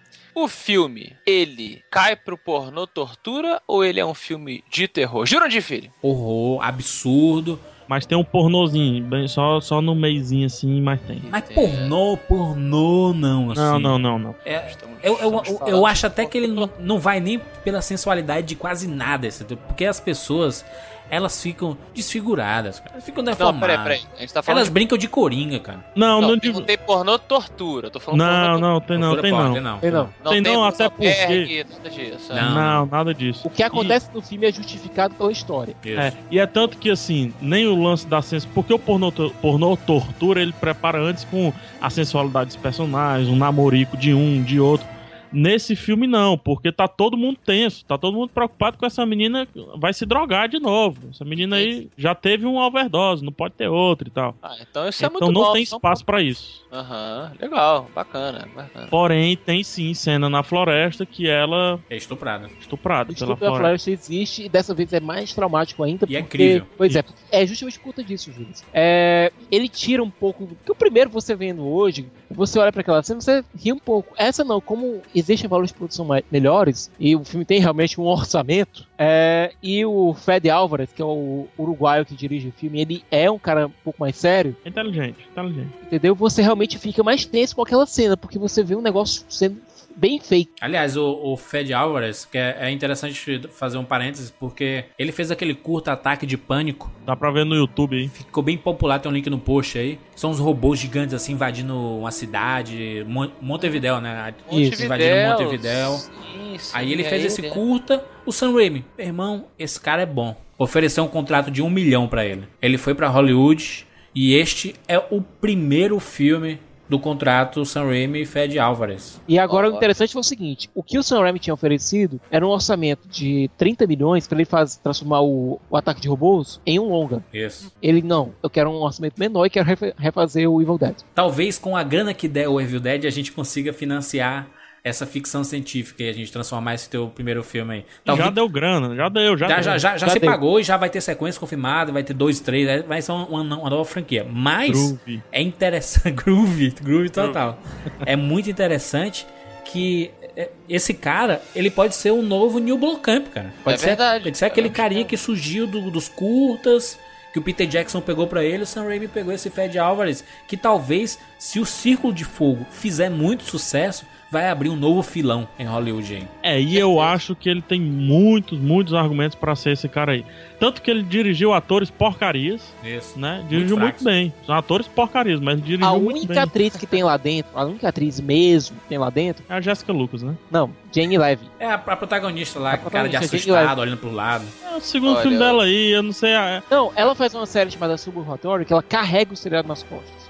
O 0.41 0.47
filme, 0.47 1.17
ele 1.27 1.83
cai 1.91 2.15
pro 2.15 2.39
pornô 2.39 2.87
tortura 2.87 3.61
ou 3.67 3.85
ele 3.85 3.99
é 3.99 4.07
um 4.07 4.15
filme 4.15 4.63
de 4.71 4.87
terror? 4.87 5.27
Jurandir 5.27 5.61
Filho. 5.63 5.91
Horror, 6.01 6.63
absurdo. 6.63 7.59
Mas 7.89 8.07
tem 8.07 8.17
um 8.17 8.23
pornozinho, 8.23 9.03
bem, 9.03 9.27
só, 9.27 9.61
só 9.61 9.81
no 9.81 9.95
meizinho 9.97 10.45
assim, 10.47 10.81
mas 10.81 11.01
tem. 11.01 11.23
Mas 11.31 11.43
pornô, 11.53 12.17
pornô 12.19 13.13
não, 13.15 13.51
assim. 13.51 13.61
Não, 13.61 13.81
não, 13.81 13.99
não, 13.99 14.19
não. 14.19 14.35
É, 14.45 14.69
Estamos- 14.71 14.99
eu, 15.03 15.19
eu, 15.19 15.41
estamos 15.41 15.49
eu, 15.49 15.67
eu 15.67 15.81
de 15.81 15.87
acho 15.91 16.07
até 16.07 16.25
que 16.27 16.37
ele 16.39 16.47
não, 16.49 16.71
não 16.79 16.99
vai 17.01 17.19
nem 17.19 17.41
pela 17.65 17.81
sensualidade 17.83 18.47
de 18.47 18.55
quase 18.55 18.87
nada, 18.87 19.27
esse- 19.27 19.43
porque 19.45 19.87
as 19.87 19.99
pessoas, 19.99 20.65
elas 21.11 21.43
ficam 21.43 21.77
desfiguradas, 21.95 22.81
cara. 22.81 22.93
Elas 22.95 23.05
ficam 23.05 23.23
Não, 23.23 23.33
deformadas. 23.33 23.61
peraí, 23.61 23.83
peraí. 24.01 24.01
A 24.17 24.21
gente 24.21 24.33
tá 24.35 24.43
falando. 24.43 24.59
Elas 24.59 24.69
de- 24.69 24.75
brincam 24.75 24.99
de 24.99 25.09
coringa, 25.09 25.59
cara. 25.61 25.85
Não, 25.95 26.21
Não, 26.21 26.29
não, 26.31 26.37
digo. 26.37 26.59
não 26.59 26.67
tem 26.67 26.79
pornô 26.79 27.19
tortura. 27.19 27.91
Tô 27.91 28.01
falando 28.01 28.21
Não, 28.21 28.51
pornô 28.53 28.59
não, 28.69 28.81
tem 28.81 28.99
não, 28.99 29.17
tem 29.21 29.31
não. 29.33 29.53
tem 29.53 29.61
não. 29.63 29.79
Tem 29.79 29.91
não. 29.91 30.11
Não 30.25 30.33
Tem 30.33 30.41
não, 30.41 30.65
até 30.65 30.87
Rosenberg, 30.87 31.65
nada 31.71 31.91
disso. 31.91 32.33
é. 32.33 32.35
Não. 32.43 32.55
Não, 32.55 32.87
nada 32.87 33.15
disso. 33.15 33.47
O 33.47 33.51
que 33.51 33.63
acontece 33.63 34.11
no 34.15 34.21
filme 34.23 34.47
é 34.47 34.53
justificado 34.53 35.15
pela 35.15 35.31
história. 35.33 35.75
Isso. 35.85 35.99
É, 36.01 36.13
e 36.31 36.39
é 36.39 36.47
tanto 36.47 36.77
que 36.79 36.91
assim, 36.91 37.33
nem 37.41 37.67
o 37.67 37.81
lance 37.83 38.07
da 38.07 38.21
sensualidade. 38.23 38.55
Porque 38.55 38.73
o 38.73 38.79
pornô, 38.79 39.11
pornô 39.13 39.77
tortura 39.77 40.41
ele 40.41 40.53
prepara 40.53 41.01
antes 41.01 41.25
com 41.25 41.53
a 41.81 41.91
sensualidade 41.91 42.47
dos 42.49 42.57
personagens, 42.57 43.29
um 43.29 43.37
namorico 43.37 43.97
de 43.97 44.13
um, 44.15 44.43
de 44.43 44.59
outro. 44.61 44.87
Nesse 45.33 45.77
filme 45.77 46.07
não, 46.07 46.39
porque 46.39 46.73
tá 46.73 46.89
todo 46.89 47.17
mundo 47.17 47.39
tenso, 47.45 47.85
tá 47.85 47.99
todo 47.99 48.15
mundo 48.17 48.31
preocupado 48.31 48.77
com 48.79 48.87
essa 48.87 49.05
menina 49.05 49.47
que 49.47 49.63
vai 49.77 49.93
se 49.93 50.07
drogar 50.07 50.49
de 50.49 50.59
novo. 50.59 51.09
Essa 51.11 51.25
menina 51.25 51.57
aí 51.57 51.89
já 51.97 52.15
teve 52.15 52.47
uma 52.47 52.67
overdose, 52.67 53.25
não 53.25 53.33
pode 53.33 53.55
ter 53.55 53.69
outra 53.69 54.09
e 54.09 54.11
tal. 54.11 54.35
Ah, 54.43 54.57
então 54.61 54.89
isso 54.89 55.05
é 55.05 55.09
então 55.09 55.21
muito 55.29 55.33
não 55.39 55.47
bom. 55.49 55.53
tem 55.53 55.63
espaço 55.63 56.05
pra 56.05 56.23
isso. 56.23 56.65
Aham, 56.73 57.33
legal, 57.41 57.91
bacana, 57.95 58.49
bacana. 58.55 58.87
Porém, 58.89 59.37
tem 59.37 59.63
sim 59.63 59.93
cena 59.95 60.29
na 60.31 60.43
floresta 60.43 61.05
que 61.05 61.29
ela 61.29 61.79
É 61.91 61.97
estuprada. 61.97 62.47
é 62.47 62.61
estuprada 62.61 63.05
pela 63.07 63.13
estupro 63.15 63.35
da 63.35 63.37
floresta. 63.37 63.59
floresta 63.61 63.91
existe 63.91 64.45
e 64.45 64.49
dessa 64.49 64.75
vez 64.75 64.93
é 64.93 65.01
mais 65.01 65.35
traumático 65.35 65.83
ainda. 65.83 66.07
E 66.09 66.17
é 66.17 66.21
porque, 66.23 66.37
crível. 66.39 66.67
Pois 66.77 66.95
é, 66.97 67.05
é 67.31 67.47
justamente 67.47 67.79
por 67.79 67.85
conta 67.87 68.03
disso, 68.05 68.33
Júlio. 68.33 68.49
É, 68.73 69.33
ele 69.51 69.69
tira 69.69 70.03
um 70.03 70.11
pouco. 70.11 70.47
Porque 70.47 70.73
o 70.73 70.75
primeiro 70.75 71.11
você 71.11 71.35
vendo 71.35 71.67
hoje, 71.67 72.07
você 72.31 72.59
olha 72.59 72.73
pra 72.73 72.81
aquela 72.81 73.03
cena, 73.03 73.21
você 73.21 73.45
ri 73.57 73.73
um 73.73 73.79
pouco. 73.79 74.15
Essa 74.17 74.45
não, 74.45 74.61
como 74.61 75.03
existem 75.19 75.49
valores 75.49 75.71
de 75.71 75.77
produção 75.77 76.07
melhores, 76.31 76.91
e 76.99 77.15
o 77.17 77.25
filme 77.25 77.45
tem 77.45 77.61
realmente 77.61 78.01
um 78.01 78.05
orçamento, 78.05 78.87
é, 78.99 79.53
e 79.63 79.85
o 79.85 80.15
Fed 80.15 80.49
Álvares, 80.51 80.91
que 80.93 81.03
é 81.03 81.05
o 81.05 81.47
uruguaio 81.59 82.05
que 82.07 82.15
dirige 82.15 82.49
o 82.49 82.53
filme, 82.53 82.81
ele 82.81 83.05
é 83.11 83.31
um 83.31 83.39
cara 83.39 83.67
um 83.67 83.73
pouco 83.85 84.01
mais 84.01 84.17
sério, 84.17 84.57
É 84.65 84.69
inteligente, 84.69 85.27
inteligente. 85.31 85.69
entendeu? 85.83 86.15
Você 86.15 86.43
realmente 86.43 86.79
fica 86.79 87.03
mais 87.03 87.25
tenso 87.25 87.55
com 87.57 87.63
aquela 87.63 87.87
cena, 87.87 88.17
porque 88.17 88.39
você 88.39 88.63
vê 88.63 88.75
um 88.75 88.81
negócio 88.83 89.25
sendo 89.29 89.59
bem 89.99 90.21
feito. 90.21 90.53
Aliás, 90.61 90.97
o, 90.97 91.05
o 91.05 91.37
Fed 91.37 91.73
Alvarez, 91.75 92.25
que 92.25 92.39
é, 92.39 92.57
é 92.61 92.71
interessante 92.71 93.43
fazer 93.51 93.79
um 93.79 93.85
parênteses, 93.85 94.31
porque 94.31 94.85
ele 94.99 95.13
fez 95.13 95.31
aquele 95.31 95.55
curto 95.55 95.89
ataque 95.89 96.25
de 96.25 96.37
pânico. 96.39 96.91
Dá 97.05 97.17
pra 97.17 97.31
ver 97.31 97.45
no 97.45 97.55
YouTube 97.55 97.97
aí. 97.97 98.09
Ficou 98.09 98.43
bem 98.43 98.57
popular, 98.57 98.99
tem 99.01 99.11
um 99.11 99.15
link 99.15 99.29
no 99.29 99.39
post 99.39 99.79
aí. 99.79 99.99
São 100.15 100.31
uns 100.31 100.39
robôs 100.39 100.79
gigantes 100.79 101.15
assim 101.15 101.33
invadindo 101.33 101.75
uma 101.77 102.11
cidade. 102.11 103.05
Mon 103.09 103.29
Montevidéu, 103.41 104.01
né? 104.01 104.35
Isso. 104.51 104.85
Invadindo 104.85 105.29
Montevidéu. 105.31 105.93
Sim, 105.93 106.59
sim, 106.59 106.71
Aí 106.75 106.93
ele 106.93 107.03
é 107.03 107.09
fez 107.09 107.25
esse 107.25 107.41
ele. 107.41 107.51
curta, 107.51 108.05
o 108.25 108.33
Sam 108.33 108.53
Raimi. 108.55 108.85
Meu 108.97 109.07
irmão, 109.07 109.47
esse 109.59 109.81
cara 109.81 110.03
é 110.03 110.07
bom. 110.07 110.37
Ofereceu 110.57 111.05
um 111.05 111.09
contrato 111.09 111.51
de 111.51 111.63
um 111.63 111.71
milhão 111.71 112.09
pra 112.09 112.25
ele. 112.25 112.45
Ele 112.61 112.79
foi 112.79 112.95
pra 112.95 113.09
Hollywood 113.09 113.87
e 114.15 114.35
este 114.35 114.75
é 114.89 114.99
o 114.99 115.21
primeiro 115.23 116.01
filme 116.01 116.59
do 116.89 116.99
contrato 116.99 117.65
Sam 117.65 117.87
Raimi 117.87 118.23
e 118.23 118.27
Fed 118.27 118.59
Alvarez. 118.59 119.21
E 119.29 119.39
agora 119.39 119.69
Ó. 119.69 119.73
o 119.73 119.77
interessante 119.77 120.13
foi 120.13 120.21
o 120.21 120.25
seguinte: 120.25 120.71
o 120.75 120.83
que 120.83 120.99
o 120.99 121.03
Sam 121.03 121.21
Raimi 121.21 121.39
tinha 121.39 121.53
oferecido 121.55 122.21
era 122.31 122.47
um 122.47 122.51
orçamento 122.51 123.07
de 123.09 123.51
30 123.59 123.87
milhões 123.87 124.27
para 124.27 124.37
ele 124.39 124.45
fazer, 124.45 124.79
transformar 124.81 125.21
o, 125.23 125.61
o 125.69 125.77
ataque 125.77 126.01
de 126.01 126.09
robôs 126.09 126.61
em 126.65 126.79
um 126.79 126.89
longa. 126.89 127.23
Isso. 127.33 127.73
Ele 127.83 128.03
não, 128.03 128.33
eu 128.43 128.49
quero 128.51 128.71
um 128.71 128.83
orçamento 128.83 129.15
menor 129.19 129.47
e 129.47 129.51
quero 129.51 129.67
refa- 129.67 129.95
refazer 129.99 130.49
o 130.51 130.61
Evil 130.63 130.79
Dead. 130.79 130.97
Talvez 131.15 131.59
com 131.59 131.77
a 131.77 131.83
grana 131.83 132.15
que 132.15 132.27
der 132.29 132.49
o 132.49 132.61
Evil 132.61 132.81
Dead 132.81 133.05
a 133.05 133.11
gente 133.11 133.33
consiga 133.33 133.73
financiar 133.73 134.49
essa 134.89 135.07
ficção 135.07 135.45
científica 135.45 136.03
e 136.03 136.09
a 136.09 136.13
gente 136.13 136.33
transformar 136.33 136.75
esse 136.75 136.89
teu 136.91 137.09
primeiro 137.09 137.43
filme 137.45 137.75
aí. 137.75 137.85
Talvez, 138.05 138.27
Já 138.27 138.33
deu 138.33 138.49
grana, 138.49 138.95
já 138.97 139.09
deu, 139.09 139.37
já 139.37 139.49
já, 139.49 139.55
deu. 139.55 139.65
já, 139.65 139.79
já, 139.79 139.97
já 139.97 140.07
Já 140.07 140.13
se 140.13 140.19
deu. 140.19 140.31
pagou 140.31 140.59
e 140.59 140.63
já 140.63 140.77
vai 140.77 140.91
ter 140.91 141.01
sequência 141.01 141.39
confirmada, 141.41 141.93
vai 141.93 142.03
ter 142.03 142.15
dois, 142.15 142.41
três, 142.41 142.67
é- 142.69 142.83
vai 142.83 143.01
ser 143.03 143.13
uma, 143.13 143.27
uma- 143.27 143.45
nova 143.71 143.85
franquia. 143.85 144.27
Mas 144.29 144.71
Groove. 144.73 145.23
é 145.31 145.43
interessante. 145.43 146.11
groove, 146.25 146.71
groove 146.83 147.11
total. 147.11 147.59
é 148.05 148.17
muito 148.17 148.51
interessante 148.51 149.27
que 149.65 150.11
é, 150.37 150.49
esse 150.69 150.95
cara, 150.95 151.43
ele 151.55 151.71
pode 151.71 151.95
ser 151.95 152.11
o 152.13 152.23
novo 152.23 152.59
Neil 152.59 152.79
Blomkamp, 152.79 153.27
cara. 153.29 153.53
Pode 153.63 153.75
É 153.75 153.79
ser, 153.79 153.87
verdade. 153.87 154.25
Pode 154.25 154.39
ser 154.39 154.45
aquele 154.47 154.69
É 154.69 154.71
carinha 154.71 155.05
que 155.05 155.17
surgiu 155.17 155.67
do- 155.67 155.91
dos 155.91 156.09
curtas, 156.09 156.99
que 157.33 157.39
o 157.39 157.43
Peter 157.43 157.67
Jackson 157.67 158.01
pegou 158.01 158.27
pra 158.27 158.43
ele, 158.43 158.63
o 158.63 158.67
Sam 158.67 158.85
Raimi 158.85 159.07
pegou 159.09 159.33
esse 159.35 159.51
Fed 159.51 159.79
Alvarez, 159.79 160.25
que 160.47 160.57
talvez, 160.57 161.19
se 161.39 161.61
o 161.61 161.67
Círculo 161.67 162.13
de 162.15 162.25
Fogo 162.25 162.65
fizer 162.71 163.11
muito 163.11 163.45
sucesso, 163.45 164.07
vai 164.31 164.49
abrir 164.51 164.69
um 164.69 164.77
novo 164.77 165.03
filão 165.03 165.49
em 165.59 165.65
Hollywood 165.65 166.15
aí. 166.15 166.29
É, 166.43 166.61
e 166.61 166.77
eu 166.79 167.01
acho 167.01 167.35
que 167.35 167.49
ele 167.49 167.63
tem 167.63 167.81
muitos, 167.81 168.59
muitos 168.59 168.93
argumentos 168.95 169.35
pra 169.35 169.57
ser 169.57 169.73
esse 169.73 169.89
cara 169.89 170.13
aí. 170.13 170.25
Tanto 170.61 170.83
que 170.83 170.91
ele 170.91 171.03
dirigiu 171.03 171.53
atores 171.55 171.89
porcarias, 171.91 172.61
Isso. 172.85 173.19
né? 173.19 173.45
Dirigiu 173.49 173.77
muito, 173.77 174.01
fracos. 174.01 174.05
bem. 174.05 174.33
São 174.45 174.55
atores 174.55 174.87
porcarias, 174.89 175.41
mas 175.41 175.63
dirigiu 175.63 175.87
A 175.87 175.93
muito 175.99 176.09
única 176.19 176.35
bem. 176.35 176.43
atriz 176.43 176.77
que 176.77 176.87
tem 176.87 177.03
lá 177.03 177.17
dentro, 177.17 177.53
a 177.55 177.65
única 177.65 177.89
atriz 177.89 178.21
mesmo 178.21 178.77
que 178.81 178.89
tem 178.89 178.99
lá 178.99 179.09
dentro, 179.09 179.45
É 179.49 179.55
a 179.55 179.61
Jessica 179.61 179.93
Lucas, 179.93 180.23
né? 180.23 180.35
não, 180.51 180.71
Jane 180.93 181.17
Levy. 181.17 181.47
É 181.61 181.67
a, 181.67 181.75
a 181.75 181.97
protagonista 181.97 182.59
lá, 182.59 182.73
A 182.73 182.79
cara 182.79 183.09
de 183.09 183.15
protagonista, 183.17 183.39
Jane 183.39 183.51
assustado, 183.53 183.79
olhando 183.81 183.99
pro 183.99 184.13
lado. 184.13 184.45
É 184.73 184.77
o 184.77 184.81
segundo 184.81 185.13
Olha, 185.13 185.23
filme 185.23 185.39
dela 185.39 185.65
aí, 185.65 185.91
eu 185.93 186.03
não 186.03 186.13
sei. 186.13 186.31
é- 186.33 186.63
Não, 186.71 186.93
ela 186.97 187.15
faz 187.15 187.35
uma 187.35 187.47
série 187.47 187.71
chamada 187.71 187.97
Suburbatório 187.97 188.67
que 188.67 188.73
ela 188.73 188.83
carrega 188.83 189.33
o 189.33 189.37
seriado 189.37 189.69
nas 189.69 189.83
costas. 189.83 190.28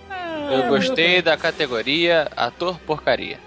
Eu 0.50 0.68
gostei 0.68 1.20
da 1.22 1.36
categoria 1.36 2.28
ator 2.36 2.78
porcaria. 2.80 3.38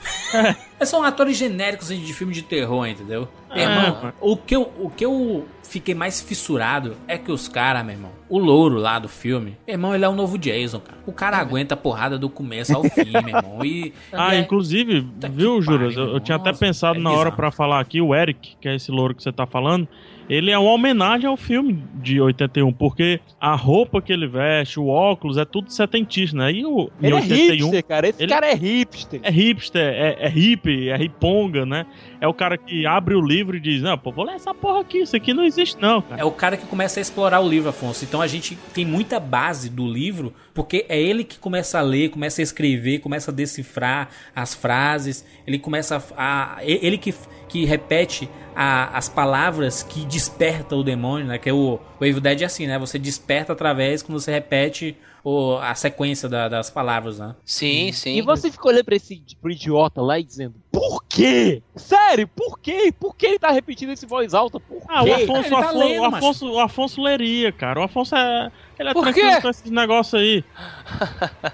Mas 0.80 0.89
são 0.89 1.04
atores 1.04 1.38
genéricos 1.38 1.92
assim, 1.92 2.02
de 2.02 2.14
filme 2.14 2.34
de 2.34 2.42
terror, 2.42 2.88
entendeu? 2.88 3.28
Meu 3.54 3.58
É, 3.58 3.64
irmão, 3.64 4.14
o 4.20 4.36
que, 4.38 4.56
eu, 4.56 4.72
o 4.80 4.89
que 4.89 5.06
eu 5.06 5.48
fiquei 5.64 5.94
mais 5.94 6.22
fissurado 6.22 6.96
é 7.08 7.18
que 7.18 7.32
os 7.32 7.48
caras, 7.48 7.84
meu 7.86 7.96
irmão, 7.96 8.12
o 8.30 8.38
louro 8.39 8.78
lá 8.78 8.98
do 8.98 9.08
filme, 9.08 9.58
meu 9.68 9.74
irmão, 9.76 9.94
ele 9.96 10.04
é 10.06 10.10
o 10.10 10.16
novo 10.16 10.38
Jason, 10.38 10.80
cara. 10.80 10.98
O 11.06 11.12
cara 11.12 11.38
aguenta 11.38 11.74
a 11.76 11.78
porrada 11.78 12.18
do 12.18 12.30
começo 12.30 12.76
ao 12.76 12.84
fim, 12.84 13.12
meu 13.12 13.28
irmão. 13.38 13.64
E, 13.66 13.94
Ah, 14.12 14.36
é- 14.36 14.39
inclusive, 14.39 15.08
que 15.20 15.30
viu, 15.30 15.62
Juras? 15.62 15.96
Eu, 15.96 16.06
eu 16.14 16.20
tinha 16.20 16.38
até 16.38 16.52
pensado 16.54 16.98
é 17.00 17.02
na 17.02 17.12
hora 17.12 17.32
pra 17.32 17.52
falar 17.52 17.80
aqui, 17.80 18.02
o 18.02 18.16
Eric, 18.16 18.56
que 18.60 18.68
é 18.68 18.76
esse 18.76 18.89
louro 18.92 19.14
que 19.14 19.22
você 19.22 19.32
tá 19.32 19.46
falando, 19.46 19.88
ele 20.32 20.50
é 20.50 20.58
uma 20.58 20.72
homenagem 20.72 21.28
ao 21.28 21.36
filme 21.36 21.84
de 21.96 22.22
81, 22.22 22.72
porque 22.72 23.20
a 23.38 23.54
roupa 23.54 24.02
que 24.02 24.14
ele 24.14 24.26
veste, 24.26 24.80
o 24.80 24.88
óculos, 24.88 25.38
é 25.38 25.44
tudo 25.44 25.70
setentista, 25.70 26.38
né? 26.38 26.54
E 26.54 26.66
o, 26.66 26.90
em 27.02 27.08
Ele 27.08 27.16
é 27.16 27.20
81 27.20 27.66
hipster, 27.66 27.84
cara. 27.84 28.08
Esse 28.08 28.24
ele- 28.24 28.32
cara 28.32 28.48
é 28.48 28.56
hipster. 28.56 29.20
é 29.22 29.30
hipster, 29.30 29.82
é, 29.94 30.16
é 30.22 30.30
hippie, 30.30 30.88
é 30.88 30.96
riponga, 30.96 31.66
né? 31.66 31.86
É 32.22 32.28
o 32.28 32.34
cara 32.36 32.55
que 32.55 32.86
abre 32.86 33.15
o 33.15 33.19
livro 33.19 33.57
e 33.57 33.59
diz, 33.59 33.82
não, 33.82 33.97
pô, 33.97 34.11
vou 34.11 34.24
ler 34.24 34.36
essa 34.36 34.53
porra 34.53 34.82
aqui, 34.82 34.99
isso 34.99 35.15
aqui 35.15 35.34
não 35.34 35.43
existe 35.43 35.76
não, 35.82 36.01
cara. 36.03 36.22
É 36.22 36.24
o 36.24 36.30
cara 36.32 36.55
que 36.55 36.67
começa 36.67 36.99
a 36.99 37.01
explorar 37.01 37.39
o 37.41 37.49
livro, 37.49 37.69
Afonso. 37.69 38.05
Então 38.05 38.22
a 38.22 38.28
gente 38.28 38.55
tem 38.76 38.86
muita 38.86 39.19
base 39.19 39.69
do 39.72 39.88
livro, 39.88 40.32
porque 40.53 40.86
é 40.88 41.01
ele 41.01 41.24
que 41.24 41.39
começa 41.39 41.80
a 41.80 41.82
ler, 41.82 42.09
começa 42.09 42.39
a 42.39 42.43
escrever, 42.43 42.99
começa 42.99 43.32
a 43.32 43.34
decifrar 43.34 44.09
as 44.36 44.53
frases. 44.53 45.26
Ele 45.47 45.57
começa 45.57 46.01
a. 46.15 46.57
a- 46.57 46.63
ele 46.63 46.97
que, 46.99 47.11
que 47.49 47.65
repete 47.65 48.30
a- 48.55 48.95
as 48.95 49.09
palavras 49.09 49.82
que 49.82 50.05
desperta 50.05 50.76
o 50.76 50.84
demônio, 50.84 51.26
né? 51.26 51.39
Que 51.39 51.49
é 51.49 51.53
o, 51.53 51.80
o 51.99 52.05
Evil 52.05 52.22
Dead 52.22 52.41
é 52.43 52.45
assim, 52.45 52.67
né? 52.67 52.78
Você 52.78 52.99
desperta 52.99 53.53
através 53.53 54.03
quando 54.03 54.19
você 54.19 54.32
repete 54.32 54.95
o- 55.24 55.57
a 55.57 55.74
sequência 55.76 56.28
da- 56.28 56.47
das 56.49 56.69
palavras, 56.69 57.19
né? 57.19 57.36
Sim, 57.45 57.91
sim. 57.91 58.15
E 58.17 58.22
você 58.22 58.49
fica 58.51 58.67
olhando 58.67 58.86
pra 58.86 58.95
esse 58.95 59.22
pro 59.41 59.51
idiota 59.51 60.01
lá 60.01 60.19
e 60.19 60.24
dizendo, 60.24 60.55
Por 60.72 61.03
quê? 61.03 61.61
Sério, 61.76 62.28
por 62.28 62.57
quê? 62.59 62.93
Por 62.97 63.15
que 63.15 63.26
ele 63.26 63.39
tá 63.39 63.51
repetindo 63.51 63.91
esse 63.91 64.05
voz 64.05 64.34
alta? 64.34 64.59
Por 64.59 64.82
Ah, 64.88 65.01
o 65.03 65.05
quê? 65.05 65.11
Afonso, 65.11 65.39
Ele 65.41 65.49
tá 65.49 65.55
o 65.55 65.59
Afonso, 65.59 65.78
lendo, 65.78 66.01
o 66.01 66.05
Afonso, 66.05 66.51
o 66.51 66.59
Afonso 66.59 67.01
leria, 67.01 67.51
cara. 67.51 67.80
O 67.80 67.84
Afonso 67.84 68.15
é. 68.15 68.51
Ele 68.82 68.94
Por 68.94 69.14
quê? 69.14 69.22
esses 69.22 69.70
negócios 69.72 70.20
aí. 70.20 70.44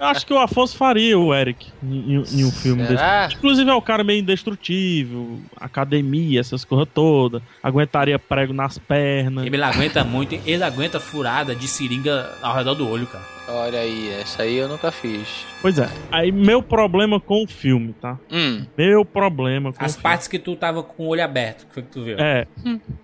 Eu 0.00 0.06
acho 0.06 0.26
que 0.26 0.32
o 0.32 0.38
Afonso 0.38 0.76
faria 0.76 1.18
o 1.18 1.34
Eric 1.34 1.66
em, 1.82 2.14
em- 2.16 2.44
um 2.44 2.50
filme 2.50 2.86
Será? 2.86 3.26
desse. 3.26 3.36
Inclusive 3.36 3.70
é 3.70 3.74
um 3.74 3.80
cara 3.80 4.02
meio 4.02 4.20
indestrutível, 4.20 5.38
academia, 5.56 6.40
essas 6.40 6.64
coisas 6.64 6.88
todas. 6.92 7.42
Aguentaria 7.62 8.18
prego 8.18 8.52
nas 8.52 8.78
pernas. 8.78 9.46
Ele 9.46 9.62
aguenta 9.62 10.02
muito, 10.04 10.34
ele 10.46 10.62
aguenta 10.64 10.98
furada 10.98 11.54
de 11.54 11.68
seringa 11.68 12.30
ao 12.42 12.54
redor 12.56 12.74
do 12.74 12.88
olho, 12.88 13.06
cara. 13.06 13.24
Olha 13.50 13.78
aí, 13.80 14.10
essa 14.10 14.42
aí 14.42 14.56
eu 14.56 14.68
nunca 14.68 14.92
fiz. 14.92 15.46
Pois 15.62 15.78
é. 15.78 15.88
Aí 16.12 16.30
meu 16.30 16.62
problema 16.62 17.18
com 17.18 17.44
o 17.44 17.46
filme, 17.48 17.94
tá? 17.94 18.18
Hum, 18.30 18.66
Meu 18.76 19.06
problema 19.06 19.72
com 19.72 19.82
As 19.84 19.92
o 19.92 19.94
filme. 19.94 20.02
partes 20.02 20.28
que 20.28 20.38
tu 20.38 20.54
tava 20.54 20.82
com 20.82 21.04
o 21.04 21.06
olho 21.08 21.24
aberto, 21.24 21.66
que 21.66 21.72
foi 21.74 21.82
que 21.82 21.88
tu 21.90 22.02
viu? 22.04 22.18
É. 22.18 22.46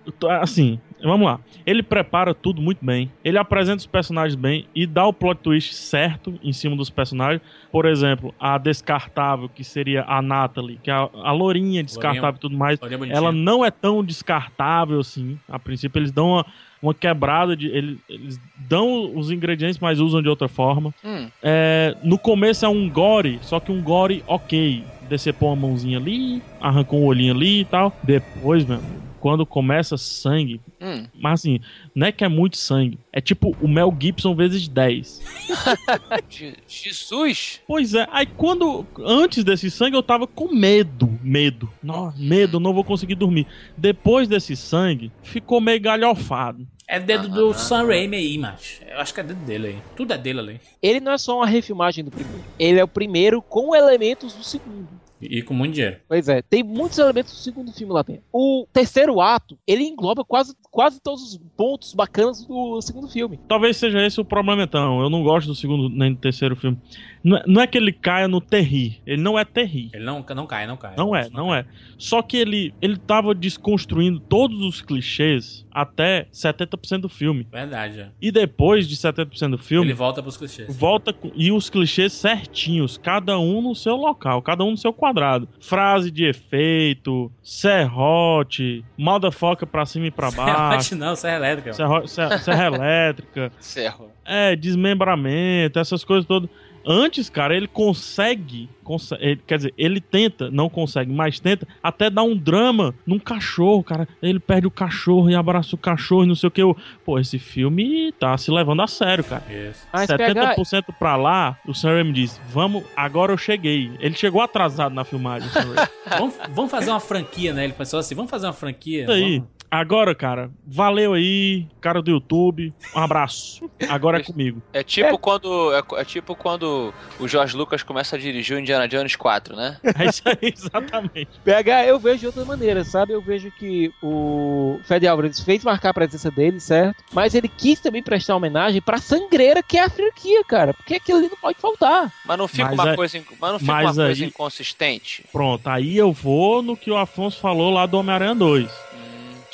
eu 0.05 0.11
tô- 0.11 0.29
Assim, 0.29 0.79
vamos 1.07 1.25
lá. 1.27 1.39
Ele 1.65 1.83
prepara 1.83 2.33
tudo 2.33 2.61
muito 2.61 2.83
bem. 2.83 3.11
Ele 3.23 3.37
apresenta 3.37 3.77
os 3.77 3.85
personagens 3.85 4.35
bem 4.35 4.65
e 4.73 4.85
dá 4.85 5.05
o 5.05 5.13
plot 5.13 5.41
twist 5.41 5.73
certo 5.73 6.39
em 6.43 6.53
cima 6.53 6.75
dos 6.75 6.89
personagens. 6.89 7.41
Por 7.71 7.85
exemplo, 7.85 8.33
a 8.39 8.57
descartável, 8.57 9.49
que 9.49 9.63
seria 9.63 10.03
a 10.07 10.21
Natalie, 10.21 10.79
que 10.81 10.89
é 10.89 10.93
a, 10.93 11.09
a 11.13 11.31
lourinha 11.31 11.83
descartável 11.83 12.37
e 12.37 12.39
tudo 12.39 12.57
mais. 12.57 12.79
Ela 13.11 13.31
não 13.31 13.63
é 13.65 13.71
tão 13.71 14.03
descartável 14.03 14.99
assim. 14.99 15.37
A 15.49 15.59
princípio, 15.59 15.99
eles 15.99 16.11
dão 16.11 16.29
uma, 16.29 16.45
uma 16.81 16.93
quebrada 16.93 17.55
de. 17.55 17.67
Eles, 17.67 17.99
eles 18.09 18.39
dão 18.55 19.15
os 19.17 19.31
ingredientes, 19.31 19.79
mas 19.79 19.99
usam 19.99 20.21
de 20.21 20.29
outra 20.29 20.47
forma. 20.47 20.93
hum. 21.03 21.27
É, 21.41 21.95
no 22.03 22.17
começo 22.17 22.65
é 22.65 22.69
um 22.69 22.89
gore, 22.89 23.39
só 23.41 23.59
que 23.59 23.71
um 23.71 23.81
gore 23.81 24.23
ok. 24.27 24.83
Decepou 25.09 25.49
uma 25.49 25.67
mãozinha 25.67 25.99
ali, 25.99 26.41
arrancou 26.59 26.99
um 26.99 27.05
olhinho 27.05 27.33
ali 27.33 27.61
e 27.61 27.65
tal. 27.65 27.93
Depois, 28.01 28.65
meu, 28.65 28.79
quando 29.25 29.43
começa 29.43 29.97
sangue, 29.97 30.61
Hum. 30.79 31.07
mas 31.19 31.39
assim, 31.39 31.59
não 31.95 32.05
é 32.05 32.11
que 32.11 32.23
é 32.23 32.27
muito 32.27 32.57
sangue. 32.57 32.99
É 33.11 33.19
tipo 33.19 33.57
o 33.59 33.67
Mel 33.67 33.91
Gibson 33.99 34.35
vezes 34.35 34.67
10. 34.67 35.19
Je- 36.29 36.53
Jesus! 36.67 37.59
Pois 37.67 37.95
é, 37.95 38.07
aí 38.11 38.27
quando. 38.27 38.85
Antes 39.03 39.43
desse 39.43 39.71
sangue 39.71 39.97
eu 39.97 40.03
tava 40.03 40.27
com 40.27 40.53
medo. 40.53 41.09
Medo. 41.23 41.67
Nossa, 41.81 42.15
medo, 42.19 42.59
não 42.59 42.71
vou 42.71 42.83
conseguir 42.83 43.15
dormir. 43.15 43.47
Depois 43.75 44.27
desse 44.27 44.55
sangue, 44.55 45.11
ficou 45.23 45.59
meio 45.59 45.81
galhofado. 45.81 46.67
É 46.87 46.99
dedo 46.99 47.27
do 47.27 47.51
Sam 47.51 47.87
Raimi 47.87 48.17
aí, 48.17 48.37
macho. 48.37 48.83
Eu 48.87 48.99
acho 48.99 49.11
que 49.11 49.19
é 49.21 49.23
dedo 49.23 49.43
dele 49.43 49.67
aí. 49.69 49.77
Tudo 49.95 50.13
é 50.13 50.19
dele 50.19 50.39
ali. 50.39 50.61
Ele 50.83 50.99
não 50.99 51.13
é 51.13 51.17
só 51.17 51.37
uma 51.37 51.47
refilmagem 51.47 52.03
do 52.05 52.11
primeiro. 52.11 52.43
Ele 52.59 52.79
é 52.79 52.83
o 52.83 52.87
primeiro 52.87 53.41
com 53.41 53.75
elementos 53.75 54.35
do 54.35 54.43
segundo. 54.43 54.87
E, 55.29 55.41
com 55.41 55.53
muito 55.53 55.73
dinheiro. 55.73 55.97
Pois 56.07 56.27
é, 56.29 56.41
tem 56.41 56.63
muitos 56.63 56.97
elementos 56.97 57.33
do 57.33 57.39
segundo 57.39 57.71
filme 57.71 57.93
lá 57.93 58.01
dentro. 58.01 58.23
O 58.31 58.67
terceiro 58.71 59.19
ato, 59.21 59.57
ele 59.67 59.83
engloba 59.83 60.23
quase, 60.23 60.55
quase 60.71 60.99
todos 61.01 61.23
os 61.23 61.37
pontos 61.55 61.93
bacanas 61.93 62.45
do 62.45 62.81
segundo 62.81 63.07
filme. 63.07 63.39
Talvez 63.47 63.77
seja 63.77 64.05
esse 64.05 64.19
o 64.19 64.25
problema, 64.25 64.63
então. 64.63 65.01
Eu 65.01 65.09
não 65.09 65.23
gosto 65.23 65.47
do 65.47 65.55
segundo 65.55 65.89
nem 65.89 66.13
do 66.13 66.19
terceiro 66.19 66.55
filme. 66.55 66.77
Não 67.23 67.37
é, 67.37 67.43
não 67.47 67.61
é 67.61 67.67
que 67.67 67.77
ele 67.77 67.91
caia 67.91 68.27
no 68.27 68.39
terri. 68.39 69.01
Ele 69.05 69.21
não 69.21 69.37
é 69.37 69.43
terri. 69.43 69.89
Ele 69.93 70.03
não, 70.03 70.23
não 70.35 70.45
cai, 70.45 70.67
não 70.67 70.77
cai. 70.77 70.93
Não 70.95 71.15
é, 71.15 71.29
não 71.29 71.53
é. 71.53 71.65
Só 71.97 72.21
que 72.21 72.37
ele, 72.37 72.73
ele 72.81 72.97
tava 72.97 73.33
desconstruindo 73.33 74.19
todos 74.19 74.61
os 74.61 74.81
clichês 74.81 75.65
até 75.71 76.27
70% 76.31 77.01
do 77.01 77.09
filme. 77.09 77.47
Verdade, 77.51 77.99
é. 77.99 78.09
E 78.21 78.31
depois 78.31 78.87
de 78.87 78.95
70% 78.95 79.51
do 79.51 79.57
filme, 79.57 79.87
Ele 79.87 79.93
volta 79.93 80.21
pros 80.21 80.37
clichês. 80.37 80.75
volta 80.77 81.15
e 81.35 81.51
os 81.51 81.69
clichês 81.69 82.13
certinhos, 82.13 82.97
cada 82.97 83.39
um 83.39 83.61
no 83.61 83.73
seu 83.75 83.95
local, 83.95 84.41
cada 84.41 84.63
um 84.63 84.71
no 84.71 84.77
seu 84.77 84.93
quadrado. 84.93 85.14
Frase 85.59 86.11
de 86.11 86.25
efeito, 86.25 87.31
serrote, 87.41 88.83
motherfucker 88.97 89.67
pra 89.67 89.85
cima 89.85 90.07
e 90.07 90.11
pra 90.11 90.29
baixo, 90.31 90.89
Serrote 90.89 90.95
não, 90.95 91.15
serra 91.15 91.35
elétrica. 91.37 91.73
serro, 91.73 92.07
ser- 92.07 92.39
serra 92.39 92.65
elétrica, 92.75 93.51
Cerro. 93.59 94.09
é, 94.25 94.55
desmembramento, 94.55 95.79
essas 95.79 96.03
coisas 96.03 96.25
todas. 96.25 96.49
Antes, 96.85 97.29
cara, 97.29 97.55
ele 97.55 97.67
consegue, 97.67 98.69
conse- 98.83 99.15
ele- 99.19 99.41
quer 99.47 99.57
dizer, 99.57 99.73
ele 99.77 99.99
tenta, 99.99 100.51
não 100.51 100.69
consegue, 100.69 101.11
mas 101.11 101.39
tenta 101.39 101.67
até 101.81 102.09
dar 102.09 102.23
um 102.23 102.37
drama 102.37 102.93
num 103.05 103.17
cachorro, 103.17 103.83
cara. 103.83 104.07
Ele 104.21 104.39
perde 104.39 104.67
o 104.67 104.71
cachorro 104.71 105.29
e 105.29 105.35
abraça 105.35 105.73
o 105.75 105.77
cachorro 105.79 106.23
e 106.23 106.27
não 106.27 106.35
sei 106.35 106.47
o 106.47 106.51
que. 106.51 106.61
Eu, 106.61 106.77
Pô, 107.03 107.19
esse 107.19 107.39
filme 107.39 108.11
tá 108.19 108.37
se 108.37 108.51
levando 108.51 108.81
a 108.81 108.87
sério, 108.87 109.23
cara. 109.23 109.43
Mas 109.91 110.07
pegar, 110.17 110.55
70% 110.55 110.93
pra 110.99 111.15
lá, 111.15 111.57
o 111.67 111.73
Sam 111.73 111.89
Raimi 111.93 112.13
diz, 112.13 112.39
vamos, 112.49 112.83
agora 112.95 113.31
eu 113.33 113.37
cheguei. 113.37 113.91
Ele 113.99 114.15
chegou 114.15 114.41
atrasado 114.41 114.93
na 114.93 115.03
filmagem. 115.03 115.49
Vamos, 116.17 116.35
vamos 116.51 116.69
fazer 116.69 116.91
uma 116.91 116.99
franquia, 116.99 117.51
né? 117.51 117.63
Ele 117.63 117.73
pensou 117.73 117.99
assim, 117.99 118.13
vamos 118.13 118.29
fazer 118.29 118.45
uma 118.45 118.53
franquia. 118.53 119.03
Isso 119.03 119.11
aí. 119.11 119.21
Vamos. 119.39 119.54
Agora, 119.69 120.15
cara, 120.15 120.49
valeu 120.65 121.13
aí, 121.13 121.67
cara 121.81 122.01
do 122.01 122.11
YouTube, 122.11 122.73
um 122.95 122.99
abraço. 122.99 123.69
Agora 123.89 124.19
é 124.19 124.23
comigo. 124.23 124.61
É 124.71 124.83
tipo 124.83 125.17
quando. 125.17 125.73
É, 125.73 125.81
é 126.01 126.05
tipo 126.05 126.35
quando 126.35 126.93
o 127.19 127.27
Jorge 127.27 127.55
Lucas 127.57 127.83
começa 127.83 128.15
a 128.15 128.19
dirigir 128.19 128.55
o 128.55 128.59
Indiana 128.59 128.87
Jones 128.87 129.15
4, 129.15 129.55
né? 129.55 129.77
É 129.97 130.05
isso 130.09 130.21
aí, 130.25 130.37
exatamente. 130.41 131.27
PH, 131.43 131.85
eu 131.87 131.99
vejo 131.99 132.19
de 132.19 132.25
outra 132.27 132.45
maneira, 132.45 132.83
sabe? 132.83 133.13
Eu 133.13 133.21
vejo 133.21 133.49
que 133.51 133.91
o 134.01 134.79
Fede 134.85 135.07
Álvares 135.07 135.39
fez 135.39 135.63
marcar 135.63 135.89
a 135.89 135.93
presença 135.93 136.29
dele, 136.31 136.59
certo? 136.59 137.03
Mas 137.13 137.33
ele 137.33 137.47
quis 137.47 137.79
também 137.79 138.03
prestar 138.03 138.35
homenagem 138.35 138.81
pra 138.81 138.97
sangreira 138.97 139.61
que 139.63 139.77
é 139.77 139.83
a 139.83 139.89
franquia, 139.89 140.43
cara. 140.43 140.73
Porque 140.73 140.95
aquilo 140.95 141.17
ali 141.19 141.29
não 141.29 141.37
pode 141.37 141.59
faltar. 141.59 142.11
Mas 142.25 142.37
não 142.37 142.47
fica 142.47 142.65
Mas 142.75 142.79
uma 142.79 142.91
é- 142.91 142.95
coisa. 142.95 143.17
inc- 143.17 143.31
Mas 143.39 143.51
não 143.51 143.59
fica 143.59 143.71
mas 143.73 143.85
uma 143.97 144.05
coisa 144.05 144.23
aí- 144.23 144.29
inconsistente. 144.29 145.23
Pronto, 145.31 145.67
aí 145.67 145.97
eu 145.97 146.11
vou 146.11 146.61
no 146.61 146.75
que 146.77 146.91
o 146.91 146.97
Afonso 146.97 147.39
falou 147.39 147.71
lá 147.71 147.85
do 147.85 147.97
Homem-Aranha 147.97 148.35
2. 148.35 148.84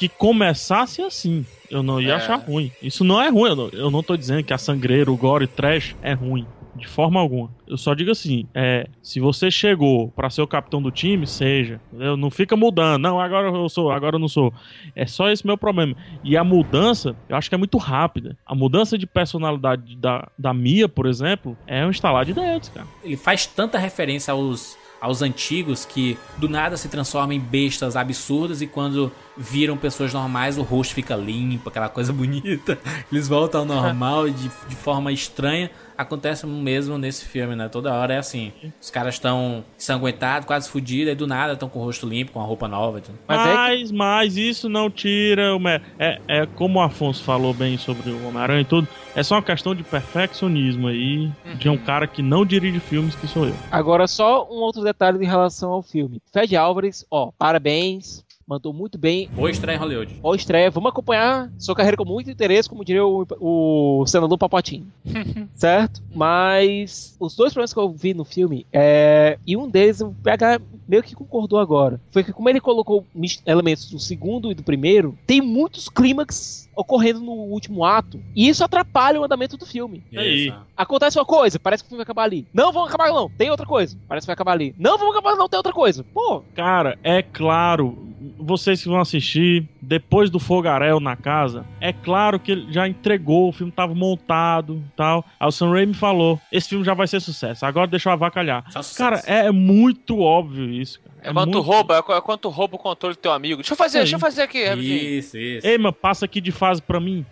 Que 0.02 0.10
começasse 0.10 1.00
assim, 1.04 1.46
eu 1.70 1.84
não 1.84 2.02
ia 2.02 2.14
É. 2.14 2.16
achar 2.16 2.38
ruim. 2.38 2.72
Isso 2.82 3.04
não 3.04 3.22
é 3.22 3.30
ruim, 3.30 3.50
eu 3.52 3.56
não, 3.56 3.70
eu 3.70 3.92
não 3.92 4.02
tô 4.02 4.18
dizendo 4.18 4.44
que 4.44 4.52
a 4.52 4.58
sangreira, 4.58 5.12
o 5.12 5.16
gore, 5.16 5.46
trash 5.46 5.96
é 6.02 6.14
ruim. 6.14 6.44
De 6.76 6.88
forma 6.88 7.20
alguma. 7.20 7.52
Eu 7.68 7.78
só 7.78 7.94
digo 7.94 8.10
assim, 8.10 8.48
é, 8.56 8.88
se 9.04 9.20
você 9.20 9.52
chegou 9.52 10.08
pra 10.16 10.30
ser 10.32 10.42
o 10.42 10.48
capitão 10.48 10.82
do 10.82 10.90
time, 10.90 11.28
seja. 11.28 11.80
entendeu? 11.92 12.18
Não 12.18 12.32
fica 12.32 12.56
mudando. 12.56 13.00
Não, 13.04 13.20
agora 13.20 13.50
eu 13.50 13.70
sou, 13.70 13.92
agora 13.92 14.16
eu 14.16 14.20
não 14.20 14.28
sou. 14.30 14.52
É 14.96 15.06
só 15.06 15.30
esse 15.30 15.46
meu 15.46 15.58
problema. 15.58 15.94
E 16.24 16.36
a 16.36 16.44
mudança, 16.44 17.16
eu 17.30 17.36
acho 17.36 17.48
que 17.50 17.54
é 17.54 17.58
muito 17.60 17.78
rápida. 17.78 18.36
A 18.44 18.56
mudança 18.56 18.98
de 18.98 19.06
personalidade 19.06 19.96
da, 19.98 20.28
da 20.40 20.52
Mia, 20.54 20.90
por 20.90 21.06
exemplo, 21.06 21.56
é 21.68 21.86
um 21.86 21.92
instalar 21.92 22.26
de 22.26 22.34
dedos, 22.34 22.70
cara. 22.70 22.88
Ele 23.04 23.18
faz 23.18 23.46
tanta 23.46 23.78
referência 23.78 24.32
aos, 24.32 24.76
aos 25.02 25.24
antigos 25.24 25.84
que 25.84 26.18
do 26.38 26.48
nada 26.48 26.78
se 26.78 26.88
transforma 26.88 27.34
em 27.34 27.40
bestas 27.40 27.96
absurdas 27.96 28.62
e 28.62 28.68
quando 28.68 29.12
viram 29.36 29.76
pessoas 29.76 30.14
normais 30.14 30.60
o 30.60 30.62
rosto 30.62 30.94
fica 30.94 31.16
limpo, 31.16 31.70
aquela 31.70 31.90
coisa 31.90 32.14
bonita. 32.14 32.78
Eles 33.12 33.28
voltam 33.28 33.62
ao 33.62 33.66
normal 33.66 34.30
de, 34.30 34.50
de 34.70 34.76
forma 34.76 35.12
estranha. 35.12 35.72
Acontece 36.02 36.46
mesmo 36.48 36.98
nesse 36.98 37.26
filme, 37.26 37.56
né? 37.56 37.70
Toda 37.70 37.94
hora 37.94 38.14
é 38.14 38.18
assim. 38.18 38.52
Os 38.82 38.90
caras 38.90 39.16
estão 39.16 39.64
ensanguentados, 39.78 40.46
quase 40.46 40.70
fodidos, 40.70 41.12
e 41.14 41.16
do 41.16 41.28
nada 41.28 41.54
estão 41.54 41.70
com 41.70 41.80
o 41.80 41.84
rosto 41.84 42.08
limpo, 42.08 42.32
com 42.32 42.40
a 42.42 42.44
roupa 42.44 42.68
nova 42.68 43.00
e 43.00 43.02
tudo. 43.02 43.18
Mas 43.28 43.40
é 43.40 43.44
que- 43.44 43.56
Mas, 43.56 43.92
mas 43.92 44.38
isso 44.38 44.68
não 44.70 44.90
tira 44.90 45.56
o 45.56 45.62
é, 46.00 46.20
é 46.28 46.46
como 46.46 46.80
o 46.80 46.82
Afonso 46.82 47.24
falou 47.24 47.54
bem 47.54 47.78
sobre 47.78 48.10
o 48.10 48.28
Homem-Aranha 48.28 48.62
e 48.62 48.66
tudo, 48.66 48.88
é 49.16 49.22
só 49.24 49.36
uma 49.36 49.42
questão 49.44 49.76
de 49.76 49.84
perfeccionismo 49.84 50.88
aí, 50.88 51.32
de 51.58 51.70
um 51.70 51.78
cara 51.78 52.08
que 52.08 52.22
não 52.22 52.46
dirige 52.46 52.80
filmes 52.80 53.16
que 53.16 53.28
sou 53.28 53.48
eu. 53.48 53.56
Agora, 53.72 54.08
só 54.08 54.46
um 54.50 54.56
outro 54.62 54.84
detalhe 54.84 55.24
em 55.24 55.28
relação 55.28 55.72
ao 55.72 55.82
filme. 55.84 56.22
Fede 56.34 56.56
Álvares, 56.56 57.06
ó, 57.12 57.32
parabéns. 57.38 58.24
Mandou 58.52 58.74
muito 58.74 58.98
bem. 58.98 59.30
Boa 59.30 59.50
estreia 59.50 59.78
em 59.78 59.80
Hollywood. 59.80 60.20
Ó, 60.22 60.36
estreia. 60.36 60.70
Vamos 60.70 60.90
acompanhar 60.90 61.50
sua 61.58 61.74
carreira 61.74 61.96
com 61.96 62.04
muito 62.04 62.30
interesse, 62.30 62.68
como 62.68 62.84
diria 62.84 63.06
o, 63.06 63.26
o 63.40 64.06
senador 64.06 64.38
Papatinho. 64.38 64.92
certo? 65.56 66.04
Mas 66.14 67.16
os 67.18 67.34
dois 67.34 67.54
problemas 67.54 67.74
que 67.74 67.80
eu 67.80 67.90
vi 67.90 68.14
no 68.14 68.26
filme, 68.26 68.68
é, 68.74 69.40
e 69.48 69.56
um 69.56 69.70
deles 69.70 70.02
o 70.02 70.14
PH 70.22 70.60
meio 70.86 71.02
que 71.02 71.16
concordou 71.16 71.60
agora, 71.60 72.02
foi 72.12 72.26
que 72.26 72.34
como 72.34 72.50
ele 72.50 72.60
colocou 72.60 73.06
elementos 73.46 73.90
do 73.90 73.98
segundo 73.98 74.52
e 74.52 74.54
do 74.54 74.64
primeiro, 74.64 75.18
tem 75.26 75.40
muitos 75.40 75.88
clímax 75.88 76.70
ocorrendo 76.76 77.22
no 77.22 77.32
último 77.32 77.86
ato, 77.86 78.20
e 78.36 78.50
isso 78.50 78.64
atrapalha 78.64 79.22
o 79.22 79.24
andamento 79.24 79.56
do 79.56 79.66
filme. 79.66 80.04
aí? 80.14 80.48
Isso. 80.48 80.58
Acontece 80.76 81.18
uma 81.18 81.26
coisa, 81.26 81.58
parece 81.58 81.84
que 81.84 81.88
o 81.88 81.90
filme 81.90 82.00
vai 82.00 82.04
acabar 82.04 82.24
ali. 82.24 82.46
Não, 82.54 82.74
vamos 82.74 82.90
acabar 82.90 83.14
não, 83.14 83.30
tem 83.30 83.50
outra 83.50 83.66
coisa. 83.66 83.98
Parece 84.10 84.26
que 84.26 84.28
vai 84.28 84.34
acabar 84.34 84.52
ali. 84.52 84.76
Não, 84.78 84.98
vamos 84.98 85.16
acabar 85.16 85.38
não, 85.38 85.48
tem 85.48 85.58
outra 85.58 85.72
coisa. 85.72 86.04
Pô, 86.14 86.44
Cara, 86.54 86.98
é 87.04 87.22
claro, 87.22 88.11
vocês 88.38 88.82
que 88.84 88.88
vão 88.90 89.00
assistir 89.00 89.68
depois 89.82 90.30
do 90.30 90.40
fogaréu 90.40 91.00
na 91.00 91.16
casa, 91.16 91.66
é 91.80 91.92
claro 91.92 92.40
que 92.40 92.52
ele 92.52 92.72
já 92.72 92.88
entregou, 92.88 93.50
o 93.50 93.52
filme 93.52 93.72
tava 93.72 93.96
montado 93.96 94.84
tal. 94.96 95.26
Aí 95.40 95.48
o 95.48 95.52
Sam 95.52 95.72
Raimi 95.72 95.94
falou: 95.94 96.40
esse 96.52 96.70
filme 96.70 96.84
já 96.86 96.94
vai 96.94 97.08
ser 97.08 97.20
sucesso, 97.20 97.66
agora 97.66 97.88
deixa 97.88 98.10
eu 98.10 98.14
avacalhar. 98.14 98.64
Cara, 98.98 99.22
é 99.26 99.52
muito 99.52 100.20
óbvio 100.20 100.70
isso. 100.70 101.00
Cara. 101.02 101.12
É 101.24 101.34
quando 101.34 101.52
tu 101.52 101.58
muito- 101.58 101.68
rouba, 101.72 101.96
é 101.96 102.18
é 102.18 102.22
quando 102.22 102.40
tu 102.40 102.50
rouba 102.50 102.76
o 102.76 102.80
controle 102.80 103.16
do 103.16 103.20
teu 103.20 103.32
amigo. 103.32 103.58
Deixa 103.58 103.74
eu 103.74 103.78
fazer, 103.78 103.98
Isso 104.00 104.04
deixa 104.06 104.16
eu 104.16 104.20
fazer 104.20 104.42
aqui, 104.44 104.66
rapidinho. 104.66 104.96
Isso, 104.98 105.38
isso. 105.38 105.68
Ei, 105.68 105.78
mas 105.78 105.94
passa 105.96 106.26
aqui 106.26 106.42
de 106.42 106.52
fase 106.52 106.82
pra 106.82 107.00
mim. 107.00 107.26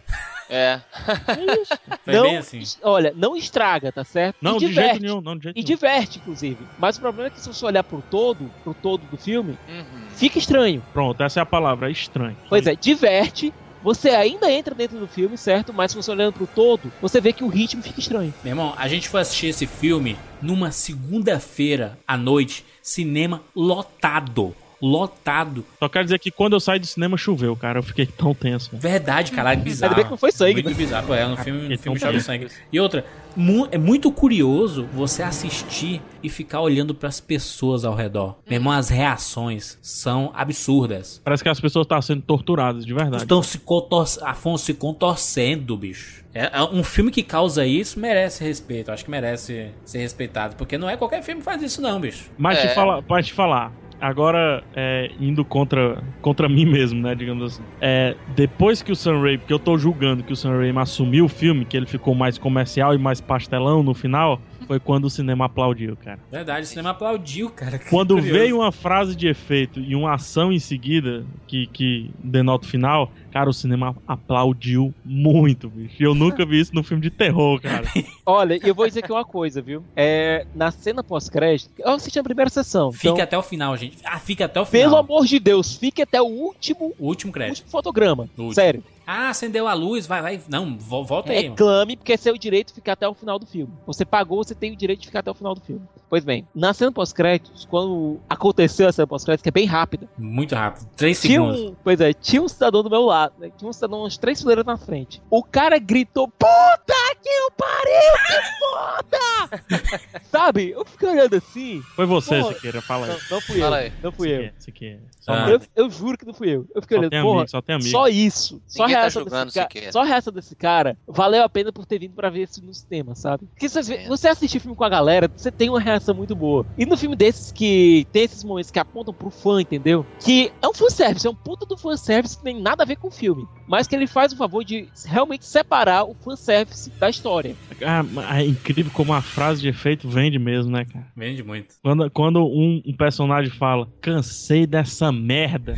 É. 0.49 0.79
Foi 2.03 2.13
não, 2.13 2.23
bem 2.23 2.37
assim. 2.37 2.63
Olha, 2.81 3.13
não 3.15 3.35
estraga, 3.35 3.91
tá 3.91 4.03
certo? 4.03 4.37
Não, 4.41 4.57
e 4.57 4.59
de 4.59 4.67
diverte. 4.67 4.89
jeito 4.91 5.01
nenhum, 5.03 5.21
não, 5.21 5.37
de 5.37 5.43
jeito 5.43 5.55
E 5.55 5.59
nenhum. 5.61 5.67
diverte, 5.67 6.17
inclusive. 6.19 6.57
Mas 6.77 6.97
o 6.97 7.01
problema 7.01 7.27
é 7.27 7.29
que 7.29 7.39
se 7.39 7.47
você 7.47 7.65
olhar 7.65 7.83
pro 7.83 8.01
todo, 8.09 8.49
pro 8.63 8.73
todo 8.73 9.01
do 9.09 9.17
filme, 9.17 9.57
Uhum. 9.67 9.85
fica 10.15 10.37
estranho. 10.39 10.83
Pronto, 10.91 11.21
essa 11.21 11.39
é 11.39 11.43
a 11.43 11.45
palavra, 11.45 11.87
é 11.89 11.91
estranho. 11.91 12.35
Pois 12.49 12.65
é, 12.67 12.75
diverte. 12.75 13.53
Você 13.81 14.09
ainda 14.09 14.51
entra 14.51 14.75
dentro 14.75 14.99
do 14.99 15.07
filme, 15.07 15.37
certo? 15.37 15.71
Mas 15.73 15.91
se 15.91 15.97
você 15.97 16.11
olhando 16.11 16.33
pro 16.33 16.45
todo, 16.45 16.91
você 17.01 17.21
vê 17.21 17.31
que 17.31 17.45
o 17.45 17.47
ritmo 17.47 17.81
fica 17.81 17.97
estranho. 18.01 18.33
Meu 18.43 18.51
irmão, 18.51 18.73
a 18.75 18.89
gente 18.89 19.07
foi 19.07 19.21
assistir 19.21 19.47
esse 19.47 19.65
filme 19.65 20.17
numa 20.41 20.69
segunda-feira 20.69 21.97
à 22.07 22.17
noite, 22.17 22.65
cinema 22.81 23.41
lotado. 23.55 24.53
Lotado. 24.81 25.65
Só 25.79 25.87
quero 25.89 26.05
dizer 26.05 26.19
que 26.19 26.31
quando 26.31 26.53
eu 26.53 26.59
saí 26.59 26.79
do 26.79 26.85
cinema 26.87 27.17
choveu, 27.17 27.55
cara. 27.55 27.79
Eu 27.79 27.83
fiquei 27.83 28.05
tão 28.05 28.33
tenso. 28.33 28.69
velho. 28.71 28.81
Verdade, 28.81 29.31
caralho, 29.31 29.61
bizarro. 29.61 29.91
Ainda 29.91 29.95
bem 29.95 30.05
que 30.05 30.11
não 30.11 30.17
foi 30.17 30.31
sangue, 30.31 30.53
Muito 30.53 30.69
né? 30.69 30.73
bizarro. 30.75 31.07
Pô, 31.07 31.13
é, 31.13 31.25
no 31.27 31.37
filme, 31.37 31.69
no 31.69 31.77
filme 31.77 31.99
chove 31.99 32.21
sangue. 32.21 32.47
E 32.71 32.79
outra, 32.79 33.05
mu- 33.35 33.67
é 33.71 33.77
muito 33.77 34.11
curioso 34.11 34.87
você 34.93 35.21
assistir 35.23 36.01
e 36.23 36.29
ficar 36.29 36.61
olhando 36.61 36.93
pras 36.95 37.19
pessoas 37.19 37.83
ao 37.85 37.93
redor. 37.95 38.37
Meu 38.47 38.57
irmão, 38.57 38.73
as 38.73 38.89
reações 38.89 39.77
são 39.81 40.31
absurdas. 40.35 41.21
Parece 41.23 41.43
que 41.43 41.49
as 41.49 41.59
pessoas 41.59 41.85
estão 41.85 42.01
sendo 42.01 42.21
torturadas, 42.21 42.85
de 42.85 42.93
verdade. 42.93 43.23
Estão 43.23 43.43
se 43.43 43.59
contor- 43.59 44.07
Afonso 44.23 44.65
se 44.65 44.73
contorcendo, 44.73 45.75
bicho. 45.77 46.23
É, 46.33 46.57
é 46.59 46.63
um 46.63 46.83
filme 46.83 47.09
que 47.11 47.23
causa 47.23 47.65
isso 47.65 47.99
merece 47.99 48.43
respeito. 48.43 48.91
Acho 48.91 49.03
que 49.03 49.09
merece 49.11 49.69
ser 49.83 49.97
respeitado. 49.99 50.55
Porque 50.55 50.77
não 50.77 50.89
é 50.89 50.95
qualquer 50.95 51.23
filme 51.23 51.41
que 51.41 51.45
faz 51.45 51.61
isso, 51.61 51.81
não, 51.81 51.99
bicho. 51.99 52.25
Mas 52.37 52.57
É. 52.59 52.67
te 52.67 52.75
te 53.23 53.33
falar, 53.33 53.71
agora 53.99 54.65
é, 54.75 55.09
indo 55.19 55.45
contra, 55.45 56.01
contra 56.21 56.47
mim 56.49 56.65
mesmo, 56.65 57.01
né, 57.01 57.15
digamos 57.15 57.43
assim. 57.43 57.67
É, 57.81 58.17
depois 58.27 58.81
que 58.81 58.91
o 58.91 58.95
Sam 58.95 59.19
Raimi, 59.21 59.39
porque 59.39 59.53
eu 59.53 59.59
tô 59.59 59.77
julgando 59.77 60.23
que 60.23 60.33
o 60.33 60.35
Sam 60.35 60.57
Raimi 60.57 60.79
assumiu 60.79 61.25
o 61.25 61.29
filme, 61.29 61.65
que 61.65 61.75
ele 61.75 61.85
ficou 61.85 62.15
mais 62.15 62.37
comercial 62.37 62.93
e 62.93 62.97
mais 62.97 63.19
pastelão 63.21 63.83
no 63.83 63.93
final, 63.93 64.43
foi 64.69 64.79
quando 64.79 65.05
o 65.05 65.09
cinema 65.09 65.45
aplaudiu, 65.45 65.97
cara. 65.97 66.19
Verdade, 66.31 66.67
o 66.67 66.69
cinema 66.69 66.91
aplaudiu, 66.91 67.49
cara. 67.49 67.79
Quando 67.89 68.13
curioso. 68.13 68.31
veio 68.31 68.57
uma 68.57 68.71
frase 68.71 69.15
de 69.15 69.27
efeito 69.27 69.79
e 69.79 69.95
uma 69.95 70.13
ação 70.13 70.53
em 70.53 70.59
seguida 70.59 71.25
que, 71.47 71.65
que 71.73 72.11
denota 72.23 72.67
o 72.67 72.69
final, 72.69 73.11
cara, 73.31 73.49
o 73.49 73.53
cinema 73.53 73.95
aplaudiu 74.07 74.93
muito, 75.03 75.69
bicho. 75.71 75.95
E 75.99 76.03
Eu 76.03 76.13
nunca 76.13 76.45
vi 76.45 76.59
isso 76.59 76.75
no 76.75 76.83
filme 76.83 77.01
de 77.01 77.09
terror, 77.09 77.59
cara. 77.59 77.85
Olha, 78.23 78.59
e 78.63 78.69
eu 78.69 78.75
vou 78.75 78.87
dizer 78.87 78.99
aqui 79.03 79.11
uma 79.11 79.25
coisa, 79.25 79.59
viu? 79.59 79.83
É, 79.95 80.45
na 80.53 80.69
cena 80.69 81.03
pós-crédito, 81.03 81.71
eu 81.79 81.89
assisti 81.93 82.19
a 82.19 82.23
primeira 82.23 82.51
sessão. 82.51 82.91
Fica 82.91 83.07
então, 83.09 83.23
até 83.23 83.37
o 83.39 83.41
final, 83.41 83.75
gente. 83.75 83.97
Ah, 84.03 84.19
fica 84.19 84.45
até 84.45 84.61
o 84.61 84.65
final. 84.67 84.83
pelo 84.87 84.97
amor 84.97 85.25
de 85.25 85.39
Deus, 85.39 85.75
fique 85.75 86.03
até 86.03 86.21
o 86.21 86.25
último, 86.27 86.93
O 86.99 87.07
último 87.07 87.31
crédito. 87.33 87.55
último 87.55 87.71
fotograma. 87.71 88.23
O 88.37 88.41
último. 88.43 88.53
Sério. 88.53 88.83
Ah, 89.11 89.29
acendeu 89.29 89.67
a 89.67 89.73
luz, 89.73 90.05
vai, 90.05 90.21
vai. 90.21 90.39
Não, 90.47 90.77
vo- 90.77 91.03
volta 91.03 91.31
aí. 91.31 91.37
mano. 91.43 91.49
Reclame, 91.51 91.97
porque 91.97 92.13
é 92.13 92.17
seu 92.17 92.37
direito 92.37 92.67
de 92.67 92.75
ficar 92.75 92.93
até 92.93 93.07
o 93.07 93.13
final 93.15 93.39
do 93.39 93.45
filme. 93.47 93.73
Você 93.87 94.05
pagou, 94.05 94.43
você 94.43 94.53
tem 94.53 94.71
o 94.71 94.75
direito 94.75 94.99
de 94.99 95.07
ficar 95.07 95.21
até 95.21 95.31
o 95.31 95.33
final 95.33 95.55
do 95.55 95.61
filme. 95.61 95.81
Pois 96.07 96.23
bem, 96.23 96.47
na 96.53 96.73
cena 96.73 96.91
pós-créditos, 96.91 97.65
quando 97.65 98.19
aconteceu 98.29 98.87
a 98.87 98.91
cena 98.91 99.07
pós-créditos, 99.07 99.41
que 99.41 99.49
é 99.49 99.51
bem 99.51 99.65
rápida, 99.65 100.07
Muito 100.17 100.53
rápido. 100.53 100.87
Três 100.95 101.19
tinha 101.21 101.39
segundos. 101.39 101.71
um, 101.71 101.75
pois 101.83 101.99
é, 102.01 102.13
tinha 102.13 102.41
um 102.41 102.47
cidadão 102.47 102.83
do 102.83 102.89
meu 102.89 103.01
lado, 103.03 103.33
né? 103.39 103.49
tinha 103.57 103.67
um 103.69 103.73
cidadão 103.73 104.01
umas 104.01 104.15
três 104.17 104.39
fileiras 104.39 104.65
na 104.65 104.77
frente. 104.77 105.19
O 105.29 105.43
cara 105.43 105.79
gritou, 105.79 106.27
puta 106.27 106.93
que 107.21 107.29
o 107.29 107.51
pariu, 107.51 108.13
que 108.27 108.59
foda! 108.59 110.19
Sabe? 110.31 110.71
Eu 110.71 110.85
fiquei 110.85 111.09
olhando 111.09 111.35
assim, 111.35 111.81
Foi 111.95 112.05
você, 112.05 112.39
Porra. 112.39 112.53
Siqueira, 112.53 112.81
fala 112.81 113.05
aí. 113.07 113.11
não, 113.11 113.19
não 113.31 113.41
fui 113.41 113.59
Fala 113.59 113.77
eu, 113.81 113.85
aí. 113.85 113.93
não 114.03 114.11
fui 114.11 114.29
eu. 114.31 114.49
Siqueira, 114.59 115.01
Ah. 115.27 115.49
Eu, 115.49 115.61
eu 115.75 115.89
juro 115.89 116.17
que 116.17 116.25
não 116.25 116.33
fui 116.33 116.49
eu. 116.49 116.65
Eu 116.73 116.81
fiquei 116.81 116.97
só 116.97 116.99
olhando, 117.01 117.11
tem 117.11 117.21
porra, 117.21 117.35
amigo, 117.37 117.49
só 117.51 117.61
tem 117.61 117.75
amigo. 117.75 117.89
só 117.89 118.07
isso. 118.07 118.61
Só 118.67 118.87
Ninguém 118.87 118.98
tá 119.01 119.09
julgando 119.09 119.51
desse 119.51 119.67
cara, 119.67 119.91
só 119.91 120.01
a 120.01 120.05
reação 120.05 120.33
desse 120.33 120.55
cara 120.55 120.97
valeu 121.07 121.43
a 121.43 121.49
pena 121.49 121.71
por 121.71 121.85
ter 121.85 121.99
vindo 121.99 122.13
pra 122.13 122.29
ver 122.29 122.43
isso 122.43 122.63
no 122.63 122.73
cinema, 122.73 123.15
sabe? 123.15 123.45
Porque 123.47 123.67
você, 123.67 124.07
você 124.07 124.27
assistir 124.27 124.59
filme 124.59 124.75
com 124.75 124.83
a 124.83 124.89
galera, 124.89 125.29
você 125.35 125.51
tem 125.51 125.69
uma 125.69 125.79
reação 125.79 126.15
muito 126.15 126.35
boa. 126.35 126.65
E 126.77 126.85
no 126.85 126.97
filme 126.97 127.15
desses 127.15 127.51
que 127.51 128.07
tem 128.11 128.23
esses 128.23 128.43
momentos 128.43 128.71
que 128.71 128.79
apontam 128.79 129.13
pro 129.13 129.29
fã, 129.29 129.61
entendeu? 129.61 130.05
Que 130.19 130.51
é 130.61 130.67
um 130.67 130.73
fanservice, 130.73 131.25
é 131.25 131.29
um 131.29 131.35
puta 131.35 131.65
do 131.65 131.77
fanservice 131.77 132.37
que 132.37 132.43
tem 132.43 132.61
nada 132.61 132.83
a 132.83 132.85
ver 132.85 132.97
com 132.97 133.07
o 133.07 133.11
filme. 133.11 133.47
Mas 133.67 133.87
que 133.87 133.95
ele 133.95 134.07
faz 134.07 134.33
o 134.33 134.37
favor 134.37 134.63
de 134.63 134.87
realmente 135.05 135.45
separar 135.45 136.03
o 136.03 136.13
fanservice 136.13 136.89
da 136.91 137.09
história. 137.09 137.55
Ah, 137.85 138.39
é 138.39 138.45
incrível 138.45 138.91
como 138.93 139.13
a 139.13 139.21
frase 139.21 139.61
de 139.61 139.69
efeito 139.69 140.09
vende 140.09 140.39
mesmo, 140.39 140.71
né, 140.71 140.85
cara? 140.85 141.07
Vende 141.15 141.43
muito. 141.43 141.75
Quando, 141.81 142.09
quando 142.11 142.45
um, 142.45 142.81
um 142.85 142.93
personagem 142.95 143.51
fala, 143.51 143.87
cansei 144.01 144.65
dessa 144.65 145.11
merda. 145.11 145.75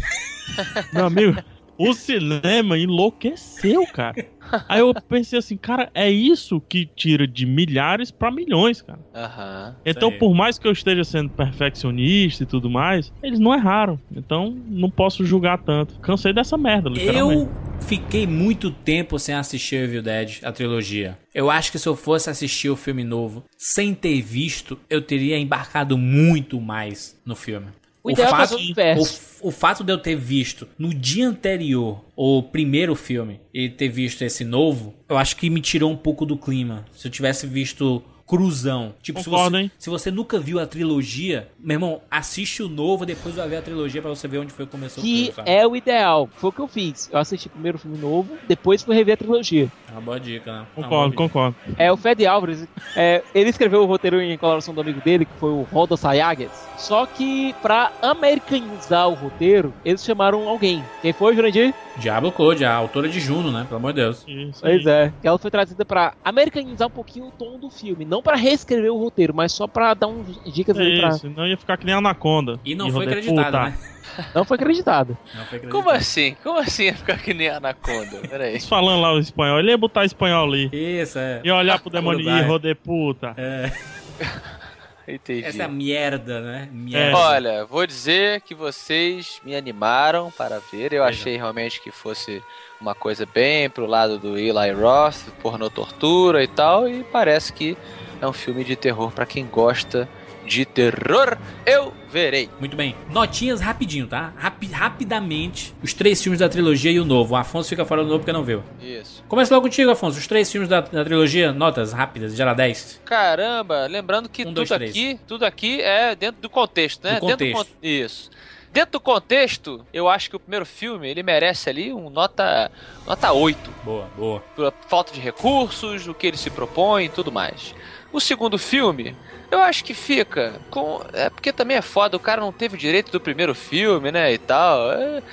Meu 0.93 1.05
amigo, 1.05 1.41
o 1.89 1.93
cinema 1.93 2.77
enlouqueceu, 2.77 3.85
cara. 3.87 4.25
Aí 4.67 4.79
eu 4.79 4.93
pensei 4.93 5.39
assim, 5.39 5.55
cara, 5.55 5.89
é 5.93 6.09
isso 6.09 6.59
que 6.59 6.85
tira 6.85 7.27
de 7.27 7.45
milhares 7.45 8.11
pra 8.11 8.29
milhões, 8.31 8.81
cara. 8.81 8.99
Aham. 9.13 9.75
Então, 9.85 10.09
aí. 10.09 10.17
por 10.17 10.33
mais 10.35 10.59
que 10.59 10.67
eu 10.67 10.71
esteja 10.71 11.03
sendo 11.03 11.29
perfeccionista 11.29 12.43
e 12.43 12.45
tudo 12.45 12.69
mais, 12.69 13.11
eles 13.23 13.39
não 13.39 13.53
erraram. 13.53 13.99
Então, 14.11 14.55
não 14.67 14.89
posso 14.89 15.25
julgar 15.25 15.57
tanto. 15.59 15.99
Cansei 15.99 16.33
dessa 16.33 16.57
merda, 16.57 16.89
literalmente. 16.89 17.41
Eu 17.41 17.49
fiquei 17.81 18.27
muito 18.27 18.71
tempo 18.71 19.17
sem 19.17 19.35
assistir 19.35 19.77
Evil 19.77 20.03
Dead, 20.03 20.39
a 20.43 20.51
trilogia. 20.51 21.17
Eu 21.33 21.49
acho 21.49 21.71
que 21.71 21.79
se 21.79 21.87
eu 21.87 21.95
fosse 21.95 22.29
assistir 22.29 22.69
o 22.69 22.75
filme 22.75 23.03
novo 23.03 23.43
sem 23.57 23.93
ter 23.93 24.21
visto, 24.21 24.77
eu 24.89 25.01
teria 25.01 25.37
embarcado 25.37 25.97
muito 25.97 26.59
mais 26.59 27.19
no 27.25 27.35
filme. 27.35 27.67
O 28.03 28.09
ideal 28.09 28.29
é 28.29 28.31
fazer 28.31 28.55
o 28.55 28.59
inverso. 28.59 29.21
o, 29.41 29.49
o 29.49 29.51
fato 29.51 29.83
de 29.83 29.91
eu 29.91 29.97
ter 29.97 30.15
visto 30.15 30.67
no 30.77 30.93
dia 30.93 31.27
anterior 31.27 32.03
o 32.15 32.41
primeiro 32.41 32.95
filme 32.95 33.39
e 33.53 33.69
ter 33.69 33.89
visto 33.89 34.23
esse 34.23 34.43
novo, 34.43 34.93
eu 35.07 35.17
acho 35.17 35.35
que 35.35 35.49
me 35.49 35.61
tirou 35.61 35.91
um 35.91 35.97
pouco 35.97 36.25
do 36.25 36.37
clima. 36.37 36.85
Se 36.95 37.07
eu 37.07 37.11
tivesse 37.11 37.45
visto 37.45 38.03
cruzão. 38.31 38.93
Tipo, 39.01 39.19
se 39.19 39.25
Concordo, 39.25 39.57
você, 39.57 39.63
hein? 39.63 39.71
se 39.77 39.89
você 39.89 40.09
nunca 40.09 40.39
viu 40.39 40.57
a 40.57 40.65
trilogia, 40.65 41.49
meu 41.59 41.75
irmão, 41.75 42.01
assiste 42.09 42.63
o 42.63 42.69
novo, 42.69 43.05
depois 43.05 43.35
vai 43.35 43.49
ver 43.49 43.57
a 43.57 43.61
trilogia 43.61 44.01
pra 44.01 44.09
você 44.09 44.25
ver 44.25 44.37
onde 44.37 44.53
foi 44.53 44.65
que 44.65 44.71
começou 44.71 45.03
Que 45.03 45.25
tudo, 45.25 45.35
sabe? 45.35 45.49
é 45.51 45.67
o 45.67 45.75
ideal. 45.75 46.29
Foi 46.37 46.49
o 46.49 46.53
que 46.53 46.61
eu 46.61 46.67
fiz. 46.67 47.09
Eu 47.11 47.19
assisti 47.19 47.49
primeiro 47.49 47.77
o 47.77 47.81
filme 47.81 47.97
novo, 47.97 48.37
depois 48.47 48.81
fui 48.83 48.95
rever 48.95 49.15
a 49.15 49.17
trilogia. 49.17 49.69
É 49.89 49.91
uma 49.91 49.99
boa 49.99 50.17
dica, 50.17 50.49
né? 50.49 50.65
É 50.77 50.81
Concordo, 50.81 51.13
concordo. 51.13 51.55
É, 51.77 51.91
o 51.91 51.97
Fed 51.97 52.25
Álvares, 52.25 52.65
é, 52.95 53.21
ele 53.35 53.49
escreveu 53.49 53.81
o 53.81 53.85
roteiro 53.85 54.21
em 54.21 54.37
colaboração 54.37 54.73
do 54.73 54.79
amigo 54.79 55.01
dele, 55.01 55.25
que 55.25 55.33
foi 55.37 55.49
o 55.49 55.63
Roda 55.63 55.97
Sayagues. 55.97 56.51
Só 56.77 57.05
que, 57.05 57.53
pra 57.61 57.91
americanizar 58.01 59.09
o 59.09 59.13
roteiro, 59.13 59.73
eles 59.83 60.03
chamaram 60.03 60.47
alguém. 60.47 60.83
Quem 61.01 61.11
foi, 61.11 61.35
Jurandir? 61.35 61.73
Diablo 61.97 62.31
Code, 62.31 62.63
a 62.63 62.73
autora 62.73 63.09
de 63.09 63.19
Juno, 63.19 63.51
né? 63.51 63.65
Pelo 63.65 63.75
amor 63.75 63.91
de 63.93 64.01
Deus. 64.01 64.23
Isso 64.25 64.61
Pois 64.61 64.85
é. 64.85 65.11
Que 65.21 65.27
ela 65.27 65.37
foi 65.37 65.51
trazida 65.51 65.83
pra 65.83 66.13
americanizar 66.23 66.87
um 66.87 66.91
pouquinho 66.91 67.27
o 67.27 67.31
tom 67.31 67.59
do 67.59 67.69
filme. 67.69 68.05
Não 68.05 68.20
pra 68.21 68.35
reescrever 68.35 68.91
o 68.91 68.97
roteiro, 68.97 69.33
mas 69.33 69.51
só 69.51 69.67
pra 69.67 69.93
dar 69.93 70.07
uns 70.07 70.39
dicas 70.53 70.77
ali 70.77 70.99
pra... 70.99 71.09
Isso, 71.09 71.29
não 71.29 71.47
ia 71.47 71.57
ficar 71.57 71.77
que 71.77 71.85
nem 71.85 71.95
Anaconda. 71.95 72.59
E 72.63 72.75
não 72.75 72.87
E 72.87 72.91
foi 72.91 73.05
Puta, 73.21 73.51
né? 73.51 73.77
Não 74.35 74.43
foi 74.43 74.55
acreditado. 74.55 75.17
Não 75.33 75.45
foi 75.45 75.57
acreditada. 75.57 75.71
Como 75.71 75.89
assim? 75.89 76.35
Como 76.43 76.59
assim 76.59 76.83
ia 76.83 76.95
ficar 76.95 77.17
que 77.17 77.33
nem 77.33 77.47
Anaconda? 77.47 78.17
Peraí. 78.27 78.59
Falando 78.59 79.01
lá 79.01 79.13
o 79.13 79.19
espanhol, 79.19 79.59
ele 79.59 79.71
ia 79.71 79.77
botar 79.77 80.03
espanhol 80.03 80.47
ali. 80.47 80.69
Isso, 80.73 81.17
é. 81.17 81.39
E 81.43 81.49
olhar 81.49 81.79
pro 81.79 81.89
demônio 81.89 82.29
e 82.29 82.41
roder 82.41 82.75
puta. 82.75 83.33
É, 83.37 83.71
Entendi. 85.07 85.43
Essa 85.43 85.63
é 85.63 85.65
a 85.65 85.69
merda, 85.69 86.39
né? 86.39 86.69
É. 86.71 86.75
Merda. 86.75 87.17
Olha, 87.17 87.65
vou 87.65 87.85
dizer 87.85 88.41
que 88.41 88.53
vocês 88.53 89.41
me 89.43 89.55
animaram 89.55 90.31
para 90.31 90.59
ver. 90.71 90.93
Eu 90.93 91.03
Veja. 91.03 91.05
achei 91.05 91.37
realmente 91.37 91.81
que 91.81 91.91
fosse 91.91 92.41
uma 92.79 92.95
coisa 92.95 93.25
bem 93.25 93.69
pro 93.69 93.85
lado 93.85 94.17
do 94.17 94.37
Eli 94.37 94.71
Roth, 94.71 95.29
pornô 95.41 95.69
tortura 95.69 96.43
e 96.43 96.47
tal, 96.47 96.87
e 96.87 97.03
parece 97.03 97.51
que 97.53 97.77
é 98.21 98.27
um 98.27 98.33
filme 98.33 98.63
de 98.63 98.75
terror 98.75 99.11
para 99.11 99.25
quem 99.25 99.45
gosta 99.45 100.07
de 100.45 100.65
terror. 100.65 101.37
Eu 101.65 101.93
verei. 102.09 102.49
Muito 102.59 102.75
bem. 102.75 102.95
Notinhas 103.11 103.61
rapidinho, 103.61 104.07
tá? 104.07 104.33
Rapi- 104.37 104.67
rapidamente. 104.71 105.73
Os 105.83 105.93
três 105.93 106.21
filmes 106.21 106.39
da 106.39 106.49
trilogia 106.49 106.91
e 106.91 106.99
o 106.99 107.05
novo. 107.05 107.33
O 107.33 107.37
Afonso 107.37 107.69
fica 107.69 107.85
fora 107.85 108.01
do 108.03 108.07
novo 108.09 108.19
porque 108.19 108.31
não 108.33 108.43
viu. 108.43 108.63
Isso. 108.81 109.23
Começa 109.27 109.53
logo 109.53 109.65
contigo, 109.67 109.91
Afonso. 109.91 110.17
Os 110.17 110.27
três 110.27 110.51
filmes 110.51 110.69
da, 110.69 110.81
da 110.81 111.03
trilogia, 111.03 111.51
notas 111.51 111.93
rápidas, 111.93 112.35
gera 112.35 112.53
10. 112.53 113.01
Caramba, 113.05 113.85
lembrando 113.87 114.27
que 114.29 114.41
Um, 114.43 114.45
tudo 114.45 114.55
dois, 114.55 114.71
aqui, 114.71 115.19
tudo 115.27 115.45
aqui 115.45 115.81
é 115.81 116.15
dentro 116.15 116.41
do 116.41 116.49
contexto, 116.49 117.03
né? 117.03 117.19
Do 117.19 117.27
Dentro 117.27 117.51
contexto. 117.51 117.71
con- 117.73 117.77
Isso. 117.87 118.29
Dentro 118.73 118.93
do 118.93 118.99
contexto, 119.01 119.85
eu 119.93 120.07
acho 120.07 120.29
que 120.29 120.35
o 120.37 120.39
primeiro 120.39 120.65
filme, 120.65 121.05
ele 121.09 121.21
merece 121.21 121.69
ali 121.69 121.91
um 121.93 122.09
nota 122.09 122.71
nota 123.05 123.31
8. 123.33 123.69
Boa, 123.83 124.07
boa. 124.17 124.39
pela 124.55 124.73
falta 124.87 125.11
de 125.13 125.19
recursos, 125.19 126.07
o 126.07 126.13
que 126.13 126.25
ele 126.27 126.37
se 126.37 126.49
propõe 126.49 127.05
e 127.05 127.09
tudo 127.09 127.31
mais. 127.33 127.75
O 128.11 128.19
segundo 128.19 128.57
filme, 128.57 129.15
eu 129.49 129.61
acho 129.61 129.83
que 129.83 129.93
fica 129.93 130.59
com. 130.69 131.01
É 131.13 131.29
porque 131.29 131.53
também 131.53 131.77
é 131.77 131.81
foda, 131.81 132.17
o 132.17 132.19
cara 132.19 132.41
não 132.41 132.51
teve 132.51 132.75
o 132.75 132.79
direito 132.79 133.11
do 133.11 133.19
primeiro 133.19 133.55
filme, 133.55 134.11
né? 134.11 134.33
E 134.33 134.37
tal. 134.37 134.91
É, 134.91 135.23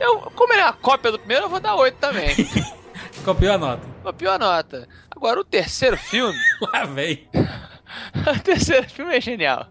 eu, 0.00 0.20
como 0.34 0.52
ele 0.52 0.62
é 0.62 0.64
uma 0.64 0.72
cópia 0.72 1.10
do 1.10 1.18
primeiro, 1.18 1.44
eu 1.44 1.48
vou 1.48 1.60
dar 1.60 1.74
8 1.74 1.96
também. 1.96 2.34
Copiou 3.24 3.54
a 3.54 3.58
nota. 3.58 3.82
Uma 4.02 4.12
pior 4.12 4.38
nota. 4.38 4.88
Agora, 5.10 5.40
o 5.40 5.44
terceiro 5.44 5.96
filme. 5.96 6.38
Lá 6.72 6.84
vem. 6.84 7.28
o 8.36 8.40
terceiro 8.40 8.88
filme 8.88 9.16
é 9.16 9.20
genial. 9.20 9.66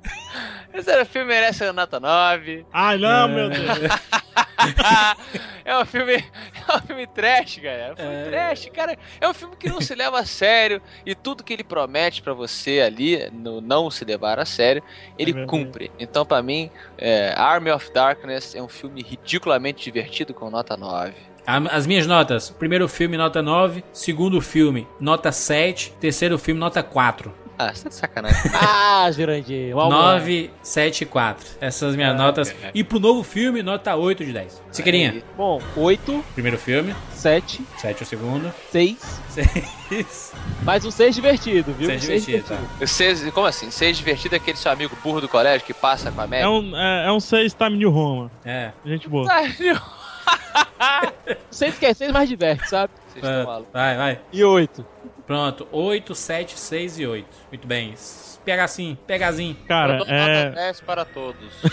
O 0.70 0.72
terceiro 0.74 1.06
filme 1.06 1.28
merece 1.28 1.64
a 1.64 1.74
nota 1.74 2.00
9. 2.00 2.66
Ai, 2.74 2.98
não, 2.98 3.26
É. 3.26 3.28
meu 3.28 3.50
Deus. 3.50 3.68
é 5.64 5.78
um 5.78 5.86
filme. 5.86 6.14
É 6.16 6.76
um 6.76 6.82
filme 6.82 7.08
trash, 7.08 7.58
galera. 7.60 7.90
É 7.90 7.94
um 7.94 7.96
filme 7.96 8.14
É. 8.16 8.24
trash, 8.30 8.70
cara. 8.74 8.98
É 9.22 9.28
um 9.30 9.34
filme 9.34 9.56
que 9.56 9.70
não 9.70 9.80
se 9.82 9.94
leva 9.96 10.20
a 10.20 10.26
sério. 10.26 10.82
E 11.06 11.16
tudo 11.16 11.44
que 11.44 11.54
ele 11.54 11.64
promete 11.64 12.22
pra 12.22 12.34
você 12.34 12.82
ali, 12.82 13.30
no 13.32 13.62
não 13.62 13.90
se 13.90 14.04
levar 14.04 14.40
a 14.40 14.46
sério, 14.46 14.84
ele 15.18 15.34
verdade. 15.34 15.50
cumpre. 15.50 15.92
Então, 16.00 16.26
pra 16.26 16.42
mim, 16.42 16.70
é, 16.98 17.34
Army 17.38 17.72
of 17.72 17.92
Darkness 17.94 18.56
é 18.56 18.62
um 18.62 18.68
filme 18.68 19.02
ridiculamente 19.02 19.84
divertido 19.84 20.34
com 20.34 20.50
nota 20.50 20.76
9. 20.76 21.14
A- 21.46 21.58
As 21.76 21.88
minhas 21.88 22.06
notas: 22.06 22.50
primeiro 22.50 22.88
filme, 22.90 23.16
nota 23.18 23.42
9. 23.42 23.84
Segundo 23.94 24.42
filme, 24.42 24.88
nota 25.00 25.32
7. 25.32 25.94
Terceiro 26.00 26.38
filme, 26.38 26.60
nota 26.60 26.84
4. 26.84 27.34
Ah, 27.60 27.74
você 27.74 27.84
tá 27.84 27.90
de 27.90 27.96
sacanagem. 27.96 28.52
Ah, 28.54 29.10
Jurandir. 29.12 29.76
um 29.76 29.80
almoço. 29.80 30.02
9, 30.02 30.52
7 30.62 31.02
e 31.02 31.06
4. 31.06 31.46
Essas 31.60 31.76
são 31.76 31.90
as 31.90 31.96
minhas 31.96 32.16
notas. 32.16 32.54
E 32.74 32.84
pro 32.84 33.00
novo 33.00 33.24
filme, 33.24 33.64
nota 33.64 33.96
8 33.96 34.24
de 34.26 34.34
10. 34.34 34.62
Siqueirinha, 34.72 35.24
Bom, 35.36 35.62
8, 35.76 36.24
primeiro 36.34 36.58
filme. 36.58 36.96
7, 37.12 37.62
7 37.78 38.04
o 38.04 38.06
segundo. 38.06 38.54
6. 38.72 39.22
6. 39.90 40.34
Mais 40.64 40.86
um 40.86 40.92
6 40.92 41.16
divertido, 41.16 41.74
viu? 41.74 41.88
Seis 41.88 42.04
Um 42.04 42.06
seis 42.06 42.26
divertido, 42.26 42.58
tá. 43.26 43.32
Como 43.32 43.48
assim? 43.48 43.72
Ser 43.72 43.92
divertido 43.94 44.36
é 44.36 44.38
aquele 44.38 44.58
seu 44.58 44.72
amigo 44.72 44.96
burro 45.04 45.22
do 45.22 45.28
colégio 45.28 45.66
que 45.66 45.74
passa 45.74 46.12
com 46.12 46.22
a 46.22 46.28
média? 46.28 46.46
É 46.46 46.50
um, 46.50 46.76
é, 46.78 47.08
é 47.08 47.12
um 47.12 47.20
6 47.20 47.54
Time 47.54 47.78
New 47.78 47.90
Roma. 47.90 48.32
É. 48.46 48.72
Gente 48.86 49.10
boa. 49.10 49.28
Seis 51.50 51.78
que 51.78 51.86
é 51.86 51.94
6 51.94 52.12
mais 52.12 52.30
diverte, 52.30 52.70
sabe? 52.70 52.92
Vocês 53.22 53.38
estão 53.38 53.46
malucos. 53.46 53.74
Vai, 53.74 53.98
vai. 53.98 54.20
E 54.32 54.44
8. 54.44 54.86
Pronto. 55.26 55.68
8, 55.72 56.14
7, 56.16 56.60
6 56.60 57.00
e 57.00 57.08
8. 57.08 57.28
Muito 57.52 57.68
bem. 57.68 57.94
Pega 58.46 58.64
assim, 58.64 58.98
pegazinho. 59.06 59.58
Cara, 59.68 59.96
Eu 59.96 60.06
dou 60.06 60.08
é. 60.08 60.46
nota 60.46 60.56
10 60.56 60.82
para 60.82 61.04
todos. 61.06 61.50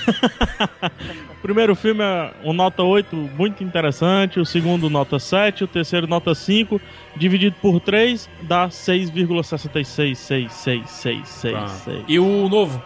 O 1.31 1.37
primeiro 1.45 1.75
filme 1.77 2.03
é 2.03 2.33
um 2.43 2.55
nota 2.55 2.83
8, 2.83 3.15
muito 3.15 3.63
interessante. 3.63 4.41
O 4.41 4.47
segundo, 4.47 4.89
nota 4.89 5.19
7. 5.19 5.65
O 5.65 5.67
terceiro, 5.67 6.07
nota 6.07 6.35
5. 6.35 6.81
Dividido 7.17 7.55
por 7.61 7.81
3, 7.81 8.27
dá 8.43 8.69
6,6666666. 8.69 11.51
Pronto. 11.53 12.05
E 12.09 12.19
o 12.19 12.49
novo? 12.49 12.83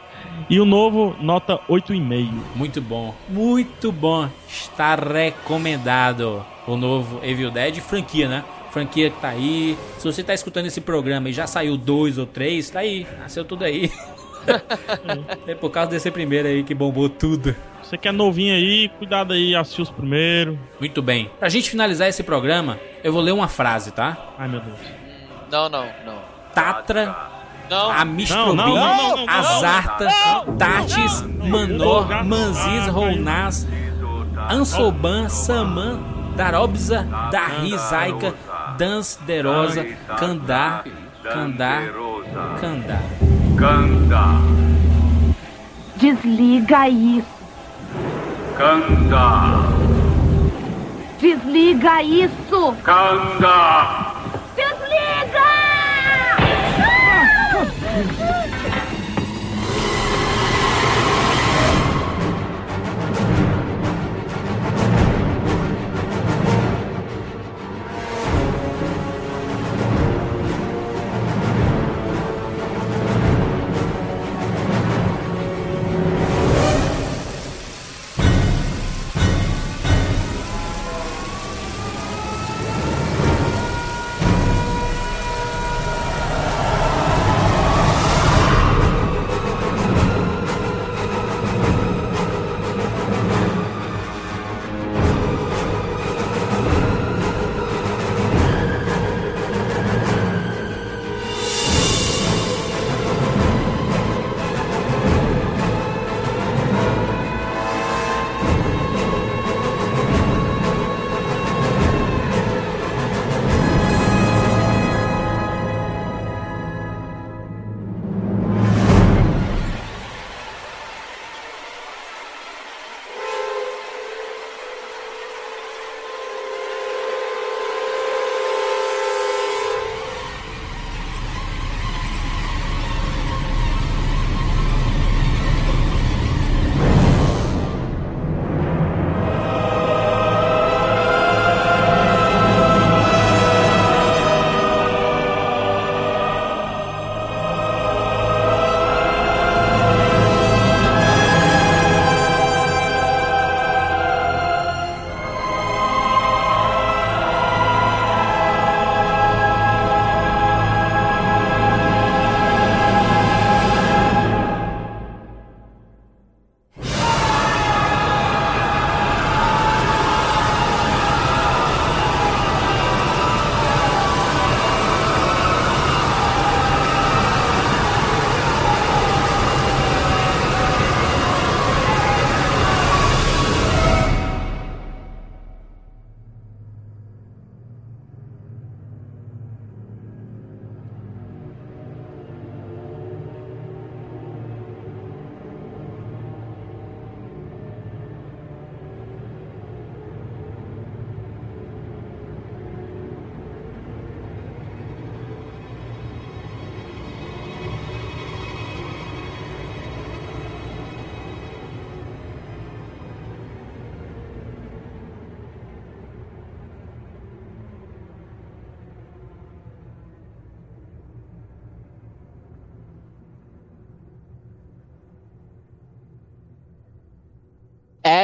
E 0.50 0.58
o 0.60 0.64
novo, 0.64 1.16
nota 1.20 1.58
8,5. 1.68 2.32
Muito 2.56 2.82
bom. 2.82 3.14
Muito 3.28 3.92
bom. 3.92 4.28
Está 4.48 4.96
recomendado 4.96 6.44
o 6.68 6.76
novo 6.76 7.20
Evil 7.22 7.50
Dead 7.50 7.80
franquia, 7.80 8.28
né? 8.28 8.44
Franquia 8.70 9.10
que 9.10 9.20
tá 9.20 9.28
aí. 9.28 9.76
Se 9.98 10.04
você 10.04 10.22
tá 10.22 10.34
escutando 10.34 10.66
esse 10.66 10.80
programa 10.80 11.30
e 11.30 11.32
já 11.32 11.46
saiu 11.46 11.76
dois 11.76 12.18
ou 12.18 12.26
três, 12.26 12.68
tá 12.68 12.80
aí. 12.80 13.06
Nasceu 13.18 13.44
tudo 13.44 13.64
aí. 13.64 13.90
é 15.48 15.54
por 15.54 15.70
causa 15.70 15.90
desse 15.90 16.10
primeiro 16.10 16.48
aí 16.48 16.62
que 16.62 16.74
bombou 16.74 17.08
tudo. 17.08 17.56
Você 17.82 17.96
que 17.96 18.06
é 18.06 18.12
novinho 18.12 18.54
aí, 18.54 18.90
cuidado 18.98 19.32
aí, 19.32 19.54
assistiu 19.54 19.84
os 19.84 19.90
primeiros. 19.90 20.58
Muito 20.78 21.00
bem. 21.00 21.30
Pra 21.38 21.48
gente 21.48 21.70
finalizar 21.70 22.06
esse 22.08 22.22
programa, 22.22 22.78
eu 23.02 23.12
vou 23.12 23.22
ler 23.22 23.32
uma 23.32 23.48
frase, 23.48 23.90
tá? 23.90 24.34
Ai 24.38 24.46
meu 24.46 24.60
Deus. 24.60 24.76
Não, 25.50 25.68
não, 25.70 25.86
não. 26.04 26.18
Tatra, 26.54 27.16
Não. 27.70 27.92
Não, 28.56 29.28
Azarta, 29.28 30.08
Tatis, 30.58 31.22
Manor, 31.22 32.24
Manziz, 32.24 32.86
Rounas, 32.88 33.66
Ansoban, 34.50 35.28
Saman, 35.28 36.17
Darobza, 36.38 37.04
Darrizaika, 37.32 38.32
Dans, 38.78 39.16
Derosa, 39.26 39.84
Kandar, 40.16 40.84
Kandar, 41.24 41.82
Kandar. 42.60 43.02
Canta, 43.58 44.24
Desliga 45.96 46.88
isso. 46.88 47.26
canta, 48.56 49.64
Desliga 51.20 52.02
isso. 52.04 52.72
canta. 52.84 54.14
Desliga! 54.54 55.48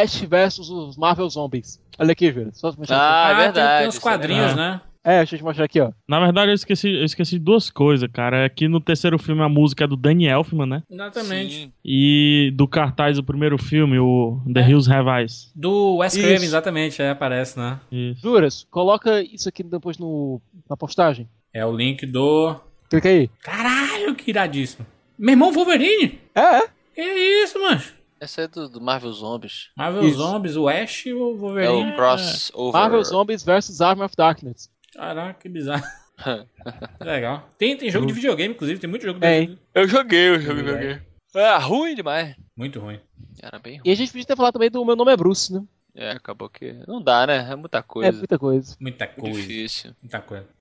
Ash 0.04 0.20
versus 0.22 0.68
os 0.70 0.96
Marvel 0.96 1.28
Zombies. 1.28 1.80
Olha 1.98 2.12
aqui, 2.12 2.30
velho. 2.30 2.50
Só 2.52 2.70
pra 2.70 2.78
mostrar 2.80 2.96
Ah, 2.98 3.22
aqui. 3.24 3.30
é 3.32 3.34
tem- 3.36 3.44
verdade. 3.52 3.78
Tem, 3.80 3.88
uns 3.88 3.94
isso 3.94 4.00
é 4.06 4.10
quadrinhos, 4.10 4.50
legal. 4.52 4.56
né? 4.56 4.80
É, 5.06 5.18
deixa 5.18 5.34
eu 5.34 5.38
te 5.38 5.44
mostrar 5.44 5.66
aqui, 5.66 5.80
ó. 5.80 5.92
Na 6.08 6.18
verdade, 6.18 6.50
eu 6.50 6.54
esqueci, 6.54 6.88
eu 6.88 7.04
esqueci 7.04 7.32
de 7.32 7.44
duas 7.44 7.68
coisas, 7.68 8.08
cara. 8.10 8.46
É 8.46 8.48
que 8.48 8.66
no 8.68 8.80
terceiro 8.80 9.18
filme 9.18 9.42
a 9.42 9.48
música 9.50 9.84
é 9.84 9.86
do 9.86 9.96
Danny 9.96 10.26
Elfman, 10.26 10.66
né? 10.66 10.82
Exatamente. 10.90 11.54
Sim. 11.54 11.72
E 11.84 12.50
do 12.56 12.66
cartaz 12.66 13.16
do 13.16 13.22
primeiro 13.22 13.58
filme, 13.58 13.98
o 13.98 14.40
The 14.50 14.66
Hills 14.66 14.90
Have 14.90 15.10
Eyes. 15.10 15.52
Do 15.54 15.96
Wes. 15.96 16.16
Craven, 16.16 16.34
exatamente, 16.36 17.02
é, 17.02 17.10
aparece, 17.10 17.58
né? 17.58 17.78
Isso. 17.92 18.22
Duras, 18.22 18.66
coloca 18.70 19.20
isso 19.22 19.46
aqui 19.46 19.62
depois 19.62 19.98
no, 19.98 20.40
na 20.70 20.74
postagem. 20.76 21.28
É 21.52 21.66
o 21.66 21.76
link 21.76 22.06
do. 22.06 22.56
Clica 22.88 23.08
aí. 23.10 23.28
Caralho, 23.42 24.14
que 24.14 24.30
iradíssimo. 24.30 24.86
Meu 25.18 25.32
irmão 25.34 25.52
Wolverine? 25.52 26.18
É, 26.34 26.40
é. 26.40 26.62
Que 26.94 27.02
isso, 27.44 27.60
mano? 27.60 27.80
Esse 28.24 28.42
é 28.42 28.48
do, 28.48 28.68
do 28.68 28.80
Marvel 28.80 29.12
Zombies. 29.12 29.68
Marvel 29.76 30.02
Isso. 30.04 30.18
Zombies, 30.18 30.56
o 30.56 30.68
Ash 30.68 31.06
e 31.06 31.12
o 31.12 31.32
É 31.32 31.36
Wolverine. 31.36 31.92
o 31.92 31.96
crossover. 31.96 32.72
Marvel 32.72 33.04
Zombies 33.04 33.42
versus 33.44 33.80
Army 33.80 34.02
of 34.02 34.14
Darkness. 34.16 34.70
Caraca, 34.92 35.38
que 35.40 35.48
bizarro. 35.48 35.84
Legal. 37.00 37.48
Tem, 37.58 37.76
tem 37.76 37.90
jogo 37.90 38.06
de 38.06 38.12
videogame, 38.12 38.54
inclusive, 38.54 38.80
tem 38.80 38.88
muito 38.88 39.04
jogo 39.04 39.18
de 39.18 39.26
Tem. 39.26 39.40
videogame. 39.40 39.62
Eu 39.74 39.88
joguei, 39.88 40.28
eu 40.28 40.40
joguei, 40.40 40.64
Joguei. 40.72 41.00
É 41.34 41.56
ruim 41.58 41.94
demais. 41.96 42.36
Muito 42.56 42.78
ruim. 42.78 43.00
Era 43.42 43.58
bem 43.58 43.74
ruim. 43.78 43.82
E 43.84 43.90
a 43.90 43.94
gente 43.96 44.12
podia 44.12 44.24
ter 44.24 44.36
falado 44.36 44.52
também 44.54 44.70
do 44.70 44.84
Meu 44.84 44.94
Nome 44.94 45.12
é 45.12 45.16
Bruce, 45.16 45.52
né? 45.52 45.62
É, 45.96 46.10
acabou 46.12 46.48
que. 46.48 46.72
Não 46.86 47.02
dá, 47.02 47.26
né? 47.26 47.48
É 47.50 47.56
muita 47.56 47.78
É 47.78 47.82
coisa. 47.82 48.18
muita 48.18 48.38
coisa. 48.38 48.76
Muita 48.80 49.04
Muito 49.06 49.20
coisa. 49.20 49.40
difícil. 49.40 49.92
Muita 50.02 50.20
coisa. 50.20 50.46